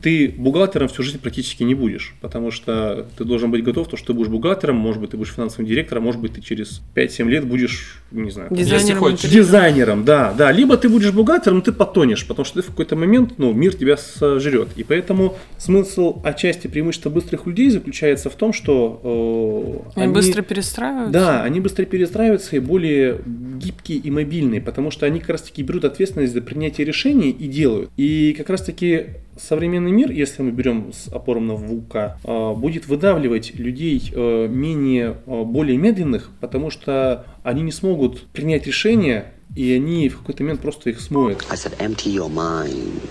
ты 0.02 0.34
бухгалтером 0.38 0.88
всю 0.88 1.04
жизнь 1.04 1.20
практически 1.20 1.64
не 1.64 1.76
будешь, 1.76 2.16
потому 2.22 2.52
что 2.52 3.08
ты 3.18 3.24
должен 3.24 3.52
быть 3.52 3.64
готов, 3.64 3.88
то, 3.88 3.98
что 3.98 4.08
ты 4.08 4.14
будешь 4.14 4.30
бухгалтером, 4.30 4.76
может 4.76 5.02
быть, 5.02 5.12
ты 5.12 5.18
будешь 5.18 5.34
финансовым 5.34 5.68
директором, 5.68 6.04
может 6.04 6.20
быть, 6.22 6.34
ты 6.34 6.42
через 6.42 6.82
5-7 6.96 7.30
лет 7.30 7.46
будешь, 7.46 8.02
не 8.12 8.32
знаю, 8.32 8.50
дизайнером, 8.52 9.16
дизайнером, 9.16 10.06
да, 10.06 10.34
да, 10.34 10.52
либо 10.52 10.78
ты 10.78 10.90
будешь 10.90 11.12
бухгалтером, 11.12 11.58
но 11.58 11.62
ты 11.62 11.72
потонешь, 11.72 12.28
потому 12.28 12.46
что 12.46 12.62
ты 12.62 12.68
в 12.68 12.72
какой-то 12.72 12.96
момент, 12.96 13.34
ну, 13.38 13.54
мир 13.54 13.74
тебя 13.76 13.98
сожрет, 13.98 14.70
и 14.76 14.84
поэтому 14.84 15.38
смысл 15.58 16.22
отчасти 16.24 16.68
преимущества 16.68 17.10
быстрых 17.10 17.46
людей 17.46 17.70
заключается 17.70 18.30
в 18.30 18.36
том, 18.36 18.54
что 18.54 19.84
э, 19.96 20.00
они, 20.00 20.06
они 20.06 20.14
быстро 20.14 20.42
перестраиваются, 20.42 21.14
да, 21.14 21.44
они 21.44 21.60
быстро 21.60 21.86
перестраиваются 21.86 22.56
и 22.56 22.60
более 22.60 23.22
гибкие 23.26 24.00
и 24.00 24.10
мобильные, 24.10 24.62
потому 24.62 24.92
что 24.92 25.06
они 25.06 25.20
как 25.20 25.30
раз-таки 25.30 25.64
берут 25.64 25.86
ответственность 25.86 26.34
за 26.34 26.42
принятие 26.42 26.86
решений 26.86 27.30
и 27.30 27.48
делают, 27.48 27.92
и 27.98 28.34
как 28.38 28.50
раз-таки 28.50 29.06
современный 29.38 29.92
мир, 29.92 30.12
если 30.12 30.42
мы 30.42 30.52
берем 30.52 30.92
с 30.94 31.08
опором 31.08 31.48
на 31.48 31.56
ВУКа, 31.56 32.18
а, 32.24 32.54
будет 32.54 32.88
выдавливать 32.88 33.56
людей 33.56 34.12
э, 34.14 34.48
менее, 34.48 35.18
э, 35.26 35.44
более 35.44 35.78
медленных, 35.78 36.32
потому 36.40 36.70
что 36.70 37.26
они 37.44 37.62
не 37.62 37.72
смогут 37.72 38.28
принять 38.28 38.68
решения, 38.68 39.34
и 39.56 39.74
они 39.74 40.10
в 40.10 40.20
какой-то 40.20 40.44
момент 40.44 40.62
просто 40.62 40.90
их 40.90 41.00
смоют. 41.00 41.46
I 41.50 41.56
said, 41.56 41.78
empty 41.80 42.14
your 42.14 42.30
mind. 42.30 43.02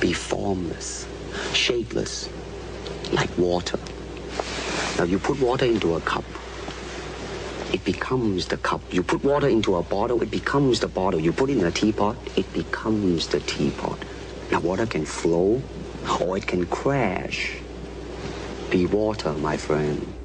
Be 0.00 0.12
formless, 0.12 1.06
shapeless, 1.52 2.28
like 3.12 3.30
water. 3.36 3.78
Now 4.98 5.04
you 5.04 5.18
put 5.18 5.40
water 5.40 5.64
into 5.64 5.94
a 5.94 6.00
cup. 6.00 6.24
It 7.72 7.84
becomes 7.84 8.48
the 8.48 8.58
cup. 8.58 8.82
You 8.90 9.02
put 9.02 9.24
water 9.24 9.48
into 9.48 9.76
a 9.76 9.82
bottle, 9.82 10.22
it 10.22 10.30
becomes 10.30 10.80
the 10.80 10.88
bottle. 10.88 11.20
You 11.20 11.32
put 11.32 11.48
it 11.48 11.58
in 11.58 11.64
a 11.64 11.70
teapot, 11.70 12.16
it 12.36 12.52
becomes 12.52 13.28
the 13.28 13.40
teapot. 13.40 13.98
Now 14.52 14.60
water 14.60 14.86
can 14.86 15.06
flow 15.06 15.62
or 16.20 16.36
it 16.36 16.46
can 16.46 16.66
crash. 16.66 17.56
Be 18.70 18.86
water, 18.86 19.32
my 19.32 19.56
friend. 19.56 20.21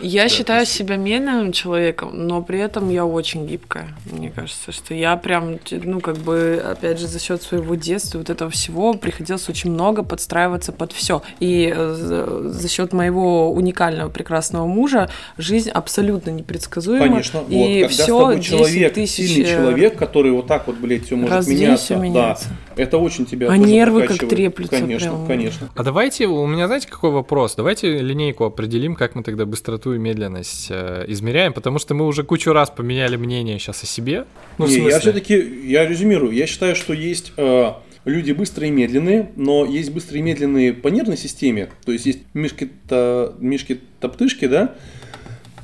Я 0.00 0.28
считаю 0.28 0.66
себя 0.66 0.96
медленным 0.96 1.52
человеком, 1.52 2.26
но 2.26 2.42
при 2.42 2.58
этом 2.58 2.90
я 2.90 3.06
очень 3.06 3.46
гибкая. 3.46 3.94
Мне 4.10 4.30
кажется, 4.30 4.72
что 4.72 4.92
я 4.92 5.16
прям, 5.16 5.58
ну, 5.70 6.00
как 6.00 6.16
бы, 6.16 6.60
опять 6.64 6.98
же, 6.98 7.06
за 7.06 7.20
счет 7.20 7.42
своего 7.42 7.76
детства, 7.76 8.18
вот 8.18 8.28
этого 8.28 8.50
всего, 8.50 8.94
приходилось 8.94 9.48
очень 9.48 9.70
много 9.70 10.02
подстраиваться 10.02 10.72
под 10.72 10.92
все. 10.92 11.22
И 11.38 11.72
э, 11.74 12.42
за 12.44 12.68
счет 12.68 12.92
моего 12.92 13.52
уникального 13.52 14.08
прекрасного 14.10 14.66
мужа 14.66 15.10
жизнь 15.38 15.70
абсолютно 15.70 16.30
непредсказуема. 16.30 17.06
Конечно, 17.06 17.40
вот, 17.42 17.52
и 17.52 17.82
когда 17.82 17.88
все 17.88 18.02
с 18.02 18.06
тобой 18.06 18.40
человек, 18.40 18.94
тысяч... 18.94 19.28
сильный 19.28 19.50
э, 19.50 19.56
человек, 19.56 19.96
который 19.96 20.32
вот 20.32 20.48
так 20.48 20.66
вот, 20.66 20.76
блядь, 20.76 21.04
все 21.04 21.14
может 21.14 21.46
меняться. 21.46 21.84
Все 21.84 21.96
меняется. 21.96 22.48
Да, 22.48 22.82
это 22.82 22.98
очень 22.98 23.26
тебя 23.26 23.48
А 23.48 23.56
нервы 23.56 24.08
как 24.08 24.18
треплются. 24.18 24.76
Конечно, 24.76 25.10
прям. 25.10 25.26
конечно. 25.28 25.70
А 25.76 25.84
давайте, 25.84 26.26
у 26.26 26.46
меня, 26.48 26.66
знаете, 26.66 26.88
какой 26.88 27.10
вопрос? 27.10 27.54
Давайте 27.54 27.98
линейку 27.98 28.44
определим, 28.44 28.96
как 28.96 29.14
мы 29.14 29.22
тогда 29.22 29.46
быстроту 29.46 29.83
и 29.92 29.98
медленность 29.98 30.68
э, 30.70 31.04
измеряем, 31.08 31.52
потому 31.52 31.78
что 31.78 31.94
мы 31.94 32.06
уже 32.06 32.22
кучу 32.22 32.52
раз 32.52 32.70
поменяли 32.70 33.16
мнение 33.16 33.58
сейчас 33.58 33.82
о 33.82 33.86
себе. 33.86 34.24
Ну, 34.56 34.66
Не, 34.66 34.88
я 34.88 35.00
все-таки, 35.00 35.34
я 35.66 35.86
резюмирую, 35.86 36.32
я 36.32 36.46
считаю, 36.46 36.74
что 36.74 36.94
есть 36.94 37.32
э, 37.36 37.72
люди 38.04 38.32
быстрые 38.32 38.70
и 38.70 38.72
медленные, 38.72 39.30
но 39.36 39.66
есть 39.66 39.90
быстрые 39.90 40.20
и 40.20 40.22
медленные 40.22 40.72
по 40.72 40.88
нервной 40.88 41.16
системе, 41.16 41.68
то 41.84 41.92
есть 41.92 42.06
есть 42.06 42.20
мишки-то, 42.32 43.34
мишки-топтышки, 43.40 44.46
да, 44.46 44.74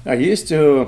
а 0.04 0.16
есть, 0.16 0.52
э, 0.52 0.86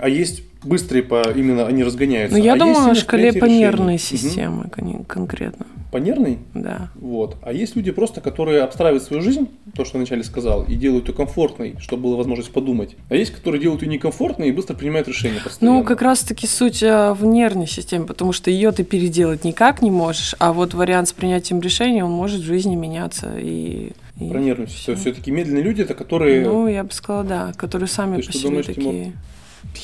а 0.00 0.08
есть 0.08 0.42
быстрые 0.62 1.02
по 1.02 1.22
именно 1.30 1.66
они 1.66 1.84
разгоняются. 1.84 2.36
Ну, 2.36 2.44
я 2.44 2.54
а 2.54 2.56
думаю, 2.56 2.90
о 2.90 2.94
шкале 2.94 3.32
по 3.32 3.44
нервной 3.44 3.98
системе 3.98 4.64
угу. 4.76 5.04
конкретно. 5.04 5.66
По 5.90 5.96
нервной? 5.96 6.38
Да. 6.54 6.90
Вот. 6.94 7.36
А 7.42 7.52
есть 7.52 7.74
люди 7.74 7.90
просто, 7.90 8.20
которые 8.20 8.62
обстраивают 8.62 9.02
свою 9.02 9.22
жизнь, 9.22 9.48
то, 9.74 9.84
что 9.84 9.98
я 9.98 10.00
вначале 10.00 10.22
сказал, 10.22 10.62
и 10.62 10.76
делают 10.76 11.08
ее 11.08 11.14
комфортной, 11.14 11.74
чтобы 11.80 12.04
была 12.04 12.16
возможность 12.16 12.52
подумать. 12.52 12.96
А 13.08 13.16
есть, 13.16 13.32
которые 13.32 13.60
делают 13.60 13.82
ее 13.82 13.88
некомфортной 13.88 14.48
и 14.48 14.52
быстро 14.52 14.74
принимают 14.74 15.08
решения 15.08 15.40
постоянно. 15.42 15.78
Ну, 15.78 15.84
как 15.84 16.00
раз-таки 16.02 16.46
суть 16.46 16.82
а, 16.84 17.12
в 17.14 17.24
нервной 17.24 17.66
системе, 17.66 18.06
потому 18.06 18.32
что 18.32 18.50
ее 18.50 18.70
ты 18.70 18.84
переделать 18.84 19.42
никак 19.42 19.82
не 19.82 19.90
можешь, 19.90 20.36
а 20.38 20.52
вот 20.52 20.74
вариант 20.74 21.08
с 21.08 21.12
принятием 21.12 21.60
решения, 21.60 22.04
он 22.04 22.12
может 22.12 22.40
в 22.40 22.44
жизни 22.44 22.76
меняться 22.76 23.34
и 23.36 23.92
и 24.20 24.28
Про 24.28 24.38
нервную 24.38 24.68
систему. 24.68 24.98
Все-таки 24.98 25.30
медленные 25.30 25.62
люди 25.62 25.80
это 25.80 25.94
которые. 25.94 26.44
Ну, 26.44 26.68
я 26.68 26.84
бы 26.84 26.92
сказала, 26.92 27.24
да, 27.24 27.52
которые 27.56 27.88
сами 27.88 28.20
ты 28.20 28.26
по 28.26 28.32
себе 28.34 28.48
думаешь, 28.48 28.66
такие. 28.66 28.84
Тимур? 28.84 29.12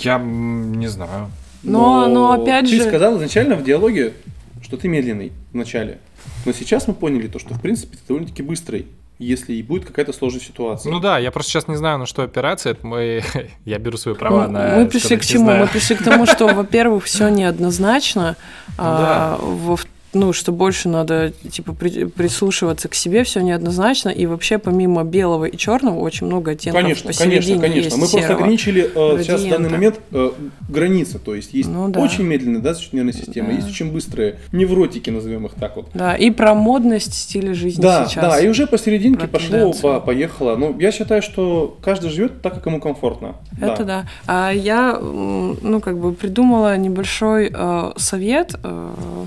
Я 0.01 0.19
не 0.19 0.87
знаю. 0.87 1.31
Но, 1.63 2.07
но, 2.07 2.15
но 2.15 2.43
опять 2.43 2.67
ты 2.67 2.77
же... 2.77 2.83
Ты 2.83 2.89
сказал 2.89 3.17
изначально 3.17 3.57
в 3.57 3.65
диалоге, 3.65 4.15
что 4.63 4.77
ты 4.77 4.89
медленный 4.89 5.33
вначале. 5.53 5.99
Но 6.45 6.53
сейчас 6.53 6.87
мы 6.87 6.95
поняли 6.95 7.29
то, 7.29 7.39
что 7.39 7.55
в 7.55 7.61
принципе 7.61 7.97
ты 7.97 8.03
довольно-таки 8.09 8.43
быстрый 8.43 8.87
если 9.19 9.55
и 9.55 9.63
будет 9.63 9.87
какая-то 9.87 10.13
сложная 10.13 10.43
ситуация. 10.43 10.93
Ну 10.93 11.01
да, 11.01 11.19
я 11.19 11.31
просто 11.31 11.53
сейчас 11.53 11.69
не 11.69 11.77
знаю, 11.77 11.99
на 11.99 12.07
что 12.07 12.23
операция. 12.23 12.73
Это 12.73 12.87
мы... 12.87 13.23
я 13.65 13.79
беру 13.79 13.97
свои 13.97 14.15
права 14.15 14.47
ну, 14.47 14.53
на... 14.53 14.77
Мы 14.77 14.87
пришли 14.87 15.17
к 15.17 15.25
чему? 15.25 15.51
Мы 15.51 15.67
пришли 15.67 15.97
к 15.97 16.05
тому, 16.05 16.27
что, 16.27 16.49
во-первых, 16.49 17.05
все 17.05 17.29
неоднозначно. 17.29 18.37
А, 18.79 19.39
во 19.41 19.79
ну, 20.19 20.33
что 20.33 20.53
больше 20.53 20.89
надо, 20.89 21.33
типа, 21.51 21.73
при, 21.73 22.05
прислушиваться 22.05 22.89
к 22.89 22.95
себе, 22.95 23.25
все 23.25 23.41
неоднозначно, 23.41 24.09
и 24.09 24.27
вообще 24.27 24.59
помимо 24.59 25.05
белого 25.05 25.45
и 25.45 25.57
черного 25.57 25.99
очень 25.99 26.27
много 26.27 26.53
оттенков 26.53 26.83
Конечно, 26.83 27.13
конечно, 27.13 27.59
конечно. 27.59 27.97
Мы 27.97 28.09
просто 28.09 28.35
ограничили 28.35 28.91
э, 28.95 29.23
сейчас 29.23 29.43
в 29.43 29.49
данный 29.49 29.71
момент 29.71 30.01
э, 30.13 30.31
границы, 30.69 31.19
то 31.19 31.35
есть 31.35 31.53
есть 31.53 31.69
ну, 31.69 31.89
да. 31.89 32.01
очень 32.01 32.25
медленные, 32.25 32.61
да, 32.61 32.75
нервная 32.93 33.13
система, 33.13 33.49
да. 33.49 33.55
есть 33.55 33.69
очень 33.69 33.93
быстрые, 33.93 34.37
невротики, 34.53 35.11
назовем 35.11 35.47
их 35.47 35.55
так 35.55 35.77
вот. 35.77 35.89
Да, 35.95 36.15
и 36.15 36.31
про 36.31 36.55
модность 36.55 37.15
стиля 37.15 37.55
жизни 37.55 37.83
да, 37.83 38.07
сейчас. 38.07 38.25
Да, 38.25 38.41
и 38.41 38.49
уже 38.49 38.67
посерединке 38.67 39.27
пошло, 39.27 39.73
по, 39.73 40.01
поехало. 40.01 40.57
Ну, 40.57 40.79
я 40.79 40.93
считаю, 40.93 41.23
что 41.23 41.77
каждый 41.83 42.11
живет 42.11 42.43
так, 42.43 42.55
как 42.55 42.67
ему 42.67 42.81
комфортно. 42.81 43.37
Это 43.61 43.85
да. 43.85 43.85
да. 43.85 44.07
А 44.27 44.51
я, 44.51 44.99
ну, 44.99 45.81
как 45.81 45.99
бы 45.99 46.13
придумала 46.13 46.77
небольшой 46.77 47.51
э, 47.53 47.93
совет 47.97 48.55
э, 48.63 49.27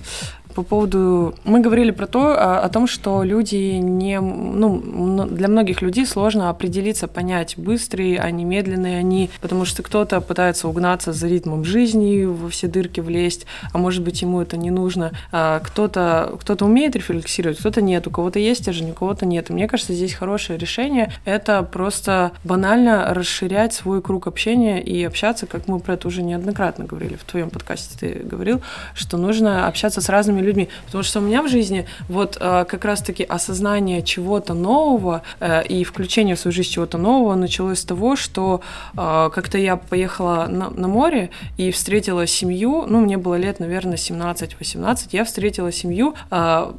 по 0.60 0.64
поводу... 0.64 1.36
Мы 1.46 1.62
говорили 1.62 1.92
про 1.92 2.06
то, 2.06 2.34
о, 2.38 2.60
о 2.60 2.68
том, 2.70 2.86
что 2.86 3.24
люди 3.24 3.56
не... 3.78 4.20
Ну, 4.20 5.26
для 5.26 5.48
многих 5.48 5.82
людей 5.82 6.06
сложно 6.06 6.50
определиться, 6.50 7.08
понять, 7.08 7.54
быстрые 7.58 8.20
они, 8.20 8.44
медленные 8.44 9.00
они, 9.00 9.30
потому 9.40 9.64
что 9.64 9.84
кто-то 9.84 10.20
пытается 10.20 10.68
угнаться 10.68 11.14
за 11.14 11.28
ритмом 11.28 11.64
жизни, 11.64 12.26
во 12.26 12.50
все 12.50 12.68
дырки 12.68 13.00
влезть, 13.00 13.46
а 13.72 13.78
может 13.78 14.04
быть, 14.04 14.22
ему 14.22 14.42
это 14.42 14.58
не 14.58 14.70
нужно. 14.70 15.14
А 15.32 15.62
кто-то 15.62 16.38
кто 16.42 16.66
умеет 16.66 16.98
рефлексировать, 16.98 17.58
кто-то 17.58 17.82
нет, 17.82 18.06
у 18.08 18.12
кого-то 18.12 18.40
есть 18.40 18.64
стержень, 18.64 18.92
у 18.92 18.94
кого-то 18.94 19.26
нет. 19.26 19.50
И 19.50 19.54
мне 19.54 19.68
кажется, 19.68 19.94
здесь 19.94 20.14
хорошее 20.14 20.60
решение— 20.60 21.14
это 21.26 21.64
просто 21.64 22.34
банально 22.44 23.14
расширять 23.14 23.74
свой 23.74 24.02
круг 24.02 24.28
общения 24.28 24.82
и 24.82 25.06
общаться, 25.06 25.46
как 25.46 25.70
мы 25.70 25.80
про 25.80 25.94
это 25.94 26.10
уже 26.10 26.22
неоднократно 26.22 26.84
говорили. 26.84 27.16
В 27.16 27.24
твоем 27.24 27.50
подкасте 27.50 27.98
ты 27.98 28.20
говорил, 28.26 28.62
что 28.94 29.18
нужно 29.18 29.68
общаться 29.68 30.02
с 30.02 30.10
разными 30.10 30.42
людьми, 30.42 30.49
потому 30.86 31.04
что 31.04 31.20
у 31.20 31.22
меня 31.22 31.42
в 31.42 31.48
жизни 31.48 31.86
вот 32.08 32.38
э, 32.40 32.66
как 32.68 32.86
раз-таки 32.86 33.24
осознание 33.24 34.02
чего-то 34.02 34.54
нового 34.54 35.22
э, 35.40 35.66
и 35.66 35.84
включение 35.84 36.36
в 36.36 36.40
свою 36.40 36.54
жизнь 36.54 36.72
чего-то 36.72 36.98
нового 36.98 37.36
началось 37.36 37.80
с 37.80 37.86
того, 37.86 38.16
что 38.16 38.62
э, 38.94 39.30
как-то 39.34 39.58
я 39.58 39.76
поехала 39.76 40.48
на, 40.50 40.70
на 40.70 40.88
море 40.88 41.30
и 41.58 41.72
встретила 41.72 42.28
семью, 42.28 42.86
ну, 42.88 43.00
мне 43.00 43.18
было 43.18 43.36
лет, 43.36 43.60
наверное, 43.60 43.98
17-18, 43.98 45.10
я 45.12 45.24
встретила 45.24 45.72
семью, 45.72 46.16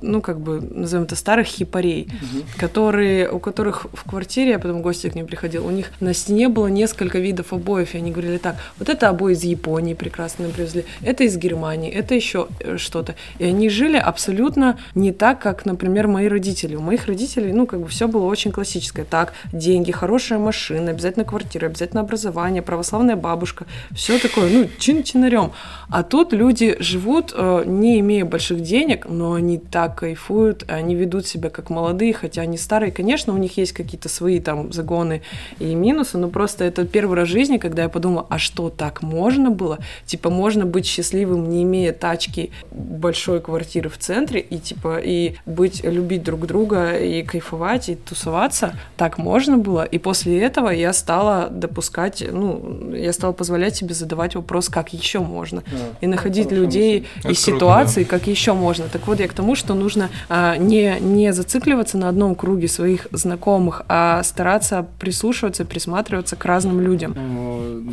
ну, 0.03 0.21
как 0.21 0.41
бы, 0.41 0.61
назовем 0.61 1.05
это, 1.05 1.17
старых 1.17 1.47
хипарей, 1.47 2.05
угу. 2.05 2.45
которые, 2.59 3.31
у 3.31 3.39
которых 3.39 3.87
в 3.93 4.09
квартире, 4.09 4.53
я 4.53 4.59
потом 4.59 4.83
гости 4.83 5.09
к 5.09 5.15
ним 5.15 5.27
приходила, 5.27 5.67
у 5.67 5.71
них 5.71 5.93
на 6.01 6.15
стене 6.15 6.49
было 6.49 6.69
несколько 6.69 7.19
видов 7.19 7.53
обоев, 7.53 7.95
и 7.95 7.99
они 7.99 8.11
говорили 8.11 8.39
так, 8.39 8.57
вот 8.79 8.89
это 8.89 9.09
обои 9.09 9.35
из 9.35 9.45
Японии 9.45 9.95
прекрасно 9.95 10.49
привезли, 10.49 10.85
это 11.03 11.25
из 11.25 11.37
Германии, 11.37 11.91
это 11.91 12.15
еще 12.15 12.49
что-то. 12.77 13.15
И 13.39 13.45
они 13.45 13.60
жили 13.69 13.97
абсолютно 13.97 14.79
не 14.95 15.13
так, 15.13 15.41
как, 15.41 15.67
например, 15.67 16.07
мои 16.07 16.29
родители. 16.29 16.77
У 16.77 16.81
моих 16.81 17.07
родителей, 17.07 17.53
ну, 17.53 17.67
как 17.67 17.81
бы 17.81 17.89
все 17.89 18.09
было 18.09 18.27
очень 18.27 18.53
классическое. 18.53 19.05
Так, 19.05 19.33
деньги, 19.53 19.93
хорошая 19.93 20.39
машина, 20.39 20.91
обязательно 20.91 21.25
квартира, 21.25 21.67
обязательно 21.67 22.01
образование, 22.01 22.63
православная 22.63 23.17
бабушка, 23.17 23.67
все 23.93 24.19
такое, 24.19 24.51
ну, 24.51 24.69
чин-чинарем. 24.79 25.53
А 25.89 26.03
тут 26.03 26.33
люди 26.33 26.77
живут, 26.81 27.33
э, 27.37 27.65
не 27.67 28.01
имея 28.01 28.25
больших 28.25 28.63
денег, 28.63 29.07
но 29.09 29.35
они 29.35 29.59
так 29.59 29.99
кайфуют, 30.01 30.65
они 30.69 30.95
ведут 30.95 31.27
себя 31.27 31.51
как 31.51 31.71
молодые, 31.71 32.13
хотя 32.13 32.43
они 32.43 32.57
старые. 32.57 32.93
Конечно, 32.93 33.33
у 33.33 33.37
них 33.37 33.57
есть 33.57 33.73
какие-то 33.73 34.09
свои 34.09 34.41
там 34.41 34.73
загоны 34.73 35.23
и 35.59 35.75
минусы, 35.75 36.19
но 36.19 36.29
просто 36.29 36.65
это 36.65 36.87
первый 36.87 37.17
раз 37.17 37.29
в 37.29 37.33
жизни, 37.33 37.59
когда 37.59 37.83
я 37.83 37.89
подумала, 37.89 38.27
а 38.29 38.39
что, 38.39 38.71
так 38.71 39.03
можно 39.03 39.51
было? 39.51 39.79
Типа, 40.07 40.31
можно 40.31 40.67
быть 40.67 40.87
счастливым, 40.87 41.49
не 41.49 41.63
имея 41.63 41.93
тачки, 41.93 42.51
большой 42.71 43.40
квартиры 43.41 43.89
в 43.89 43.99
центре, 43.99 44.41
и 44.41 44.59
типа, 44.59 44.99
и 44.99 45.35
быть, 45.47 45.85
любить 45.85 46.23
друг 46.23 46.47
друга, 46.47 46.97
и 46.97 47.23
кайфовать, 47.23 47.89
и 47.89 47.95
тусоваться. 47.95 48.75
Так 48.97 49.19
можно 49.19 49.59
было. 49.59 49.85
И 49.85 49.99
после 49.99 50.41
этого 50.41 50.71
я 50.71 50.93
стала 50.93 51.49
допускать, 51.51 52.25
ну, 52.31 52.93
я 52.93 53.13
стала 53.13 53.33
позволять 53.33 53.77
себе 53.77 53.95
задавать 53.95 54.35
вопрос, 54.35 54.69
как 54.69 54.93
еще 54.93 55.21
можно. 55.21 55.63
Да 55.71 55.91
и 56.01 56.07
находить 56.07 56.51
людей 56.51 57.07
и 57.29 57.35
ситуации, 57.35 58.05
да. 58.05 58.11
как 58.11 58.27
еще 58.27 58.53
можно. 58.55 58.87
Так 58.93 59.07
вот, 59.07 59.21
я 59.21 59.29
к 59.29 59.33
тому, 59.33 59.55
что 59.55 59.75
нужно 59.75 60.11
а, 60.29 60.57
не, 60.57 60.99
не 61.01 61.33
зацикливаться 61.33 61.99
на 61.99 62.09
одном 62.09 62.35
круге 62.35 62.69
своих 62.69 63.07
знакомых, 63.13 63.83
а 63.89 64.23
стараться 64.23 64.87
прислушиваться, 64.99 65.65
присматриваться 65.65 66.37
к 66.37 66.45
разным 66.45 66.81
людям. 66.81 67.15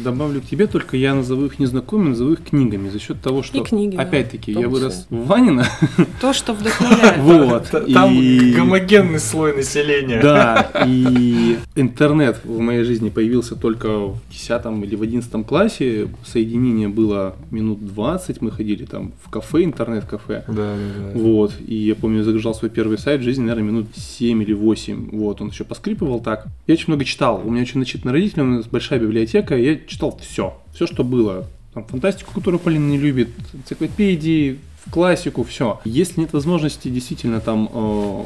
Добавлю 0.03 0.41
к 0.41 0.45
тебе, 0.45 0.67
только 0.67 0.97
я 0.97 1.13
назову 1.13 1.45
их 1.45 1.59
незнакомыми, 1.59 2.09
назову 2.09 2.33
их 2.33 2.43
книгами, 2.43 2.89
за 2.89 2.99
счет 2.99 3.21
того, 3.21 3.43
что, 3.43 3.63
книги, 3.63 3.95
опять-таки, 3.95 4.53
да, 4.53 4.61
я 4.61 4.69
вырос 4.69 5.07
в 5.09 5.31
Ванина. 5.37 5.67
То, 6.19 6.33
что 6.33 6.53
вдохновляет. 6.53 7.17
Вот. 7.19 7.69
Там 7.93 8.17
гомогенный 8.55 9.19
слой 9.19 9.55
населения. 9.55 10.19
Да, 10.19 10.71
и 10.87 11.57
интернет 11.75 12.39
в 12.43 12.59
моей 12.59 12.83
жизни 12.83 13.09
появился 13.09 13.55
только 13.55 13.87
в 14.07 14.19
10 14.31 14.65
или 14.83 14.95
в 14.95 15.01
11 15.03 15.45
классе. 15.45 16.07
Соединение 16.25 16.87
было 16.87 17.35
минут 17.51 17.85
20, 17.85 18.41
мы 18.41 18.51
ходили 18.51 18.85
там 18.85 19.13
в 19.23 19.29
кафе, 19.29 19.63
интернет-кафе. 19.63 20.43
Да, 20.47 20.53
да, 20.53 20.75
да. 21.13 21.19
Вот, 21.19 21.53
и 21.65 21.75
я 21.75 21.95
помню, 21.95 22.23
загружал 22.23 22.55
свой 22.55 22.71
первый 22.71 22.97
сайт 22.97 23.21
в 23.21 23.23
жизни, 23.23 23.43
наверное, 23.43 23.69
минут 23.69 23.87
7 23.95 24.41
или 24.41 24.53
8. 24.53 25.09
Вот, 25.11 25.41
он 25.41 25.49
еще 25.49 25.63
поскрипывал 25.63 26.19
так. 26.19 26.47
Я 26.65 26.73
очень 26.73 26.85
много 26.87 27.05
читал, 27.05 27.41
у 27.43 27.51
меня 27.51 27.61
очень 27.61 27.79
начитаны 27.79 28.11
родители, 28.11 28.41
у 28.41 28.45
нас 28.45 28.65
большая 28.65 28.99
библиотека, 28.99 29.55
я 29.55 29.75
читал 29.75 30.19
все, 30.19 30.57
все, 30.73 30.87
что 30.87 31.03
было. 31.03 31.45
Там 31.73 31.85
фантастику, 31.85 32.33
которую 32.33 32.59
Полина 32.59 32.89
не 32.89 32.97
любит, 32.97 33.29
энциклопедии, 33.53 34.57
классику, 34.91 35.43
все. 35.43 35.79
Если 35.85 36.21
нет 36.21 36.33
возможности 36.33 36.87
действительно 36.89 37.39
там 37.39 37.69
э, 37.73 38.23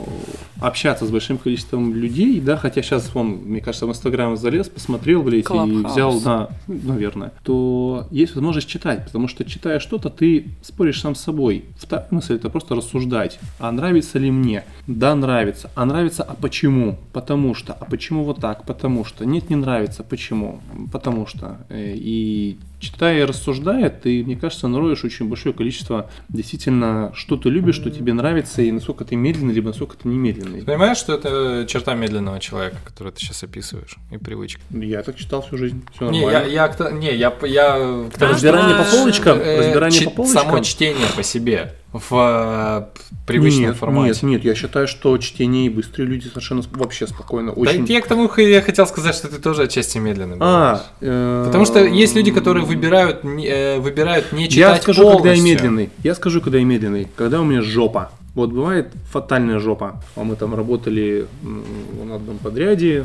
общаться 0.59 1.05
с 1.05 1.09
большим 1.09 1.37
количеством 1.37 1.93
людей, 1.93 2.39
да, 2.39 2.57
хотя 2.57 2.81
сейчас 2.81 3.11
он, 3.15 3.27
мне 3.27 3.61
кажется, 3.61 3.85
в 3.85 3.89
Инстаграм 3.89 4.37
залез, 4.37 4.69
посмотрел, 4.69 5.23
блядь, 5.23 5.49
и 5.49 5.83
взял, 5.85 6.19
да, 6.21 6.49
наверное, 6.67 7.33
то 7.43 8.07
есть 8.11 8.35
возможность 8.35 8.67
читать, 8.67 9.05
потому 9.05 9.27
что 9.27 9.43
читая 9.45 9.79
что-то, 9.79 10.09
ты 10.09 10.47
споришь 10.61 11.01
сам 11.01 11.15
с 11.15 11.21
собой. 11.21 11.65
Вторая 11.77 12.07
мысль 12.11 12.35
это 12.35 12.49
просто 12.49 12.75
рассуждать. 12.75 13.39
А 13.59 13.71
нравится 13.71 14.19
ли 14.19 14.31
мне? 14.31 14.63
Да, 14.87 15.15
нравится. 15.15 15.71
А 15.75 15.85
нравится, 15.85 16.23
а 16.23 16.33
почему? 16.35 16.97
Потому 17.13 17.55
что. 17.55 17.73
А 17.73 17.85
почему 17.85 18.23
вот 18.23 18.39
так? 18.39 18.65
Потому 18.65 19.05
что. 19.05 19.25
Нет, 19.25 19.49
не 19.49 19.55
нравится. 19.55 20.03
Почему? 20.03 20.61
Потому 20.91 21.25
что. 21.27 21.57
Э, 21.69 21.93
и 21.95 22.57
читая 22.81 23.19
и 23.19 23.23
рассуждая, 23.23 23.89
ты, 23.89 24.23
мне 24.23 24.35
кажется, 24.35 24.67
нароешь 24.67 25.03
очень 25.03 25.29
большое 25.29 25.53
количество 25.53 26.09
действительно, 26.29 27.11
что 27.15 27.37
ты 27.37 27.49
любишь, 27.49 27.75
что 27.75 27.91
тебе 27.91 28.13
нравится, 28.13 28.61
и 28.61 28.71
насколько 28.71 29.05
ты 29.05 29.15
медленный, 29.15 29.53
либо 29.53 29.67
насколько 29.67 29.95
ты 29.95 30.07
немедленный. 30.09 30.61
Ты 30.61 30.65
понимаешь, 30.65 30.97
что 30.97 31.13
это 31.13 31.65
черта 31.67 31.93
медленного 31.93 32.39
человека, 32.39 32.77
который 32.83 33.13
ты 33.13 33.19
сейчас 33.19 33.43
описываешь, 33.43 33.95
и 34.11 34.17
привычка? 34.17 34.61
Я 34.71 35.03
так 35.03 35.15
читал 35.15 35.43
всю 35.43 35.57
жизнь, 35.57 35.83
все 35.93 36.09
не. 36.09 36.21
Я, 36.21 36.43
я, 36.43 36.75
не, 36.91 37.15
я, 37.15 37.33
я... 37.43 38.05
Разбирание 38.19 38.75
по 38.75 38.83
полочкам, 38.83 39.39
разбирание 39.39 40.01
по 40.03 40.11
полочкам. 40.11 40.41
Само 40.43 40.59
чтение 40.59 41.07
по 41.15 41.23
себе 41.23 41.75
в 41.93 42.89
э, 42.93 43.01
привычном 43.27 43.65
нет, 43.65 43.77
формате. 43.77 44.07
Нет, 44.07 44.23
нет, 44.23 44.45
я 44.45 44.55
считаю, 44.55 44.87
что 44.87 45.17
чтение 45.17 45.65
и 45.65 45.69
быстрые 45.69 46.07
люди 46.07 46.27
совершенно 46.27 46.63
вообще 46.71 47.05
спокойно. 47.05 47.51
Очень... 47.51 47.85
Да 47.85 47.93
я 47.93 48.01
к 48.01 48.07
тому 48.07 48.31
я 48.37 48.61
хотел 48.61 48.87
сказать, 48.87 49.13
что 49.13 49.27
ты 49.27 49.39
тоже 49.39 49.63
отчасти 49.63 49.97
медленный. 49.97 50.37
А, 50.39 50.85
э... 51.01 51.43
Потому 51.45 51.65
что 51.65 51.83
есть 51.83 52.15
люди, 52.15 52.31
которые 52.31 52.65
выбирают, 52.65 53.25
э, 53.25 53.79
выбирают 53.79 54.31
не 54.31 54.47
читать 54.47 54.57
Я 54.57 54.81
скажу, 54.81 55.01
полностью. 55.01 55.23
когда 55.23 55.33
я 55.33 55.53
медленный. 55.53 55.89
Я 56.03 56.15
скажу, 56.15 56.41
когда 56.41 56.57
я 56.59 56.63
медленный. 56.63 57.07
Когда 57.15 57.41
у 57.41 57.43
меня 57.43 57.61
жопа. 57.61 58.11
Вот 58.35 58.51
бывает 58.51 58.87
фатальная 59.11 59.59
жопа. 59.59 60.01
А 60.15 60.23
мы 60.23 60.37
там 60.37 60.55
работали 60.55 61.27
на 61.41 62.15
одном 62.15 62.37
подряде, 62.37 63.03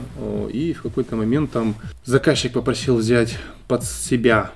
и 0.53 0.73
в 0.73 0.83
какой-то 0.83 1.17
момент 1.17 1.51
там 1.51 1.75
заказчик 2.05 2.53
попросил 2.53 2.97
взять 2.99 3.37
под 3.67 3.83
себя 3.83 4.53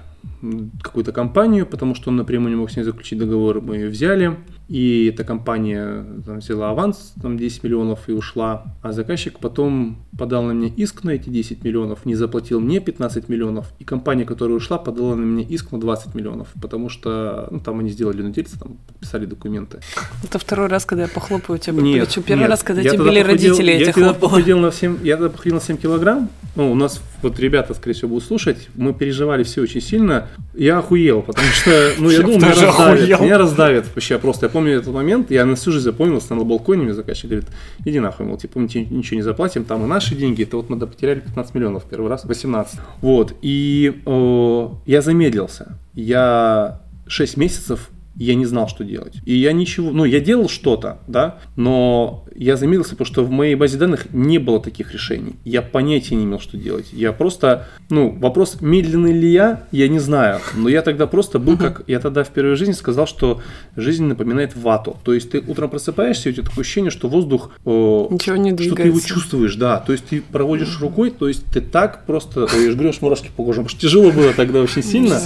какую-то 0.83 1.13
компанию, 1.13 1.67
потому 1.67 1.95
что 1.95 2.11
он 2.11 2.17
напрямую 2.17 2.51
не 2.51 2.57
мог 2.57 2.71
с 2.71 2.77
ней 2.77 2.83
заключить 2.83 3.19
договор, 3.19 3.61
мы 3.61 3.77
ее 3.77 3.89
взяли. 3.89 4.37
И 4.71 5.11
эта 5.13 5.25
компания 5.25 6.07
там, 6.25 6.39
взяла 6.39 6.71
аванс, 6.71 7.13
там 7.21 7.37
10 7.37 7.65
миллионов 7.65 8.09
и 8.09 8.13
ушла. 8.13 8.77
А 8.83 8.93
заказчик 8.93 9.41
потом 9.41 9.99
подал 10.17 10.45
на 10.45 10.53
меня 10.53 10.73
иск 10.77 11.03
на 11.03 11.11
эти 11.11 11.29
10 11.29 11.65
миллионов, 11.65 12.07
не 12.07 12.15
заплатил 12.15 12.61
мне 12.61 12.79
15 12.79 13.29
миллионов. 13.29 13.67
И 13.81 13.85
компания, 13.85 14.25
которая 14.25 14.57
ушла, 14.57 14.79
подала 14.79 15.17
на 15.17 15.25
меня 15.25 15.45
иск 15.45 15.73
на 15.73 15.81
20 15.81 16.15
миллионов. 16.15 16.49
Потому 16.63 16.89
что 16.89 17.49
ну, 17.51 17.59
там 17.59 17.81
они 17.81 17.91
сделали 17.91 18.23
владельца, 18.23 18.61
там 18.61 18.77
подписали 18.87 19.27
документы. 19.27 19.81
Это 20.23 20.39
второй 20.39 20.69
раз, 20.69 20.85
когда 20.85 21.03
я 21.03 21.09
похлопаю 21.09 21.59
тебя 21.59 21.75
по 21.75 21.81
нет, 21.81 22.07
плечу. 22.07 22.23
Первый 22.23 22.43
нет. 22.43 22.51
раз, 22.51 22.63
когда 22.63 22.83
я 22.83 22.91
тебе 22.91 23.03
были 23.03 23.21
родители, 23.21 23.73
я 23.73 23.93
тебя 23.93 24.13
похудел 24.13 24.61
на 24.61 24.71
7, 24.71 24.99
Я 25.03 25.17
тогда 25.17 25.31
похудел 25.31 25.57
на 25.57 25.61
7 25.61 25.79
килограмм. 25.79 26.31
Ну, 26.55 26.71
у 26.71 26.75
нас 26.75 27.01
вот 27.23 27.39
ребята, 27.39 27.75
скорее 27.75 27.95
всего, 27.95 28.11
будут 28.11 28.25
слушать. 28.25 28.69
Мы 28.75 28.93
переживали 28.93 29.43
все 29.43 29.63
очень 29.63 29.81
сильно. 29.81 30.29
Я 30.55 30.79
охуел, 30.79 31.23
потому 31.23 31.47
что, 31.49 31.93
ну, 31.99 32.11
я 32.11 32.23
думал, 32.23 32.37
меня 32.39 32.55
раздавят. 32.55 33.21
Меня 33.21 33.39
раздавят 33.39 33.87
вообще 33.95 34.19
просто. 34.19 34.47
Я 34.47 34.51
помню 34.51 34.60
этот 34.67 34.93
момент, 34.93 35.31
я 35.31 35.45
на 35.45 35.55
всю 35.57 35.73
жизнь 35.73 35.85
запомнился 35.85 36.35
на 36.35 36.45
балконе, 36.45 36.93
заказчик 36.95 37.31
говорит, 37.31 37.49
иди 37.85 38.01
нахуй, 38.01 38.27
мол, 38.27 38.37
типа, 38.37 38.59
мы 38.59 38.69
тебе 38.69 38.85
ничего 38.85 39.17
не 39.17 39.23
заплатим, 39.23 39.65
там 39.65 39.85
и 39.85 39.87
наши 39.87 40.15
деньги, 40.15 40.43
это 40.43 40.57
вот 40.57 40.71
мы 40.71 40.79
потеряли 40.79 41.21
15 41.21 41.55
миллионов 41.55 41.85
первый 41.85 42.09
раз, 42.09 42.25
18. 42.25 42.81
Вот, 43.01 43.35
и 43.43 44.03
о, 44.07 44.81
я 44.87 45.03
замедлился. 45.03 45.79
Я 45.95 46.83
6 47.07 47.37
месяцев 47.37 47.91
я 48.25 48.35
не 48.35 48.45
знал, 48.45 48.69
что 48.69 48.85
делать. 48.85 49.15
И 49.25 49.35
я 49.35 49.53
ничего, 49.53 49.91
ну, 49.93 50.05
я 50.05 50.21
делал 50.21 50.49
что-то, 50.49 50.99
да, 51.09 51.39
но 51.57 52.27
я 52.37 52.57
замедлился, 52.57 52.91
потому 52.91 53.07
что 53.07 53.25
в 53.25 53.31
моей 53.31 53.55
базе 53.55 53.79
данных 53.79 54.13
не 54.13 54.39
было 54.39 54.61
таких 54.61 54.93
решений. 54.93 55.37
Я 55.45 55.63
понятия 55.63 56.17
не 56.17 56.25
имел, 56.25 56.39
что 56.39 56.59
делать. 56.59 56.93
Я 56.93 57.13
просто, 57.13 57.67
ну, 57.89 58.11
вопрос, 58.11 58.59
медленный 58.61 59.13
ли 59.13 59.31
я, 59.31 59.65
я 59.73 59.89
не 59.89 59.99
знаю. 59.99 60.41
Но 60.55 60.69
я 60.69 60.83
тогда 60.83 61.07
просто 61.07 61.39
был 61.39 61.57
как, 61.57 61.83
я 61.87 61.99
тогда 61.99 62.23
в 62.23 62.29
первой 62.29 62.57
жизни 62.57 62.73
сказал, 62.73 63.07
что 63.07 63.41
жизнь 63.75 64.05
напоминает 64.05 64.55
вату. 64.55 64.99
То 65.03 65.15
есть 65.15 65.31
ты 65.31 65.41
утром 65.41 65.71
просыпаешься, 65.71 66.29
и 66.29 66.33
у 66.33 66.35
тебя 66.35 66.45
такое 66.45 66.63
ощущение, 66.63 66.91
что 66.91 67.09
воздух, 67.09 67.53
э, 67.65 67.71
Ничего 68.11 68.37
не 68.37 68.53
двигается. 68.53 68.65
что 68.75 68.83
ты 68.83 68.89
его 68.89 69.01
чувствуешь, 69.01 69.55
да. 69.55 69.79
То 69.79 69.93
есть 69.93 70.05
ты 70.05 70.21
проводишь 70.21 70.79
рукой, 70.81 71.11
то 71.11 71.27
есть 71.27 71.47
ты 71.47 71.63
так 71.63 72.05
просто, 72.05 72.45
ой, 72.55 72.65
я 72.65 72.71
жгрешь 72.71 73.01
мурашки 73.01 73.31
по 73.35 73.45
коже, 73.45 73.61
потому 73.63 73.69
что 73.71 73.81
тяжело 73.81 74.11
было 74.11 74.35
тогда 74.35 74.61
очень 74.61 74.83
сильно. 74.83 75.19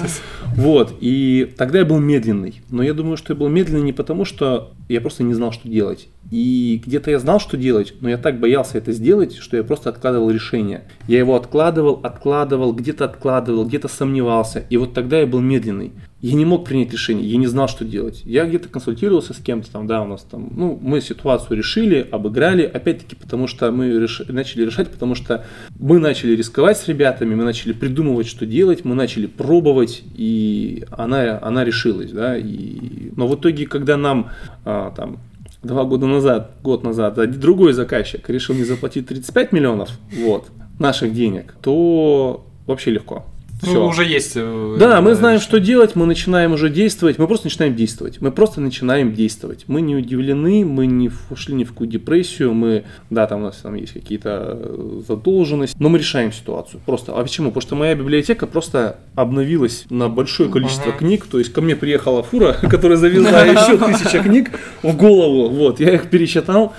Вот, 0.55 0.95
и 1.01 1.53
тогда 1.57 1.81
я 1.81 1.85
был 1.85 1.99
медленный. 1.99 2.63
Но 2.71 2.84
я 2.85 2.95
думаю, 2.95 3.17
что 3.17 3.33
я 3.33 3.39
был 3.39 3.49
медленный 3.49 3.83
не 3.83 3.93
потому, 3.93 4.25
что 4.25 4.73
я 4.89 5.01
просто 5.01 5.23
не 5.23 5.35
знал, 5.35 5.53
что 5.53 5.69
делать. 5.69 6.09
И 6.31 6.83
где-то 6.85 7.11
я 7.11 7.19
знал, 7.19 7.41
что 7.41 7.57
делать, 7.57 7.95
но 8.01 8.09
я 8.09 8.19
так 8.19 8.41
боялся 8.41 8.79
это 8.79 8.93
сделать, 8.93 9.37
что 9.37 9.57
я 9.57 9.65
просто 9.65 9.91
откладывал 9.91 10.31
решение. 10.31 10.85
Я 11.07 11.19
его 11.19 11.35
откладывал, 11.37 12.01
откладывал, 12.03 12.73
где-то 12.73 13.05
откладывал, 13.05 13.67
где-то 13.67 13.89
сомневался. 13.89 14.65
И 14.71 14.77
вот 14.77 14.95
тогда 14.95 15.21
я 15.21 15.27
был 15.27 15.41
медленный. 15.41 15.93
Я 16.25 16.33
не 16.33 16.47
мог 16.47 16.65
принять 16.65 16.91
решение, 16.91 17.29
я 17.29 17.37
не 17.37 17.47
знал, 17.47 17.69
что 17.69 17.85
делать. 17.85 18.23
Я 18.25 18.47
где-то 18.47 18.71
консультировался 18.71 19.35
с 19.35 19.37
кем-то 19.37 19.71
там, 19.71 19.87
да, 19.87 20.01
у 20.01 20.07
нас 20.07 20.23
там, 20.23 20.49
ну, 20.57 20.79
мы 20.81 21.03
ситуацию 21.03 21.55
решили, 21.55 22.09
обыграли, 22.11 22.63
опять-таки, 22.63 23.15
потому 23.15 23.47
что 23.47 23.71
мы 23.71 23.91
реш... 23.91 24.23
начали 24.29 24.65
решать, 24.65 24.89
потому 24.89 25.17
что 25.17 25.45
мы 25.79 25.99
начали 25.99 26.35
рисковать 26.35 26.79
с 26.79 26.89
ребятами, 26.89 27.35
мы 27.35 27.45
начали 27.45 27.75
придумывать, 27.75 28.27
что 28.27 28.47
делать, 28.47 28.87
мы 28.87 28.95
начали 28.95 29.27
пробовать, 29.27 30.03
и 30.15 30.87
она, 30.93 31.39
она 31.43 31.63
решилась, 31.63 32.11
да, 32.11 32.39
и... 32.39 33.11
но 33.17 33.29
в 33.29 33.35
итоге, 33.35 33.67
когда 33.67 33.99
нам 33.99 34.31
а, 34.65 34.93
там 34.97 35.19
два 35.63 35.85
года 35.85 36.07
назад, 36.07 36.53
год 36.63 36.85
назад, 36.85 37.39
другой 37.39 37.75
заказчик 37.75 38.31
решил 38.31 38.55
не 38.55 38.65
заплатить 38.65 39.09
35 39.09 39.53
миллионов 39.53 39.91
вот, 40.11 40.47
наших 40.79 41.13
денег, 41.13 41.55
то 41.61 42.47
вообще 42.67 42.93
легко. 42.93 43.27
Все. 43.65 43.75
Ну, 43.75 43.87
уже 43.87 44.05
есть. 44.05 44.33
Э, 44.37 44.77
да, 44.79 45.01
мы 45.01 45.15
знаем, 45.15 45.41
что 45.41 45.59
делать, 45.61 45.97
мы 45.97 46.07
начинаем 46.07 46.53
уже 46.53 46.71
действовать, 46.71 47.19
мы 47.19 47.27
просто 47.27 47.47
начинаем 47.47 47.75
действовать. 47.75 48.21
Мы 48.21 48.31
просто 48.31 48.61
начинаем 48.61 49.15
действовать. 49.15 49.65
Мы 49.67 49.81
не 49.81 49.97
удивлены, 49.97 50.65
мы 50.65 50.87
не 50.87 51.11
ушли 51.31 51.55
ни 51.55 51.65
в 51.65 51.71
какую 51.71 51.89
депрессию, 51.89 52.55
мы, 52.55 52.85
да, 53.11 53.27
там 53.27 53.41
у 53.41 53.45
нас 53.45 53.57
там 53.57 53.75
есть 53.75 53.93
какие-то 53.93 54.59
э, 54.61 55.01
задолженности, 55.07 55.77
но 55.79 55.89
мы 55.89 55.99
решаем 55.99 56.33
ситуацию. 56.33 56.81
Просто. 56.87 57.13
А 57.13 57.23
почему? 57.23 57.49
Потому 57.49 57.63
что 57.63 57.75
моя 57.77 57.95
библиотека 57.95 58.47
просто 58.47 58.99
обновилась 59.15 59.85
на 59.91 60.09
большое 60.09 60.49
количество 60.49 60.91
uh-huh. 60.91 60.99
книг, 60.99 61.27
то 61.27 61.39
есть 61.39 61.53
ко 61.53 61.61
мне 61.61 61.77
приехала 61.77 62.23
фура, 62.23 62.53
которая 62.63 62.97
завезла 62.97 63.45
еще 63.45 63.79
тысяча 63.79 64.23
книг 64.23 64.51
в 64.83 64.97
голову, 64.97 65.49
вот, 65.49 65.81
я 65.81 65.95
их 65.95 66.11
пересчитал, 66.11 66.75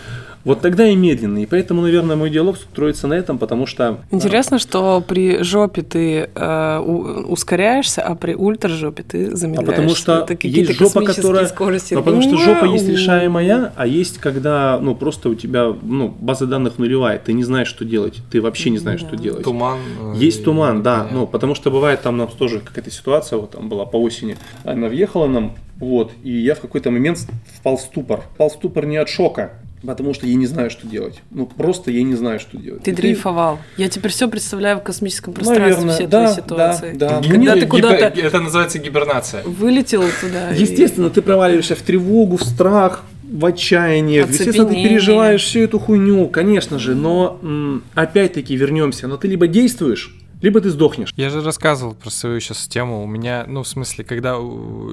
вот 0.46 0.62
тогда 0.62 0.88
и 0.88 0.96
медленно. 0.96 1.40
И 1.40 1.48
поэтому, 1.48 1.82
наверное, 1.82 2.16
мой 2.16 2.30
диалог 2.30 2.58
строится 2.58 3.08
на 3.08 3.16
этом, 3.16 3.40
потому 3.40 3.66
что... 3.66 4.00
Интересно, 4.12 4.60
что 4.60 5.04
при 5.06 5.42
жопе 5.44 5.82
ты 5.82 6.30
э, 6.34 6.80
ускоряешься, 6.80 8.04
а 8.04 8.16
при 8.16 8.36
ультражопе 8.36 9.04
ты 9.04 9.36
замедляешься. 9.36 9.72
А 9.72 9.76
потому 9.76 9.96
что 9.96 10.26
Это 10.30 10.48
есть 10.48 10.74
жопа, 10.74 11.02
которая... 11.02 11.48
Скорости. 11.48 11.96
А 11.96 12.02
потому 12.02 12.22
что 12.22 12.38
жопа 12.38 12.66
есть 12.66 12.88
решаемая, 12.88 13.74
а 13.76 13.88
есть 13.88 14.20
когда, 14.20 14.80
ну, 14.80 14.94
просто 14.94 15.30
у 15.30 15.36
тебя, 15.36 15.74
ну, 15.82 16.10
база 16.20 16.46
данных 16.46 16.78
нулевая, 16.78 17.18
ты 17.18 17.34
не 17.34 17.44
знаешь, 17.44 17.68
что 17.68 17.84
делать, 17.84 18.20
ты 18.32 18.40
вообще 18.40 18.70
не 18.70 18.78
знаешь, 18.78 19.02
да. 19.02 19.08
что 19.08 19.18
делать. 19.18 19.44
Туман. 19.44 19.80
Э, 20.00 20.14
есть 20.16 20.44
туман, 20.44 20.84
да, 20.84 21.08
ну, 21.12 21.26
потому 21.26 21.56
что 21.56 21.72
бывает 21.72 22.02
там 22.04 22.16
у 22.16 22.18
нас 22.18 22.34
тоже 22.34 22.60
какая-то 22.60 22.92
ситуация, 22.92 23.40
вот 23.40 23.52
там 23.52 23.68
была 23.68 23.86
по 23.86 23.98
осени, 23.98 24.38
она 24.64 24.90
въехала 24.90 25.28
нам, 25.28 25.56
вот, 25.78 26.12
и 26.24 26.32
я 26.32 26.54
в 26.54 26.60
какой-то 26.60 26.92
момент 26.92 27.28
впал 27.58 27.78
в 27.78 27.82
ступор. 27.82 28.22
Впал 28.36 28.50
в 28.50 28.54
ступор 28.54 28.86
не 28.86 28.98
от 28.98 29.10
шока, 29.10 29.54
Потому 29.86 30.14
что 30.14 30.28
я 30.28 30.36
не 30.36 30.48
знаю, 30.48 30.70
что 30.70 30.88
делать. 30.88 31.22
Ну, 31.32 31.46
просто 31.46 31.92
я 31.92 32.04
не 32.04 32.16
знаю, 32.16 32.40
что 32.40 32.58
делать. 32.58 32.84
Ты 32.84 32.92
и 32.92 32.94
дрейфовал. 32.94 33.60
Ты... 33.76 33.84
Я 33.84 33.90
теперь 33.90 34.12
все 34.12 34.28
представляю 34.28 34.80
в 34.80 34.84
космическом 34.84 35.34
пространстве, 35.34 35.70
Наверное, 35.70 35.96
все 35.96 36.08
да, 36.08 36.24
твои 36.24 36.36
ситуации. 36.36 36.94
Да, 36.94 37.20
да. 37.20 37.30
Когда 37.30 37.54
ты 37.56 37.68
куда-то... 37.68 38.06
Это 38.06 38.40
называется 38.40 38.80
гибернация. 38.80 39.44
Вылетел 39.44 40.04
туда. 40.22 40.50
Естественно, 40.50 41.08
и... 41.08 41.10
ты 41.10 41.22
проваливаешься 41.22 41.76
в 41.76 41.82
тревогу, 41.82 42.38
в 42.38 42.44
страх, 42.44 43.04
в 43.24 43.46
отчаяние. 43.46 44.26
Естественно, 44.28 44.70
ты 44.70 44.76
переживаешь 44.76 45.44
всю 45.44 45.60
эту 45.62 45.80
хуйню, 45.80 46.28
конечно 46.28 46.80
же. 46.80 46.96
Но, 46.96 47.40
опять-таки, 47.94 48.56
вернемся. 48.56 49.08
Но 49.08 49.18
ты 49.18 49.28
либо 49.28 49.48
действуешь, 49.48 50.16
либо 50.42 50.62
ты 50.62 50.70
сдохнешь. 50.70 51.14
Я 51.16 51.30
же 51.30 51.42
рассказывал 51.42 51.96
про 51.96 52.10
свою 52.10 52.40
сейчас 52.40 52.68
тему. 52.68 53.04
У 53.04 53.08
меня, 53.08 53.46
ну, 53.48 53.64
в 53.64 53.68
смысле, 53.68 54.04
когда 54.04 54.38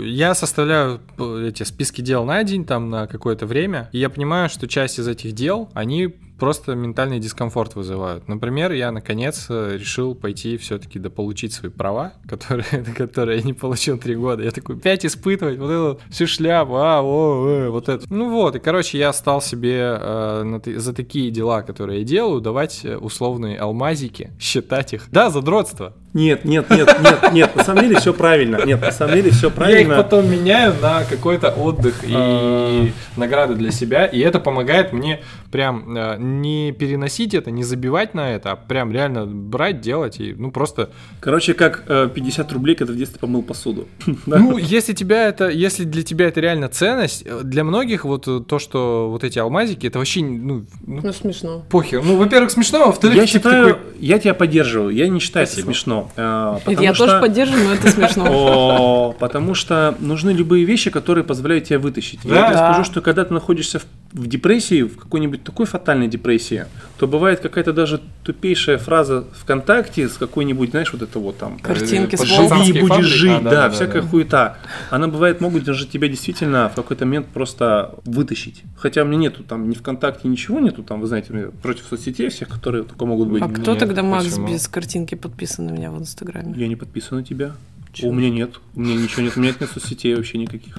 я 0.04 0.34
составляю 0.34 1.00
эти 1.18 1.62
списки 1.62 2.00
дел 2.00 2.24
на 2.24 2.42
день, 2.44 2.64
там, 2.64 2.90
на 2.90 3.06
какое-то 3.06 3.46
время, 3.46 3.88
и 3.92 3.98
я 3.98 4.10
понимаю, 4.10 4.48
что 4.48 4.68
часть 4.68 4.98
из 4.98 5.08
этих 5.08 5.32
дел, 5.32 5.68
они 5.74 6.14
просто 6.42 6.74
ментальный 6.74 7.20
дискомфорт 7.20 7.76
вызывают. 7.76 8.26
Например, 8.26 8.72
я 8.72 8.90
наконец 8.90 9.46
э, 9.48 9.76
решил 9.78 10.16
пойти 10.16 10.56
все-таки 10.56 10.98
дополучить 10.98 11.52
свои 11.52 11.70
права, 11.70 12.14
которые, 12.28 12.84
которые 12.96 13.38
я 13.38 13.44
не 13.44 13.52
получил 13.52 13.96
три 13.96 14.16
года. 14.16 14.42
Я 14.42 14.50
такой, 14.50 14.76
пять 14.76 15.06
испытывать, 15.06 15.56
вот 15.56 15.70
эту 15.70 16.00
всю 16.10 16.26
шляпу, 16.26 16.74
а, 16.74 17.00
о, 17.00 17.46
э, 17.46 17.68
вот 17.68 17.88
это. 17.88 18.04
Ну 18.10 18.28
вот, 18.28 18.56
и, 18.56 18.58
короче, 18.58 18.98
я 18.98 19.12
стал 19.12 19.40
себе 19.40 19.96
э, 20.00 20.60
за 20.78 20.92
такие 20.92 21.30
дела, 21.30 21.62
которые 21.62 22.00
я 22.00 22.04
делаю, 22.04 22.40
давать 22.40 22.84
э, 22.84 22.96
условные 22.96 23.56
алмазики, 23.56 24.32
считать 24.40 24.94
их. 24.94 25.06
Да, 25.12 25.30
задротство. 25.30 25.94
Нет, 26.14 26.44
нет, 26.44 26.68
нет, 26.68 26.94
нет, 27.00 27.32
нет, 27.32 27.56
на 27.56 27.64
самом 27.64 27.82
деле 27.82 27.98
все 27.98 28.12
правильно. 28.12 28.60
Нет, 28.66 28.80
на 28.82 28.92
самом 28.92 29.14
деле 29.14 29.30
все 29.30 29.50
правильно. 29.50 29.92
Я 29.92 29.96
их 29.96 30.02
потом 30.04 30.30
меняю 30.30 30.74
на 30.80 31.04
какой-то 31.04 31.48
отдых 31.48 32.04
и 32.04 32.12
а. 32.14 32.86
награды 33.16 33.54
для 33.54 33.70
себя, 33.70 34.04
и 34.04 34.18
это 34.20 34.38
помогает 34.38 34.92
мне 34.92 35.20
прям 35.50 35.96
э, 35.96 36.16
не 36.18 36.72
переносить 36.72 37.34
это, 37.34 37.50
не 37.50 37.62
забивать 37.62 38.14
на 38.14 38.34
это, 38.34 38.52
а 38.52 38.56
прям 38.56 38.92
реально 38.92 39.26
брать, 39.26 39.80
делать 39.80 40.20
и 40.20 40.34
ну 40.34 40.50
просто. 40.50 40.90
Короче, 41.20 41.54
как 41.54 41.84
50 41.86 42.50
э, 42.50 42.54
рублей, 42.54 42.74
когда 42.74 42.92
в 42.92 42.96
детстве 42.96 43.18
помыл 43.18 43.42
посуду. 43.42 43.86
Ну, 44.26 44.56
если 44.56 44.94
тебя 44.94 45.28
это, 45.28 45.48
если 45.48 45.84
для 45.84 46.02
тебя 46.02 46.28
это 46.28 46.40
реально 46.40 46.68
ценность, 46.68 47.22
э, 47.24 47.40
для 47.44 47.64
многих 47.64 48.04
вот 48.04 48.46
то, 48.46 48.58
что 48.58 49.08
вот 49.10 49.24
эти 49.24 49.38
алмазики, 49.38 49.86
это 49.86 49.98
вообще 49.98 50.22
ну, 50.22 50.64
ну, 50.86 51.00
ну 51.02 51.12
смешно. 51.12 51.64
Похер. 51.68 52.02
Ну, 52.02 52.16
во-первых, 52.16 52.50
смешно, 52.50 52.84
а 52.84 52.86
во-вторых, 52.86 53.16
я 53.16 53.26
считаю, 53.26 53.74
такой... 53.74 53.82
я 54.00 54.18
тебя 54.18 54.34
поддерживаю, 54.34 54.94
я 54.94 55.08
не 55.08 55.20
считаю 55.20 55.46
Спасибо. 55.46 55.70
это 55.70 55.74
смешно. 55.74 56.01
Э, 56.16 56.58
я 56.66 56.94
что... 56.94 57.06
тоже 57.06 57.20
поддерживаю, 57.20 57.68
но 57.68 57.74
это 57.74 57.88
смешно. 57.88 59.14
Потому 59.18 59.54
что 59.54 59.94
нужны 60.00 60.30
любые 60.30 60.64
вещи, 60.64 60.90
которые 60.90 61.24
позволяют 61.24 61.64
тебя 61.64 61.78
вытащить. 61.78 62.20
Я 62.24 62.46
тебе 62.46 62.56
скажу, 62.56 62.84
что 62.84 63.00
когда 63.00 63.24
ты 63.24 63.34
находишься 63.34 63.80
в 64.12 64.26
депрессии, 64.26 64.82
в 64.82 64.96
какой-нибудь 64.96 65.42
такой 65.42 65.66
фатальной 65.66 66.06
депрессии, 66.06 66.66
то 66.98 67.06
бывает 67.06 67.40
какая-то 67.40 67.72
даже 67.72 68.00
тупейшая 68.24 68.78
фраза 68.78 69.24
ВКонтакте 69.40 70.08
с 70.08 70.14
какой-нибудь, 70.14 70.70
знаешь, 70.70 70.92
вот 70.92 71.02
это 71.02 71.18
вот 71.18 71.38
там. 71.38 71.58
Картинки 71.58 72.16
с 72.16 72.22
Живи 72.22 72.78
и 72.78 72.80
будешь 72.80 73.06
жить, 73.06 73.42
да, 73.42 73.70
всякая 73.70 74.02
хуета. 74.02 74.58
Она 74.90 75.08
бывает, 75.08 75.40
могут 75.40 75.64
даже 75.64 75.86
тебя 75.86 76.08
действительно 76.08 76.68
в 76.68 76.74
какой-то 76.74 77.06
момент 77.06 77.26
просто 77.28 77.94
вытащить. 78.04 78.62
Хотя 78.76 79.02
у 79.02 79.06
меня 79.06 79.18
нету 79.18 79.42
там 79.42 79.68
ни 79.68 79.74
ВКонтакте, 79.74 80.28
ничего 80.28 80.60
нету, 80.60 80.82
там, 80.82 81.00
вы 81.00 81.06
знаете, 81.06 81.50
против 81.62 81.84
соцсетей 81.88 82.28
всех, 82.28 82.48
которые 82.48 82.84
только 82.84 83.06
могут 83.06 83.28
быть. 83.28 83.42
А 83.42 83.48
кто 83.48 83.74
тогда 83.74 84.02
Макс 84.02 84.36
без 84.38 84.68
картинки 84.68 85.14
подписан 85.14 85.66
на 85.66 85.70
меня 85.70 85.90
в 85.96 86.00
Инстаграме? 86.00 86.54
Я 86.56 86.68
не 86.68 86.76
подписан 86.76 87.18
на 87.18 87.24
тебя. 87.24 87.54
Чего? 87.92 88.10
У 88.10 88.14
меня 88.14 88.30
нет. 88.30 88.60
У 88.74 88.80
меня 88.80 88.94
ничего 88.94 89.22
нет. 89.22 89.36
У 89.36 89.40
меня 89.40 89.54
нет 89.58 89.70
соцсетей 89.70 90.14
вообще 90.14 90.38
никаких. 90.38 90.78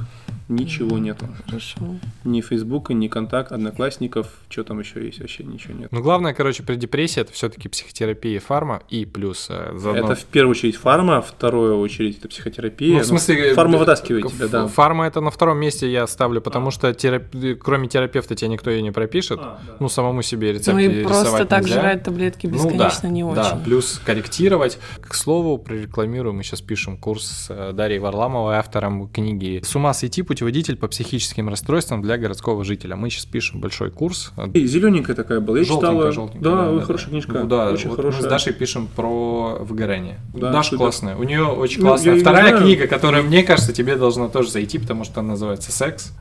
Ничего 0.53 0.97
нету. 0.97 1.27
Хорошо. 1.45 1.79
Ни 2.23 2.41
Фейсбука, 2.41 2.93
ни 2.93 3.07
контакт, 3.07 3.51
одноклассников, 3.51 4.27
что 4.49 4.63
там 4.63 4.79
еще 4.79 5.03
есть, 5.03 5.19
вообще 5.19 5.43
ничего 5.43 5.73
нет. 5.73 5.91
Ну, 5.91 6.01
главное, 6.01 6.33
короче, 6.33 6.63
при 6.63 6.75
депрессии 6.75 7.21
это 7.21 7.33
все-таки 7.33 7.69
психотерапия 7.69 8.39
фарма 8.39 8.83
и 8.89 9.05
плюс 9.05 9.47
э, 9.49 9.73
заодно... 9.77 10.11
Это 10.11 10.15
в 10.15 10.25
первую 10.25 10.51
очередь 10.51 10.75
фарма, 10.75 11.21
в 11.21 11.27
вторую 11.27 11.79
очередь 11.79 12.19
это 12.19 12.27
психотерапия. 12.27 12.97
Ну, 12.97 12.99
в 12.99 13.05
смысле... 13.05 13.49
Ну, 13.49 13.55
фарма 13.55 13.77
вытаскивает 13.77 14.27
тебя, 14.27 14.47
да. 14.47 14.67
Фарма 14.67 15.07
это 15.07 15.21
на 15.21 15.31
втором 15.31 15.57
месте 15.57 15.91
я 15.91 16.07
ставлю, 16.07 16.41
потому 16.41 16.67
а. 16.67 16.71
что 16.71 16.93
терап... 16.93 17.23
кроме 17.59 17.87
терапевта 17.87 18.35
тебя 18.35 18.49
никто 18.49 18.69
ее 18.69 18.81
не 18.81 18.91
пропишет. 18.91 19.39
А, 19.41 19.59
да. 19.65 19.75
Ну, 19.79 19.89
самому 19.89 20.21
себе 20.21 20.53
рецепт 20.53 20.73
Ну 20.73 20.79
и 20.79 21.03
просто 21.03 21.45
так 21.45 21.63
нельзя. 21.63 21.81
жрать 21.81 22.03
таблетки 22.03 22.47
бесконечно 22.47 23.09
ну, 23.09 23.09
да, 23.09 23.09
не 23.09 23.23
очень. 23.23 23.35
Да, 23.35 23.61
плюс 23.63 24.01
корректировать. 24.03 24.79
К 25.01 25.13
слову, 25.15 25.57
прорекламирую, 25.57 26.33
мы 26.33 26.43
сейчас 26.43 26.61
пишем 26.61 26.97
курс 26.97 27.23
с 27.23 27.47
э, 27.49 27.71
Дарьей 27.73 27.99
Варламовой, 27.99 28.55
автором 28.55 29.07
книги 29.09 29.61
«С 29.63 29.75
ума 29.75 29.93
сойти. 29.93 30.21
Путеводитель 30.43 30.75
по 30.75 30.89
психическим 30.89 31.47
расстройством 31.47 32.01
для 32.01 32.17
городского 32.17 32.65
жителя. 32.65 32.97
Мы 32.97 33.09
сейчас 33.09 33.23
пишем 33.23 33.61
большой 33.61 33.91
курс. 33.91 34.33
И 34.53 34.67
зелененькая 34.67 35.15
такая 35.15 35.39
была. 35.39 35.57
Я 35.57 35.63
желтенькая, 35.63 35.91
читала. 35.91 36.11
Желтенькая, 36.11 36.51
да, 36.51 36.65
да, 36.65 36.71
да, 36.73 36.81
хорошая 36.81 37.09
книжка. 37.11 37.31
Ну, 37.31 37.47
да, 37.47 37.69
очень 37.69 37.87
вот 37.87 37.95
хорошая. 37.95 38.21
Мы 38.23 38.27
с 38.27 38.29
Дашей 38.29 38.51
пишем 38.51 38.89
про 38.93 39.59
выгорание. 39.61 40.19
Да, 40.33 40.51
Даша 40.51 40.75
классная. 40.75 41.15
У 41.15 41.23
нее 41.23 41.45
очень 41.45 41.79
ну, 41.79 41.87
классная. 41.87 42.19
Вторая 42.19 42.59
книга, 42.59 42.87
которая, 42.87 43.23
мне 43.23 43.43
кажется, 43.43 43.71
тебе 43.71 43.95
должна 43.95 44.27
тоже 44.27 44.51
зайти, 44.51 44.79
потому 44.79 45.05
что 45.05 45.21
она 45.21 45.29
называется 45.29 45.71
«Секс». 45.71 46.11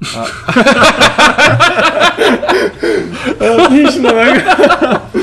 Отлично. 3.41 5.03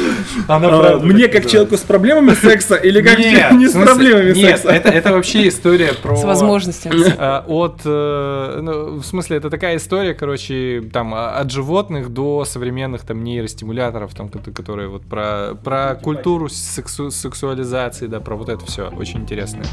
Она, 0.50 0.98
мне 0.98 1.28
как 1.28 1.46
человеку 1.46 1.78
с 1.78 1.82
проблемами 1.82 2.34
секса 2.34 2.76
или 2.76 3.02
как 3.02 3.20
не 3.20 3.68
с 3.68 3.74
проблемами 3.74 4.34
секса? 4.34 4.72
Нет, 4.72 4.86
это 4.86 5.14
вообще 5.14 5.48
история 5.48 5.94
про... 5.94 6.16
С 6.16 6.24
возможностями. 6.24 7.14
А, 7.18 7.44
от, 7.48 7.82
э, 7.86 8.60
ну, 8.62 8.96
в 8.98 9.04
смысле, 9.04 9.38
это 9.38 9.50
такая 9.50 9.78
история, 9.78 10.14
короче, 10.14 10.84
там, 10.92 11.14
а, 11.14 11.32
от 11.32 11.52
животных 11.52 12.10
до 12.10 12.46
современных 12.46 13.04
там 13.04 13.24
нейростимуляторов, 13.24 14.14
там, 14.14 14.30
которые 14.30 14.88
вот 14.90 15.04
про, 15.04 15.56
про 15.64 15.96
культуру 15.96 16.50
сексу, 16.50 17.12
сексуализации, 17.12 18.08
да, 18.08 18.20
про 18.20 18.36
вот 18.36 18.50
это 18.50 18.66
все 18.66 18.90
очень 18.90 19.22
интересно. 19.22 19.64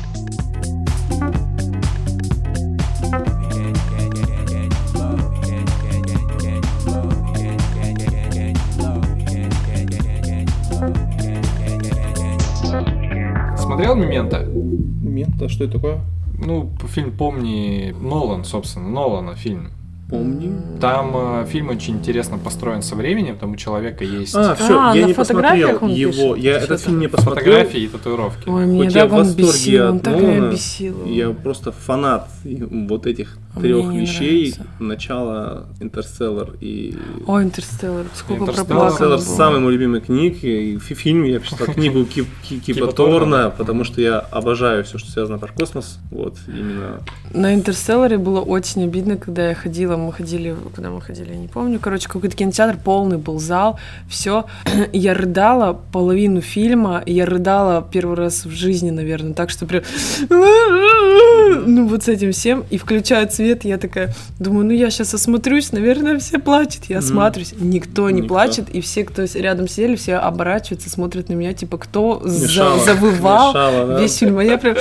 «Мемента»? 13.96 14.44
«Мемента»? 14.44 15.48
Что 15.48 15.64
это 15.64 15.74
такое? 15.74 16.00
Ну, 16.38 16.70
фильм 16.88 17.12
«Помни» 17.12 17.94
Нолан, 17.98 18.44
собственно, 18.44 18.88
Нолана 18.88 19.34
фильм. 19.34 19.70
Помни. 20.08 20.54
Там 20.80 21.12
э, 21.14 21.46
фильм 21.46 21.70
очень 21.70 21.94
интересно 21.94 22.38
построен 22.38 22.82
со 22.82 22.94
временем, 22.94 23.36
там 23.36 23.52
у 23.52 23.56
человека 23.56 24.04
есть... 24.04 24.36
А, 24.36 24.54
все, 24.54 24.78
а, 24.78 24.94
я 24.94 25.04
не 25.04 25.14
посмотрел 25.14 25.88
его. 25.88 26.36
Я 26.36 26.58
этот 26.58 26.80
фильм 26.80 27.00
не 27.00 27.08
посмотрел. 27.08 27.44
Фотографии 27.44 27.80
и 27.80 27.88
татуировки. 27.88 28.48
Ой, 28.48 28.66
меня 28.66 28.90
так 28.90 29.12
он 29.12 29.32
бесил, 29.34 29.88
он 29.88 30.00
так 30.00 30.20
меня 30.20 30.50
бесил. 30.50 31.04
Я 31.06 31.30
просто 31.30 31.72
фанат 31.72 32.28
вот 32.44 33.06
этих 33.06 33.36
а 33.56 33.60
трех 33.60 33.92
вещей. 33.92 34.54
Начало 34.78 35.66
Интерстеллар 35.80 36.50
и... 36.60 36.96
О, 37.26 37.42
Интерстеллар, 37.42 38.04
сколько 38.14 38.44
Интерстеллар 38.44 39.18
самый 39.18 39.60
мой 39.60 39.72
любимый 39.72 40.00
книг. 40.00 40.44
И 40.44 40.78
фильм 40.78 41.24
я 41.24 41.40
прочитал 41.40 41.66
книгу 41.68 42.04
Кип, 42.04 42.28
Кипа 42.42 42.92
Торна, 42.92 43.50
потому 43.56 43.84
что 43.84 44.00
я 44.00 44.18
обожаю 44.18 44.84
все, 44.84 44.98
что 44.98 45.10
связано 45.10 45.38
про 45.38 45.52
космос. 45.52 45.98
Вот, 46.10 46.36
именно. 46.46 47.00
На 47.32 47.54
Интерстелларе 47.54 48.18
было 48.18 48.40
очень 48.40 48.84
обидно, 48.84 49.16
когда 49.16 49.48
я 49.48 49.54
ходила, 49.54 49.95
мы 49.96 50.12
ходили, 50.12 50.54
куда 50.74 50.90
мы 50.90 51.00
ходили, 51.00 51.30
я 51.30 51.36
не 51.36 51.48
помню, 51.48 51.78
короче, 51.80 52.08
какой-то 52.08 52.36
кинотеатр, 52.36 52.78
полный 52.82 53.18
был 53.18 53.38
зал, 53.38 53.78
все. 54.08 54.46
Я 54.92 55.14
рыдала 55.14 55.78
половину 55.92 56.40
фильма, 56.40 57.02
я 57.06 57.26
рыдала 57.26 57.86
первый 57.90 58.16
раз 58.16 58.44
в 58.44 58.50
жизни, 58.50 58.90
наверное, 58.90 59.34
так 59.34 59.50
что 59.50 59.66
прям... 59.66 59.82
Ну, 61.66 61.86
вот 61.86 62.04
с 62.04 62.08
этим 62.08 62.32
всем. 62.32 62.64
И 62.70 62.78
включают 62.78 63.32
свет 63.32 63.64
я 63.64 63.78
такая 63.78 64.14
думаю, 64.38 64.66
ну 64.66 64.72
я 64.72 64.90
сейчас 64.90 65.14
осмотрюсь, 65.14 65.72
наверное, 65.72 66.18
все 66.18 66.38
плачут. 66.38 66.84
Я 66.88 66.98
осматриваюсь, 66.98 67.54
никто 67.58 68.10
не 68.10 68.22
Никто. 68.22 68.34
плачет, 68.34 68.68
и 68.68 68.80
все, 68.80 69.04
кто 69.04 69.24
рядом 69.34 69.68
сидели, 69.68 69.96
все 69.96 70.16
оборачиваются, 70.16 70.90
смотрят 70.90 71.28
на 71.28 71.34
меня, 71.34 71.52
типа, 71.54 71.78
кто 71.78 72.20
за 72.24 72.78
завывал 72.78 73.50
мешало, 73.50 73.86
да? 73.86 74.00
весь 74.00 74.16
фильм. 74.16 74.38
А 74.38 74.44
я 74.44 74.58
прям, 74.58 74.76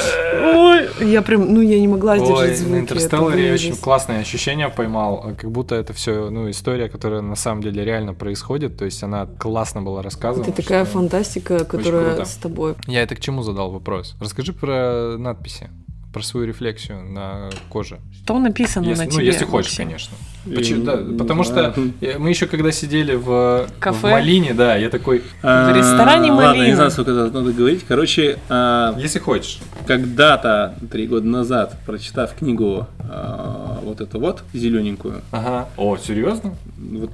ой, 0.56 0.90
я 1.02 1.22
прям, 1.22 1.54
ну 1.54 1.62
я 1.62 1.80
не 1.80 1.88
могла 1.88 2.18
сдержать 2.18 2.50
ой, 2.50 2.56
звуки. 2.56 2.72
На 2.72 2.80
Интерстелларе 2.80 3.54
очень 3.54 3.76
классное 3.76 4.20
ощущение 4.20 4.70
поймал, 4.70 5.05
как 5.38 5.52
будто 5.52 5.76
это 5.76 5.94
все, 5.94 6.30
ну, 6.30 6.50
история, 6.50 6.90
которая 6.90 7.22
на 7.22 7.36
самом 7.36 7.62
деле 7.62 7.84
реально 7.84 8.14
происходит, 8.14 8.78
то 8.78 8.86
есть 8.86 9.04
она 9.04 9.26
классно 9.26 9.82
была 9.82 10.02
рассказана. 10.02 10.44
Это 10.44 10.52
такая 10.52 10.86
фантастика, 10.86 11.66
которая 11.66 12.24
с 12.26 12.36
тобой. 12.36 12.76
Я 12.88 13.04
это 13.04 13.16
к 13.16 13.20
чему 13.20 13.44
задал 13.44 13.72
вопрос? 13.72 14.16
Расскажи 14.20 14.54
про 14.54 15.18
надписи 15.18 15.70
про 16.16 16.24
свою 16.24 16.48
рефлексию 16.48 17.04
на 17.04 17.50
коже. 17.68 18.00
Что 18.24 18.40
написано 18.40 18.86
если, 18.86 19.00
на 19.00 19.06
ну, 19.06 19.12
тебе? 19.12 19.26
Ну, 19.26 19.32
если 19.32 19.44
хочешь, 19.44 19.76
конечно. 19.76 20.16
Почему, 20.46 20.86
да, 20.86 20.98
потому 21.18 21.44
что 21.44 21.74
мы 22.20 22.30
еще 22.30 22.48
когда 22.48 22.72
сидели 22.72 23.16
в, 23.16 23.68
Кафе? 23.80 24.08
в 24.08 24.12
Малине, 24.12 24.54
да, 24.54 24.78
я 24.78 24.90
такой... 24.90 25.24
В 25.42 25.74
ресторане 25.76 26.32
Малина. 26.32 26.48
Ладно, 26.48 26.64
не 26.64 26.74
знаю, 26.76 26.92
сколько 26.92 27.12
надо 27.12 27.52
говорить. 27.52 27.84
Короче... 27.86 28.38
А, 28.48 28.96
если 28.98 29.20
хочешь. 29.20 29.60
Когда-то, 29.88 30.76
три 30.90 31.06
года 31.08 31.28
назад, 31.28 31.78
прочитав 31.86 32.34
книгу 32.34 32.88
а, 33.00 33.80
вот 33.84 34.02
эту 34.02 34.20
вот, 34.20 34.44
зелененькую. 34.54 35.22
Ага. 35.32 35.68
О, 35.76 35.98
серьезно? 35.98 36.56
Вот, 36.78 37.12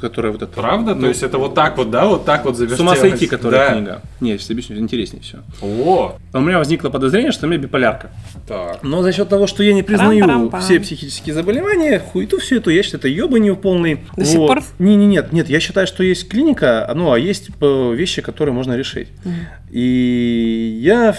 которая 0.00 0.32
вот 0.32 0.42
эта... 0.42 0.52
Правда? 0.52 0.94
Ну, 0.94 1.02
То 1.02 1.08
есть 1.08 1.22
это 1.22 1.38
вот 1.38 1.54
так 1.54 1.76
вот, 1.76 1.90
да, 1.90 2.06
вот 2.06 2.24
так 2.24 2.44
вот 2.44 2.56
завертелась? 2.56 2.78
С 2.78 2.82
ума 2.82 2.96
сойти, 2.96 3.26
которая 3.26 3.68
да. 3.68 3.74
книга. 3.74 4.02
Нет, 4.20 4.40
сейчас 4.40 4.50
объясню, 4.50 4.76
интереснее 4.76 5.22
все. 5.22 5.38
О! 5.62 6.16
У 6.32 6.40
меня 6.40 6.58
возникло 6.58 6.90
подозрение, 6.90 7.32
что 7.32 7.46
у 7.46 7.48
меня 7.48 7.60
биполярка. 7.60 8.10
Так. 8.46 8.82
Но 8.82 9.02
за 9.02 9.12
счет 9.12 9.28
того, 9.28 9.46
что 9.46 9.62
я 9.62 9.74
не 9.74 9.82
признаю 9.82 10.50
все 10.60 10.80
психические 10.80 11.34
заболевания, 11.34 11.98
хуету 11.98 12.38
все 12.38 12.56
эту, 12.56 12.70
я 12.70 12.82
считаю, 12.82 13.00
это 13.00 13.08
ебанью 13.08 13.56
полный. 13.56 13.96
До 14.16 14.24
вот. 14.24 14.26
сих 14.26 14.36
пор? 14.38 14.62
Не, 14.78 14.96
не, 14.96 15.06
нет, 15.06 15.32
нет, 15.32 15.48
я 15.48 15.60
считаю, 15.60 15.86
что 15.86 16.02
есть 16.02 16.28
клиника, 16.28 16.90
ну, 16.94 17.12
а 17.12 17.18
есть 17.18 17.46
типа, 17.46 17.92
вещи, 17.92 18.22
которые 18.22 18.54
можно 18.54 18.74
решить. 18.76 19.08
Угу. 19.24 19.34
И 19.70 20.78
я 20.80 21.14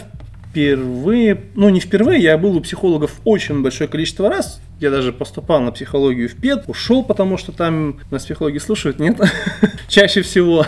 впервые, 0.50 1.40
ну 1.56 1.70
не 1.70 1.80
впервые, 1.80 2.22
я 2.22 2.38
был 2.38 2.56
у 2.56 2.62
психологов 2.62 3.20
очень 3.24 3.62
большое 3.62 3.90
количество 3.90 4.30
раз. 4.30 4.60
Я 4.80 4.92
даже 4.92 5.12
поступал 5.12 5.62
на 5.62 5.72
психологию 5.72 6.30
в 6.30 6.36
ПЕД, 6.36 6.64
ушел, 6.68 7.04
потому 7.04 7.38
что 7.38 7.52
там 7.52 8.00
нас 8.12 8.24
психологи 8.24 8.58
слушают, 8.58 9.00
нет? 9.00 9.20
Чаще 9.88 10.22
всего 10.22 10.66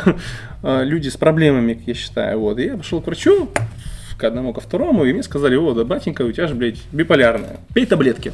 а, 0.61 0.83
люди 0.83 1.09
с 1.09 1.17
проблемами, 1.17 1.81
я 1.85 1.93
считаю. 1.93 2.39
Вот. 2.39 2.59
И 2.59 2.65
я 2.65 2.77
пошел 2.77 3.01
к 3.01 3.07
врачу, 3.07 3.49
к 4.21 4.23
одному, 4.23 4.53
ко 4.53 4.61
второму, 4.61 5.03
и 5.03 5.13
мне 5.13 5.23
сказали, 5.23 5.55
о, 5.55 5.73
да, 5.73 5.83
батенька, 5.83 6.21
у 6.21 6.31
тебя 6.31 6.47
же, 6.47 6.55
блядь, 6.55 6.77
биполярная. 6.91 7.59
Пей 7.73 7.85
таблетки. 7.85 8.31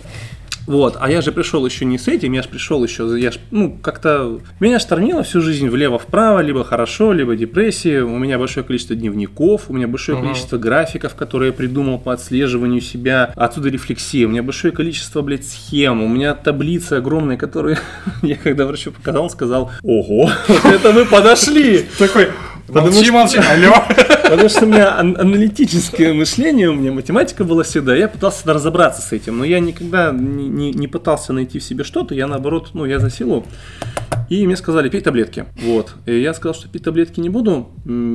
Вот, 0.68 0.98
а 1.00 1.10
я 1.10 1.22
же 1.22 1.32
пришел 1.32 1.66
еще 1.66 1.86
не 1.86 1.98
с 1.98 2.10
этим, 2.10 2.34
я 2.34 2.42
же 2.42 2.50
пришел 2.50 2.84
еще, 2.84 3.18
я 3.18 3.32
ж, 3.32 3.40
ну, 3.52 3.78
как-то, 3.82 4.42
меня 4.60 4.80
штормило 4.80 5.24
всю 5.24 5.40
жизнь 5.40 5.70
влево-вправо, 5.70 6.42
либо 6.42 6.66
хорошо, 6.66 7.14
либо 7.14 7.38
депрессия, 7.38 8.02
у 8.02 8.18
меня 8.18 8.38
большое 8.38 8.66
количество 8.66 8.94
дневников, 8.94 9.70
у 9.70 9.74
меня 9.74 9.88
большое 9.88 10.18
uh-huh. 10.18 10.24
количество 10.24 10.58
графиков, 10.58 11.16
которые 11.16 11.52
я 11.52 11.54
придумал 11.54 12.00
по 12.00 12.12
отслеживанию 12.12 12.82
себя, 12.82 13.32
отсюда 13.38 13.70
рефлексия, 13.70 14.28
у 14.28 14.30
меня 14.30 14.44
большое 14.44 14.74
количество, 14.74 15.22
блядь, 15.22 15.48
схем, 15.48 16.04
у 16.04 16.10
меня 16.10 16.36
таблицы 16.36 16.96
огромные, 16.96 17.38
которые 17.38 17.80
я 18.22 18.36
когда 18.36 18.66
врачу 18.66 18.92
показал, 18.92 19.30
сказал, 19.30 19.72
ого, 19.84 20.30
вот 20.50 20.66
это 20.66 20.92
вы 20.92 21.06
подошли. 21.06 21.86
Такой, 21.98 22.28
Потому 22.68 22.88
молчи, 22.88 23.06
что, 23.06 23.14
молчи, 23.14 23.38
алло. 23.38 23.74
Потому 24.24 24.50
что 24.50 24.66
у 24.66 24.68
меня 24.68 25.00
аналитическое 25.00 26.14
мышление, 26.14 26.70
у 26.70 26.74
меня 26.74 26.92
математика 26.92 27.46
была 27.46 27.64
всегда, 27.64 27.96
я 27.96 28.10
пытался 28.10 28.52
разобраться 28.54 29.02
с 29.02 29.14
этим, 29.14 29.38
но 29.38 29.46
я 29.46 29.60
никогда 29.60 30.12
не, 30.12 30.50
не, 30.50 30.72
не 30.72 30.88
пытался 30.88 31.32
найти 31.32 31.60
в 31.60 31.64
себе 31.64 31.86
что-то, 31.86 32.14
я 32.14 32.28
наоборот, 32.28 32.72
ну, 32.74 32.86
я 32.86 33.00
за 33.00 33.10
силу. 33.10 33.46
И 34.30 34.46
мне 34.46 34.58
сказали, 34.58 34.90
пей 34.90 35.00
таблетки. 35.00 35.46
Вот. 35.62 35.94
И 36.06 36.20
я 36.20 36.34
сказал, 36.34 36.54
что 36.54 36.68
пить 36.68 36.84
таблетки 36.84 37.22
не 37.22 37.30
буду, 37.30 37.70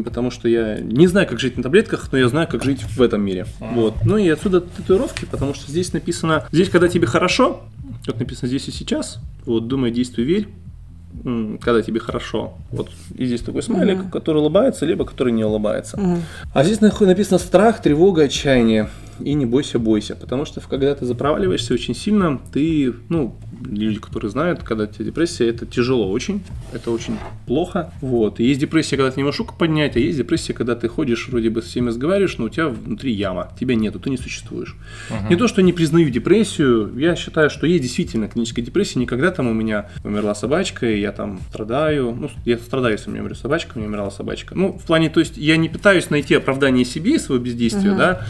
потому 0.04 0.30
что 0.30 0.48
я 0.48 0.78
не 0.78 1.06
знаю, 1.06 1.26
как 1.26 1.40
жить 1.40 1.56
на 1.56 1.62
таблетках, 1.62 2.08
но 2.12 2.18
я 2.18 2.28
знаю, 2.28 2.46
как 2.48 2.62
жить 2.62 2.82
в 2.82 3.00
этом 3.00 3.22
мире. 3.22 3.46
Вот. 3.60 3.94
Ну 4.04 4.18
и 4.18 4.28
отсюда 4.28 4.60
татуировки, 4.60 5.24
потому 5.24 5.54
что 5.54 5.70
здесь 5.70 5.92
написано, 5.94 6.44
здесь, 6.52 6.68
когда 6.68 6.88
тебе 6.88 7.06
хорошо, 7.06 7.62
как 8.04 8.18
написано 8.18 8.48
здесь 8.48 8.68
и 8.68 8.72
сейчас, 8.72 9.18
вот, 9.46 9.68
думай, 9.68 9.90
действуй, 9.90 10.24
верь, 10.24 10.48
когда 11.60 11.82
тебе 11.82 12.00
хорошо. 12.00 12.54
Вот 12.70 12.90
и 13.14 13.26
здесь 13.26 13.42
такой 13.42 13.62
смайлик, 13.62 14.00
угу. 14.00 14.08
который 14.10 14.38
улыбается, 14.38 14.86
либо 14.86 15.04
который 15.04 15.32
не 15.32 15.44
улыбается. 15.44 16.00
Угу. 16.00 16.16
А 16.54 16.64
здесь 16.64 16.80
написано 16.80 17.38
страх, 17.38 17.82
тревога, 17.82 18.22
отчаяние 18.22 18.88
и 19.20 19.34
не 19.34 19.46
бойся, 19.46 19.78
бойся. 19.78 20.16
Потому 20.16 20.44
что 20.44 20.60
когда 20.60 20.94
ты 20.94 21.06
запроваливаешься 21.06 21.74
очень 21.74 21.94
сильно, 21.94 22.40
ты, 22.52 22.94
ну, 23.08 23.36
люди, 23.64 23.98
которые 23.98 24.30
знают, 24.30 24.62
когда 24.62 24.84
у 24.84 24.86
тебя 24.86 25.04
депрессия, 25.06 25.48
это 25.48 25.66
тяжело 25.66 26.10
очень, 26.10 26.42
это 26.72 26.90
очень 26.90 27.18
плохо. 27.46 27.92
Вот. 28.00 28.40
И 28.40 28.44
есть 28.44 28.60
депрессия, 28.60 28.96
когда 28.96 29.10
ты 29.10 29.20
не 29.20 29.24
можешь 29.24 29.40
руку 29.40 29.54
поднять, 29.56 29.96
а 29.96 29.98
есть 29.98 30.18
депрессия, 30.18 30.52
когда 30.52 30.74
ты 30.74 30.88
ходишь, 30.88 31.28
вроде 31.28 31.50
бы 31.50 31.62
с 31.62 31.66
всеми 31.66 31.88
разговариваешь, 31.88 32.38
но 32.38 32.46
у 32.46 32.48
тебя 32.48 32.68
внутри 32.68 33.12
яма, 33.12 33.52
тебя 33.58 33.74
нету, 33.74 33.98
ты 34.00 34.10
не 34.10 34.16
существуешь. 34.16 34.76
Uh-huh. 35.10 35.28
Не 35.30 35.36
то, 35.36 35.48
что 35.48 35.62
не 35.62 35.72
признаю 35.72 36.10
депрессию, 36.10 36.92
я 36.96 37.16
считаю, 37.16 37.50
что 37.50 37.66
есть 37.66 37.82
действительно 37.82 38.28
клиническая 38.28 38.64
депрессия. 38.64 38.98
Никогда 38.98 39.30
там 39.30 39.48
у 39.48 39.52
меня 39.52 39.88
умерла 40.04 40.34
собачка, 40.34 40.90
и 40.90 41.00
я 41.00 41.12
там 41.12 41.40
страдаю. 41.50 42.16
Ну, 42.18 42.30
я 42.44 42.58
страдаю, 42.58 42.94
если 42.94 43.08
у 43.08 43.12
меня 43.12 43.22
умерла 43.22 43.36
собачка, 43.36 43.72
у 43.74 43.78
меня 43.78 43.88
умерла 43.88 44.10
собачка. 44.10 44.54
Ну, 44.54 44.72
в 44.72 44.84
плане, 44.84 45.10
то 45.10 45.20
есть 45.20 45.36
я 45.36 45.56
не 45.56 45.68
пытаюсь 45.68 46.10
найти 46.10 46.34
оправдание 46.34 46.84
себе 46.84 47.14
и 47.14 47.18
своего 47.18 47.42
бездействия, 47.44 47.90
uh-huh. 47.90 47.96
да, 47.96 48.26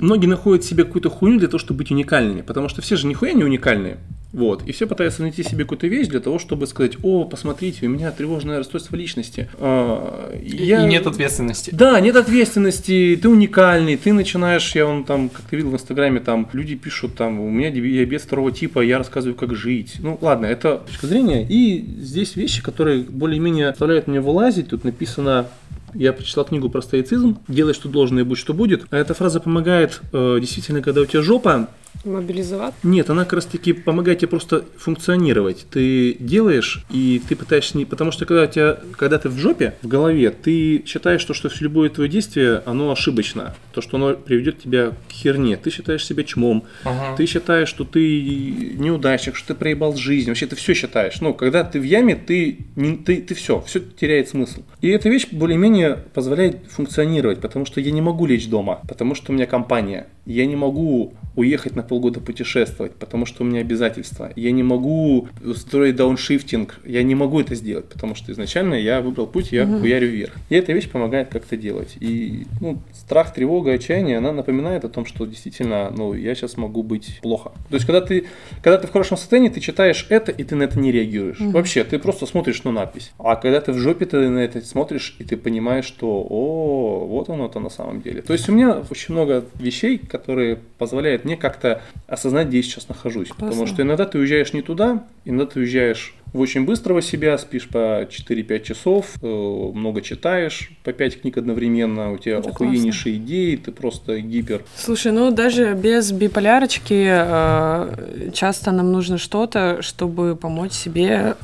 многие 0.00 0.26
находят 0.26 0.64
себе 0.64 0.84
какую-то 0.84 1.10
хуйню 1.10 1.38
для 1.38 1.48
того, 1.48 1.58
чтобы 1.58 1.78
быть 1.78 1.90
уникальными, 1.90 2.42
потому 2.42 2.68
что 2.68 2.82
все 2.82 2.96
же 2.96 3.06
нихуя 3.06 3.32
не 3.32 3.44
уникальные. 3.44 3.98
Вот. 4.32 4.62
И 4.66 4.72
все 4.72 4.86
пытаются 4.86 5.22
найти 5.22 5.42
себе 5.42 5.64
какую-то 5.64 5.88
вещь 5.88 6.06
для 6.06 6.20
того, 6.20 6.38
чтобы 6.38 6.66
сказать, 6.66 6.92
о, 7.02 7.24
посмотрите, 7.24 7.86
у 7.86 7.90
меня 7.90 8.12
тревожное 8.12 8.58
расстройство 8.58 8.94
личности. 8.94 9.48
А, 9.58 10.32
я... 10.40 10.84
И 10.84 10.86
нет 10.86 11.06
ответственности. 11.06 11.70
Да, 11.74 11.98
нет 12.00 12.14
ответственности, 12.14 13.18
ты 13.20 13.28
уникальный, 13.28 13.96
ты 13.96 14.12
начинаешь, 14.12 14.74
я 14.74 14.86
вон 14.86 15.04
там, 15.04 15.28
как 15.30 15.42
ты 15.46 15.56
видел 15.56 15.70
в 15.70 15.74
Инстаграме, 15.74 16.20
там 16.20 16.48
люди 16.52 16.76
пишут, 16.76 17.16
там, 17.16 17.40
у 17.40 17.50
меня 17.50 17.70
диабет 17.70 18.22
второго 18.22 18.52
типа, 18.52 18.80
я 18.80 18.98
рассказываю, 18.98 19.34
как 19.34 19.54
жить. 19.56 19.96
Ну, 19.98 20.16
ладно, 20.20 20.46
это 20.46 20.78
точка 20.86 21.08
зрения. 21.08 21.44
И 21.48 21.84
здесь 21.98 22.36
вещи, 22.36 22.62
которые 22.62 23.02
более-менее 23.02 23.70
заставляют 23.70 24.06
меня 24.06 24.20
вылазить. 24.20 24.68
Тут 24.68 24.84
написано 24.84 25.48
я 25.94 26.12
прочитал 26.12 26.44
книгу 26.44 26.68
про 26.68 26.82
стоицизм. 26.82 27.38
Делай, 27.48 27.74
что 27.74 27.88
должно, 27.88 28.20
и 28.20 28.22
будь, 28.24 28.38
что 28.38 28.54
будет. 28.54 28.84
А 28.90 28.96
эта 28.96 29.14
фраза 29.14 29.40
помогает 29.40 30.00
э, 30.12 30.38
действительно, 30.40 30.82
когда 30.82 31.00
у 31.00 31.06
тебя 31.06 31.22
жопа, 31.22 31.68
Мобилизовать? 32.04 32.74
Нет, 32.82 33.10
она 33.10 33.24
как 33.24 33.34
раз 33.34 33.46
таки 33.46 33.72
помогает 33.72 34.20
тебе 34.20 34.28
просто 34.28 34.64
функционировать. 34.78 35.66
Ты 35.70 36.16
делаешь, 36.18 36.84
и 36.90 37.20
ты 37.28 37.36
пытаешься 37.36 37.76
не... 37.76 37.84
Потому 37.84 38.10
что 38.10 38.24
когда, 38.24 38.46
тебя, 38.46 38.78
когда 38.96 39.18
ты 39.18 39.28
в 39.28 39.38
жопе, 39.38 39.74
в 39.82 39.88
голове, 39.88 40.30
ты 40.30 40.82
считаешь, 40.86 41.20
что, 41.20 41.34
что 41.34 41.50
любое 41.60 41.90
твое 41.90 42.08
действие, 42.08 42.62
оно 42.64 42.90
ошибочно. 42.90 43.54
То, 43.72 43.80
что 43.80 43.96
оно 43.98 44.14
приведет 44.14 44.60
тебя 44.60 44.92
к 45.08 45.12
херне. 45.12 45.56
Ты 45.56 45.70
считаешь 45.70 46.04
себя 46.04 46.24
чмом. 46.24 46.64
Ага. 46.84 47.16
Ты 47.16 47.26
считаешь, 47.26 47.68
что 47.68 47.84
ты 47.84 48.74
неудачник, 48.78 49.36
что 49.36 49.48
ты 49.48 49.54
проебал 49.54 49.94
жизнь. 49.96 50.28
Вообще 50.28 50.46
ты 50.46 50.56
все 50.56 50.74
считаешь. 50.74 51.20
Ну, 51.20 51.34
когда 51.34 51.64
ты 51.64 51.80
в 51.80 51.84
яме, 51.84 52.16
ты, 52.16 52.58
не, 52.76 52.96
ты, 52.96 53.20
ты 53.20 53.34
все, 53.34 53.60
все 53.66 53.80
теряет 53.80 54.28
смысл. 54.28 54.62
И 54.80 54.88
эта 54.88 55.08
вещь 55.08 55.28
более-менее 55.30 55.98
позволяет 56.14 56.66
функционировать, 56.70 57.40
потому 57.40 57.66
что 57.66 57.80
я 57.80 57.90
не 57.90 58.00
могу 58.00 58.24
лечь 58.26 58.48
дома, 58.48 58.80
потому 58.88 59.14
что 59.14 59.32
у 59.32 59.34
меня 59.34 59.46
компания. 59.46 60.06
Я 60.24 60.46
не 60.46 60.56
могу 60.56 61.14
уехать 61.36 61.76
на 61.76 61.79
полгода 61.82 62.20
путешествовать, 62.20 62.92
потому 62.94 63.26
что 63.26 63.42
у 63.42 63.46
меня 63.46 63.60
обязательства. 63.60 64.32
Я 64.36 64.52
не 64.52 64.62
могу 64.62 65.28
устроить 65.44 65.96
дауншифтинг, 65.96 66.80
я 66.84 67.02
не 67.02 67.14
могу 67.14 67.40
это 67.40 67.54
сделать, 67.54 67.86
потому 67.86 68.14
что 68.14 68.32
изначально 68.32 68.74
я 68.74 69.00
выбрал 69.00 69.26
путь, 69.26 69.52
я 69.52 69.64
угу. 69.64 69.80
хуярю 69.80 70.08
вверх. 70.08 70.34
И 70.48 70.54
эта 70.54 70.72
вещь 70.72 70.88
помогает 70.88 71.28
как-то 71.28 71.56
делать. 71.56 71.96
И 72.00 72.46
ну, 72.60 72.78
страх, 72.92 73.32
тревога, 73.32 73.72
отчаяние, 73.72 74.18
она 74.18 74.32
напоминает 74.32 74.84
о 74.84 74.88
том, 74.88 75.06
что 75.06 75.26
действительно, 75.26 75.90
ну, 75.90 76.14
я 76.14 76.34
сейчас 76.34 76.56
могу 76.56 76.82
быть 76.82 77.20
плохо. 77.22 77.52
То 77.68 77.74
есть, 77.74 77.86
когда 77.86 78.00
ты, 78.00 78.26
когда 78.62 78.78
ты 78.78 78.86
в 78.86 78.92
хорошем 78.92 79.16
состоянии, 79.16 79.48
ты 79.48 79.60
читаешь 79.60 80.06
это, 80.08 80.32
и 80.32 80.44
ты 80.44 80.56
на 80.56 80.64
это 80.64 80.78
не 80.78 80.92
реагируешь. 80.92 81.40
Угу. 81.40 81.50
Вообще, 81.50 81.84
ты 81.84 81.98
просто 81.98 82.26
смотришь 82.26 82.64
на 82.64 82.72
надпись. 82.72 83.12
А 83.18 83.36
когда 83.36 83.60
ты 83.60 83.72
в 83.72 83.78
жопе, 83.78 84.06
ты 84.06 84.28
на 84.28 84.40
это 84.40 84.60
смотришь, 84.60 85.16
и 85.18 85.24
ты 85.24 85.36
понимаешь, 85.36 85.84
что, 85.84 86.26
о, 86.28 87.06
вот 87.06 87.28
оно-то 87.28 87.60
на 87.60 87.70
самом 87.70 88.02
деле. 88.02 88.22
То 88.22 88.32
есть, 88.32 88.48
у 88.48 88.52
меня 88.52 88.82
очень 88.90 89.14
много 89.14 89.44
вещей, 89.58 89.98
которые 89.98 90.58
позволяют 90.78 91.24
мне 91.24 91.36
как-то 91.36 91.69
осознать, 92.06 92.48
где 92.48 92.58
я 92.58 92.62
сейчас 92.62 92.88
нахожусь. 92.88 93.28
Классно. 93.28 93.46
Потому 93.48 93.66
что 93.66 93.82
иногда 93.82 94.04
ты 94.06 94.18
уезжаешь 94.18 94.52
не 94.52 94.62
туда, 94.62 95.04
иногда 95.24 95.46
ты 95.46 95.60
уезжаешь 95.60 96.14
в 96.32 96.38
очень 96.38 96.64
быстрого 96.64 97.02
себя, 97.02 97.36
спишь 97.38 97.66
по 97.68 98.02
4-5 98.08 98.62
часов, 98.62 99.06
э, 99.20 99.26
много 99.26 100.00
читаешь, 100.00 100.70
по 100.84 100.92
5 100.92 101.22
книг 101.22 101.36
одновременно, 101.38 102.12
у 102.12 102.18
тебя 102.18 102.38
Это 102.38 102.50
охуеннейшие 102.50 103.16
классно. 103.16 103.26
идеи, 103.26 103.56
ты 103.56 103.72
просто 103.72 104.20
гипер. 104.20 104.62
Слушай, 104.76 105.10
ну 105.12 105.30
даже 105.32 105.74
без 105.74 106.12
биполярочки 106.12 107.06
э, 107.08 108.30
часто 108.32 108.70
нам 108.70 108.92
нужно 108.92 109.18
что-то, 109.18 109.82
чтобы 109.82 110.36
помочь 110.36 110.72
себе 110.72 111.34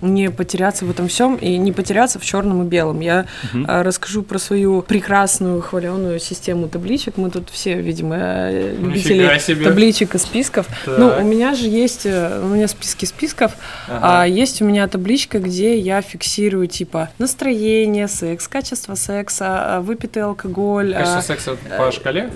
не 0.00 0.30
потеряться 0.30 0.84
в 0.84 0.90
этом 0.90 1.08
всем 1.08 1.36
и 1.36 1.56
не 1.56 1.72
потеряться 1.72 2.18
в 2.18 2.24
черном 2.24 2.62
и 2.62 2.66
белом. 2.66 3.00
Я 3.00 3.26
угу. 3.52 3.64
расскажу 3.66 4.22
про 4.22 4.38
свою 4.38 4.82
прекрасную 4.82 5.60
хваленую 5.60 6.20
систему 6.20 6.68
табличек. 6.68 7.16
Мы 7.16 7.30
тут 7.30 7.50
все, 7.50 7.80
видимо, 7.80 8.50
любители 8.50 9.28
табличек 9.64 10.14
и 10.14 10.18
списков. 10.18 10.66
Так. 10.84 10.98
Ну, 10.98 11.12
у 11.18 11.22
меня 11.22 11.54
же 11.54 11.66
есть, 11.66 12.06
у 12.06 12.46
меня 12.46 12.68
списки 12.68 13.04
списков, 13.04 13.52
ага. 13.88 14.22
а 14.22 14.26
есть 14.26 14.62
у 14.62 14.64
меня 14.64 14.86
табличка, 14.88 15.38
где 15.38 15.78
я 15.78 16.00
фиксирую 16.02 16.66
типа 16.66 17.10
настроение, 17.18 18.08
секс, 18.08 18.48
качество 18.48 18.94
секса, 18.94 19.76
а, 19.76 19.80
выпитый 19.80 20.22
алкоголь. 20.22 20.92
Качество 20.92 21.18
а, 21.18 21.22
секса 21.22 21.56
по 21.76 21.90
шкале? 21.90 22.30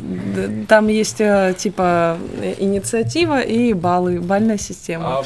Там 0.69 0.89
есть 0.89 1.21
э, 1.21 1.55
типа 1.57 2.19
инициатива 2.59 3.41
и 3.41 3.73
баллы, 3.73 4.21
бальная 4.21 4.59
система. 4.59 5.19
А 5.19 5.25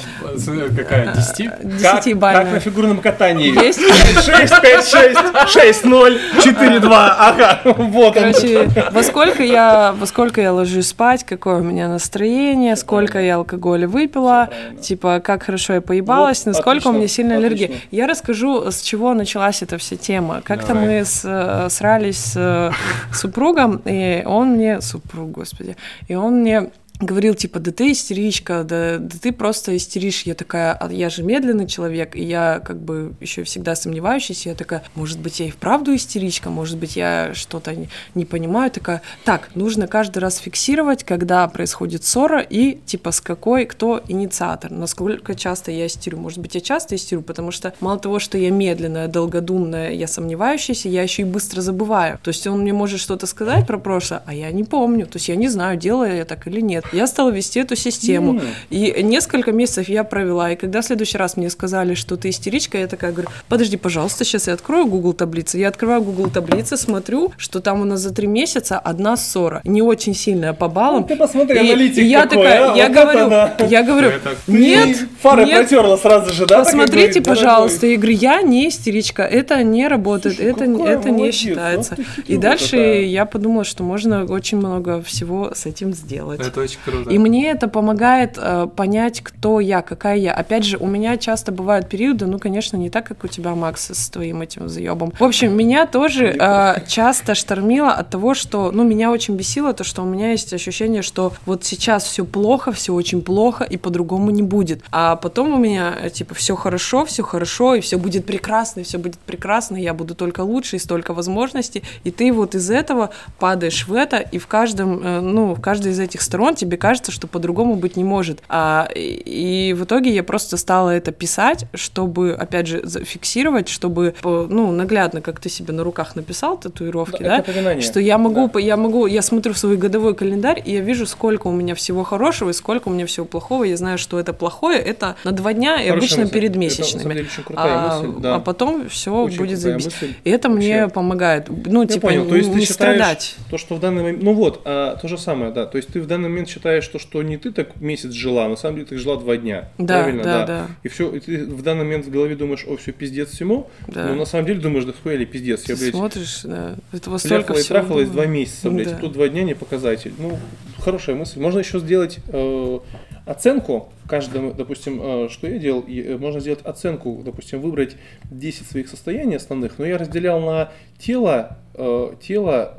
какая? 0.76 1.14
10? 1.14 1.78
Десятибальная. 1.78 2.25
Как, 2.32 2.44
как 2.44 2.52
на 2.52 2.60
фигурном 2.60 2.98
катании. 2.98 3.52
Есть? 3.64 3.80
6, 3.80 4.60
5, 4.60 4.86
6, 4.86 5.48
6, 5.48 5.84
0, 5.84 6.18
4, 6.42 6.80
2. 6.80 7.16
Ага, 7.18 7.60
вот 7.64 8.14
Короче, 8.14 8.60
он. 8.60 8.70
во 8.92 9.02
сколько 9.02 9.42
я, 9.42 9.94
во 9.98 10.06
сколько 10.06 10.40
я 10.40 10.52
ложусь 10.52 10.88
спать, 10.88 11.24
какое 11.24 11.56
у 11.56 11.62
меня 11.62 11.88
настроение, 11.88 12.76
сколько 12.76 13.20
я 13.20 13.36
алкоголя 13.36 13.88
выпила, 13.88 14.48
типа 14.80 15.20
как 15.20 15.44
хорошо 15.44 15.74
я 15.74 15.80
поебалась, 15.80 16.38
вот, 16.40 16.46
насколько 16.46 16.70
отлично, 16.70 16.90
у 16.90 16.94
меня 16.94 17.08
сильная 17.08 17.36
аллергия. 17.38 17.70
Я 17.90 18.06
расскажу, 18.06 18.70
с 18.70 18.80
чего 18.80 19.14
началась 19.14 19.62
эта 19.62 19.78
вся 19.78 19.96
тема. 19.96 20.40
Как-то 20.44 20.74
мы 20.74 21.04
с, 21.04 21.22
э, 21.24 21.68
срались 21.70 22.16
с 22.18 22.36
э, 22.36 22.70
супругом, 23.12 23.82
и 23.84 24.22
он 24.24 24.52
мне... 24.52 24.80
Супруг, 24.80 25.30
господи. 25.30 25.76
И 26.08 26.14
он 26.14 26.40
мне 26.40 26.70
говорил, 27.00 27.34
типа, 27.34 27.58
да 27.58 27.72
ты 27.72 27.92
истеричка, 27.92 28.64
да, 28.64 28.98
да 28.98 29.16
ты 29.20 29.32
просто 29.32 29.76
истеришь. 29.76 30.22
Я 30.22 30.34
такая, 30.34 30.72
а 30.72 30.90
я 30.90 31.10
же 31.10 31.22
медленный 31.22 31.66
человек, 31.66 32.16
и 32.16 32.24
я 32.24 32.60
как 32.64 32.80
бы 32.80 33.14
еще 33.20 33.44
всегда 33.44 33.74
сомневающаяся. 33.74 34.50
Я 34.50 34.54
такая, 34.54 34.82
может 34.94 35.20
быть, 35.20 35.40
я 35.40 35.46
и 35.46 35.50
вправду 35.50 35.94
истеричка, 35.94 36.50
может 36.50 36.78
быть, 36.78 36.96
я 36.96 37.32
что-то 37.34 37.74
не, 37.74 37.88
не 38.14 38.24
понимаю. 38.24 38.70
Такая, 38.70 39.02
так, 39.24 39.50
нужно 39.54 39.86
каждый 39.86 40.18
раз 40.18 40.38
фиксировать, 40.38 41.04
когда 41.04 41.46
происходит 41.48 42.04
ссора, 42.04 42.40
и 42.40 42.78
типа 42.86 43.10
с 43.10 43.20
какой, 43.20 43.66
кто 43.66 44.02
инициатор, 44.08 44.70
насколько 44.70 45.34
часто 45.34 45.70
я 45.70 45.86
истерю. 45.86 46.18
Может 46.18 46.38
быть, 46.38 46.54
я 46.54 46.60
часто 46.60 46.94
истерю, 46.94 47.22
потому 47.22 47.50
что 47.50 47.74
мало 47.80 47.98
того, 47.98 48.18
что 48.18 48.38
я 48.38 48.50
медленная, 48.50 49.08
долгодумная, 49.08 49.92
я 49.92 50.06
сомневающаяся, 50.06 50.88
я 50.88 51.02
еще 51.02 51.22
и 51.22 51.24
быстро 51.26 51.60
забываю. 51.60 52.18
То 52.22 52.28
есть 52.28 52.46
он 52.46 52.60
мне 52.60 52.72
может 52.72 53.00
что-то 53.00 53.26
сказать 53.26 53.66
про 53.66 53.78
прошлое, 53.78 54.22
а 54.24 54.34
я 54.34 54.50
не 54.50 54.64
помню. 54.64 55.06
То 55.06 55.16
есть 55.16 55.28
я 55.28 55.36
не 55.36 55.48
знаю, 55.48 55.76
делаю 55.76 56.16
я 56.16 56.24
так 56.24 56.46
или 56.46 56.60
нет. 56.60 56.85
Я 56.92 57.06
стала 57.06 57.30
вести 57.30 57.60
эту 57.60 57.76
систему. 57.76 58.34
Mm. 58.34 58.42
И 58.70 59.02
несколько 59.02 59.52
месяцев 59.52 59.88
я 59.88 60.04
провела. 60.04 60.52
И 60.52 60.56
когда 60.56 60.80
в 60.80 60.84
следующий 60.84 61.18
раз 61.18 61.36
мне 61.36 61.50
сказали, 61.50 61.94
что 61.94 62.16
ты 62.16 62.30
истеричка, 62.30 62.78
я 62.78 62.86
такая 62.86 63.12
говорю, 63.12 63.28
подожди, 63.48 63.76
пожалуйста, 63.76 64.24
сейчас 64.24 64.46
я 64.46 64.54
открою 64.54 64.86
Google 64.86 65.12
таблицы. 65.12 65.58
Я 65.58 65.68
открываю 65.68 66.02
Google 66.02 66.30
таблицы, 66.30 66.76
смотрю, 66.76 67.32
что 67.36 67.60
там 67.60 67.80
у 67.80 67.84
нас 67.84 68.00
за 68.00 68.14
три 68.14 68.26
месяца 68.26 68.78
одна 68.78 69.16
ссора. 69.16 69.60
Не 69.64 69.82
очень 69.82 70.14
сильная 70.14 70.52
по 70.52 70.68
баллам. 70.68 71.02
Ну, 71.02 71.08
ты 71.08 71.16
посмотри, 71.16 71.56
и, 71.56 71.58
аналитик 71.58 71.98
и 71.98 72.06
я 72.06 72.22
такой, 72.22 72.44
такая, 72.44 72.72
а? 72.72 72.76
я, 72.76 72.88
вот 72.88 72.94
говорю, 72.94 73.68
я 73.68 73.82
говорю, 73.82 74.10
нет, 74.46 74.98
фары 75.20 75.44
нет, 75.44 75.56
протерла 75.58 75.96
сразу 75.96 76.32
же, 76.32 76.46
да? 76.46 76.60
Посмотрите, 76.60 77.20
пожалуйста. 77.20 77.86
Я 77.86 77.96
говорю, 77.96 78.16
я 78.16 78.42
не 78.42 78.68
истеричка, 78.68 79.22
это 79.22 79.62
не 79.62 79.88
работает, 79.88 80.36
Слушай, 80.36 80.52
это, 80.52 80.64
это 80.64 81.10
не 81.10 81.32
считается. 81.32 81.96
И 82.26 82.36
дальше 82.36 82.70
такая. 82.70 83.02
я 83.02 83.24
подумала, 83.24 83.64
что 83.64 83.82
можно 83.82 84.24
очень 84.24 84.58
много 84.58 85.02
всего 85.02 85.52
с 85.54 85.66
этим 85.66 85.92
сделать. 85.92 86.40
Это 86.40 86.60
очень 86.60 86.75
круто. 86.84 87.10
И 87.10 87.18
мне 87.18 87.50
это 87.50 87.68
помогает 87.68 88.38
э, 88.38 88.68
понять, 88.74 89.20
кто 89.20 89.60
я, 89.60 89.82
какая 89.82 90.16
я. 90.16 90.34
Опять 90.34 90.64
же, 90.64 90.76
у 90.78 90.86
меня 90.86 91.16
часто 91.16 91.52
бывают 91.52 91.88
периоды, 91.88 92.26
ну, 92.26 92.38
конечно, 92.38 92.76
не 92.76 92.90
так, 92.90 93.06
как 93.06 93.24
у 93.24 93.28
тебя, 93.28 93.54
Макс, 93.54 93.90
с 93.90 94.10
твоим 94.10 94.42
этим 94.42 94.68
заебом. 94.68 95.12
В 95.18 95.24
общем, 95.24 95.56
меня 95.56 95.86
тоже 95.86 96.36
э, 96.38 96.86
часто 96.86 97.34
штормило 97.34 97.92
от 97.92 98.10
того, 98.10 98.34
что, 98.34 98.70
ну, 98.72 98.84
меня 98.84 99.10
очень 99.10 99.36
бесило 99.36 99.72
то, 99.72 99.84
что 99.84 100.02
у 100.02 100.06
меня 100.06 100.30
есть 100.30 100.52
ощущение, 100.52 101.02
что 101.02 101.32
вот 101.46 101.64
сейчас 101.64 102.04
все 102.04 102.24
плохо, 102.24 102.72
все 102.72 102.92
очень 102.92 103.22
плохо, 103.22 103.64
и 103.64 103.76
по-другому 103.76 104.30
не 104.30 104.42
будет. 104.42 104.82
А 104.90 105.16
потом 105.16 105.54
у 105.54 105.58
меня, 105.58 105.94
э, 106.00 106.10
типа, 106.10 106.34
все 106.34 106.56
хорошо, 106.56 107.04
все 107.04 107.22
хорошо, 107.22 107.74
и 107.74 107.80
все 107.80 107.98
будет 107.98 108.26
прекрасно, 108.26 108.80
и 108.80 108.82
все 108.82 108.98
будет 108.98 109.18
прекрасно, 109.18 109.76
и 109.76 109.82
я 109.82 109.94
буду 109.94 110.14
только 110.14 110.40
лучше, 110.40 110.76
и 110.76 110.78
столько 110.78 111.14
возможностей. 111.14 111.82
И 112.04 112.10
ты 112.10 112.32
вот 112.32 112.54
из 112.54 112.70
этого 112.70 113.10
падаешь 113.38 113.86
в 113.86 113.94
это, 113.94 114.18
и 114.18 114.38
в 114.38 114.46
каждом, 114.46 115.00
э, 115.02 115.20
ну, 115.20 115.54
в 115.54 115.60
каждой 115.60 115.92
из 115.92 116.00
этих 116.00 116.22
сторон 116.22 116.54
тебе 116.54 116.65
кажется, 116.76 117.12
что 117.12 117.26
по-другому 117.26 117.76
быть 117.76 117.96
не 117.96 118.04
может. 118.04 118.42
А, 118.48 118.88
и, 118.94 119.74
в 119.76 119.84
итоге 119.84 120.12
я 120.12 120.22
просто 120.22 120.56
стала 120.56 120.90
это 120.90 121.12
писать, 121.12 121.66
чтобы, 121.74 122.32
опять 122.32 122.66
же, 122.66 122.80
зафиксировать, 122.84 123.68
чтобы, 123.68 124.14
ну, 124.22 124.72
наглядно, 124.72 125.20
как 125.20 125.40
ты 125.40 125.48
себе 125.48 125.72
на 125.72 125.84
руках 125.84 126.16
написал 126.16 126.58
татуировки, 126.58 127.22
да, 127.22 127.44
да 127.46 127.80
что 127.80 128.00
я 128.00 128.18
могу, 128.18 128.50
да. 128.52 128.60
я 128.60 128.76
могу, 128.76 129.06
я 129.06 129.22
смотрю 129.22 129.52
в 129.52 129.58
свой 129.58 129.76
годовой 129.76 130.14
календарь, 130.14 130.62
и 130.64 130.72
я 130.72 130.80
вижу, 130.80 131.06
сколько 131.06 131.46
у 131.46 131.52
меня 131.52 131.74
всего 131.74 132.04
хорошего 132.04 132.50
и 132.50 132.52
сколько 132.52 132.88
у 132.88 132.92
меня 132.92 133.06
всего 133.06 133.26
плохого. 133.26 133.64
Я 133.64 133.76
знаю, 133.76 133.98
что 133.98 134.18
это 134.18 134.32
плохое, 134.32 134.78
это 134.78 135.16
на 135.24 135.32
два 135.32 135.52
дня 135.52 135.82
и 135.82 135.88
обычно 135.88 136.22
мысль. 136.22 136.32
перед 136.32 136.56
месячными. 136.56 137.12
Это, 137.12 137.22
деле, 137.22 137.28
а, 137.56 138.00
мысль, 138.00 138.20
да. 138.20 138.34
а 138.36 138.40
потом 138.40 138.88
все 138.88 139.14
очень 139.14 139.38
будет 139.38 139.58
забить. 139.58 139.94
И 140.24 140.30
это 140.30 140.48
Вообще. 140.48 140.66
мне 140.66 140.88
помогает. 140.88 141.48
Ну, 141.48 141.82
я 141.82 141.88
типа, 141.88 142.08
понял. 142.08 142.26
То 142.28 142.36
есть 142.36 142.48
не 142.48 142.66
ты 142.66 142.72
страдать. 142.72 143.36
То, 143.50 143.58
что 143.58 143.74
в 143.74 143.80
данный 143.80 144.02
момент. 144.02 144.22
Ну 144.22 144.32
вот, 144.32 144.62
а, 144.64 144.96
то 144.96 145.08
же 145.08 145.18
самое, 145.18 145.52
да. 145.52 145.66
То 145.66 145.76
есть 145.76 145.92
ты 145.92 146.00
в 146.00 146.06
данный 146.06 146.28
момент 146.28 146.48
считаешь, 146.56 146.88
то, 146.88 146.98
что 146.98 147.22
не 147.22 147.36
ты 147.36 147.52
так 147.52 147.80
месяц 147.80 148.12
жила, 148.12 148.46
а 148.46 148.48
на 148.48 148.56
самом 148.56 148.76
деле 148.76 148.86
ты 148.86 148.96
жила 148.96 149.16
два 149.16 149.36
дня. 149.36 149.68
Да, 149.76 150.02
правильно? 150.02 150.22
Да, 150.22 150.38
да. 150.38 150.46
да. 150.46 150.66
И 150.82 150.88
все, 150.88 151.14
и 151.14 151.20
ты 151.20 151.44
в 151.44 151.62
данный 151.62 151.84
момент 151.84 152.06
в 152.06 152.10
голове 152.10 152.34
думаешь, 152.34 152.64
о, 152.66 152.76
все 152.76 152.92
пиздец 152.92 153.30
всему. 153.30 153.68
Да. 153.88 154.06
Но 154.08 154.14
на 154.14 154.24
самом 154.24 154.46
деле 154.46 154.60
думаешь, 154.60 154.84
да 154.84 154.94
хуя 155.02 155.16
ли 155.16 155.26
пиздец. 155.26 155.68
Я, 155.68 155.76
блядь, 155.76 155.94
смотришь, 155.94 156.40
да. 156.44 156.76
Этого 156.92 157.18
столько 157.18 157.52
всего. 157.54 157.64
и 157.64 157.68
трахалась 157.68 158.08
два 158.08 158.26
месяца, 158.26 158.70
блядь. 158.70 158.90
Да. 158.90 158.96
Тут 158.96 159.12
два 159.12 159.28
дня 159.28 159.42
не 159.42 159.54
показатель. 159.54 160.14
Ну, 160.18 160.38
хорошая 160.78 161.14
мысль. 161.16 161.40
Можно 161.40 161.58
еще 161.58 161.78
сделать 161.78 162.20
э, 162.28 162.78
оценку 163.26 163.92
каждому, 164.06 164.52
допустим, 164.52 165.00
э, 165.02 165.28
что 165.28 165.48
я 165.48 165.58
делал, 165.58 165.84
э, 165.86 166.16
можно 166.16 166.40
сделать 166.40 166.60
оценку, 166.62 167.22
допустим, 167.24 167.60
выбрать 167.60 167.96
10 168.30 168.66
своих 168.66 168.88
состояний 168.88 169.36
основных, 169.36 169.78
но 169.78 169.84
я 169.84 169.98
разделял 169.98 170.40
на 170.40 170.72
тело, 170.98 171.58
э, 171.74 172.14
тело, 172.22 172.74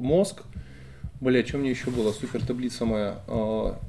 мозг, 0.00 0.42
Бля, 1.20 1.44
что 1.44 1.58
мне 1.58 1.70
еще 1.70 1.90
было? 1.90 2.12
Супер 2.12 2.44
таблица 2.44 2.84
моя. 2.84 3.18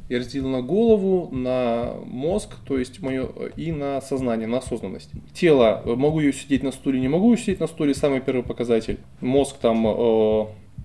Я 0.09 0.17
разделил 0.17 0.49
на 0.49 0.61
голову, 0.61 1.29
на 1.31 1.93
мозг, 2.05 2.55
то 2.67 2.77
есть 2.77 3.01
мое, 3.01 3.27
и 3.55 3.71
на 3.71 4.01
сознание, 4.01 4.47
на 4.47 4.57
осознанность. 4.57 5.11
Тело, 5.33 5.83
могу 5.85 6.21
я 6.21 6.31
сидеть 6.31 6.63
на 6.63 6.71
стуле, 6.71 6.99
не 6.99 7.07
могу 7.07 7.35
сидеть 7.37 7.59
на 7.59 7.67
стуле, 7.67 7.93
самый 7.93 8.21
первый 8.21 8.43
показатель. 8.43 8.97
Мозг 9.21 9.57
там, 9.61 9.79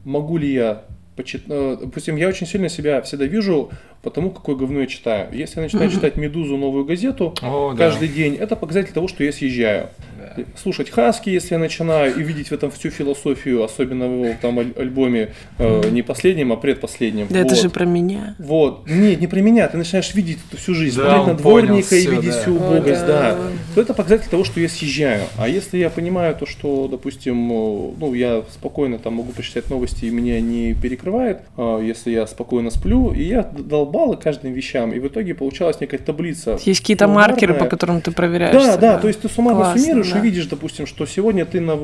могу 0.04 0.36
ли 0.36 0.52
я 0.52 0.84
почит... 1.16 1.46
Допустим, 1.46 2.16
я 2.16 2.28
очень 2.28 2.46
сильно 2.46 2.68
себя 2.68 3.00
всегда 3.00 3.24
вижу 3.24 3.70
потому 4.04 4.30
какое 4.30 4.54
говно 4.54 4.80
я 4.80 4.86
читаю. 4.86 5.28
Если 5.32 5.56
я 5.56 5.62
начинаю 5.62 5.90
читать 5.90 6.16
«Медузу», 6.16 6.56
новую 6.58 6.84
газету 6.84 7.34
О, 7.42 7.74
каждый 7.74 8.08
да. 8.08 8.14
день, 8.14 8.34
это 8.34 8.54
показатель 8.54 8.92
того, 8.92 9.08
что 9.08 9.24
я 9.24 9.32
съезжаю. 9.32 9.88
Да. 10.36 10.44
Слушать 10.60 10.90
Хаски, 10.90 11.30
если 11.30 11.54
я 11.54 11.58
начинаю, 11.58 12.14
и 12.14 12.22
видеть 12.22 12.48
в 12.48 12.52
этом 12.52 12.70
всю 12.70 12.90
философию, 12.90 13.62
особенно 13.62 14.06
в 14.06 14.24
его 14.24 14.34
там 14.40 14.58
альбоме, 14.58 15.30
э, 15.58 15.90
не 15.90 16.02
последнем, 16.02 16.52
а 16.52 16.56
предпоследнем. 16.56 17.26
Да 17.30 17.42
вот. 17.42 17.46
это 17.46 17.60
же 17.60 17.70
про 17.70 17.84
меня. 17.84 18.34
Вот. 18.38 18.88
Нет, 18.88 19.20
не 19.20 19.26
про 19.26 19.40
меня, 19.40 19.68
ты 19.68 19.76
начинаешь 19.76 20.14
видеть 20.14 20.38
эту 20.48 20.56
всю 20.56 20.74
жизнь, 20.74 20.96
да, 20.96 21.04
смотреть 21.04 21.26
на 21.26 21.34
дворника 21.34 21.96
и 21.96 22.06
видеть 22.06 22.32
да. 22.32 22.40
всю 22.40 22.54
убогость, 22.54 23.02
О, 23.02 23.06
да. 23.06 23.32
да. 23.32 23.38
То 23.74 23.80
это 23.80 23.94
показатель 23.94 24.30
того, 24.30 24.44
что 24.44 24.60
я 24.60 24.68
съезжаю. 24.68 25.22
А 25.36 25.48
если 25.48 25.78
я 25.78 25.90
понимаю 25.90 26.34
то, 26.34 26.46
что, 26.46 26.88
допустим, 26.88 27.52
э, 27.52 27.90
ну, 27.98 28.14
я 28.14 28.42
спокойно 28.52 28.98
там 28.98 29.14
могу 29.14 29.32
почитать 29.32 29.70
новости 29.70 30.06
и 30.06 30.10
меня 30.10 30.40
не 30.40 30.74
перекрывает, 30.74 31.40
э, 31.56 31.80
если 31.84 32.10
я 32.10 32.26
спокойно 32.26 32.70
сплю, 32.70 33.12
и 33.12 33.22
я 33.22 33.42
дал 33.42 33.86
баллы 33.86 34.16
каждым 34.16 34.52
вещам, 34.52 34.92
и 34.92 34.98
в 34.98 35.06
итоге 35.08 35.34
получалась 35.34 35.80
некая 35.80 35.98
таблица. 35.98 36.58
Есть 36.64 36.80
какие-то 36.80 37.08
маркеры, 37.08 37.54
по 37.54 37.66
которым 37.66 38.00
ты 38.00 38.10
проверяешь. 38.10 38.54
Да, 38.54 38.72
себя. 38.72 38.76
да, 38.76 38.98
то 38.98 39.08
есть 39.08 39.20
ты 39.20 39.28
суммарно 39.28 39.60
Классно, 39.60 39.80
суммируешь 39.80 40.10
да. 40.10 40.18
и 40.18 40.22
видишь, 40.24 40.46
допустим, 40.46 40.86
что 40.86 41.06
сегодня 41.06 41.44
ты 41.44 41.60
на, 41.60 41.78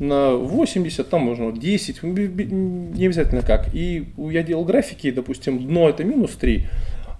на 0.00 0.34
80, 0.34 1.08
там 1.08 1.22
можно 1.22 1.52
10, 1.52 2.02
не 2.02 3.06
обязательно 3.06 3.42
как. 3.42 3.74
И 3.74 4.06
я 4.18 4.42
делал 4.42 4.64
графики, 4.64 5.10
допустим, 5.10 5.66
дно 5.66 5.88
это 5.88 6.04
минус 6.04 6.32
3, 6.32 6.66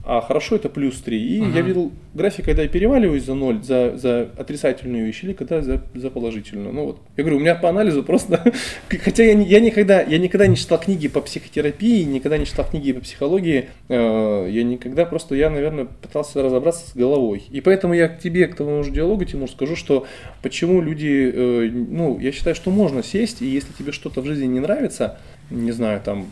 а 0.07 0.21
хорошо 0.21 0.57
это 0.57 0.69
плюс 0.69 1.01
3. 1.01 1.19
И 1.19 1.41
uh-huh. 1.41 1.55
я 1.55 1.63
видел 1.63 1.93
график, 2.13 2.45
когда 2.45 2.63
я 2.63 2.69
переваливаюсь 2.69 3.25
за 3.25 3.35
0, 3.35 3.63
за, 3.63 3.97
за 3.97 4.29
отрицательную 4.37 5.07
вещь, 5.07 5.25
или 5.25 5.33
когда 5.33 5.63
за, 5.63 5.83
за 5.95 6.11
положительную. 6.11 6.75
Ну 6.75 6.85
вот. 6.85 6.99
Я 7.17 7.25
говорю, 7.25 7.39
у 7.39 7.41
меня 7.41 7.55
по 7.55 7.71
анализу 7.71 8.03
просто... 8.03 8.53
Хотя 8.89 9.25
я, 9.25 9.33
я, 9.33 9.61
никогда, 9.61 10.03
я 10.03 10.19
никогда 10.19 10.47
не 10.47 10.57
читал 10.57 10.79
книги 10.79 11.09
по 11.09 11.23
психотерапии, 11.23 12.03
никогда 12.03 12.37
не 12.37 12.45
читал 12.45 12.67
книги 12.69 12.93
по 12.93 13.01
психологии, 13.01 13.71
э, 13.89 14.49
я 14.51 14.63
никогда 14.63 15.07
просто, 15.07 15.37
я, 15.37 15.49
наверное, 15.49 15.87
пытался 15.87 16.43
разобраться 16.43 16.91
с 16.91 16.95
головой. 16.95 17.45
И 17.51 17.63
поэтому 17.63 17.95
я 17.95 18.09
к 18.09 18.19
тебе, 18.19 18.47
к 18.47 18.57
твоему 18.57 18.83
же 18.85 18.91
диалогу, 18.91 19.25
Тимур, 19.25 19.51
скажу, 19.51 19.75
что 19.75 20.07
почему 20.43 20.83
люди... 20.83 21.33
Э, 21.35 21.71
ну, 21.71 22.19
я 22.19 22.31
считаю, 22.33 22.55
что 22.55 22.71
можно 22.71 23.03
сесть, 23.03 23.41
и 23.41 23.47
если 23.47 23.73
тебе 23.73 23.93
что-то 23.93 24.21
в 24.21 24.27
жизни 24.27 24.47
не 24.47 24.61
нравится, 24.61 25.19
не 25.51 25.73
знаю, 25.73 26.01
там, 26.05 26.27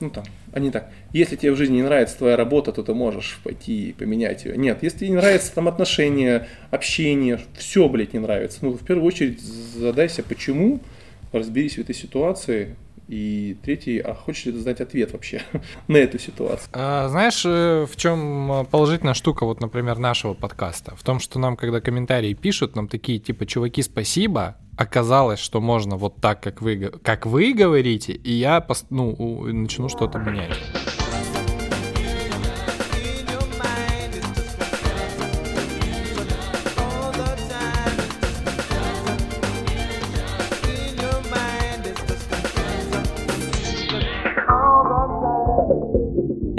ну 0.00 0.10
там, 0.10 0.24
они 0.52 0.70
так, 0.70 0.90
если 1.12 1.36
тебе 1.36 1.52
в 1.52 1.56
жизни 1.56 1.76
не 1.76 1.82
нравится 1.82 2.16
твоя 2.18 2.36
работа, 2.36 2.72
то 2.72 2.82
ты 2.82 2.94
можешь 2.94 3.40
пойти 3.42 3.90
и 3.90 3.92
поменять 3.92 4.44
ее. 4.44 4.56
Нет, 4.56 4.82
если 4.82 4.98
тебе 4.98 5.10
не 5.10 5.16
нравятся 5.16 5.54
там 5.54 5.68
отношения, 5.68 6.48
общение, 6.70 7.40
все, 7.56 7.88
блядь, 7.88 8.12
не 8.12 8.18
нравится. 8.18 8.58
Ну, 8.62 8.72
в 8.72 8.84
первую 8.84 9.06
очередь 9.06 9.40
задайся, 9.40 10.22
почему, 10.22 10.80
разберись 11.32 11.74
в 11.74 11.80
этой 11.80 11.94
ситуации, 11.94 12.76
и 13.08 13.56
третий, 13.62 13.98
а 13.98 14.14
хочешь 14.14 14.46
ли 14.46 14.52
ты 14.52 14.58
знать 14.58 14.80
ответ 14.80 15.12
вообще 15.12 15.42
на 15.88 15.96
эту 15.96 16.18
ситуацию? 16.18 16.68
А, 16.72 17.08
знаешь, 17.08 17.42
э, 17.44 17.86
в 17.90 17.96
чем 17.96 18.66
положительная 18.70 19.14
штука, 19.14 19.44
вот, 19.44 19.60
например, 19.60 19.98
нашего 19.98 20.34
подкаста? 20.34 20.94
В 20.94 21.02
том, 21.02 21.18
что 21.18 21.38
нам, 21.38 21.56
когда 21.56 21.80
комментарии 21.80 22.34
пишут, 22.34 22.76
нам 22.76 22.88
такие, 22.88 23.18
типа, 23.18 23.46
чуваки, 23.46 23.82
спасибо, 23.82 24.56
оказалось, 24.76 25.40
что 25.40 25.60
можно 25.60 25.96
вот 25.96 26.20
так, 26.20 26.42
как 26.42 26.62
вы, 26.62 26.92
как 27.02 27.26
вы 27.26 27.52
говорите, 27.52 28.12
и 28.12 28.32
я 28.32 28.64
ну, 28.90 29.44
начну 29.46 29.88
что-то 29.88 30.18
менять. 30.18 30.56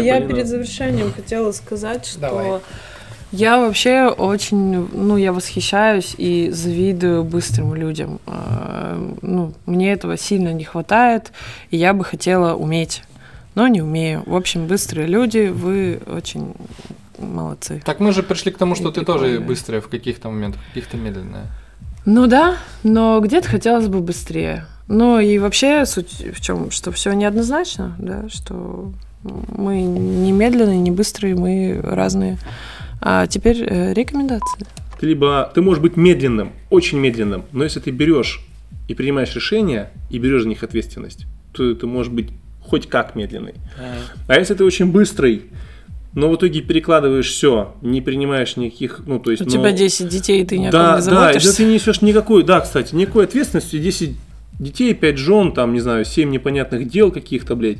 Я 0.09 0.21
перед 0.21 0.47
завершением 0.47 1.13
хотела 1.13 1.51
сказать, 1.51 2.05
что 2.05 2.19
Давай. 2.19 2.61
Я 3.31 3.59
вообще 3.59 4.07
очень, 4.07 4.87
ну, 4.91 5.15
я 5.15 5.31
восхищаюсь 5.31 6.15
и 6.17 6.49
завидую 6.49 7.23
быстрым 7.23 7.75
людям. 7.75 8.19
А, 8.25 8.97
ну, 9.21 9.53
мне 9.67 9.91
этого 9.91 10.17
сильно 10.17 10.51
не 10.51 10.63
хватает, 10.63 11.31
и 11.69 11.77
я 11.77 11.93
бы 11.93 12.03
хотела 12.03 12.55
уметь, 12.55 13.03
но 13.53 13.67
не 13.67 13.83
умею. 13.83 14.23
В 14.25 14.35
общем, 14.35 14.65
быстрые 14.65 15.05
люди, 15.05 15.47
вы 15.47 16.01
очень 16.07 16.55
молодцы. 17.19 17.83
Так 17.85 17.99
мы 17.99 18.13
же 18.13 18.23
пришли 18.23 18.51
к 18.51 18.57
тому, 18.57 18.73
что 18.73 18.89
и 18.89 18.93
ты 18.93 19.01
прикольные. 19.01 19.37
тоже 19.37 19.45
быстрая 19.45 19.81
в 19.81 19.89
каких-то 19.89 20.29
моментах, 20.29 20.61
каких-то 20.69 20.97
медленная. 20.97 21.47
Ну 22.05 22.25
да, 22.25 22.55
но 22.81 23.19
где-то 23.19 23.47
хотелось 23.47 23.87
бы 23.87 23.99
быстрее. 23.99 24.65
Ну 24.87 25.19
и 25.19 25.37
вообще 25.37 25.85
суть 25.85 26.25
в 26.35 26.41
чем, 26.41 26.71
что 26.71 26.91
все 26.91 27.11
неоднозначно, 27.13 27.95
да, 27.99 28.27
что 28.29 28.91
мы 29.23 29.81
не 29.81 30.31
медленные, 30.31 30.79
не 30.79 30.91
быстрые, 30.91 31.35
мы 31.35 31.79
разные. 31.81 32.37
А 33.01 33.27
теперь 33.27 33.63
э, 33.63 33.93
рекомендации. 33.93 34.65
Ты 34.99 35.07
либо 35.07 35.49
ты 35.53 35.61
можешь 35.61 35.81
быть 35.81 35.95
медленным, 35.95 36.51
очень 36.69 36.99
медленным, 36.99 37.45
но 37.51 37.63
если 37.63 37.79
ты 37.79 37.91
берешь 37.91 38.41
и 38.87 38.93
принимаешь 38.93 39.33
решения 39.35 39.91
и 40.09 40.19
берешь 40.19 40.43
за 40.43 40.49
них 40.49 40.63
ответственность, 40.63 41.25
то 41.53 41.73
ты 41.73 41.87
можешь 41.87 42.11
быть 42.11 42.29
хоть 42.61 42.87
как 42.87 43.15
медленный. 43.15 43.55
А 44.27 44.37
если 44.37 44.53
ты 44.53 44.63
очень 44.63 44.91
быстрый, 44.91 45.43
но 46.13 46.29
в 46.29 46.35
итоге 46.35 46.61
перекладываешь 46.61 47.29
все, 47.29 47.75
не 47.81 48.01
принимаешь 48.01 48.57
никаких, 48.57 49.01
ну, 49.05 49.19
то 49.19 49.31
есть... 49.31 49.43
У 49.43 49.45
но... 49.45 49.51
тебя 49.51 49.71
10 49.71 50.07
детей, 50.07 50.41
и 50.41 50.45
ты 50.45 50.57
ни 50.57 50.69
да, 50.69 50.95
не 50.95 51.01
заботишься. 51.01 51.49
Да, 51.49 51.55
ты 51.55 51.65
не 51.65 51.73
несешь 51.75 52.01
никакой, 52.01 52.43
да, 52.43 52.61
кстати, 52.61 52.95
никакой 52.95 53.25
ответственности, 53.25 53.77
10 53.79 54.15
детей, 54.59 54.93
5 54.93 55.17
жен, 55.17 55.51
там, 55.51 55.73
не 55.73 55.79
знаю, 55.79 56.05
7 56.05 56.29
непонятных 56.29 56.89
дел 56.89 57.11
каких-то, 57.11 57.55
блядь, 57.55 57.77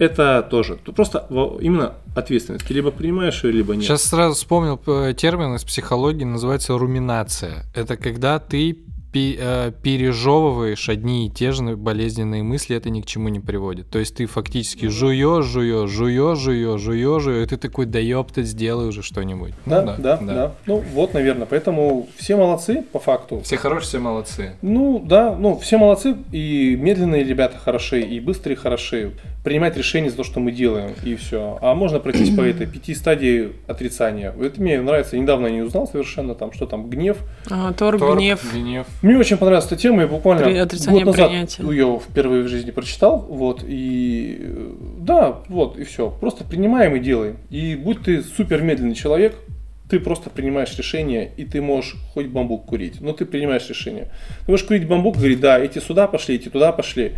это 0.00 0.46
тоже. 0.50 0.76
Просто 0.76 1.26
именно 1.60 1.92
ответственность. 2.16 2.66
Ты 2.66 2.72
либо 2.72 2.90
принимаешь 2.90 3.44
ее, 3.44 3.52
либо 3.52 3.76
нет. 3.76 3.84
Сейчас 3.84 4.04
сразу 4.04 4.34
вспомнил 4.34 4.80
э, 4.86 5.12
термин 5.14 5.54
из 5.54 5.62
психологии, 5.62 6.24
называется 6.24 6.76
руминация. 6.78 7.66
Это 7.74 7.98
когда 7.98 8.38
ты 8.38 8.78
пережевываешь 9.12 10.88
одни 10.88 11.26
и 11.26 11.30
те 11.30 11.52
же 11.52 11.76
болезненные 11.76 12.42
мысли, 12.42 12.76
это 12.76 12.90
ни 12.90 13.00
к 13.00 13.06
чему 13.06 13.28
не 13.28 13.40
приводит. 13.40 13.88
То 13.90 13.98
есть 13.98 14.16
ты 14.16 14.26
фактически 14.26 14.86
жуешь, 14.86 15.44
жуешь, 15.44 15.90
жуешь, 15.90 16.38
жуешь, 16.38 16.80
жуешь, 16.80 16.80
жуешь, 16.80 17.44
и 17.44 17.46
ты 17.46 17.56
такой, 17.56 17.86
да 17.86 17.98
ёпта, 17.98 18.42
сделай 18.42 18.88
уже 18.88 19.02
что-нибудь. 19.02 19.52
Да, 19.66 19.82
ну, 19.82 19.86
да, 19.86 19.96
да, 19.96 20.16
да, 20.16 20.34
да. 20.34 20.52
Ну 20.66 20.82
вот, 20.92 21.14
наверное, 21.14 21.46
поэтому 21.46 22.08
все 22.16 22.36
молодцы 22.36 22.82
по 22.92 22.98
факту. 22.98 23.40
Все 23.40 23.56
хорошие, 23.56 23.88
все 23.88 23.98
молодцы. 23.98 24.52
Ну 24.62 25.02
да, 25.04 25.34
ну 25.34 25.58
все 25.58 25.76
молодцы, 25.78 26.16
и 26.32 26.76
медленные 26.76 27.24
ребята 27.24 27.58
хороши, 27.58 28.00
и 28.00 28.20
быстрые 28.20 28.56
хороши 28.56 29.12
принимать 29.44 29.76
решение 29.76 30.10
за 30.10 30.18
то, 30.18 30.24
что 30.24 30.40
мы 30.40 30.52
делаем, 30.52 30.94
и 31.02 31.16
все. 31.16 31.58
А 31.62 31.74
можно 31.74 31.98
пройтись 31.98 32.34
по 32.34 32.42
этой 32.42 32.66
пяти 32.66 32.94
стадии 32.94 33.52
отрицания. 33.66 34.34
Это 34.40 34.60
мне 34.60 34.80
нравится. 34.80 35.16
Недавно 35.16 35.46
я 35.46 35.52
не 35.52 35.62
узнал 35.62 35.88
совершенно, 35.88 36.34
там, 36.34 36.52
что 36.52 36.66
там, 36.66 36.90
гнев. 36.90 37.18
А, 37.50 37.72
торг, 37.72 38.00
торг 38.00 38.18
гнев. 38.18 38.52
гнев. 38.52 38.86
Мне 39.02 39.16
очень 39.16 39.38
понравилась 39.38 39.66
эта 39.66 39.76
тема, 39.76 40.02
я 40.02 40.08
буквально 40.08 40.44
При, 40.44 40.58
год 40.58 40.72
назад 40.72 41.28
принятия. 41.28 41.62
ее 41.62 42.00
впервые 42.06 42.42
в 42.42 42.48
жизни 42.48 42.70
прочитал, 42.70 43.18
вот, 43.18 43.64
и 43.66 44.66
да, 44.98 45.38
вот, 45.48 45.78
и 45.78 45.84
все. 45.84 46.10
Просто 46.20 46.44
принимаем 46.44 46.96
и 46.96 47.00
делаем. 47.00 47.38
И 47.48 47.76
будь 47.76 48.02
ты 48.02 48.22
супер 48.22 48.62
медленный 48.62 48.94
человек, 48.94 49.36
ты 49.88 49.98
просто 49.98 50.30
принимаешь 50.30 50.76
решение, 50.76 51.32
и 51.36 51.44
ты 51.44 51.60
можешь 51.60 51.96
хоть 52.14 52.26
бамбук 52.26 52.66
курить, 52.66 53.00
но 53.00 53.12
ты 53.12 53.24
принимаешь 53.24 53.68
решение. 53.68 54.08
Ты 54.44 54.52
можешь 54.52 54.66
курить 54.66 54.86
бамбук, 54.86 55.16
говорить, 55.16 55.40
да, 55.40 55.58
эти 55.58 55.78
сюда 55.78 56.06
пошли, 56.06 56.36
эти 56.36 56.48
туда 56.48 56.70
пошли. 56.72 57.14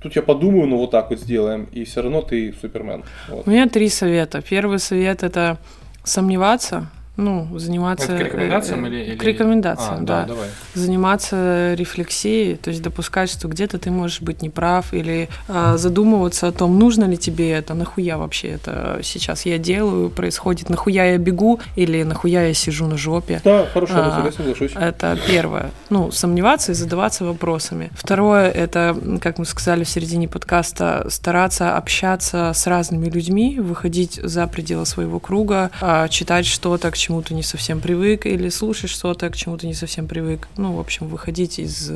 Тут 0.00 0.14
я 0.14 0.22
подумаю, 0.22 0.68
ну 0.68 0.78
вот 0.78 0.92
так 0.92 1.10
вот 1.10 1.18
сделаем, 1.18 1.68
и 1.72 1.84
все 1.84 2.02
равно 2.02 2.22
ты 2.22 2.54
супермен. 2.60 3.02
Вот. 3.28 3.46
У 3.46 3.50
меня 3.50 3.68
три 3.68 3.88
совета. 3.88 4.40
Первый 4.40 4.78
совет 4.78 5.24
это 5.24 5.58
сомневаться, 6.04 6.88
ну, 7.18 7.58
заниматься... 7.58 8.12
Это 8.12 8.24
к 8.24 8.26
рекомендациям 8.26 8.84
э, 8.84 8.88
или... 8.88 9.16
К 9.16 9.24
рекомендациям, 9.24 10.02
а, 10.02 10.06
да. 10.06 10.20
да. 10.20 10.26
Давай. 10.28 10.48
Заниматься 10.74 11.74
рефлексией, 11.74 12.54
то 12.54 12.70
есть 12.70 12.80
допускать, 12.80 13.28
что 13.28 13.48
где-то 13.48 13.78
ты 13.78 13.90
можешь 13.90 14.22
быть 14.22 14.40
неправ, 14.40 14.94
или 14.94 15.28
э, 15.48 15.74
задумываться 15.76 16.46
о 16.46 16.52
том, 16.52 16.78
нужно 16.78 17.06
ли 17.06 17.18
тебе 17.18 17.50
это, 17.50 17.74
нахуя 17.74 18.18
вообще 18.18 18.50
это 18.50 19.00
сейчас 19.02 19.46
я 19.46 19.58
делаю, 19.58 20.10
происходит, 20.10 20.70
нахуя 20.70 21.06
я 21.06 21.18
бегу, 21.18 21.58
или 21.74 22.04
нахуя 22.04 22.46
я 22.46 22.54
сижу 22.54 22.86
на 22.86 22.96
жопе. 22.96 23.40
Да, 23.44 23.66
хорошо, 23.66 23.94
а, 23.96 24.22
я 24.24 24.30
соглашусь. 24.30 24.72
Это 24.76 25.18
первое. 25.26 25.72
Ну, 25.90 26.12
сомневаться 26.12 26.70
и 26.70 26.74
задаваться 26.76 27.24
вопросами. 27.24 27.90
Второе, 27.96 28.48
это, 28.48 28.96
как 29.20 29.38
мы 29.38 29.44
сказали 29.44 29.82
в 29.82 29.88
середине 29.88 30.28
подкаста, 30.28 31.06
стараться 31.10 31.76
общаться 31.76 32.52
с 32.54 32.64
разными 32.68 33.10
людьми, 33.10 33.58
выходить 33.58 34.20
за 34.22 34.46
пределы 34.46 34.86
своего 34.86 35.18
круга, 35.18 35.72
э, 35.80 36.06
читать 36.10 36.46
что-то, 36.46 36.92
к 36.92 36.96
чему 36.96 37.07
чему 37.08 37.22
ты 37.22 37.34
не 37.34 37.42
совсем 37.42 37.80
привык, 37.80 38.26
или 38.26 38.50
слушать 38.50 38.90
что-то, 38.90 39.30
к 39.30 39.36
чему 39.36 39.56
ты 39.56 39.66
не 39.66 39.74
совсем 39.74 40.06
привык. 40.06 40.48
Ну, 40.58 40.72
в 40.72 40.80
общем, 40.80 41.08
выходить 41.08 41.58
из 41.58 41.90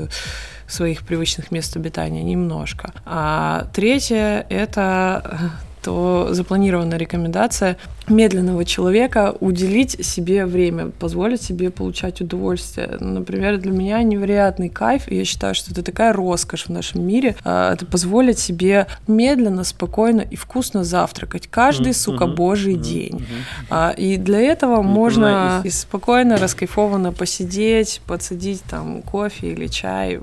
своих 0.66 1.02
привычных 1.02 1.50
мест 1.50 1.76
обитания 1.76 2.22
немножко. 2.22 2.92
А 3.04 3.66
третье— 3.74 4.46
это 4.48 5.52
то 5.82 6.28
запланирована 6.30 6.94
рекомендация 6.94 7.76
медленного 8.08 8.64
человека 8.64 9.34
уделить 9.40 10.04
себе 10.04 10.46
время, 10.46 10.88
позволить 10.90 11.42
себе 11.42 11.70
получать 11.70 12.20
удовольствие. 12.20 12.96
Например, 13.00 13.58
для 13.58 13.72
меня 13.72 14.02
невероятный 14.02 14.68
кайф, 14.68 15.08
и 15.08 15.16
я 15.16 15.24
считаю, 15.24 15.54
что 15.54 15.70
это 15.72 15.82
такая 15.82 16.12
роскошь 16.12 16.66
в 16.66 16.68
нашем 16.70 17.06
мире, 17.06 17.36
а, 17.44 17.74
это 17.74 17.86
позволить 17.86 18.38
себе 18.38 18.86
медленно, 19.06 19.64
спокойно 19.64 20.20
и 20.20 20.36
вкусно 20.36 20.84
завтракать 20.84 21.48
каждый, 21.48 21.94
сука, 21.94 22.26
божий 22.26 22.76
день. 22.76 23.26
Mm-hmm. 23.70 23.96
И 23.96 24.16
для 24.16 24.40
этого 24.40 24.82
можно 24.82 25.62
и 25.64 25.70
спокойно, 25.70 26.38
раскайфованно 26.38 27.12
посидеть, 27.12 28.00
подсадить 28.06 28.62
там 28.62 29.02
кофе 29.02 29.52
или 29.52 29.66
чай, 29.66 30.20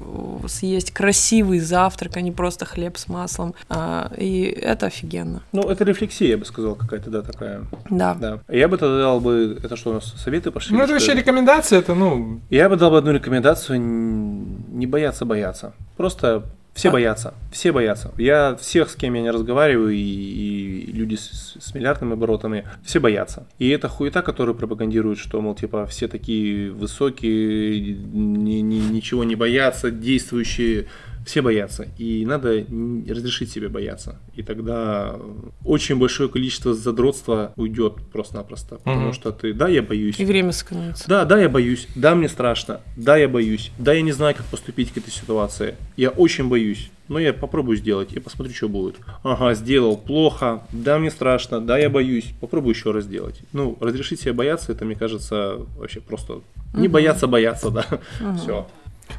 съесть 0.47 0.91
красивый 0.91 1.59
завтрак, 1.59 2.17
а 2.17 2.21
не 2.21 2.31
просто 2.31 2.65
хлеб 2.65 2.97
с 2.97 3.07
маслом. 3.07 3.53
А, 3.69 4.11
и 4.17 4.43
это 4.43 4.87
офигенно. 4.87 5.43
Ну, 5.51 5.63
это 5.63 5.83
рефлексия, 5.83 6.29
я 6.29 6.37
бы 6.37 6.45
сказал, 6.45 6.75
какая-то, 6.75 7.09
да, 7.09 7.21
такая. 7.21 7.61
Да. 7.89 8.15
да. 8.15 8.39
Я 8.47 8.67
бы 8.67 8.77
тогда 8.77 8.99
дал 8.99 9.19
бы, 9.19 9.57
это 9.63 9.75
что 9.75 9.91
у 9.91 9.93
нас, 9.93 10.13
советы 10.17 10.51
пошли? 10.51 10.75
Ну, 10.75 10.83
это 10.83 10.93
вообще 10.93 11.13
рекомендация, 11.13 11.79
это, 11.79 11.95
ну... 11.95 12.39
Я 12.49 12.69
бы 12.69 12.75
дал 12.75 12.91
бы 12.91 12.97
одну 12.97 13.11
рекомендацию, 13.11 13.79
не 13.79 14.85
бояться 14.85 15.25
бояться. 15.25 15.73
Просто 15.97 16.43
все 16.73 16.89
а? 16.89 16.91
боятся, 16.91 17.33
все 17.51 17.71
боятся. 17.71 18.11
Я 18.17 18.55
всех, 18.55 18.89
с 18.89 18.95
кем 18.95 19.13
я 19.13 19.21
не 19.21 19.31
разговариваю, 19.31 19.89
и, 19.89 19.99
и 19.99 20.91
люди 20.91 21.15
с, 21.15 21.57
с 21.59 21.73
миллиардными 21.73 22.13
оборотами, 22.13 22.65
все 22.83 22.99
боятся. 22.99 23.47
И 23.57 23.69
это 23.69 23.89
хуета, 23.89 24.21
которую 24.21 24.55
пропагандируют, 24.55 25.19
что, 25.19 25.41
мол, 25.41 25.55
типа, 25.55 25.85
все 25.87 26.07
такие 26.07 26.71
высокие, 26.71 27.95
ни, 27.95 28.61
ни, 28.61 28.75
ничего 28.75 29.23
не 29.23 29.35
боятся, 29.35 29.91
действующие 29.91 30.87
все 31.29 31.43
боятся, 31.43 31.87
и 31.97 32.25
надо 32.25 32.65
разрешить 33.07 33.51
себе 33.51 33.69
бояться. 33.69 34.19
И 34.35 34.41
тогда 34.41 35.15
очень 35.63 35.95
большое 35.97 36.27
количество 36.27 36.73
задротства 36.73 37.53
уйдет 37.55 37.97
просто-напросто. 38.11 38.77
Потому 38.77 39.07
угу. 39.07 39.13
что 39.13 39.31
ты, 39.31 39.53
да, 39.53 39.67
я 39.67 39.83
боюсь. 39.83 40.19
И 40.19 40.25
время 40.25 40.51
сэкономится. 40.51 41.07
Да, 41.07 41.25
да, 41.25 41.39
я 41.39 41.47
боюсь. 41.47 41.87
Да, 41.95 42.15
мне 42.15 42.27
страшно. 42.27 42.81
Да, 42.97 43.15
я 43.15 43.29
боюсь. 43.29 43.71
Да, 43.77 43.93
я 43.93 44.01
не 44.01 44.11
знаю, 44.11 44.35
как 44.35 44.47
поступить 44.47 44.91
к 44.91 44.97
этой 44.97 45.11
ситуации. 45.11 45.75
Я 45.97 46.09
очень 46.09 46.49
боюсь. 46.49 46.89
Но 47.09 47.19
я 47.19 47.33
попробую 47.33 47.77
сделать 47.77 48.13
и 48.13 48.19
посмотрю, 48.19 48.53
что 48.53 48.69
будет. 48.69 48.95
Ага, 49.23 49.53
сделал 49.53 49.97
плохо. 49.97 50.63
Да, 50.71 50.97
мне 50.97 51.11
страшно. 51.11 51.59
Да, 51.59 51.77
я 51.77 51.89
боюсь. 51.89 52.33
Попробую 52.39 52.73
еще 52.73 52.91
раз 52.91 53.05
сделать. 53.05 53.41
Ну, 53.51 53.77
разрешить 53.79 54.21
себе 54.21 54.33
бояться, 54.33 54.71
это, 54.71 54.85
мне 54.85 54.95
кажется, 54.95 55.57
вообще 55.77 56.01
просто... 56.01 56.33
Угу. 56.33 56.43
Не 56.73 56.87
бояться 56.87 57.27
бояться, 57.27 57.69
да. 57.69 57.85
Угу. 58.19 58.37
Все. 58.37 58.67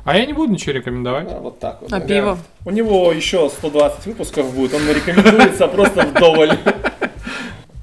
А 0.04 0.16
я 0.16 0.26
не 0.26 0.32
буду 0.32 0.52
ничего 0.52 0.72
рекомендовать. 0.72 1.28
А, 1.30 1.40
вот 1.40 1.58
так 1.58 1.82
вот. 1.82 1.92
А 1.92 2.00
пиво? 2.00 2.38
У 2.64 2.70
него 2.70 3.12
еще 3.12 3.48
120 3.48 4.06
выпусков 4.06 4.54
будет, 4.54 4.74
он 4.74 4.88
рекомендуется 4.88 5.66
просто 5.68 6.06
вдоволь. 6.06 6.58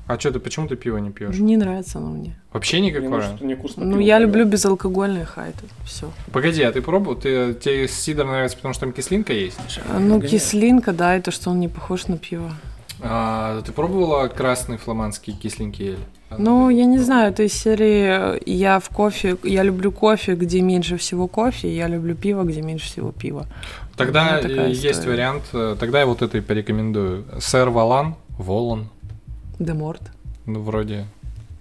А 0.08 0.18
что 0.18 0.32
ты, 0.32 0.40
почему 0.40 0.68
ты 0.70 0.78
пиво 0.78 0.98
не 0.98 1.10
пьешь? 1.10 1.36
Не 1.38 1.58
нравится 1.58 1.98
оно 1.98 2.12
мне. 2.12 2.40
Вообще 2.54 2.80
никакое? 2.80 3.38
Не, 3.42 3.56
курс 3.56 3.74
ну, 3.76 4.00
я 4.00 4.20
люблю 4.20 4.46
безалкогольные 4.46 5.26
хайты, 5.26 5.66
все. 5.86 6.10
Погоди, 6.32 6.64
а 6.64 6.72
ты 6.72 6.82
пробовал? 6.82 7.18
Ты, 7.18 7.54
тебе 7.54 7.90
сидр 7.90 8.24
нравится, 8.24 8.56
потому 8.56 8.74
что 8.74 8.86
там 8.86 8.94
кислинка 8.94 9.34
есть? 9.34 9.60
А, 9.90 10.00
ну, 10.00 10.22
кислинка, 10.22 10.94
да, 10.94 11.16
это 11.16 11.32
что 11.32 11.50
он 11.50 11.60
не 11.60 11.68
похож 11.68 12.08
на 12.08 12.18
пиво. 12.18 12.54
А, 13.02 13.62
ты 13.64 13.74
пробовала 13.74 14.30
красный 14.30 14.78
фламандский 14.78 15.34
кисленький 15.34 15.90
эль? 15.90 16.00
Ну, 16.38 16.70
я 16.70 16.86
не 16.86 17.00
знаю, 17.00 17.32
этой 17.32 17.50
серии 17.50 18.44
я 18.50 18.80
в 18.80 18.90
кофе, 18.90 19.38
я 19.44 19.64
люблю 19.64 19.92
кофе, 19.92 20.36
где 20.36 20.62
меньше 20.62 20.98
всего 20.98 21.28
кофе, 21.28 21.74
я 21.74 21.88
люблю 21.88 22.16
пиво, 22.16 22.44
где 22.44 22.62
меньше 22.62 22.86
всего 22.86 23.12
пива. 23.12 23.46
Тогда 23.96 24.40
есть 24.40 24.86
история. 24.86 25.12
вариант, 25.12 25.44
э, 25.54 25.76
тогда 25.80 26.00
я 26.00 26.06
вот 26.06 26.22
это 26.22 26.38
и 26.38 26.42
порекомендую. 26.42 27.26
Сэр 27.40 27.70
Валан, 27.70 28.16
Волан. 28.38 28.90
Деморт. 29.60 30.02
Ну, 30.46 30.62
вроде 30.62 31.06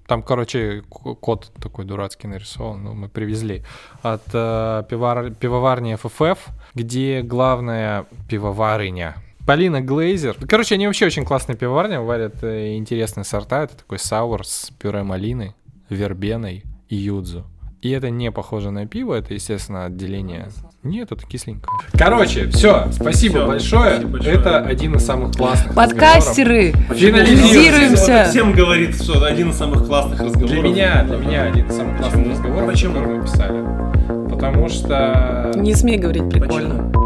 там, 0.06 0.22
короче, 0.22 0.82
код 0.88 1.52
такой 1.60 1.84
дурацкий 1.84 2.28
нарисован, 2.28 2.84
ну, 2.84 2.94
мы 2.94 3.08
привезли. 3.08 3.64
От 4.02 4.22
э, 4.32 4.84
пивовар... 4.88 5.30
пивоварни 5.32 5.94
FFF, 5.94 6.38
где 6.74 7.22
главная 7.22 8.06
пивоварыня 8.28 9.16
Полина 9.46 9.80
Глейзер. 9.80 10.36
Короче, 10.48 10.74
они 10.74 10.88
вообще 10.88 11.06
очень 11.06 11.24
классные 11.24 11.56
пивоварни, 11.56 11.96
варят 11.96 12.42
э, 12.42 12.74
интересные 12.76 13.22
сорта. 13.22 13.62
Это 13.62 13.76
такой 13.76 14.00
саур 14.00 14.44
с 14.44 14.72
пюре 14.80 15.04
малины, 15.04 15.54
вербеной 15.88 16.64
и 16.88 16.96
юдзу. 16.96 17.46
И 17.80 17.90
это 17.90 18.10
не 18.10 18.32
похоже 18.32 18.72
на 18.72 18.88
пиво, 18.88 19.14
это, 19.14 19.34
естественно, 19.34 19.84
отделение. 19.84 20.48
Нет, 20.82 21.12
это 21.12 21.24
кисленькое. 21.24 21.68
Короче, 21.92 22.48
все, 22.48 22.90
спасибо 22.90 23.38
все, 23.38 23.46
большое. 23.46 23.90
Спасибо 23.90 24.10
большое. 24.10 24.34
Это 24.36 24.58
один 24.58 24.96
из 24.96 25.06
самых 25.06 25.36
классных 25.36 25.76
Подкастеры, 25.76 26.72
финализируемся. 26.92 28.26
Всем 28.28 28.52
говорит, 28.52 29.00
что 29.00 29.18
это 29.18 29.26
один 29.26 29.50
из 29.50 29.56
самых 29.56 29.86
классных 29.86 30.18
разговоров. 30.18 30.50
Для 30.50 30.62
меня, 30.62 31.04
для 31.04 31.16
меня 31.18 31.42
один 31.44 31.68
из 31.68 31.76
самых 31.76 31.98
классных 31.98 32.26
разговоров, 32.26 32.66
Почему? 32.68 32.94
который 32.94 33.18
мы 33.18 33.22
писали. 33.24 34.28
Потому 34.28 34.68
что... 34.68 35.52
Не 35.54 35.74
смей 35.74 35.98
говорить 35.98 36.28
прикольно. 36.28 36.90
Почему? 36.90 37.05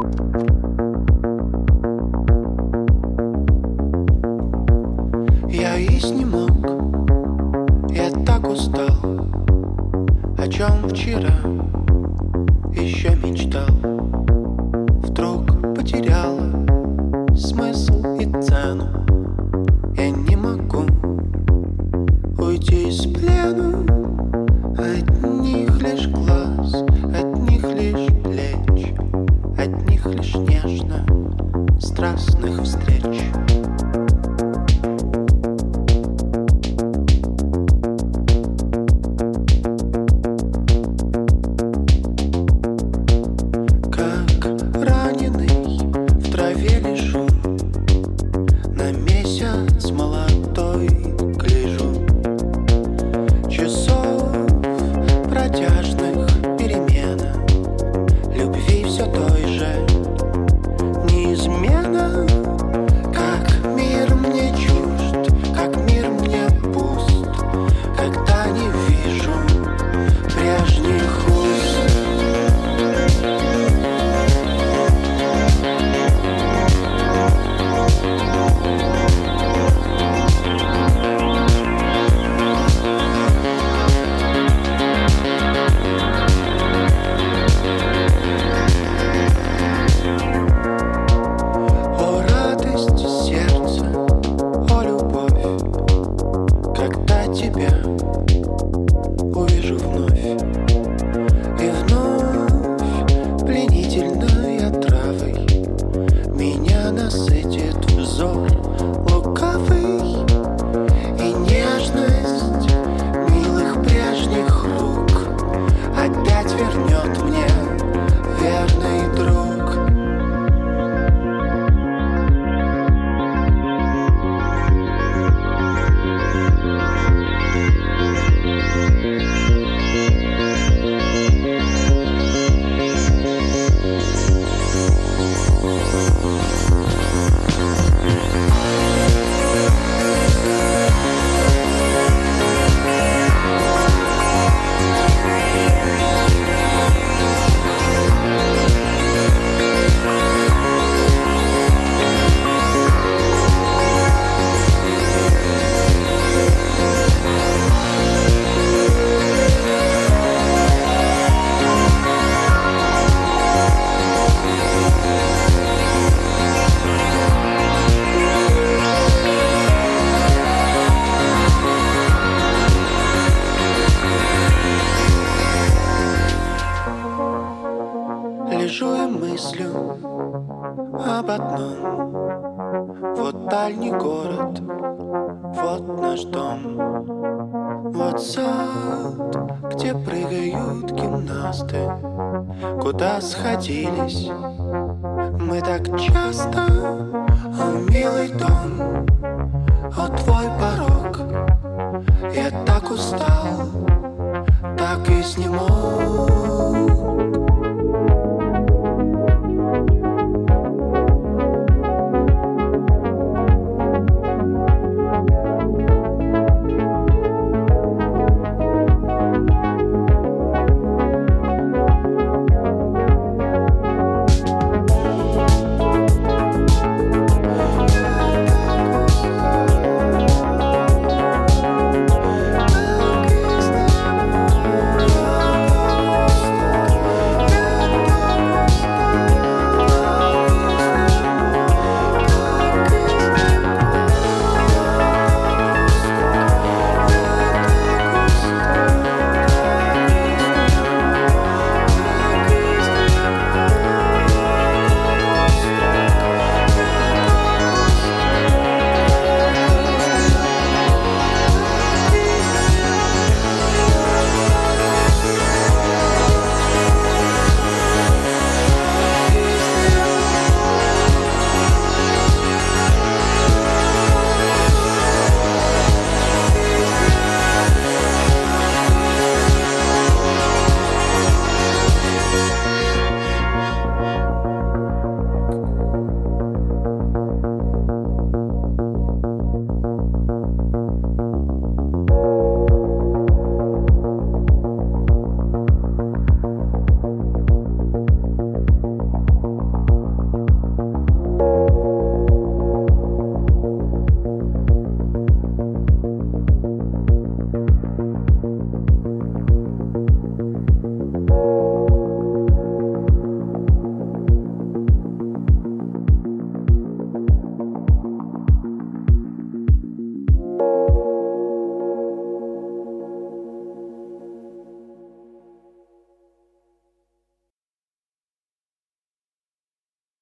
Не 6.12 6.24
мог, 6.24 6.50
я 7.92 8.10
так 8.26 8.48
устал 8.48 8.88
О 10.36 10.48
чем 10.48 10.88
вчера 10.88 11.32
еще 12.72 13.14
мечтал. 13.16 13.68
Вдруг 15.02 15.46
потеряла 15.76 16.59